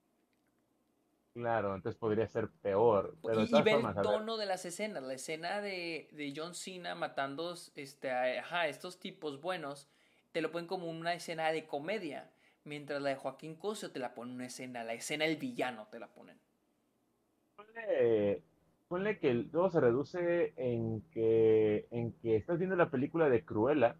Claro, 1.33 1.75
entonces 1.75 1.99
podría 1.99 2.27
ser 2.27 2.49
peor. 2.49 3.15
Pero 3.21 3.43
y, 3.43 3.51
y 3.51 3.69
el 3.69 3.93
tono 4.01 4.37
de 4.37 4.47
las 4.47 4.65
escenas. 4.65 5.03
La 5.03 5.13
escena 5.13 5.61
de, 5.61 6.09
de 6.13 6.33
John 6.35 6.55
Cena 6.55 6.95
matando 6.95 7.53
este, 7.75 8.09
a 8.09 8.39
ajá, 8.39 8.67
estos 8.67 8.99
tipos 8.99 9.39
buenos, 9.39 9.87
te 10.31 10.41
lo 10.41 10.51
ponen 10.51 10.65
como 10.67 10.89
una 10.89 11.13
escena 11.13 11.51
de 11.51 11.67
comedia. 11.67 12.31
Mientras 12.63 13.03
la 13.03 13.09
de 13.09 13.17
Joaquín 13.17 13.55
Cosio 13.55 13.91
te 13.91 13.99
la 13.99 14.15
ponen 14.15 14.33
una 14.33 14.47
escena, 14.47 14.83
la 14.83 14.93
escena 14.93 15.25
del 15.25 15.37
villano 15.37 15.87
te 15.91 15.99
la 15.99 16.07
ponen. 16.07 16.39
Ponle, 17.55 18.41
ponle 18.87 19.19
que 19.19 19.31
todo 19.51 19.69
se 19.69 19.79
reduce 19.79 20.53
en 20.57 21.03
que, 21.11 21.87
en 21.91 22.13
que 22.13 22.35
estás 22.35 22.57
viendo 22.57 22.75
la 22.75 22.89
película 22.89 23.29
de 23.29 23.45
Cruella 23.45 23.95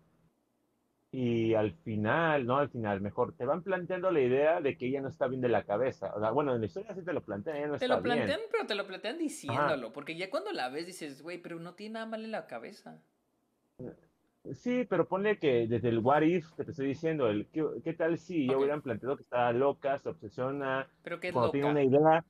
y 1.12 1.54
al 1.54 1.74
final, 1.84 2.46
no 2.46 2.58
al 2.58 2.70
final, 2.70 3.02
mejor, 3.02 3.34
te 3.36 3.46
van 3.46 3.64
planteando 3.64 4.12
la 4.12 4.20
idea 4.22 4.62
de 4.62 4.78
que 4.78 4.88
ella 4.88 5.02
no 5.02 5.08
está 5.08 5.28
bien 5.28 5.42
de 5.42 5.50
la 5.50 5.64
cabeza. 5.64 6.14
O 6.16 6.20
sea, 6.20 6.32
bueno, 6.32 6.54
en 6.54 6.60
la 6.62 6.68
historia 6.68 6.94
sí 6.94 7.04
te 7.04 7.14
lo 7.14 7.24
plantean, 7.24 7.58
ella 7.58 7.68
no 7.68 7.78
Te 7.78 7.86
está 7.86 7.96
lo 7.96 8.02
bien. 8.04 8.16
plantean, 8.18 8.42
pero 8.52 8.66
te 8.68 8.76
lo 8.76 8.86
plantean 8.86 9.18
diciéndolo. 9.18 9.94
Porque 9.94 10.16
ya 10.18 10.30
cuando 10.30 10.52
la 10.52 10.70
ves 10.70 10.86
dices, 10.86 11.22
güey, 11.22 11.38
pero 11.42 11.60
no 11.60 11.74
tiene 11.76 11.94
nada 11.94 12.06
mal 12.08 12.24
en 12.26 12.32
la 12.32 12.46
cabeza. 12.48 13.02
Sí, 14.54 14.86
pero 14.90 15.08
ponle 15.08 15.40
que 15.40 15.68
desde 15.68 15.90
el 15.90 16.00
what 16.00 16.22
if 16.22 16.54
que 16.56 16.64
te 16.64 16.72
estoy 16.72 16.88
diciendo, 16.88 17.28
el 17.28 17.50
qué, 17.52 17.66
qué 17.84 17.94
tal 17.94 18.18
si 18.18 18.48
ya 18.48 18.58
hubieran 18.58 18.82
planteado 18.82 19.18
que 19.18 19.24
está 19.24 19.52
loca, 19.52 19.98
se 20.00 20.08
obsesiona, 20.10 20.88
Pero 21.04 21.20
es 21.22 21.34
cuando 21.34 21.48
loca. 21.48 21.52
tiene 21.52 21.70
una 21.70 21.84
idea, 21.84 22.26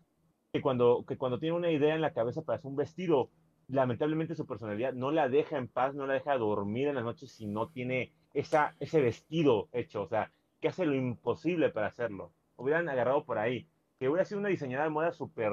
que 0.52 0.62
cuando, 0.62 1.06
que 1.08 1.18
cuando 1.18 1.38
tiene 1.40 1.56
una 1.56 1.72
idea 1.72 1.94
en 1.94 2.02
la 2.02 2.14
cabeza 2.14 2.41
para 2.41 2.58
hacer 2.58 2.70
un 2.70 2.76
vestido, 2.76 3.30
lamentablemente 3.68 4.34
su 4.34 4.48
personalidad 4.48 4.94
no 4.94 5.12
la 5.12 5.30
deja 5.30 5.58
en 5.58 5.68
paz, 5.68 5.94
no 5.94 6.08
la 6.08 6.16
deja 6.16 6.38
dormir 6.38 6.88
en 6.88 6.95
las 6.95 7.04
noches 7.04 7.32
si 7.32 7.45
no 7.45 7.70
tiene 7.70 8.14
esa, 8.39 8.76
ese 8.80 9.01
vestido 9.01 9.68
hecho, 9.72 10.03
o 10.03 10.07
sea, 10.07 10.31
que 10.61 10.68
hace 10.68 10.85
lo 10.85 10.93
imposible 10.93 11.69
para 11.69 11.88
hacerlo. 11.88 12.31
Hubieran 12.55 12.88
agarrado 12.88 13.26
por 13.26 13.39
ahí, 13.39 13.68
que 13.99 14.07
hubiera 14.07 14.26
sido 14.26 14.39
una 14.39 14.49
diseñadora 14.49 14.84
de 14.84 14.89
moda 14.91 15.11
súper 15.11 15.51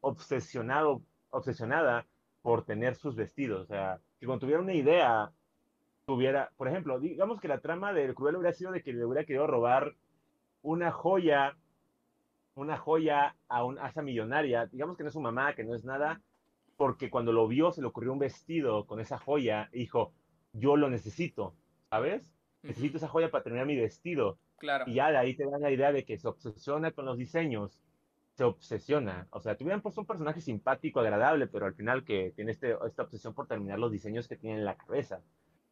obsesionado, 0.00 1.02
obsesionada 1.30 2.06
por 2.40 2.64
tener 2.64 2.96
sus 2.96 3.16
vestidos, 3.16 3.62
o 3.62 3.66
sea, 3.66 4.00
que 4.18 4.24
cuando 4.26 4.40
tuviera 4.40 4.62
una 4.62 4.72
idea, 4.72 5.30
tuviera, 6.06 6.50
por 6.56 6.68
ejemplo, 6.68 6.98
digamos 6.98 7.38
que 7.38 7.48
la 7.48 7.60
trama 7.60 7.92
del 7.92 8.14
Cruel 8.14 8.36
hubiera 8.36 8.54
sido 8.54 8.72
de 8.72 8.82
que 8.82 8.94
le 8.94 9.04
hubiera 9.04 9.24
querido 9.24 9.46
robar 9.46 9.94
una 10.62 10.90
joya, 10.90 11.56
una 12.54 12.78
joya 12.78 13.36
a, 13.48 13.64
un, 13.64 13.78
a 13.78 13.88
esa 13.88 14.00
millonaria, 14.00 14.66
digamos 14.66 14.96
que 14.96 15.02
no 15.02 15.08
es 15.08 15.12
su 15.12 15.20
mamá, 15.20 15.54
que 15.54 15.64
no 15.64 15.74
es 15.74 15.84
nada, 15.84 16.22
porque 16.78 17.10
cuando 17.10 17.30
lo 17.32 17.46
vio 17.46 17.72
se 17.72 17.82
le 17.82 17.88
ocurrió 17.88 18.12
un 18.12 18.18
vestido 18.18 18.86
con 18.86 19.00
esa 19.00 19.18
joya 19.18 19.68
y 19.72 19.80
dijo, 19.80 20.12
yo 20.54 20.76
lo 20.76 20.88
necesito, 20.88 21.54
¿sabes? 21.92 22.32
Necesito 22.62 22.96
esa 22.96 23.06
joya 23.06 23.30
para 23.30 23.44
terminar 23.44 23.66
mi 23.66 23.76
vestido. 23.76 24.38
Claro. 24.56 24.84
Y 24.86 24.94
ya 24.94 25.10
de 25.10 25.18
ahí 25.18 25.36
te 25.36 25.44
dan 25.44 25.60
la 25.60 25.70
idea 25.70 25.92
de 25.92 26.06
que 26.06 26.16
se 26.16 26.26
obsesiona 26.26 26.90
con 26.92 27.04
los 27.04 27.18
diseños, 27.18 27.82
se 28.32 28.44
obsesiona. 28.44 29.28
O 29.28 29.40
sea, 29.40 29.58
tuvieran 29.58 29.82
puesto 29.82 30.00
un 30.00 30.06
personaje 30.06 30.40
simpático, 30.40 31.00
agradable, 31.00 31.48
pero 31.48 31.66
al 31.66 31.74
final 31.74 32.02
que 32.02 32.32
tiene 32.34 32.52
este, 32.52 32.78
esta 32.86 33.02
obsesión 33.02 33.34
por 33.34 33.46
terminar 33.46 33.78
los 33.78 33.92
diseños 33.92 34.26
que 34.26 34.36
tiene 34.36 34.60
en 34.60 34.64
la 34.64 34.78
cabeza. 34.78 35.20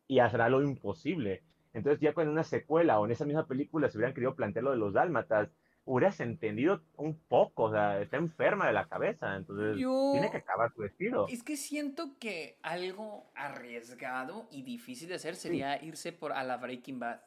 Y 0.09 0.19
hará 0.19 0.51
lo 0.51 0.61
imposible. 0.63 1.43
Entonces 1.73 2.03
ya 2.03 2.13
con 2.13 2.29
una 2.29 2.45
secuela 2.45 3.01
o 3.01 3.07
en 3.07 3.13
esa 3.13 3.25
misma 3.25 3.47
película 3.47 3.89
se 3.89 3.97
hubieran 3.97 4.13
querido 4.13 4.35
plantear 4.35 4.65
lo 4.65 4.73
de 4.73 4.77
los 4.77 4.93
dálmatas, 4.93 5.57
hubieras 5.85 6.21
entendido 6.21 6.83
un 6.97 7.19
poco, 7.19 7.65
o 7.65 7.71
sea, 7.73 8.01
está 8.01 8.17
enferma 8.17 8.67
de 8.67 8.73
la 8.73 8.87
cabeza, 8.87 9.35
entonces 9.37 9.77
tiene 9.77 10.31
que 10.31 10.37
acabar 10.37 10.73
su 10.73 10.83
vestido. 10.83 11.27
Es 11.29 11.43
que 11.43 11.57
siento 11.57 12.19
que 12.19 12.59
algo 12.63 13.31
arriesgado 13.35 14.47
y 14.51 14.63
difícil 14.63 15.09
de 15.09 15.15
hacer 15.17 15.37
sería 15.37 15.83
irse 15.83 16.13
por 16.13 16.33
a 16.33 16.45
la 16.45 16.59
Breaking 16.59 17.01
Bad. 17.01 17.21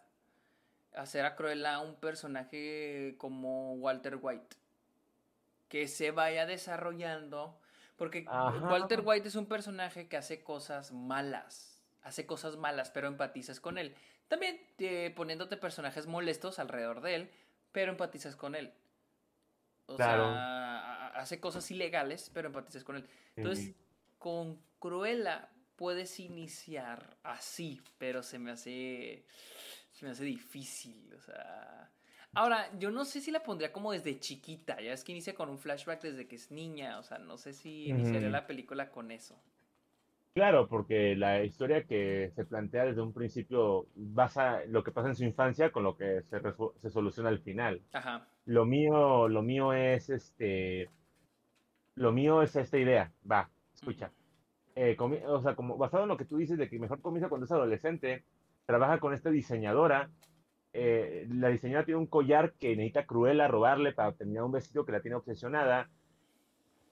Hacer 0.95 1.25
a 1.25 1.35
Cruella 1.35 1.79
un 1.79 1.95
personaje 1.95 3.15
como 3.17 3.73
Walter 3.75 4.19
White. 4.21 4.55
Que 5.67 5.87
se 5.87 6.11
vaya 6.11 6.45
desarrollando. 6.45 7.59
Porque 7.97 8.25
Walter 8.27 9.01
White 9.03 9.27
es 9.27 9.35
un 9.35 9.47
personaje 9.47 10.07
que 10.07 10.17
hace 10.17 10.43
cosas 10.43 10.91
malas. 10.91 11.83
Hace 12.03 12.25
cosas 12.27 12.57
malas, 12.57 12.91
pero 12.91 13.07
empatizas 13.07 13.59
con 13.59 13.77
él. 13.77 13.95
También 14.27 14.59
eh, 14.77 15.11
poniéndote 15.15 15.57
personajes 15.57 16.05
molestos 16.05 16.59
alrededor 16.59 17.01
de 17.01 17.15
él 17.15 17.31
pero 17.73 17.91
empatizas 17.91 18.37
con 18.37 18.55
él. 18.55 18.71
O 19.87 19.97
sea, 19.97 21.07
hace 21.09 21.41
cosas 21.41 21.69
ilegales, 21.69 22.31
pero 22.33 22.47
empatizas 22.47 22.85
con 22.85 22.95
él. 22.95 23.05
Entonces, 23.35 23.75
con 24.17 24.61
Cruella 24.79 25.49
puedes 25.75 26.21
iniciar 26.21 27.17
así, 27.23 27.81
pero 27.97 28.23
se 28.23 28.39
me 28.39 28.51
hace 28.51 29.25
se 29.91 30.05
me 30.05 30.11
hace 30.11 30.23
difícil, 30.23 31.13
o 31.13 31.21
sea, 31.21 31.91
ahora 32.33 32.71
yo 32.79 32.89
no 32.89 33.05
sé 33.05 33.21
si 33.21 33.29
la 33.29 33.43
pondría 33.43 33.71
como 33.71 33.91
desde 33.91 34.19
chiquita, 34.19 34.81
ya 34.81 34.91
es 34.91 35.03
que 35.03 35.11
inicia 35.11 35.35
con 35.35 35.49
un 35.49 35.59
flashback 35.59 36.01
desde 36.01 36.27
que 36.27 36.35
es 36.35 36.49
niña, 36.49 36.97
o 36.97 37.03
sea, 37.03 37.19
no 37.19 37.37
sé 37.37 37.53
si 37.53 37.89
iniciaría 37.89 38.29
la 38.29 38.47
película 38.47 38.89
con 38.89 39.11
eso. 39.11 39.39
Claro, 40.33 40.67
porque 40.67 41.15
la 41.15 41.43
historia 41.43 41.85
que 41.85 42.31
se 42.35 42.45
plantea 42.45 42.85
desde 42.85 43.01
un 43.03 43.13
principio 43.13 43.85
basa 43.95 44.65
lo 44.65 44.83
que 44.83 44.91
pasa 44.91 45.09
en 45.09 45.15
su 45.15 45.23
infancia 45.23 45.71
con 45.71 45.83
lo 45.83 45.95
que 45.95 46.23
se, 46.23 46.41
se 46.81 46.89
soluciona 46.89 47.29
al 47.29 47.39
final. 47.39 47.81
Ajá. 47.93 48.27
Lo 48.45 48.65
mío, 48.65 49.27
lo 49.27 49.43
mío 49.43 49.73
es 49.73 50.09
este, 50.09 50.89
lo 51.95 52.11
mío 52.11 52.41
es 52.41 52.55
esta 52.55 52.79
idea. 52.79 53.11
Va, 53.29 53.51
escucha. 53.75 54.11
Eh, 54.75 54.97
o 55.27 55.41
sea, 55.41 55.55
como 55.55 55.77
basado 55.77 56.03
en 56.03 56.09
lo 56.09 56.17
que 56.17 56.25
tú 56.25 56.37
dices 56.37 56.57
de 56.57 56.67
que 56.67 56.79
mejor 56.79 57.01
comienza 57.01 57.29
cuando 57.29 57.45
es 57.45 57.51
adolescente, 57.51 58.23
trabaja 58.65 58.99
con 58.99 59.13
esta 59.13 59.29
diseñadora. 59.29 60.09
Eh, 60.73 61.27
la 61.29 61.49
diseñadora 61.49 61.85
tiene 61.85 61.99
un 61.99 62.07
collar 62.07 62.53
que 62.53 62.75
necesita 62.75 63.05
Cruella 63.05 63.47
robarle 63.47 63.93
para 63.93 64.13
terminar 64.13 64.45
un 64.45 64.51
vestido 64.51 64.83
que 64.83 64.93
la 64.93 65.01
tiene 65.01 65.15
obsesionada 65.15 65.91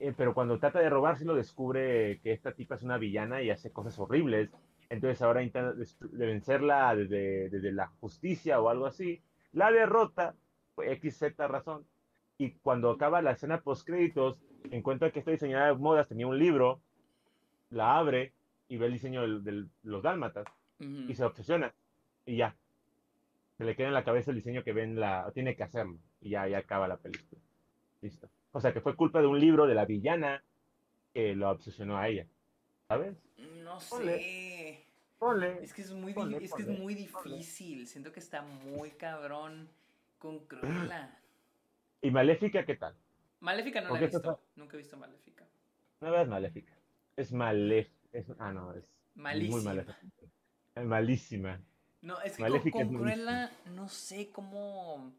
eh, 0.02 0.14
pero 0.18 0.34
cuando 0.34 0.58
trata 0.58 0.80
de 0.80 0.90
robárselo 0.90 1.36
descubre 1.36 2.20
que 2.24 2.32
esta 2.32 2.54
tipa 2.54 2.74
es 2.74 2.82
una 2.82 2.98
villana 2.98 3.44
y 3.44 3.52
hace 3.52 3.72
cosas 3.72 4.00
horribles. 4.00 4.50
Entonces 4.90 5.22
ahora 5.22 5.44
intenta 5.44 5.74
de 5.74 6.26
vencerla 6.26 6.96
desde, 6.96 7.50
desde, 7.50 7.72
la 7.72 7.88
justicia 8.00 8.60
o 8.60 8.70
algo 8.70 8.88
así. 8.88 9.22
La 9.54 9.72
derrota, 9.72 10.34
X, 10.76 11.18
Z 11.20 11.48
razón. 11.48 11.86
Y 12.40 12.54
cuando 12.64 12.90
acaba 12.90 13.22
la 13.22 13.34
escena 13.34 13.62
post 13.62 13.86
créditos, 13.86 14.40
encuentra 14.72 15.12
que 15.12 15.20
esta 15.20 15.30
diseñadora 15.30 15.68
de 15.68 15.76
modas 15.76 16.08
tenía 16.08 16.26
un 16.26 16.40
libro, 16.40 16.82
la 17.70 17.98
abre 17.98 18.34
y 18.70 18.78
ve 18.78 18.88
el 18.88 18.94
diseño 18.94 19.40
de, 19.40 19.68
los 19.84 20.02
dálmatas 20.02 20.48
y 20.80 21.14
se 21.14 21.24
obsesiona. 21.24 21.76
Y 22.26 22.38
ya. 22.38 22.56
Se 23.60 23.66
le 23.66 23.76
queda 23.76 23.90
en 23.90 23.94
la 23.94 24.04
cabeza 24.04 24.32
el 24.32 24.38
diseño 24.38 24.64
que 24.64 24.74
ven 24.74 25.00
la. 25.00 25.32
Tiene 25.32 25.56
que 25.56 25.62
hacerlo. 25.62 26.00
Y 26.22 26.32
ya, 26.32 26.48
ya 26.48 26.58
acaba 26.58 26.88
la 26.88 26.98
película. 26.98 27.40
Listo. 28.02 28.28
O 28.52 28.60
sea, 28.60 28.74
que 28.74 28.82
fue 28.82 28.96
culpa 28.96 29.22
de 29.22 29.28
un 29.28 29.40
libro 29.40 29.66
de 29.66 29.76
la 29.76 29.86
villana 29.86 30.44
que 31.14 31.36
lo 31.36 31.50
obsesionó 31.50 31.98
a 31.98 32.08
ella. 32.08 32.28
¿Sabes? 32.88 33.16
No 33.64 33.80
sé. 33.80 34.86
Ponle. 35.18 35.64
Es 35.64 35.74
que 35.74 35.84
es 35.84 35.94
muy, 35.94 36.14
es, 36.42 36.54
que 36.54 36.64
es 36.64 36.80
muy 36.80 36.96
difícil. 36.96 37.88
Siento 37.88 38.12
que 38.12 38.20
está 38.20 38.42
muy 38.42 38.92
cabrón 38.92 39.70
con 40.20 40.40
Cruella. 40.40 41.18
¿Y 42.02 42.12
Maléfica 42.12 42.66
qué 42.66 42.76
tal? 42.76 42.96
Maléfica 43.40 43.82
no 43.82 43.94
la 43.94 44.00
he 44.00 44.08
visto. 44.08 44.40
Nunca 44.56 44.76
he 44.76 44.78
visto 44.78 44.98
Maléfica. 44.98 45.46
No 46.00 46.12
veas 46.12 46.28
Maléfica. 46.28 46.74
Es 47.16 47.32
maléfica. 47.32 48.36
ah, 48.40 48.52
no, 48.52 48.74
es 48.74 48.92
malísima. 49.16 49.58
muy 49.58 49.66
maléfica. 49.66 50.00
Es 50.76 50.86
malísima. 50.86 51.62
No, 52.02 52.20
es 52.22 52.36
que 52.36 52.72
con, 52.72 52.96
Cruella 52.96 53.52
no 53.76 53.88
sé 53.88 54.32
cómo 54.32 55.14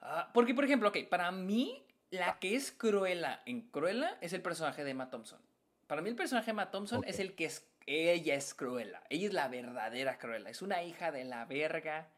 Ah, 0.00 0.30
porque, 0.32 0.54
por 0.54 0.64
ejemplo, 0.64 0.88
ok, 0.88 1.08
para 1.08 1.30
mí, 1.30 1.84
la 2.10 2.38
que 2.38 2.54
es 2.54 2.72
Cruella 2.72 3.42
en 3.46 3.62
Cruella 3.62 4.18
es 4.20 4.32
el 4.32 4.42
personaje 4.42 4.84
de 4.84 4.90
Emma 4.90 5.10
Thompson. 5.10 5.40
Para 5.86 6.02
mí, 6.02 6.08
el 6.08 6.16
personaje 6.16 6.46
de 6.46 6.50
Emma 6.52 6.70
Thompson 6.70 7.04
es 7.06 7.18
el 7.18 7.34
que 7.34 7.46
es. 7.46 7.68
Ella 7.86 8.34
es 8.34 8.54
Cruella. 8.54 9.02
Ella 9.10 9.28
es 9.28 9.32
la 9.32 9.48
verdadera 9.48 10.18
Cruella. 10.18 10.50
Es 10.50 10.62
una 10.62 10.82
hija 10.82 11.12
de 11.12 11.24
la 11.24 11.44
verga. 11.44 12.08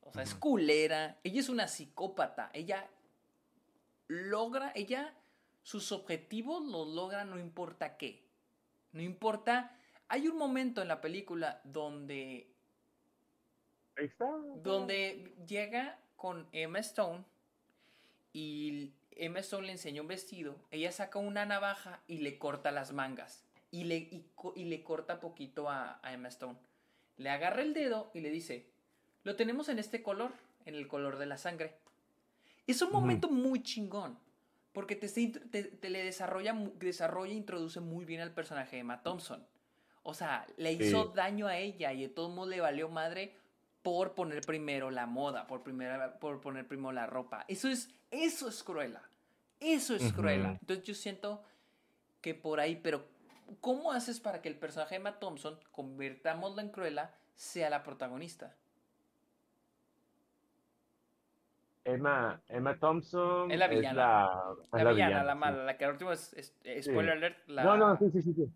O 0.00 0.12
sea, 0.12 0.22
es 0.22 0.34
culera. 0.34 1.18
Ella 1.22 1.40
es 1.40 1.48
una 1.48 1.68
psicópata. 1.68 2.50
Ella 2.52 2.88
logra. 4.08 4.72
Ella. 4.74 5.14
Sus 5.62 5.92
objetivos 5.92 6.64
los 6.64 6.88
logra 6.88 7.24
no 7.24 7.38
importa 7.38 7.96
qué. 7.96 8.24
No 8.92 9.02
importa. 9.02 9.76
Hay 10.08 10.26
un 10.26 10.36
momento 10.36 10.82
en 10.82 10.88
la 10.88 11.00
película 11.00 11.60
donde. 11.62 12.50
Ahí 13.96 14.06
está. 14.06 14.26
Donde 14.56 15.34
llega 15.46 15.98
con 16.18 16.48
Emma 16.52 16.80
Stone 16.80 17.24
y 18.34 18.92
Emma 19.12 19.38
Stone 19.38 19.66
le 19.66 19.72
enseña 19.72 20.02
un 20.02 20.08
vestido, 20.08 20.56
ella 20.70 20.92
saca 20.92 21.18
una 21.18 21.46
navaja 21.46 22.02
y 22.06 22.18
le 22.18 22.38
corta 22.38 22.70
las 22.70 22.92
mangas 22.92 23.44
y 23.70 23.84
le, 23.84 23.96
y, 24.54 24.64
le 24.64 24.82
corta 24.82 25.20
poquito 25.20 25.70
a, 25.70 26.00
Emma 26.04 26.28
Stone. 26.28 26.58
Le 27.16 27.30
agarra 27.30 27.62
el 27.62 27.72
dedo 27.72 28.10
y 28.14 28.20
le 28.20 28.30
dice, 28.30 28.66
lo 29.24 29.36
tenemos 29.36 29.68
en 29.68 29.78
este 29.78 30.02
color, 30.02 30.32
en 30.66 30.74
el 30.74 30.88
color 30.88 31.18
de 31.18 31.26
la 31.26 31.38
sangre. 31.38 31.76
Es 32.66 32.82
un 32.82 32.92
momento 32.92 33.30
muy 33.30 33.62
chingón, 33.62 34.18
porque 34.72 34.96
te, 34.96 35.08
te, 35.08 35.90
le 35.90 36.04
desarrolla, 36.04 36.52
desarrolla 36.78 37.32
e 37.32 37.36
introduce 37.36 37.80
muy 37.80 38.04
bien 38.04 38.20
al 38.20 38.32
personaje 38.32 38.76
de 38.76 38.80
Emma 38.80 39.02
Thompson. 39.02 39.46
O 40.02 40.14
sea, 40.14 40.46
le 40.56 40.72
hizo 40.72 41.06
daño 41.06 41.46
a 41.46 41.58
ella 41.58 41.92
y 41.92 42.02
de 42.02 42.08
todos 42.08 42.34
modos 42.34 42.48
le 42.48 42.60
valió 42.60 42.88
madre 42.88 43.34
por 43.82 44.14
poner 44.14 44.42
primero 44.42 44.90
la 44.90 45.06
moda, 45.06 45.46
por, 45.46 45.62
primera, 45.62 46.18
por 46.18 46.40
poner 46.40 46.66
primero 46.66 46.92
la 46.92 47.06
ropa. 47.06 47.44
Eso 47.48 47.68
es, 47.68 47.94
eso 48.10 48.48
es 48.48 48.62
cruela. 48.62 49.02
Eso 49.60 49.94
es 49.94 50.12
cruela. 50.12 50.56
Entonces 50.60 50.84
yo 50.84 50.94
siento 50.94 51.44
que 52.20 52.34
por 52.34 52.60
ahí, 52.60 52.76
pero 52.76 53.04
¿cómo 53.60 53.92
haces 53.92 54.20
para 54.20 54.40
que 54.40 54.48
el 54.48 54.56
personaje 54.56 54.94
de 54.94 55.00
Emma 55.00 55.18
Thompson, 55.18 55.58
convirtámoslo 55.72 56.60
en 56.60 56.70
cruela, 56.70 57.14
sea 57.34 57.70
la 57.70 57.82
protagonista? 57.82 58.54
Emma, 61.84 62.40
Emma 62.48 62.78
Thompson 62.78 63.50
es 63.50 63.58
la 63.58 63.66
villana. 63.66 63.94
la, 64.72 64.92
villana, 64.92 65.24
la 65.24 65.34
mala, 65.34 65.64
la 65.64 65.78
que 65.78 65.86
al 65.86 65.92
último 65.92 66.12
es, 66.12 66.54
spoiler 66.82 67.12
alert. 67.12 67.48
La... 67.48 67.64
No, 67.64 67.76
no, 67.78 67.96
sí, 67.96 68.10
sí, 68.10 68.22
sí. 68.22 68.52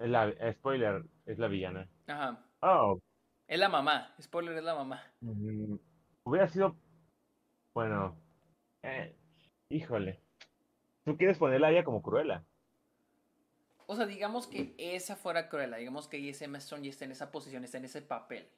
Es 0.00 0.08
la, 0.08 0.34
spoiler, 0.54 1.04
es 1.24 1.38
la 1.38 1.46
villana. 1.46 1.88
Ajá. 2.08 2.44
Oh, 2.62 3.00
es 3.46 3.58
la 3.58 3.68
mamá, 3.68 4.14
spoiler, 4.20 4.56
es 4.56 4.64
la 4.64 4.74
mamá. 4.74 5.02
Mm, 5.20 5.76
hubiera 6.24 6.48
sido, 6.48 6.76
bueno, 7.72 8.16
eh, 8.82 9.14
híjole, 9.68 10.20
tú 11.04 11.16
quieres 11.16 11.38
ponerla 11.38 11.68
a 11.68 11.70
ella 11.70 11.84
como 11.84 12.02
cruela. 12.02 12.44
O 13.86 13.96
sea, 13.96 14.06
digamos 14.06 14.46
que 14.46 14.74
esa 14.78 15.16
fuera 15.16 15.48
cruela, 15.48 15.76
digamos 15.76 16.08
que 16.08 16.30
Stone 16.30 16.84
ya 16.84 16.90
está 16.90 17.04
en 17.04 17.12
esa 17.12 17.30
posición, 17.30 17.64
está 17.64 17.78
en 17.78 17.84
ese 17.84 18.00
papel. 18.00 18.48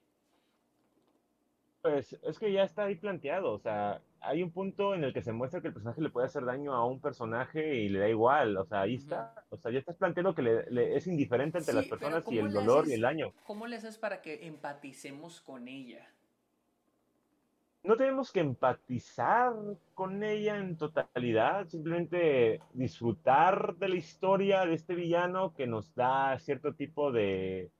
Pues 1.87 2.19
es 2.25 2.41
que 2.41 2.53
ya 2.53 2.65
está 2.65 2.87
ahí 2.87 2.97
planteado, 2.97 3.53
o 3.53 3.61
sea, 3.61 4.03
hay 4.21 4.43
un 4.43 4.51
punto 4.51 4.97
en 4.97 5.05
el 5.05 5.13
que 5.13 5.23
se 5.23 5.33
muestra 5.33 5.61
que 5.61 5.69
el 5.69 5.73
personaje 5.73 6.01
le 6.01 6.11
puede 6.11 6.27
hacer 6.27 6.45
daño 6.45 6.75
a 6.75 6.85
un 6.85 7.01
personaje 7.01 7.77
y 7.77 7.89
le 7.89 8.01
da 8.01 8.09
igual, 8.09 8.57
o 8.57 8.65
sea, 8.65 8.81
ahí 8.81 8.97
está, 8.97 9.47
o 9.51 9.57
sea, 9.57 9.71
ya 9.71 9.79
estás 9.79 9.95
planteando 9.95 10.35
que 10.35 10.43
le, 10.43 10.97
es 10.97 11.07
indiferente 11.07 11.59
entre 11.59 11.75
las 11.75 11.87
personas 11.87 12.25
y 12.29 12.39
el 12.39 12.53
dolor 12.53 12.89
y 12.89 12.95
el 12.95 13.03
daño. 13.03 13.33
¿Cómo 13.45 13.69
le 13.69 13.77
haces 13.77 13.99
para 13.99 14.21
que 14.21 14.49
empaticemos 14.49 15.41
con 15.41 15.69
ella? 15.69 16.11
No 17.85 17.97
tenemos 17.97 18.33
que 18.33 18.41
empatizar 18.41 19.53
con 19.95 20.25
ella 20.25 20.57
en 20.57 20.77
totalidad, 20.77 21.69
simplemente 21.69 22.61
disfrutar 22.73 23.77
de 23.77 23.89
la 23.91 23.95
historia 23.95 24.67
de 24.67 24.75
este 24.75 24.97
villano 24.97 25.55
que 25.55 25.69
nos 25.69 25.95
da 25.95 26.37
cierto 26.41 26.75
tipo 26.75 27.13
de, 27.13 27.71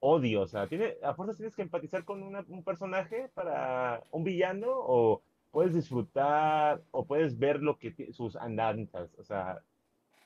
odio, 0.00 0.42
o 0.42 0.46
sea, 0.46 0.66
tiene, 0.66 0.96
a 1.02 1.14
fuerzas 1.14 1.36
tienes 1.36 1.54
que 1.54 1.62
empatizar 1.62 2.04
con 2.04 2.22
un 2.22 2.64
personaje 2.64 3.30
para 3.34 4.02
un 4.10 4.24
villano 4.24 4.68
o 4.70 5.22
puedes 5.50 5.74
disfrutar 5.74 6.82
o 6.90 7.04
puedes 7.04 7.38
ver 7.38 7.62
lo 7.62 7.78
que 7.78 8.12
sus 8.12 8.36
andanzas, 8.36 9.10
o 9.18 9.24
sea, 9.24 9.62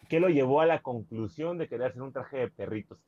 qué 0.09 0.20
lo 0.20 0.28
llevó 0.28 0.60
a 0.60 0.66
la 0.66 0.82
conclusión 0.82 1.59
de 1.59 1.68
querer 1.68 1.88
hacer 1.88 2.02
un 2.02 2.12
traje 2.12 2.38
de 2.38 2.48
perritos, 2.48 2.98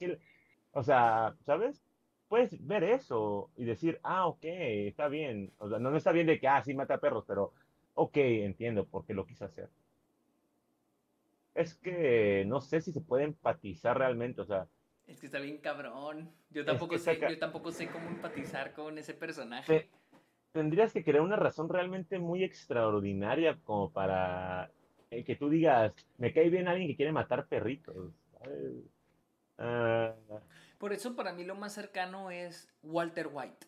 o 0.73 0.83
sea, 0.83 1.35
¿sabes? 1.45 1.83
Puedes 2.29 2.67
ver 2.67 2.83
eso 2.83 3.51
y 3.57 3.65
decir, 3.65 4.01
ah, 4.03 4.27
ok, 4.27 4.43
está 4.43 5.09
bien, 5.09 5.53
o 5.59 5.69
sea, 5.69 5.79
no, 5.79 5.91
no 5.91 5.97
está 5.97 6.13
bien 6.13 6.27
de 6.27 6.41
que, 6.41 6.49
ah, 6.49 6.63
sí, 6.65 6.75
mata 6.75 6.99
perros, 6.99 7.25
pero, 7.27 7.53
ok, 7.95 8.17
entiendo 8.17 8.85
por 8.85 9.05
qué 9.07 9.15
lo 9.15 9.27
quiso 9.27 9.45
hacer. 9.45 9.69
Es 11.55 11.75
que 11.75 12.45
no 12.47 12.61
sé 12.61 12.81
si 12.81 12.93
se 12.93 13.01
puede 13.01 13.25
empatizar 13.25 13.97
realmente, 13.97 14.41
o 14.41 14.45
sea, 14.45 14.67
es 15.17 15.21
que 15.21 15.27
está 15.27 15.39
bien 15.39 15.57
cabrón. 15.59 16.31
Yo 16.51 16.65
tampoco, 16.65 16.99
sé, 16.99 17.19
yo 17.19 17.39
tampoco 17.39 17.73
sé 17.73 17.89
cómo 17.89 18.07
empatizar 18.09 18.75
con 18.75 18.99
ese 18.99 19.15
personaje. 19.15 19.89
tendrías 20.53 20.93
que 20.93 21.03
crear 21.03 21.23
una 21.23 21.37
razón 21.37 21.71
realmente 21.71 22.19
muy 22.19 22.45
extraordinaria 22.45 23.59
como 23.65 23.91
para 23.91 24.71
eh, 25.11 25.25
que 25.25 25.35
tú 25.35 25.49
digas, 25.49 25.95
me 26.19 26.35
cae 26.35 26.51
bien 26.51 26.69
alguien 26.69 26.89
que 26.89 26.97
quiere 26.97 27.13
matar 27.13 27.47
perritos. 27.47 28.13
Ah. 29.57 30.13
Por 30.77 30.93
eso 30.93 31.17
para 31.17 31.33
mí 31.33 31.45
lo 31.45 31.55
más 31.55 31.73
cercano 31.73 32.31
es 32.31 32.71
Walter 32.83 33.31
White. 33.33 33.67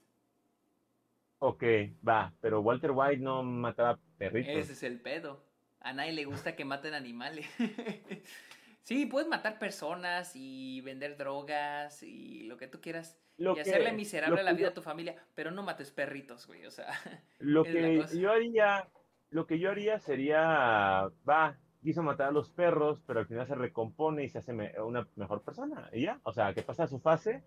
Ok, 1.39 1.65
va, 2.07 2.35
pero 2.43 2.61
Walter 2.61 2.91
White 2.91 3.23
no 3.23 3.43
mataba 3.43 3.99
perritos. 4.19 4.55
Ese 4.55 4.73
es 4.73 4.83
el 4.83 5.01
pedo. 5.01 5.43
A 5.81 5.95
nadie 5.95 6.13
le 6.13 6.27
gusta 6.27 6.55
que 6.55 6.67
maten 6.67 6.93
animales. 6.93 7.47
Sí, 8.89 9.05
puedes 9.05 9.29
matar 9.29 9.59
personas 9.59 10.33
y 10.35 10.81
vender 10.81 11.19
drogas 11.19 12.03
y 12.03 12.45
lo 12.45 12.57
que 12.57 12.69
tú 12.69 12.81
quieras. 12.81 13.21
y 13.37 13.47
hacerle 13.47 13.93
miserable 13.93 14.43
la 14.43 14.55
vida 14.55 14.69
a 14.69 14.73
tu 14.73 14.81
familia, 14.81 15.15
pero 15.35 15.51
no 15.51 15.63
mates 15.63 15.91
perritos, 15.91 16.47
güey, 16.47 16.65
o 16.65 16.71
sea. 16.71 16.87
Lo 17.39 17.65
que 17.65 18.03
yo 18.15 18.33
haría, 18.33 18.89
lo 19.29 19.47
que 19.47 19.59
yo 19.59 19.71
haría 19.71 19.99
sería, 19.99 21.11
va, 21.29 21.59
quiso 21.83 22.03
matar 22.03 22.29
a 22.29 22.31
los 22.31 22.49
perros, 22.49 23.03
pero 23.07 23.21
al 23.21 23.27
final 23.27 23.47
se 23.47 23.57
recompone 23.57 24.25
y 24.25 24.31
se 24.31 24.39
hace 24.39 24.53
una 24.53 25.07
mejor 25.17 25.43
persona, 25.43 25.91
y 25.93 26.05
ya, 26.05 26.19
o 26.23 26.33
sea, 26.33 26.55
que 26.55 26.63
pasa 26.63 26.87
su 26.87 26.99
fase, 26.99 27.45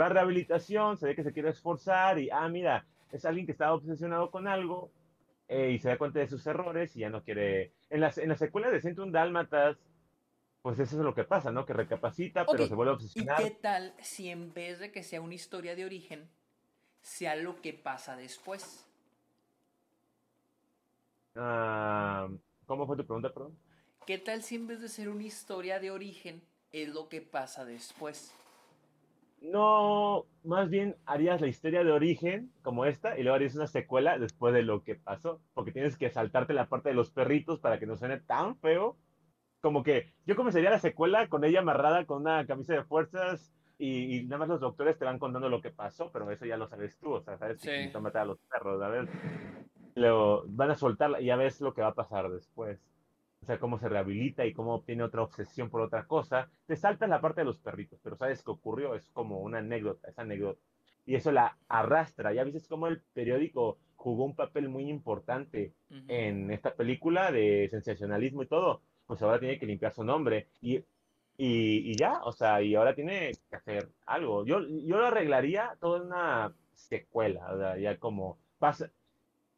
va 0.00 0.06
a 0.06 0.10
rehabilitación, 0.10 0.96
se 0.96 1.08
ve 1.08 1.16
que 1.16 1.24
se 1.24 1.32
quiere 1.32 1.48
esforzar 1.48 2.20
y, 2.20 2.30
ah, 2.30 2.48
mira, 2.48 2.86
es 3.10 3.24
alguien 3.24 3.46
que 3.46 3.52
estaba 3.52 3.74
obsesionado 3.74 4.30
con 4.30 4.46
algo 4.46 4.92
eh, 5.48 5.72
y 5.72 5.80
se 5.80 5.88
da 5.88 5.98
cuenta 5.98 6.20
de 6.20 6.28
sus 6.28 6.46
errores 6.46 6.94
y 6.94 7.00
ya 7.00 7.10
no 7.10 7.24
quiere... 7.24 7.72
En 7.90 8.00
las, 8.00 8.16
en 8.16 8.28
la 8.28 8.36
secuela 8.36 8.70
de 8.70 9.00
un 9.02 9.10
Dálmatas, 9.10 9.76
pues 10.64 10.78
eso 10.78 10.96
es 10.96 11.04
lo 11.04 11.14
que 11.14 11.24
pasa, 11.24 11.52
¿no? 11.52 11.66
Que 11.66 11.74
recapacita, 11.74 12.46
pero 12.46 12.66
se 12.66 12.74
vuelve 12.74 12.92
a 12.92 12.94
obsesionar. 12.94 13.38
¿Y 13.38 13.44
qué 13.44 13.50
tal 13.50 13.92
si 14.00 14.30
en 14.30 14.54
vez 14.54 14.78
de 14.78 14.90
que 14.90 15.02
sea 15.02 15.20
una 15.20 15.34
historia 15.34 15.76
de 15.76 15.84
origen, 15.84 16.26
sea 17.02 17.36
lo 17.36 17.60
que 17.60 17.74
pasa 17.74 18.16
después? 18.16 18.82
Ah, 21.36 22.26
¿Cómo 22.64 22.86
fue 22.86 22.96
tu 22.96 23.04
pregunta, 23.04 23.30
perdón? 23.30 23.58
¿Qué 24.06 24.16
tal 24.16 24.42
si 24.42 24.54
en 24.54 24.66
vez 24.66 24.80
de 24.80 24.88
ser 24.88 25.10
una 25.10 25.24
historia 25.24 25.80
de 25.80 25.90
origen, 25.90 26.42
es 26.72 26.88
lo 26.88 27.10
que 27.10 27.20
pasa 27.20 27.66
después? 27.66 28.32
No, 29.42 30.24
más 30.44 30.70
bien 30.70 30.96
harías 31.04 31.42
la 31.42 31.48
historia 31.48 31.84
de 31.84 31.92
origen 31.92 32.50
como 32.62 32.86
esta 32.86 33.18
y 33.18 33.22
luego 33.22 33.36
harías 33.36 33.54
una 33.54 33.66
secuela 33.66 34.18
después 34.18 34.54
de 34.54 34.62
lo 34.62 34.82
que 34.82 34.94
pasó, 34.94 35.42
porque 35.52 35.72
tienes 35.72 35.98
que 35.98 36.08
saltarte 36.08 36.54
la 36.54 36.70
parte 36.70 36.88
de 36.88 36.94
los 36.94 37.10
perritos 37.10 37.60
para 37.60 37.78
que 37.78 37.84
no 37.84 37.98
suene 37.98 38.18
tan 38.18 38.56
feo 38.56 38.96
como 39.64 39.82
que 39.82 40.12
yo 40.26 40.36
comenzaría 40.36 40.68
la 40.68 40.78
secuela 40.78 41.26
con 41.30 41.42
ella 41.42 41.60
amarrada 41.60 42.04
con 42.04 42.20
una 42.20 42.46
camisa 42.46 42.74
de 42.74 42.84
fuerzas 42.84 43.50
y, 43.78 44.24
nada 44.24 44.40
más 44.40 44.48
los 44.48 44.60
doctores 44.60 44.98
te 44.98 45.06
van 45.06 45.18
contando 45.18 45.48
lo 45.48 45.62
que 45.62 45.70
pasó, 45.70 46.12
pero 46.12 46.30
eso 46.30 46.44
ya 46.44 46.58
lo 46.58 46.68
sabes 46.68 46.98
tú, 46.98 47.14
o 47.14 47.22
sea, 47.22 47.38
sabes 47.38 47.62
que 47.62 47.90
sí. 47.90 47.98
matar 47.98 48.22
a 48.22 48.24
los 48.26 48.38
perros, 48.40 48.82
a 48.82 48.88
ver, 48.88 49.08
luego 49.94 50.44
van 50.48 50.72
a 50.72 50.74
soltarla 50.74 51.18
y 51.18 51.24
ya 51.24 51.36
ves 51.36 51.62
lo 51.62 51.72
que 51.72 51.80
va 51.80 51.88
a 51.88 51.94
pasar 51.94 52.30
después. 52.30 52.78
O 53.40 53.46
sea, 53.46 53.58
cómo 53.58 53.78
se 53.78 53.88
rehabilita 53.88 54.44
y 54.44 54.52
cómo 54.52 54.82
tiene 54.82 55.02
otra 55.02 55.22
obsesión 55.22 55.70
por 55.70 55.80
otra 55.80 56.06
cosa. 56.06 56.50
Te 56.66 56.76
saltas 56.76 57.08
la 57.08 57.22
parte 57.22 57.40
de 57.40 57.46
los 57.46 57.58
perritos, 57.58 57.98
pero 58.02 58.16
sabes 58.16 58.42
qué 58.42 58.50
ocurrió, 58.50 58.94
es 58.94 59.10
como 59.12 59.40
una 59.40 59.58
anécdota, 59.58 60.10
esa 60.10 60.22
anécdota. 60.22 60.60
Y 61.06 61.14
eso 61.14 61.32
la 61.32 61.56
arrastra. 61.68 62.34
Ya 62.34 62.44
viste 62.44 62.68
cómo 62.68 62.86
el 62.86 63.00
periódico 63.14 63.78
jugó 63.96 64.24
un 64.24 64.36
papel 64.36 64.68
muy 64.68 64.90
importante 64.90 65.72
en 66.08 66.50
esta 66.50 66.74
película 66.74 67.32
de 67.32 67.68
sensacionalismo 67.70 68.42
y 68.42 68.46
todo 68.46 68.82
pues 69.06 69.22
ahora 69.22 69.38
tiene 69.38 69.58
que 69.58 69.66
limpiar 69.66 69.92
su 69.92 70.04
nombre 70.04 70.48
y, 70.60 70.82
y, 71.36 71.96
ya, 71.96 72.20
o 72.24 72.32
sea, 72.32 72.62
y 72.62 72.74
ahora 72.74 72.94
tiene 72.94 73.32
que 73.48 73.56
hacer 73.56 73.88
algo. 74.06 74.44
Yo, 74.44 74.60
yo 74.60 74.98
lo 74.98 75.06
arreglaría 75.06 75.76
toda 75.80 76.02
una 76.02 76.54
secuela, 76.74 77.52
o 77.52 77.58
sea, 77.58 77.78
ya 77.78 77.98
como 77.98 78.38
pasa, 78.58 78.90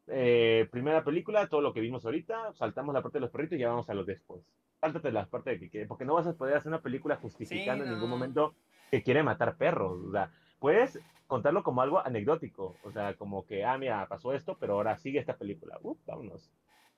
eh, 0.07 0.67
primera 0.71 1.03
película, 1.03 1.47
todo 1.47 1.61
lo 1.61 1.73
que 1.73 1.81
vimos 1.81 2.05
ahorita, 2.05 2.53
saltamos 2.53 2.93
la 2.93 3.01
parte 3.01 3.17
de 3.17 3.21
los 3.21 3.31
perritos 3.31 3.57
y 3.57 3.61
ya 3.61 3.69
vamos 3.69 3.89
a 3.89 3.93
los 3.93 4.05
después. 4.05 4.41
Sáltate 4.79 5.11
la 5.11 5.25
parte 5.25 5.51
de 5.51 5.59
que 5.59 5.69
quiere, 5.69 5.87
porque 5.87 6.05
no 6.05 6.13
vas 6.13 6.27
a 6.27 6.33
poder 6.33 6.57
hacer 6.57 6.69
una 6.69 6.81
película 6.81 7.17
justificando 7.17 7.83
en 7.83 7.91
ningún 7.91 8.09
momento 8.09 8.53
que 8.91 9.03
quiere 9.03 9.23
matar 9.23 9.57
perros, 9.57 9.99
o 10.07 10.11
sea, 10.11 10.31
puedes 10.59 10.99
contarlo 11.27 11.61
como 11.61 11.81
algo 11.81 11.99
anecdótico, 11.99 12.77
o 12.83 12.91
sea, 12.91 13.15
como 13.15 13.45
que, 13.45 13.65
ah, 13.65 13.77
mira, 13.77 14.07
pasó 14.07 14.33
esto, 14.33 14.57
pero 14.57 14.73
ahora 14.73 14.97
sigue 14.97 15.19
esta 15.19 15.35
película, 15.35 15.77
uh, 15.81 15.97
vámonos, 16.05 16.49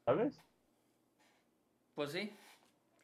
¿sabes? 0.06 0.40
Pues 2.00 2.14
sí. 2.14 2.32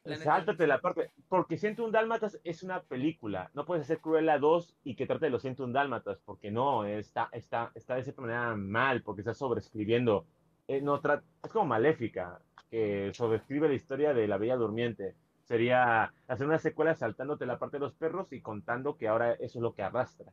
Sáltate 0.06 0.66
la 0.66 0.80
parte. 0.80 1.10
Porque 1.28 1.58
un 1.80 1.92
Dálmatas 1.92 2.40
es 2.44 2.62
una 2.62 2.80
película. 2.80 3.50
No 3.52 3.66
puedes 3.66 3.84
hacer 3.84 4.00
Cruella 4.00 4.38
2 4.38 4.74
y 4.84 4.94
que 4.96 5.04
trate 5.04 5.26
de 5.26 5.30
los 5.30 5.44
un 5.44 5.74
Dálmatas, 5.74 6.18
porque 6.24 6.50
no, 6.50 6.86
está, 6.86 7.28
está, 7.32 7.72
está 7.74 7.96
de 7.96 8.04
cierta 8.04 8.22
manera 8.22 8.56
mal, 8.56 9.02
porque 9.02 9.20
está 9.20 9.34
sobreescribiendo. 9.34 10.24
Eh, 10.66 10.80
no 10.80 10.96
es 10.96 11.52
como 11.52 11.66
maléfica, 11.66 12.40
que 12.70 13.10
sobreescribe 13.12 13.68
la 13.68 13.74
historia 13.74 14.14
de 14.14 14.26
la 14.26 14.38
Bella 14.38 14.56
Durmiente. 14.56 15.14
Sería 15.44 16.14
hacer 16.26 16.46
una 16.46 16.58
secuela 16.58 16.94
saltándote 16.94 17.44
la 17.44 17.58
parte 17.58 17.76
de 17.76 17.80
los 17.80 17.92
perros 17.92 18.32
y 18.32 18.40
contando 18.40 18.96
que 18.96 19.08
ahora 19.08 19.32
eso 19.32 19.58
es 19.58 19.62
lo 19.62 19.74
que 19.74 19.82
arrastra. 19.82 20.32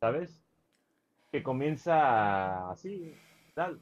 ¿Sabes? 0.00 0.42
Que 1.30 1.42
comienza 1.42 2.70
así, 2.70 3.14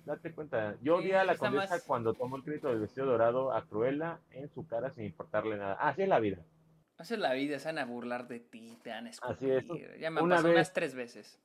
date 0.05 0.33
cuenta. 0.33 0.77
Yo 0.81 0.99
vi 0.99 1.13
a 1.13 1.25
la 1.25 1.37
condesa 1.37 1.81
cuando 1.87 2.15
tomó 2.15 2.37
el 2.37 2.43
crédito 2.43 2.69
del 2.69 2.81
vestido 2.81 3.07
dorado 3.07 3.53
a 3.53 3.67
Cruella 3.67 4.21
en 4.31 4.49
su 4.49 4.67
cara 4.67 4.91
sin 4.91 5.05
importarle 5.05 5.57
nada. 5.57 5.75
Así 5.75 6.03
es 6.03 6.09
la 6.09 6.19
vida. 6.19 6.39
Así 6.99 7.15
es 7.15 7.21
la 7.21 7.35
vida, 7.35 7.59
se 7.59 7.69
van 7.69 7.79
a 7.79 7.85
burlar 7.85 8.27
de 8.27 8.41
ti, 8.41 8.79
te 8.83 8.91
van 8.91 9.07
a 9.07 9.11
Así 9.11 9.51
es. 9.51 9.67
Ya 10.01 10.11
me 10.11 10.23
una 10.23 10.37
pasó 10.37 10.51
unas 10.51 10.73
tres 10.73 10.95
veces. 10.95 11.39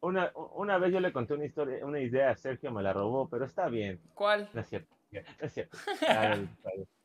Una, 0.00 0.30
una 0.54 0.78
vez 0.78 0.92
yo 0.92 1.00
le 1.00 1.12
conté 1.12 1.34
una 1.34 1.46
historia, 1.46 1.84
una 1.84 1.98
idea 1.98 2.30
a 2.30 2.36
Sergio, 2.36 2.70
me 2.70 2.82
la 2.82 2.92
robó, 2.92 3.28
pero 3.28 3.44
está 3.44 3.68
bien. 3.68 4.00
¿Cuál? 4.14 4.48
No 4.52 4.60
es 4.60 4.68
cierto. 4.68 4.94
es 5.40 5.52
cierto. 5.52 5.76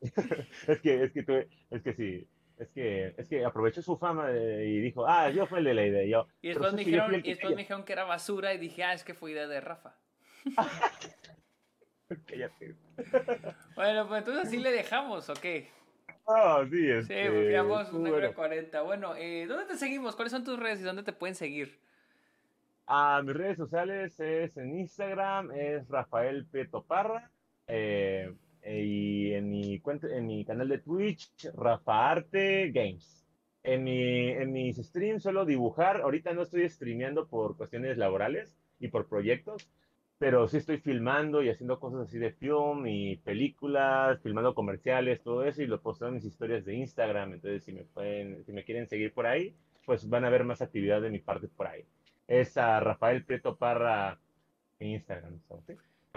es 0.00 0.80
que, 0.80 1.04
es 1.04 1.12
que 1.12 1.22
tú, 1.24 1.32
es 1.70 1.82
que 1.82 1.94
sí. 1.94 2.28
Es 2.58 2.68
que, 2.70 3.14
es 3.16 3.28
que 3.28 3.44
aprovechó 3.44 3.82
su 3.82 3.96
fama 3.96 4.30
y 4.30 4.78
dijo, 4.78 5.04
ah, 5.04 5.30
yo 5.30 5.46
fui 5.46 5.58
el 5.58 5.64
de 5.64 5.74
la 5.74 5.84
idea. 5.84 6.06
Yo, 6.06 6.28
y 6.40 6.48
después, 6.48 6.72
me 6.74 6.84
dijeron, 6.84 7.14
y 7.14 7.22
después 7.22 7.50
me 7.50 7.62
dijeron 7.62 7.84
que 7.84 7.92
era 7.92 8.04
basura 8.04 8.54
y 8.54 8.58
dije, 8.58 8.84
ah, 8.84 8.92
es 8.92 9.02
que 9.02 9.14
fue 9.14 9.32
idea 9.32 9.48
de 9.48 9.60
Rafa. 9.60 9.96
bueno, 13.76 14.08
pues 14.08 14.18
entonces 14.18 14.46
así 14.46 14.58
le 14.58 14.70
dejamos, 14.70 15.30
¿o 15.30 15.34
qué? 15.34 15.70
Ah, 16.26 16.64
sí, 16.70 16.90
es. 16.90 17.06
Sí, 17.06 17.14
pues 17.28 17.92
una 17.92 18.10
bueno. 18.10 18.34
40. 18.34 18.82
Bueno, 18.82 19.14
eh, 19.16 19.46
¿dónde 19.46 19.66
te 19.66 19.76
seguimos? 19.76 20.14
¿Cuáles 20.14 20.32
son 20.32 20.44
tus 20.44 20.58
redes 20.58 20.80
y 20.80 20.84
dónde 20.84 21.02
te 21.02 21.12
pueden 21.12 21.34
seguir? 21.34 21.78
Ah, 22.86 23.22
mis 23.24 23.34
redes 23.34 23.56
sociales 23.56 24.18
es 24.20 24.56
en 24.56 24.78
Instagram, 24.78 25.50
es 25.52 25.88
Rafael 25.88 26.46
Peto 26.46 26.82
Parra. 26.82 27.30
Eh, 27.66 28.32
y 28.64 29.32
en 29.32 29.50
mi, 29.50 29.80
cuenta, 29.80 30.08
en 30.08 30.26
mi 30.26 30.44
canal 30.44 30.68
de 30.68 30.78
Twitch, 30.78 31.30
Rafa 31.54 32.10
Arte 32.10 32.70
Games. 32.70 33.26
En, 33.64 33.84
mi, 33.84 34.28
en 34.28 34.52
mis 34.52 34.76
streams 34.76 35.22
suelo 35.22 35.44
dibujar. 35.44 36.00
Ahorita 36.00 36.32
no 36.32 36.42
estoy 36.42 36.68
streameando 36.68 37.26
por 37.26 37.56
cuestiones 37.56 37.96
laborales 37.96 38.56
y 38.78 38.88
por 38.88 39.08
proyectos, 39.08 39.68
pero 40.22 40.46
sí 40.46 40.58
estoy 40.58 40.78
filmando 40.78 41.42
y 41.42 41.48
haciendo 41.48 41.80
cosas 41.80 42.02
así 42.02 42.16
de 42.16 42.30
film 42.30 42.86
y 42.86 43.16
películas, 43.16 44.20
filmando 44.22 44.54
comerciales, 44.54 45.20
todo 45.20 45.44
eso, 45.44 45.62
y 45.62 45.66
lo 45.66 45.82
posteo 45.82 46.06
en 46.06 46.14
mis 46.14 46.24
historias 46.24 46.64
de 46.64 46.76
Instagram. 46.76 47.32
Entonces, 47.32 47.64
si 47.64 47.72
me 47.72 47.82
pueden, 47.82 48.44
si 48.44 48.52
me 48.52 48.62
quieren 48.62 48.86
seguir 48.86 49.12
por 49.12 49.26
ahí, 49.26 49.52
pues 49.84 50.08
van 50.08 50.24
a 50.24 50.30
ver 50.30 50.44
más 50.44 50.62
actividad 50.62 51.02
de 51.02 51.10
mi 51.10 51.18
parte 51.18 51.48
por 51.48 51.66
ahí. 51.66 51.84
Es 52.28 52.56
a 52.56 52.78
Rafael 52.78 53.24
Prieto 53.24 53.56
Parra 53.56 54.16
Instagram. 54.78 55.40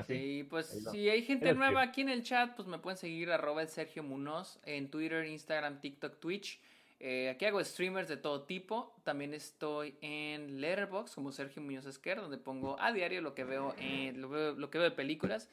Sí, 0.06 0.46
pues 0.52 0.88
si 0.92 1.10
hay 1.10 1.24
gente 1.24 1.56
nueva 1.56 1.82
aquí 1.82 2.02
en 2.02 2.10
el 2.10 2.22
chat, 2.22 2.56
pues 2.56 2.68
me 2.68 2.78
pueden 2.78 2.98
seguir 2.98 3.32
arroba 3.32 3.64
el 3.64 3.70
Sergio 3.70 4.04
Munoz 4.04 4.62
en 4.66 4.92
Twitter, 4.92 5.26
Instagram, 5.26 5.82
TikTok, 5.82 6.20
Twitch. 6.20 6.62
Eh, 7.00 7.30
aquí 7.30 7.46
hago 7.46 7.64
streamers 7.64 8.08
de 8.08 8.18
todo 8.18 8.44
tipo. 8.44 8.96
También 9.04 9.34
estoy 9.34 9.98
en 10.02 10.62
Letterboxd 10.62 11.14
como 11.14 11.32
Sergio 11.32 11.62
Muñoz 11.62 11.86
Esquer, 11.86 12.22
donde 12.22 12.38
pongo 12.38 12.80
a 12.80 12.92
diario 12.92 13.22
lo 13.22 13.36
que 13.36 13.44
veo, 13.44 13.76
en, 13.78 14.22
lo, 14.22 14.70
que 14.70 14.78
veo 14.78 14.90
de 14.90 14.96
películas. 14.96 15.50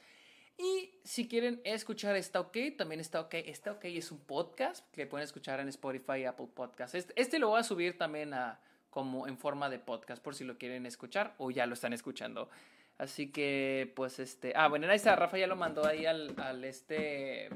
Y 0.57 0.91
si 1.03 1.27
quieren 1.27 1.59
escuchar 1.63 2.15
Está 2.15 2.39
OK, 2.39 2.57
también 2.77 3.01
Está 3.01 3.21
OK. 3.21 3.33
Está 3.33 3.73
OK 3.73 3.85
es 3.85 4.11
un 4.11 4.19
podcast 4.19 4.89
que 4.91 5.05
pueden 5.05 5.25
escuchar 5.25 5.59
en 5.59 5.67
Spotify 5.67 6.19
y 6.19 6.25
Apple 6.25 6.47
Podcasts. 6.53 6.95
Este, 6.95 7.13
este, 7.19 7.39
lo 7.39 7.49
voy 7.49 7.59
a 7.59 7.63
subir 7.63 7.97
también 7.97 8.33
a, 8.33 8.59
como 8.89 9.27
en 9.27 9.37
forma 9.37 9.69
de 9.69 9.79
podcast 9.79 10.23
por 10.23 10.35
si 10.35 10.45
lo 10.45 10.57
quieren 10.57 10.85
escuchar 10.85 11.35
o 11.39 11.51
ya 11.51 11.65
lo 11.65 11.73
están 11.73 11.93
escuchando. 11.93 12.49
Así 12.99 13.31
que, 13.31 13.91
pues, 13.95 14.19
este... 14.19 14.53
Ah, 14.55 14.67
bueno, 14.67 14.87
ahí 14.87 14.95
está. 14.95 15.15
Rafa 15.15 15.37
ya 15.37 15.47
lo 15.47 15.55
mandó 15.55 15.85
ahí 15.85 16.05
al 16.05 16.63
este... 16.63 17.49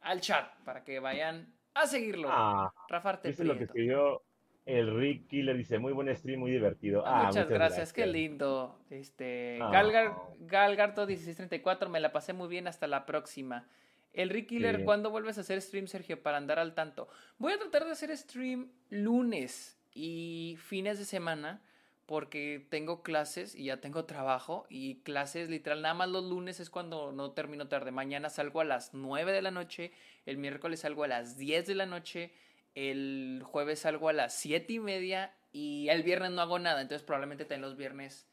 Al 0.00 0.22
chat 0.22 0.48
para 0.64 0.82
que 0.82 0.98
vayan 0.98 1.59
a 1.82 1.86
seguirlo. 1.86 2.28
Ah, 2.30 2.72
Rafa 2.88 3.10
Arte 3.10 3.44
lo 3.44 3.56
que 3.56 3.64
escribió 3.64 4.22
el 4.66 4.94
Rick 4.96 5.28
Killer 5.28 5.56
dice, 5.56 5.78
muy 5.78 5.92
buen 5.92 6.14
stream, 6.14 6.40
muy 6.40 6.50
divertido. 6.50 7.02
Ah, 7.06 7.24
muchas, 7.26 7.48
gracias. 7.48 7.92
qué 7.92 8.06
lindo. 8.06 8.78
Este, 8.90 9.58
ah. 9.60 9.70
Galgar, 9.70 10.14
Galgarto 10.40 11.06
1634, 11.06 11.88
me 11.88 12.00
la 12.00 12.12
pasé 12.12 12.32
muy 12.32 12.48
bien, 12.48 12.68
hasta 12.68 12.86
la 12.86 13.06
próxima. 13.06 13.66
El 14.12 14.28
Rick 14.28 14.48
Killer, 14.48 14.84
¿cuándo 14.84 15.10
vuelves 15.10 15.38
a 15.38 15.42
hacer 15.42 15.60
stream, 15.62 15.86
Sergio, 15.86 16.22
para 16.22 16.36
andar 16.36 16.58
al 16.58 16.74
tanto? 16.74 17.08
Voy 17.38 17.52
a 17.52 17.58
tratar 17.58 17.84
de 17.84 17.92
hacer 17.92 18.16
stream 18.16 18.70
lunes 18.88 19.80
y 19.92 20.56
fines 20.58 20.98
de 20.98 21.04
semana, 21.04 21.62
porque 22.10 22.66
tengo 22.70 23.04
clases 23.04 23.54
y 23.54 23.66
ya 23.66 23.80
tengo 23.80 24.04
trabajo, 24.04 24.66
y 24.68 24.96
clases 25.02 25.48
literal, 25.48 25.80
nada 25.80 25.94
más 25.94 26.08
los 26.08 26.24
lunes 26.24 26.58
es 26.58 26.68
cuando 26.68 27.12
no 27.12 27.30
termino 27.30 27.68
tarde. 27.68 27.92
Mañana 27.92 28.30
salgo 28.30 28.60
a 28.60 28.64
las 28.64 28.94
9 28.94 29.30
de 29.30 29.42
la 29.42 29.52
noche, 29.52 29.92
el 30.26 30.36
miércoles 30.36 30.80
salgo 30.80 31.04
a 31.04 31.06
las 31.06 31.36
10 31.36 31.68
de 31.68 31.74
la 31.76 31.86
noche, 31.86 32.32
el 32.74 33.44
jueves 33.44 33.78
salgo 33.78 34.08
a 34.08 34.12
las 34.12 34.34
7 34.34 34.72
y 34.72 34.80
media 34.80 35.32
y 35.52 35.88
el 35.88 36.02
viernes 36.02 36.32
no 36.32 36.42
hago 36.42 36.58
nada, 36.58 36.80
entonces 36.80 37.06
probablemente 37.06 37.44
también 37.44 37.62
los 37.62 37.76
viernes 37.76 38.26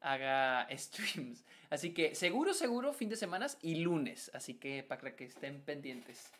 haga 0.00 0.68
streams. 0.78 1.44
Así 1.70 1.92
que 1.92 2.14
seguro, 2.14 2.54
seguro, 2.54 2.92
fin 2.92 3.08
de 3.08 3.16
semana 3.16 3.48
y 3.62 3.82
lunes. 3.82 4.30
Así 4.32 4.54
que 4.54 4.84
para 4.84 5.16
que 5.16 5.24
estén 5.24 5.60
pendientes. 5.60 6.30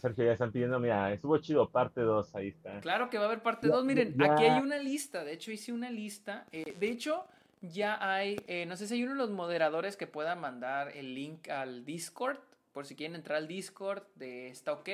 Sergio, 0.00 0.24
ya 0.24 0.32
están 0.32 0.52
pidiendo, 0.52 0.78
mira, 0.78 1.12
estuvo 1.12 1.38
chido, 1.38 1.68
parte 1.70 2.00
2, 2.00 2.34
ahí 2.34 2.48
está. 2.48 2.80
Claro 2.80 3.10
que 3.10 3.18
va 3.18 3.24
a 3.24 3.26
haber 3.26 3.42
parte 3.42 3.68
2, 3.68 3.84
miren, 3.84 4.20
aquí 4.22 4.44
hay 4.44 4.60
una 4.60 4.78
lista, 4.78 5.24
de 5.24 5.32
hecho 5.32 5.52
hice 5.52 5.72
una 5.72 5.90
lista, 5.90 6.46
eh, 6.52 6.76
de 6.78 6.90
hecho 6.90 7.24
ya 7.60 7.98
hay, 8.00 8.36
eh, 8.46 8.66
no 8.66 8.76
sé 8.76 8.86
si 8.86 8.94
hay 8.94 9.04
uno 9.04 9.12
de 9.12 9.18
los 9.18 9.30
moderadores 9.30 9.96
que 9.96 10.06
pueda 10.06 10.34
mandar 10.34 10.96
el 10.96 11.14
link 11.14 11.48
al 11.48 11.84
Discord, 11.84 12.38
por 12.72 12.86
si 12.86 12.94
quieren 12.94 13.16
entrar 13.16 13.38
al 13.38 13.48
Discord 13.48 14.02
de 14.14 14.48
Está 14.48 14.72
OK, 14.72 14.88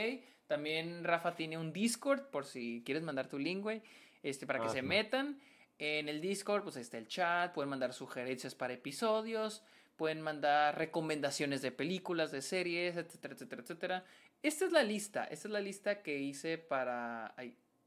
también 0.47 1.05
Rafa 1.05 1.35
tiene 1.35 1.59
un 1.59 1.73
Discord 1.73 2.23
por 2.31 2.45
si 2.45 2.83
quieres 2.85 3.03
mandar 3.03 3.29
tu 3.29 3.39
link, 3.39 3.63
güey, 3.63 3.83
este, 4.23 4.47
para 4.47 4.61
que 4.61 4.67
ah, 4.67 4.71
se 4.71 4.83
metan. 4.83 5.39
En 5.79 6.09
el 6.09 6.23
Discord, 6.23 6.63
pues 6.63 6.77
está 6.77 6.97
el 6.97 7.07
chat, 7.07 7.53
pueden 7.53 7.69
mandar 7.69 7.93
sugerencias 7.93 8.55
para 8.55 8.73
episodios, 8.73 9.63
pueden 9.97 10.23
mandar 10.23 10.79
recomendaciones 10.79 11.63
de 11.63 11.71
películas, 11.71 12.31
de 12.31 12.41
series, 12.43 12.97
etcétera, 12.97 13.35
etcétera, 13.35 13.63
etcétera. 13.63 14.05
Esta 14.43 14.65
es 14.65 14.73
la 14.73 14.83
lista, 14.83 15.25
esta 15.25 15.49
es 15.49 15.53
la 15.53 15.61
lista 15.61 16.03
que 16.03 16.19
hice 16.19 16.59
para, 16.59 17.35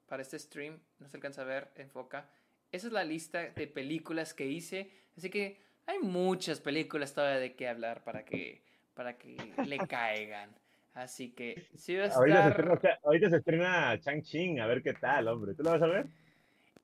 para 0.07 0.21
este 0.21 0.37
stream, 0.37 0.79
no 0.99 1.07
se 1.07 1.17
alcanza 1.17 1.41
a 1.41 1.45
ver, 1.45 1.69
enfoca. 1.75 2.29
Esa 2.71 2.87
es 2.87 2.93
la 2.93 3.03
lista 3.03 3.39
de 3.49 3.67
películas 3.67 4.33
que 4.33 4.45
hice, 4.45 4.91
así 5.17 5.29
que 5.29 5.59
hay 5.85 5.99
muchas 5.99 6.59
películas 6.59 7.13
todavía 7.13 7.39
de 7.39 7.55
qué 7.55 7.67
hablar 7.67 8.03
para 8.03 8.23
que, 8.23 8.61
para 8.93 9.17
que 9.17 9.37
le 9.65 9.77
caigan. 9.87 10.49
Así 10.93 11.31
que 11.31 11.67
sí 11.75 11.95
va 11.95 12.03
a 12.03 12.07
estar... 12.07 12.19
ahorita, 12.21 12.43
se 12.43 12.49
estrena, 12.49 12.99
ahorita 13.03 13.29
se 13.29 13.35
estrena 13.37 13.99
Chang-Ching, 13.99 14.59
a 14.59 14.67
ver 14.67 14.83
qué 14.83 14.93
tal, 14.93 15.27
hombre. 15.27 15.53
¿Tú 15.53 15.63
lo 15.63 15.71
vas 15.71 15.81
a 15.81 15.87
ver? 15.87 16.07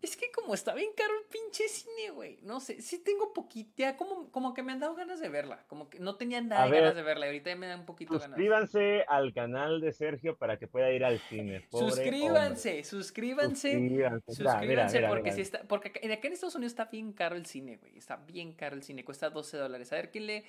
Es 0.06 0.16
que 0.18 0.32
como 0.32 0.54
está 0.54 0.76
bien 0.76 0.92
caro 0.96 1.12
el 1.18 1.26
pinche 1.26 1.68
cine, 1.68 2.12
güey. 2.12 2.38
No 2.44 2.60
sé, 2.60 2.80
sí 2.80 3.00
tengo 3.04 3.34
poquita, 3.34 3.98
como, 3.98 4.30
como 4.30 4.54
que 4.54 4.62
me 4.62 4.72
han 4.72 4.80
dado 4.80 4.94
ganas 4.94 5.20
de 5.20 5.30
verla. 5.30 5.66
Como 5.68 5.90
que 5.90 5.98
no 5.98 6.16
tenía 6.16 6.40
nada 6.42 6.70
de 6.70 6.80
ganas 6.80 6.96
de 6.96 7.02
verla. 7.02 7.26
Y 7.26 7.30
ahorita 7.30 7.50
ya 7.50 7.56
me 7.56 7.66
dan 7.66 7.80
un 7.80 7.86
poquito 7.88 8.14
ganas. 8.14 8.28
Suscríbanse 8.28 9.04
al 9.08 9.34
canal 9.34 9.82
de 9.82 9.92
Sergio 9.92 10.38
para 10.38 10.60
que 10.60 10.68
pueda 10.68 10.92
ir 10.92 11.04
al 11.04 11.18
cine. 11.22 11.68
suscríbanse, 11.72 12.84
suscríbanse. 12.84 13.72
Suscríbanse. 13.72 14.36
Suscríbanse 14.36 15.08
porque 15.08 15.32
si 15.32 15.42
está. 15.42 15.64
Porque 15.64 15.90
acá 15.90 16.28
en 16.28 16.34
Estados 16.34 16.54
Unidos 16.54 16.74
está 16.74 16.86
bien 16.86 17.12
caro 17.12 17.36
el 17.36 17.48
cine, 17.48 17.78
güey. 17.78 17.98
Está 17.98 18.18
bien 18.18 18.54
caro 18.54 18.76
el 18.76 18.84
cine. 18.84 19.04
Cuesta 19.04 19.32
12 19.32 19.58
dólares. 19.58 19.92
A 19.92 19.96
ver 19.96 20.12
quién 20.12 20.28
le. 20.28 20.46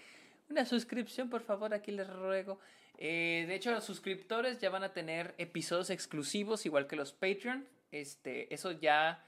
Una 0.50 0.66
suscripción, 0.66 1.30
por 1.30 1.40
favor, 1.40 1.72
aquí 1.72 1.92
les 1.92 2.12
ruego. 2.12 2.60
Eh, 2.98 3.46
de 3.48 3.54
hecho, 3.54 3.70
los 3.70 3.84
suscriptores 3.84 4.58
ya 4.58 4.68
van 4.68 4.84
a 4.84 4.92
tener 4.92 5.34
episodios 5.38 5.88
exclusivos, 5.88 6.66
igual 6.66 6.86
que 6.86 6.96
los 6.96 7.14
Patreon. 7.14 7.66
Este, 7.90 8.52
eso 8.52 8.72
ya. 8.72 9.22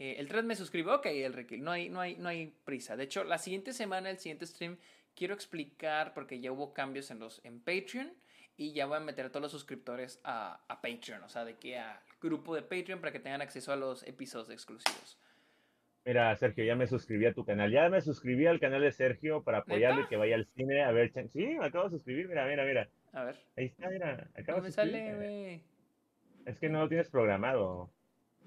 Eh, 0.00 0.16
el 0.18 0.28
3 0.28 0.44
me 0.44 0.56
suscribo, 0.56 0.94
ok, 0.94 1.04
el 1.06 1.34
Ricky, 1.34 1.58
no 1.58 1.72
hay, 1.72 1.90
no, 1.90 2.00
hay, 2.00 2.16
no 2.16 2.30
hay 2.30 2.54
prisa. 2.64 2.96
De 2.96 3.04
hecho, 3.04 3.22
la 3.22 3.36
siguiente 3.36 3.74
semana, 3.74 4.08
el 4.08 4.16
siguiente 4.16 4.46
stream, 4.46 4.78
quiero 5.14 5.34
explicar, 5.34 6.14
porque 6.14 6.40
ya 6.40 6.52
hubo 6.52 6.72
cambios 6.72 7.10
en, 7.10 7.18
los, 7.18 7.44
en 7.44 7.60
Patreon, 7.60 8.10
y 8.56 8.72
ya 8.72 8.86
voy 8.86 8.96
a 8.96 9.00
meter 9.00 9.26
a 9.26 9.28
todos 9.28 9.42
los 9.42 9.52
suscriptores 9.52 10.18
a, 10.24 10.64
a 10.68 10.80
Patreon, 10.80 11.22
o 11.22 11.28
sea, 11.28 11.44
de 11.44 11.56
que 11.58 11.78
a 11.78 12.02
grupo 12.18 12.54
de 12.54 12.62
Patreon 12.62 13.00
para 13.00 13.12
que 13.12 13.20
tengan 13.20 13.42
acceso 13.42 13.74
a 13.74 13.76
los 13.76 14.02
episodios 14.06 14.48
exclusivos. 14.48 15.18
Mira, 16.06 16.34
Sergio, 16.34 16.64
ya 16.64 16.76
me 16.76 16.86
suscribí 16.86 17.26
a 17.26 17.34
tu 17.34 17.44
canal. 17.44 17.70
Ya 17.70 17.90
me 17.90 18.00
suscribí 18.00 18.46
al 18.46 18.58
canal 18.58 18.80
de 18.80 18.92
Sergio 18.92 19.42
para 19.42 19.58
apoyarle 19.58 20.08
que 20.08 20.16
vaya 20.16 20.34
al 20.34 20.46
cine 20.56 20.82
a 20.82 20.92
ver. 20.92 21.12
Sí, 21.30 21.44
me 21.44 21.66
acabo 21.66 21.84
de 21.84 21.90
suscribir. 21.90 22.26
Mira, 22.26 22.46
mira, 22.46 22.64
mira. 22.64 22.88
A 23.12 23.24
ver. 23.24 23.36
Ahí 23.54 23.66
está, 23.66 23.90
mira. 23.90 24.30
Acabo 24.34 24.58
no 24.58 24.64
me 24.64 24.70
sale, 24.70 25.14
güey. 25.14 25.62
Es 26.46 26.58
que 26.58 26.70
no 26.70 26.80
lo 26.80 26.88
tienes 26.88 27.10
programado. 27.10 27.90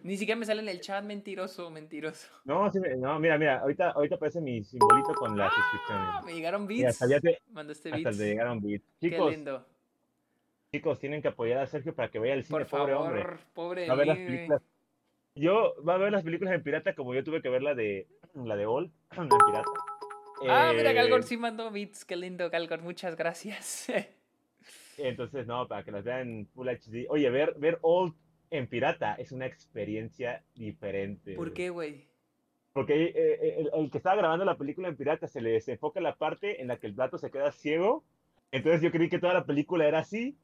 Ni 0.03 0.17
siquiera 0.17 0.37
me 0.37 0.45
sale 0.45 0.61
en 0.61 0.67
el 0.67 0.81
chat, 0.81 1.03
mentiroso, 1.03 1.69
mentiroso. 1.69 2.27
No, 2.43 2.69
sí, 2.69 2.79
no, 2.97 3.17
mira, 3.19 3.37
mira, 3.37 3.59
ahorita, 3.59 3.91
ahorita 3.91 4.15
aparece 4.15 4.41
mi 4.41 4.61
simbolito 4.61 5.13
con 5.13 5.37
las 5.37 5.53
¡Ah! 5.89 6.21
Me 6.25 6.33
llegaron 6.33 6.67
bits. 6.67 7.01
Mira, 7.01 7.21
te, 7.21 7.41
Mandaste. 7.51 7.89
Hasta 7.89 8.11
te 8.11 8.17
llegaron 8.17 8.59
bits. 8.59 8.85
Chicos, 8.99 9.29
Qué 9.29 9.35
lindo. 9.37 9.65
Chicos, 10.73 10.99
tienen 10.99 11.21
que 11.21 11.29
apoyar 11.29 11.59
a 11.59 11.67
Sergio 11.67 11.95
para 11.95 12.11
que 12.11 12.19
vaya 12.19 12.33
al 12.33 12.43
cine, 12.43 12.59
Por 12.59 12.67
pobre 12.67 12.93
hombre. 12.93 13.25
Pobre 13.53 13.89
a 13.89 13.95
ver 13.95 14.07
las 14.07 14.17
películas. 14.17 14.61
Yo 15.35 15.73
va 15.87 15.95
a 15.95 15.97
ver 15.97 16.11
las 16.11 16.23
películas 16.23 16.53
en 16.53 16.63
pirata 16.63 16.93
como 16.95 17.13
yo 17.13 17.23
tuve 17.23 17.41
que 17.41 17.49
ver 17.49 17.63
la 17.63 17.73
de 17.73 18.07
la 18.35 18.57
de 18.57 18.65
Old 18.65 18.91
en 19.17 19.29
pirata. 19.29 19.71
Ah, 20.49 20.73
mira, 20.75 20.91
Galgor 20.91 21.21
eh, 21.21 21.23
sí 21.23 21.37
mandó 21.37 21.71
bits, 21.71 22.03
qué 22.03 22.17
lindo, 22.17 22.49
Galgor, 22.49 22.81
muchas 22.81 23.15
gracias. 23.15 23.87
Entonces, 24.97 25.47
no, 25.47 25.65
para 25.65 25.83
que 25.85 25.91
las 25.91 26.03
vean 26.03 26.29
en 26.29 26.47
Full 26.47 26.67
HD. 26.67 27.07
Oye, 27.09 27.29
ver, 27.29 27.55
ver 27.57 27.79
Old 27.81 28.13
en 28.53 28.67
pirata 28.67 29.15
es 29.15 29.31
una 29.31 29.47
experiencia 29.47 30.43
diferente. 30.53 31.33
¿Por 31.33 31.53
qué, 31.53 31.71
güey? 31.71 32.07
Porque 32.71 33.05
eh, 33.05 33.13
eh, 33.15 33.69
el, 33.73 33.89
que 33.89 33.97
estaba 33.97 34.15
grabando 34.15 34.45
la 34.45 34.57
película 34.57 34.87
en 34.87 34.95
pirata 34.95 35.27
se 35.27 35.41
le 35.41 35.53
desenfoca 35.53 35.99
la 35.99 36.15
parte 36.15 36.61
en 36.61 36.67
la 36.67 36.77
que 36.77 36.85
el 36.85 36.93
plato 36.93 37.17
se 37.17 37.31
queda 37.31 37.51
ciego. 37.51 38.03
Entonces 38.51 38.81
yo 38.81 38.91
creí 38.91 39.09
que 39.09 39.17
toda 39.17 39.33
la 39.33 39.45
película 39.45 39.87
era 39.87 39.99
así. 39.99 40.37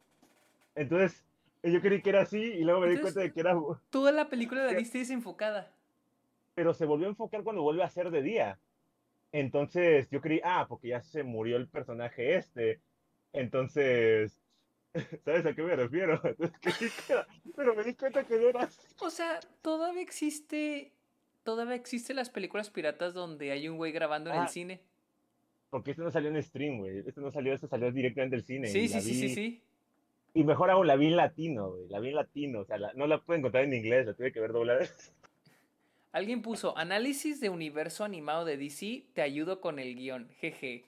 Entonces 0.74 1.24
yo 1.62 1.82
creí 1.82 2.02
que 2.02 2.10
era 2.10 2.22
así 2.22 2.42
y 2.42 2.64
luego 2.64 2.82
me 2.82 2.90
di 2.90 2.98
cuenta 2.98 3.20
de 3.20 3.32
que 3.32 3.42
era... 3.42 3.56
Toda 3.92 4.12
la 4.12 4.28
película 4.28 4.66
la 4.66 4.74
viste 4.74 4.98
desenfocada. 4.98 5.72
Pero 6.56 6.74
se 6.74 6.88
volvió 6.88 7.06
a 7.06 7.12
enfocar 7.12 7.44
cuando 7.44 7.62
vuelve 7.62 7.84
a 7.84 7.90
ser 7.90 8.10
de 8.10 8.24
día. 8.24 8.60
Entonces 9.32 10.10
yo 10.10 10.20
creí, 10.20 10.42
ah, 10.44 10.66
porque 10.68 10.88
ya 10.88 11.02
se 11.02 11.22
murió 11.22 11.58
el 11.58 11.68
personaje 11.68 12.38
este. 12.38 12.82
Entonces, 13.34 14.42
¿sabes 15.26 15.46
a 15.46 15.54
qué 15.54 15.62
me 15.62 15.76
refiero? 15.76 16.22
Pero 17.56 17.76
me 17.76 17.84
di 17.84 17.94
cuenta 17.96 18.24
que 18.24 18.38
no 18.38 18.50
era 18.50 18.64
así. 18.64 18.80
O 19.00 19.10
sea, 19.10 19.40
todavía 19.62 20.02
existe, 20.02 20.94
todavía 21.44 21.76
existen 21.76 22.16
las 22.16 22.30
películas 22.30 22.70
piratas 22.70 23.14
donde 23.14 23.52
hay 23.52 23.68
un 23.68 23.78
güey 23.78 23.92
grabando 23.92 24.30
en 24.30 24.38
el 24.38 24.44
ah. 24.44 24.48
cine. 24.48 24.82
Porque 25.70 25.92
esto 25.92 26.04
no 26.04 26.10
salió 26.10 26.30
en 26.30 26.42
stream, 26.42 26.80
güey. 26.80 27.04
Esto 27.06 27.22
no 27.22 27.32
salió, 27.32 27.54
esto 27.54 27.68
salió 27.68 27.92
directamente 27.92 28.36
del 28.36 28.46
cine. 28.46 28.68
Sí, 28.68 28.88
sí, 28.88 29.02
sí, 29.02 29.14
sí, 29.14 29.30
sí. 29.30 29.64
Y 30.34 30.44
mejor 30.44 30.72
aún 30.72 30.88
la 30.88 30.96
vi 30.96 31.08
en 31.08 31.18
latino, 31.18 31.70
güey. 31.72 31.88
La 31.90 32.00
vi 32.00 32.10
en 32.10 32.16
latino. 32.16 32.62
O 32.62 32.66
sea, 32.66 32.78
no 32.96 33.06
la 33.06 33.22
pude 33.22 33.38
encontrar 33.38 33.66
en 33.66 33.74
inglés, 33.74 34.08
la 34.08 34.14
tuve 34.16 34.32
que 34.32 34.40
ver 34.40 34.52
doblada. 34.52 34.88
Alguien 36.12 36.42
puso 36.42 36.76
análisis 36.76 37.40
de 37.40 37.50
universo 37.50 38.04
animado 38.04 38.46
de 38.46 38.58
DC, 38.58 39.06
te 39.14 39.22
ayudo 39.22 39.62
con 39.62 39.78
el 39.78 39.96
guion, 39.96 40.30
jeje. 40.40 40.86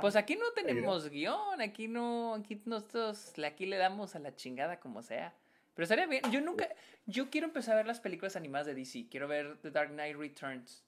Pues 0.00 0.16
aquí 0.16 0.36
no 0.36 0.50
tenemos 0.54 1.08
guion, 1.08 1.60
aquí 1.60 1.88
no, 1.88 2.34
aquí 2.34 2.60
nosotros, 2.64 3.32
aquí 3.44 3.66
le 3.66 3.76
damos 3.76 4.14
a 4.14 4.18
la 4.18 4.34
chingada 4.34 4.80
como 4.80 5.02
sea. 5.02 5.34
Pero 5.74 5.84
estaría 5.84 6.06
bien, 6.06 6.22
yo 6.30 6.40
nunca, 6.40 6.68
yo 7.04 7.28
quiero 7.28 7.46
empezar 7.46 7.74
a 7.74 7.76
ver 7.76 7.86
las 7.86 8.00
películas 8.00 8.36
animadas 8.36 8.66
de 8.66 8.74
DC, 8.74 9.08
quiero 9.10 9.28
ver 9.28 9.58
The 9.58 9.70
Dark 9.70 9.90
Knight 9.90 10.16
Returns. 10.16 10.82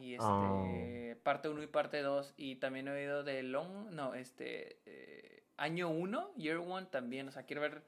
Y 0.00 0.14
este, 0.14 0.24
oh. 0.26 1.22
parte 1.22 1.50
1 1.50 1.62
y 1.62 1.66
parte 1.66 2.00
2, 2.00 2.34
y 2.38 2.56
también 2.56 2.88
he 2.88 2.92
oído 2.92 3.24
de 3.24 3.42
Long, 3.42 3.90
no, 3.90 4.14
este, 4.14 4.78
eh, 4.86 5.42
año 5.58 5.90
1, 5.90 6.32
Year 6.36 6.58
1 6.58 6.86
también, 6.86 7.28
o 7.28 7.30
sea, 7.30 7.42
quiero 7.42 7.60
ver 7.60 7.82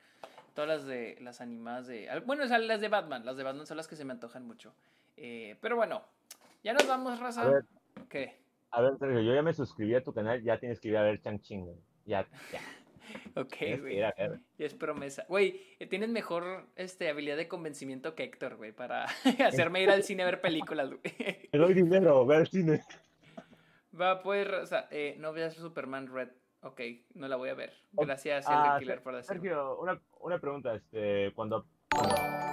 todas 0.54 0.68
las 0.68 0.86
de, 0.86 1.16
las 1.22 1.40
animadas 1.40 1.86
de, 1.86 2.10
bueno, 2.26 2.44
las 2.44 2.80
de 2.80 2.88
Batman, 2.88 3.24
las 3.24 3.38
de 3.38 3.42
Batman 3.42 3.66
son 3.66 3.78
las 3.78 3.88
que 3.88 3.96
se 3.96 4.04
me 4.04 4.12
antojan 4.12 4.46
mucho. 4.46 4.74
Eh, 5.16 5.56
pero 5.62 5.76
bueno, 5.76 6.02
ya 6.62 6.74
nos 6.74 6.86
vamos, 6.86 7.18
raza. 7.18 7.64
¿Qué? 8.10 8.43
A 8.74 8.80
ver, 8.80 8.98
Sergio, 8.98 9.20
yo 9.20 9.32
ya 9.32 9.42
me 9.42 9.52
suscribí 9.52 9.94
a 9.94 10.02
tu 10.02 10.12
canal, 10.12 10.42
ya 10.42 10.58
tienes 10.58 10.80
que 10.80 10.88
ir 10.88 10.96
a 10.96 11.02
ver 11.02 11.20
Chang 11.20 11.40
Ching. 11.40 11.66
Ya, 12.06 12.26
ya. 12.52 12.60
Ok, 13.36 13.54
güey. 13.80 14.02
Es 14.58 14.74
promesa. 14.74 15.24
Güey, 15.28 15.60
eh, 15.78 15.86
tienes 15.86 16.08
mejor 16.08 16.66
este, 16.74 17.08
habilidad 17.08 17.36
de 17.36 17.46
convencimiento 17.46 18.16
que 18.16 18.24
Héctor, 18.24 18.56
güey, 18.56 18.72
para 18.72 19.04
hacerme 19.46 19.82
ir 19.82 19.90
al 19.90 20.02
cine 20.02 20.24
a 20.24 20.26
ver 20.26 20.40
películas, 20.40 20.88
güey. 20.88 21.00
Te 21.52 21.58
doy 21.58 21.74
dinero, 21.74 22.26
ver 22.26 22.48
cine. 22.48 22.82
Va, 23.98 24.20
pues, 24.22 24.48
o 24.48 24.66
sea, 24.66 24.88
eh, 24.90 25.14
no 25.20 25.32
veas 25.32 25.54
Superman 25.54 26.12
Red. 26.12 26.30
Ok, 26.62 26.80
no 27.14 27.28
la 27.28 27.36
voy 27.36 27.50
a 27.50 27.54
ver. 27.54 27.74
Gracias, 27.92 28.46
ah, 28.48 28.78
Killer, 28.80 29.02
por 29.02 29.14
decirlo. 29.14 29.42
Sergio, 29.42 29.78
una, 29.78 30.00
una 30.20 30.38
pregunta. 30.40 30.74
Este, 30.74 31.30
cuando, 31.34 31.66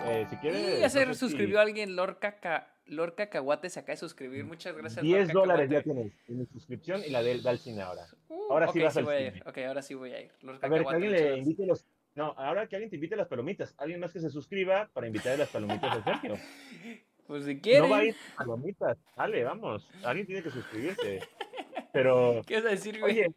eh, 0.05 0.27
si 0.29 0.35
quieres... 0.35 0.77
Y 0.77 0.81
ya 0.81 0.89
se 0.89 1.11
suscribió 1.15 1.59
alguien, 1.59 1.95
Lorca, 1.95 2.67
Lorca 2.91 3.27
Cacahuate 3.27 3.69
se 3.69 3.79
acaba 3.79 3.93
de 3.93 3.97
suscribir. 3.97 4.43
Muchas 4.43 4.75
gracias, 4.75 5.01
10 5.01 5.31
dólares 5.31 5.69
ya 5.69 5.81
tienes 5.81 6.11
en 6.27 6.39
mi 6.39 6.45
suscripción 6.45 7.01
y 7.05 7.09
la 7.09 7.23
del 7.23 7.45
al 7.47 7.57
cine 7.57 7.81
ahora. 7.81 8.05
Uh, 8.27 8.51
ahora 8.51 8.67
sí 8.67 8.81
vas 8.81 8.97
al 8.97 9.05
voy 9.05 9.17
cine. 9.17 9.29
A 9.29 9.35
ir. 9.35 9.43
Ok, 9.47 9.57
ahora 9.59 9.81
sí 9.81 9.93
voy 9.93 10.11
a 10.11 10.21
ir. 10.21 10.31
a 10.61 10.67
ver, 10.67 10.83
que 10.83 10.89
alguien 10.89 11.11
le 11.11 11.37
invite 11.37 11.65
los... 11.65 11.85
No, 12.15 12.33
ahora 12.37 12.67
que 12.67 12.75
alguien 12.75 12.89
te 12.89 12.97
invite 12.97 13.15
las 13.15 13.29
palomitas. 13.29 13.73
Alguien 13.77 14.01
más 14.01 14.11
que 14.11 14.19
se 14.19 14.29
suscriba 14.29 14.89
para 14.93 15.07
invitarle 15.07 15.37
las 15.37 15.49
palomitas 15.49 15.95
de 15.97 16.03
Sergio. 16.03 16.35
Pues 17.27 17.45
si 17.45 17.61
quieres. 17.61 17.83
No 17.83 17.89
va 17.89 17.99
a 17.99 18.03
ir 18.03 18.15
palomitas. 18.35 18.97
Dale, 19.15 19.43
vamos. 19.45 19.89
Alguien 20.03 20.27
tiene 20.27 20.43
que 20.43 20.49
suscribirse. 20.49 21.21
Pero... 21.93 22.41
¿Qué 22.45 22.55
vas 22.55 22.65
a 22.65 22.69
decir, 22.69 22.99
güey? 22.99 23.19
Oye, 23.19 23.35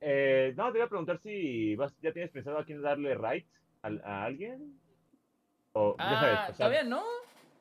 eh, 0.00 0.52
no, 0.56 0.66
te 0.72 0.78
voy 0.78 0.86
a 0.86 0.88
preguntar 0.88 1.20
si 1.20 1.76
vas, 1.76 1.94
ya 2.02 2.12
tienes 2.12 2.32
pensado 2.32 2.58
a 2.58 2.64
quién 2.64 2.82
darle 2.82 3.14
right 3.14 3.46
a, 3.82 4.24
alguien. 4.24 4.80
O, 5.74 5.94
ah, 5.96 6.52
todavía 6.56 6.82
no. 6.82 7.04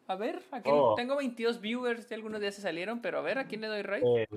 A 0.07 0.15
ver, 0.15 0.41
aquí 0.51 0.69
oh. 0.71 0.95
tengo 0.95 1.15
22 1.15 1.61
viewers, 1.61 2.09
de 2.09 2.15
algunos 2.15 2.41
días 2.41 2.55
se 2.55 2.61
salieron, 2.61 3.01
pero 3.01 3.19
a 3.19 3.21
ver, 3.21 3.37
¿a 3.39 3.47
quién 3.47 3.61
le 3.61 3.67
doy 3.67 3.81
right? 3.81 4.03
Eh, 4.03 4.27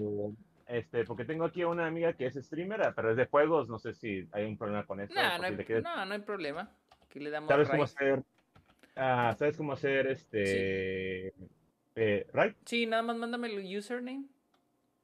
este, 0.67 1.05
porque 1.05 1.25
tengo 1.25 1.45
aquí 1.45 1.63
a 1.63 1.69
una 1.69 1.87
amiga 1.87 2.13
que 2.13 2.27
es 2.27 2.35
streamer, 2.35 2.93
pero 2.95 3.11
es 3.11 3.17
de 3.17 3.27
juegos, 3.27 3.69
no 3.69 3.79
sé 3.79 3.93
si 3.95 4.29
hay 4.33 4.45
un 4.45 4.57
problema 4.57 4.85
con 4.85 5.01
eso. 5.01 5.15
no, 5.15 6.07
no 6.07 6.15
hay 6.15 6.21
problema. 6.21 6.71
Aquí 7.03 7.21
le 7.21 7.31
damos 7.31 7.49
¿Sabes 7.49 7.69
cómo 7.69 7.85
hacer? 7.85 8.23
Ah, 8.97 9.35
¿Sabes 9.39 9.57
cómo 9.57 9.73
hacer 9.73 10.07
este 10.09 11.35
eh, 11.95 12.27
right? 12.33 12.57
Sí, 12.65 12.87
nada 12.87 13.03
más 13.03 13.17
mándame 13.17 13.49
el 13.49 13.77
username. 13.77 14.25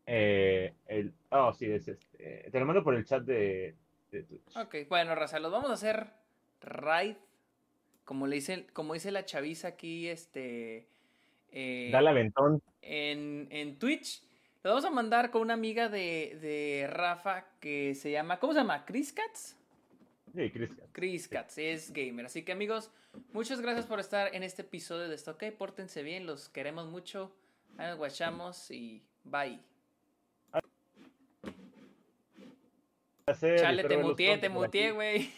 Eh, 0.07 0.75
el, 0.87 1.13
oh, 1.31 1.53
sí, 1.53 1.71
es 1.71 1.89
este. 1.89 2.49
Te 2.51 2.61
lo 2.61 2.67
mando 2.67 2.83
por 2.83 2.95
el 2.95 3.05
chat 3.05 3.23
de, 3.23 3.75
Twitch. 4.11 4.57
Ok, 4.57 4.89
bueno, 4.89 5.15
Raza, 5.15 5.39
lo 5.39 5.51
vamos 5.51 5.71
a 5.71 5.75
hacer 5.75 6.09
right. 6.61 7.19
Como 8.05 8.27
le 8.27 8.37
dice, 8.37 8.67
como 8.73 8.95
dice 8.95 9.11
la 9.11 9.25
chaviza 9.25 9.69
aquí, 9.69 10.09
este. 10.09 10.89
Eh, 11.51 11.91
Dale 11.93 12.11
aventón. 12.11 12.63
En, 12.81 13.49
en 13.51 13.79
Twitch. 13.79 14.23
Lo 14.63 14.71
vamos 14.71 14.85
a 14.85 14.91
mandar 14.91 15.31
con 15.31 15.43
una 15.43 15.55
amiga 15.55 15.89
de, 15.89 16.39
de 16.41 16.87
Rafa 16.89 17.47
que 17.61 17.95
se 17.95 18.11
llama. 18.11 18.39
¿Cómo 18.39 18.53
se 18.53 18.61
llama? 18.61 18.85
¿Chris 18.85 19.13
Cats? 19.13 19.57
Sí, 20.35 20.51
Chris 20.51 20.71
Cats. 20.71 20.89
Chris 20.93 21.29
Cats, 21.29 21.59
es 21.59 21.93
gamer. 21.93 22.27
Así 22.27 22.43
que 22.43 22.53
amigos, 22.53 22.91
muchas 23.33 23.61
gracias 23.61 23.87
por 23.87 24.01
estar 24.01 24.35
en 24.35 24.43
este 24.43 24.63
episodio 24.63 25.09
de 25.09 25.15
esto. 25.15 25.33
Ok, 25.33 25.45
pórtense 25.59 26.03
bien, 26.03 26.27
los 26.27 26.49
queremos 26.49 26.87
mucho. 26.89 27.35
Ahí 27.77 27.89
nos 27.89 27.99
guachamos 27.99 28.71
y 28.71 29.03
bye. 29.25 29.59
Chale, 33.41 33.85
te 33.85 33.97
muteé, 33.99 34.39
te 34.39 34.49
muteé, 34.49 34.93
güey. 34.93 35.31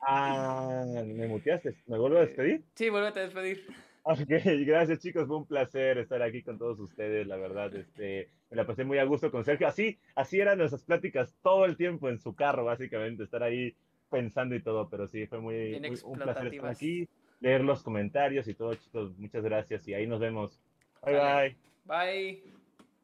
Ah, 0.00 0.84
¿me 1.04 1.26
muteaste? 1.26 1.74
¿Me 1.86 1.98
vuelvo 1.98 2.18
a 2.18 2.20
despedir? 2.20 2.64
Sí, 2.74 2.90
vuelvo 2.90 3.08
a 3.08 3.10
despedir. 3.10 3.66
Ok, 4.08 4.20
gracias 4.64 5.00
chicos, 5.00 5.26
fue 5.26 5.36
un 5.36 5.46
placer 5.46 5.98
estar 5.98 6.22
aquí 6.22 6.40
con 6.40 6.58
todos 6.58 6.78
ustedes, 6.78 7.26
la 7.26 7.36
verdad, 7.36 7.74
este, 7.74 8.30
me 8.50 8.56
la 8.56 8.64
pasé 8.64 8.84
muy 8.84 8.98
a 8.98 9.04
gusto 9.04 9.32
con 9.32 9.44
Sergio, 9.44 9.66
así, 9.66 9.98
así 10.14 10.38
eran 10.38 10.58
nuestras 10.58 10.84
pláticas 10.84 11.34
todo 11.42 11.64
el 11.64 11.76
tiempo 11.76 12.08
en 12.08 12.20
su 12.20 12.32
carro, 12.36 12.64
básicamente, 12.64 13.24
estar 13.24 13.42
ahí 13.42 13.74
pensando 14.08 14.54
y 14.54 14.62
todo, 14.62 14.88
pero 14.88 15.08
sí, 15.08 15.26
fue 15.26 15.40
muy, 15.40 15.74
un 16.04 16.18
placer 16.20 16.54
estar 16.54 16.70
aquí, 16.70 17.08
leer 17.40 17.64
los 17.64 17.82
comentarios 17.82 18.46
y 18.46 18.54
todo, 18.54 18.76
chicos, 18.76 19.18
muchas 19.18 19.42
gracias 19.42 19.88
y 19.88 19.94
ahí 19.94 20.06
nos 20.06 20.20
vemos. 20.20 20.60
Bye, 21.04 21.56
bye. 21.84 22.42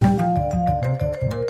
Bye. 0.00 1.41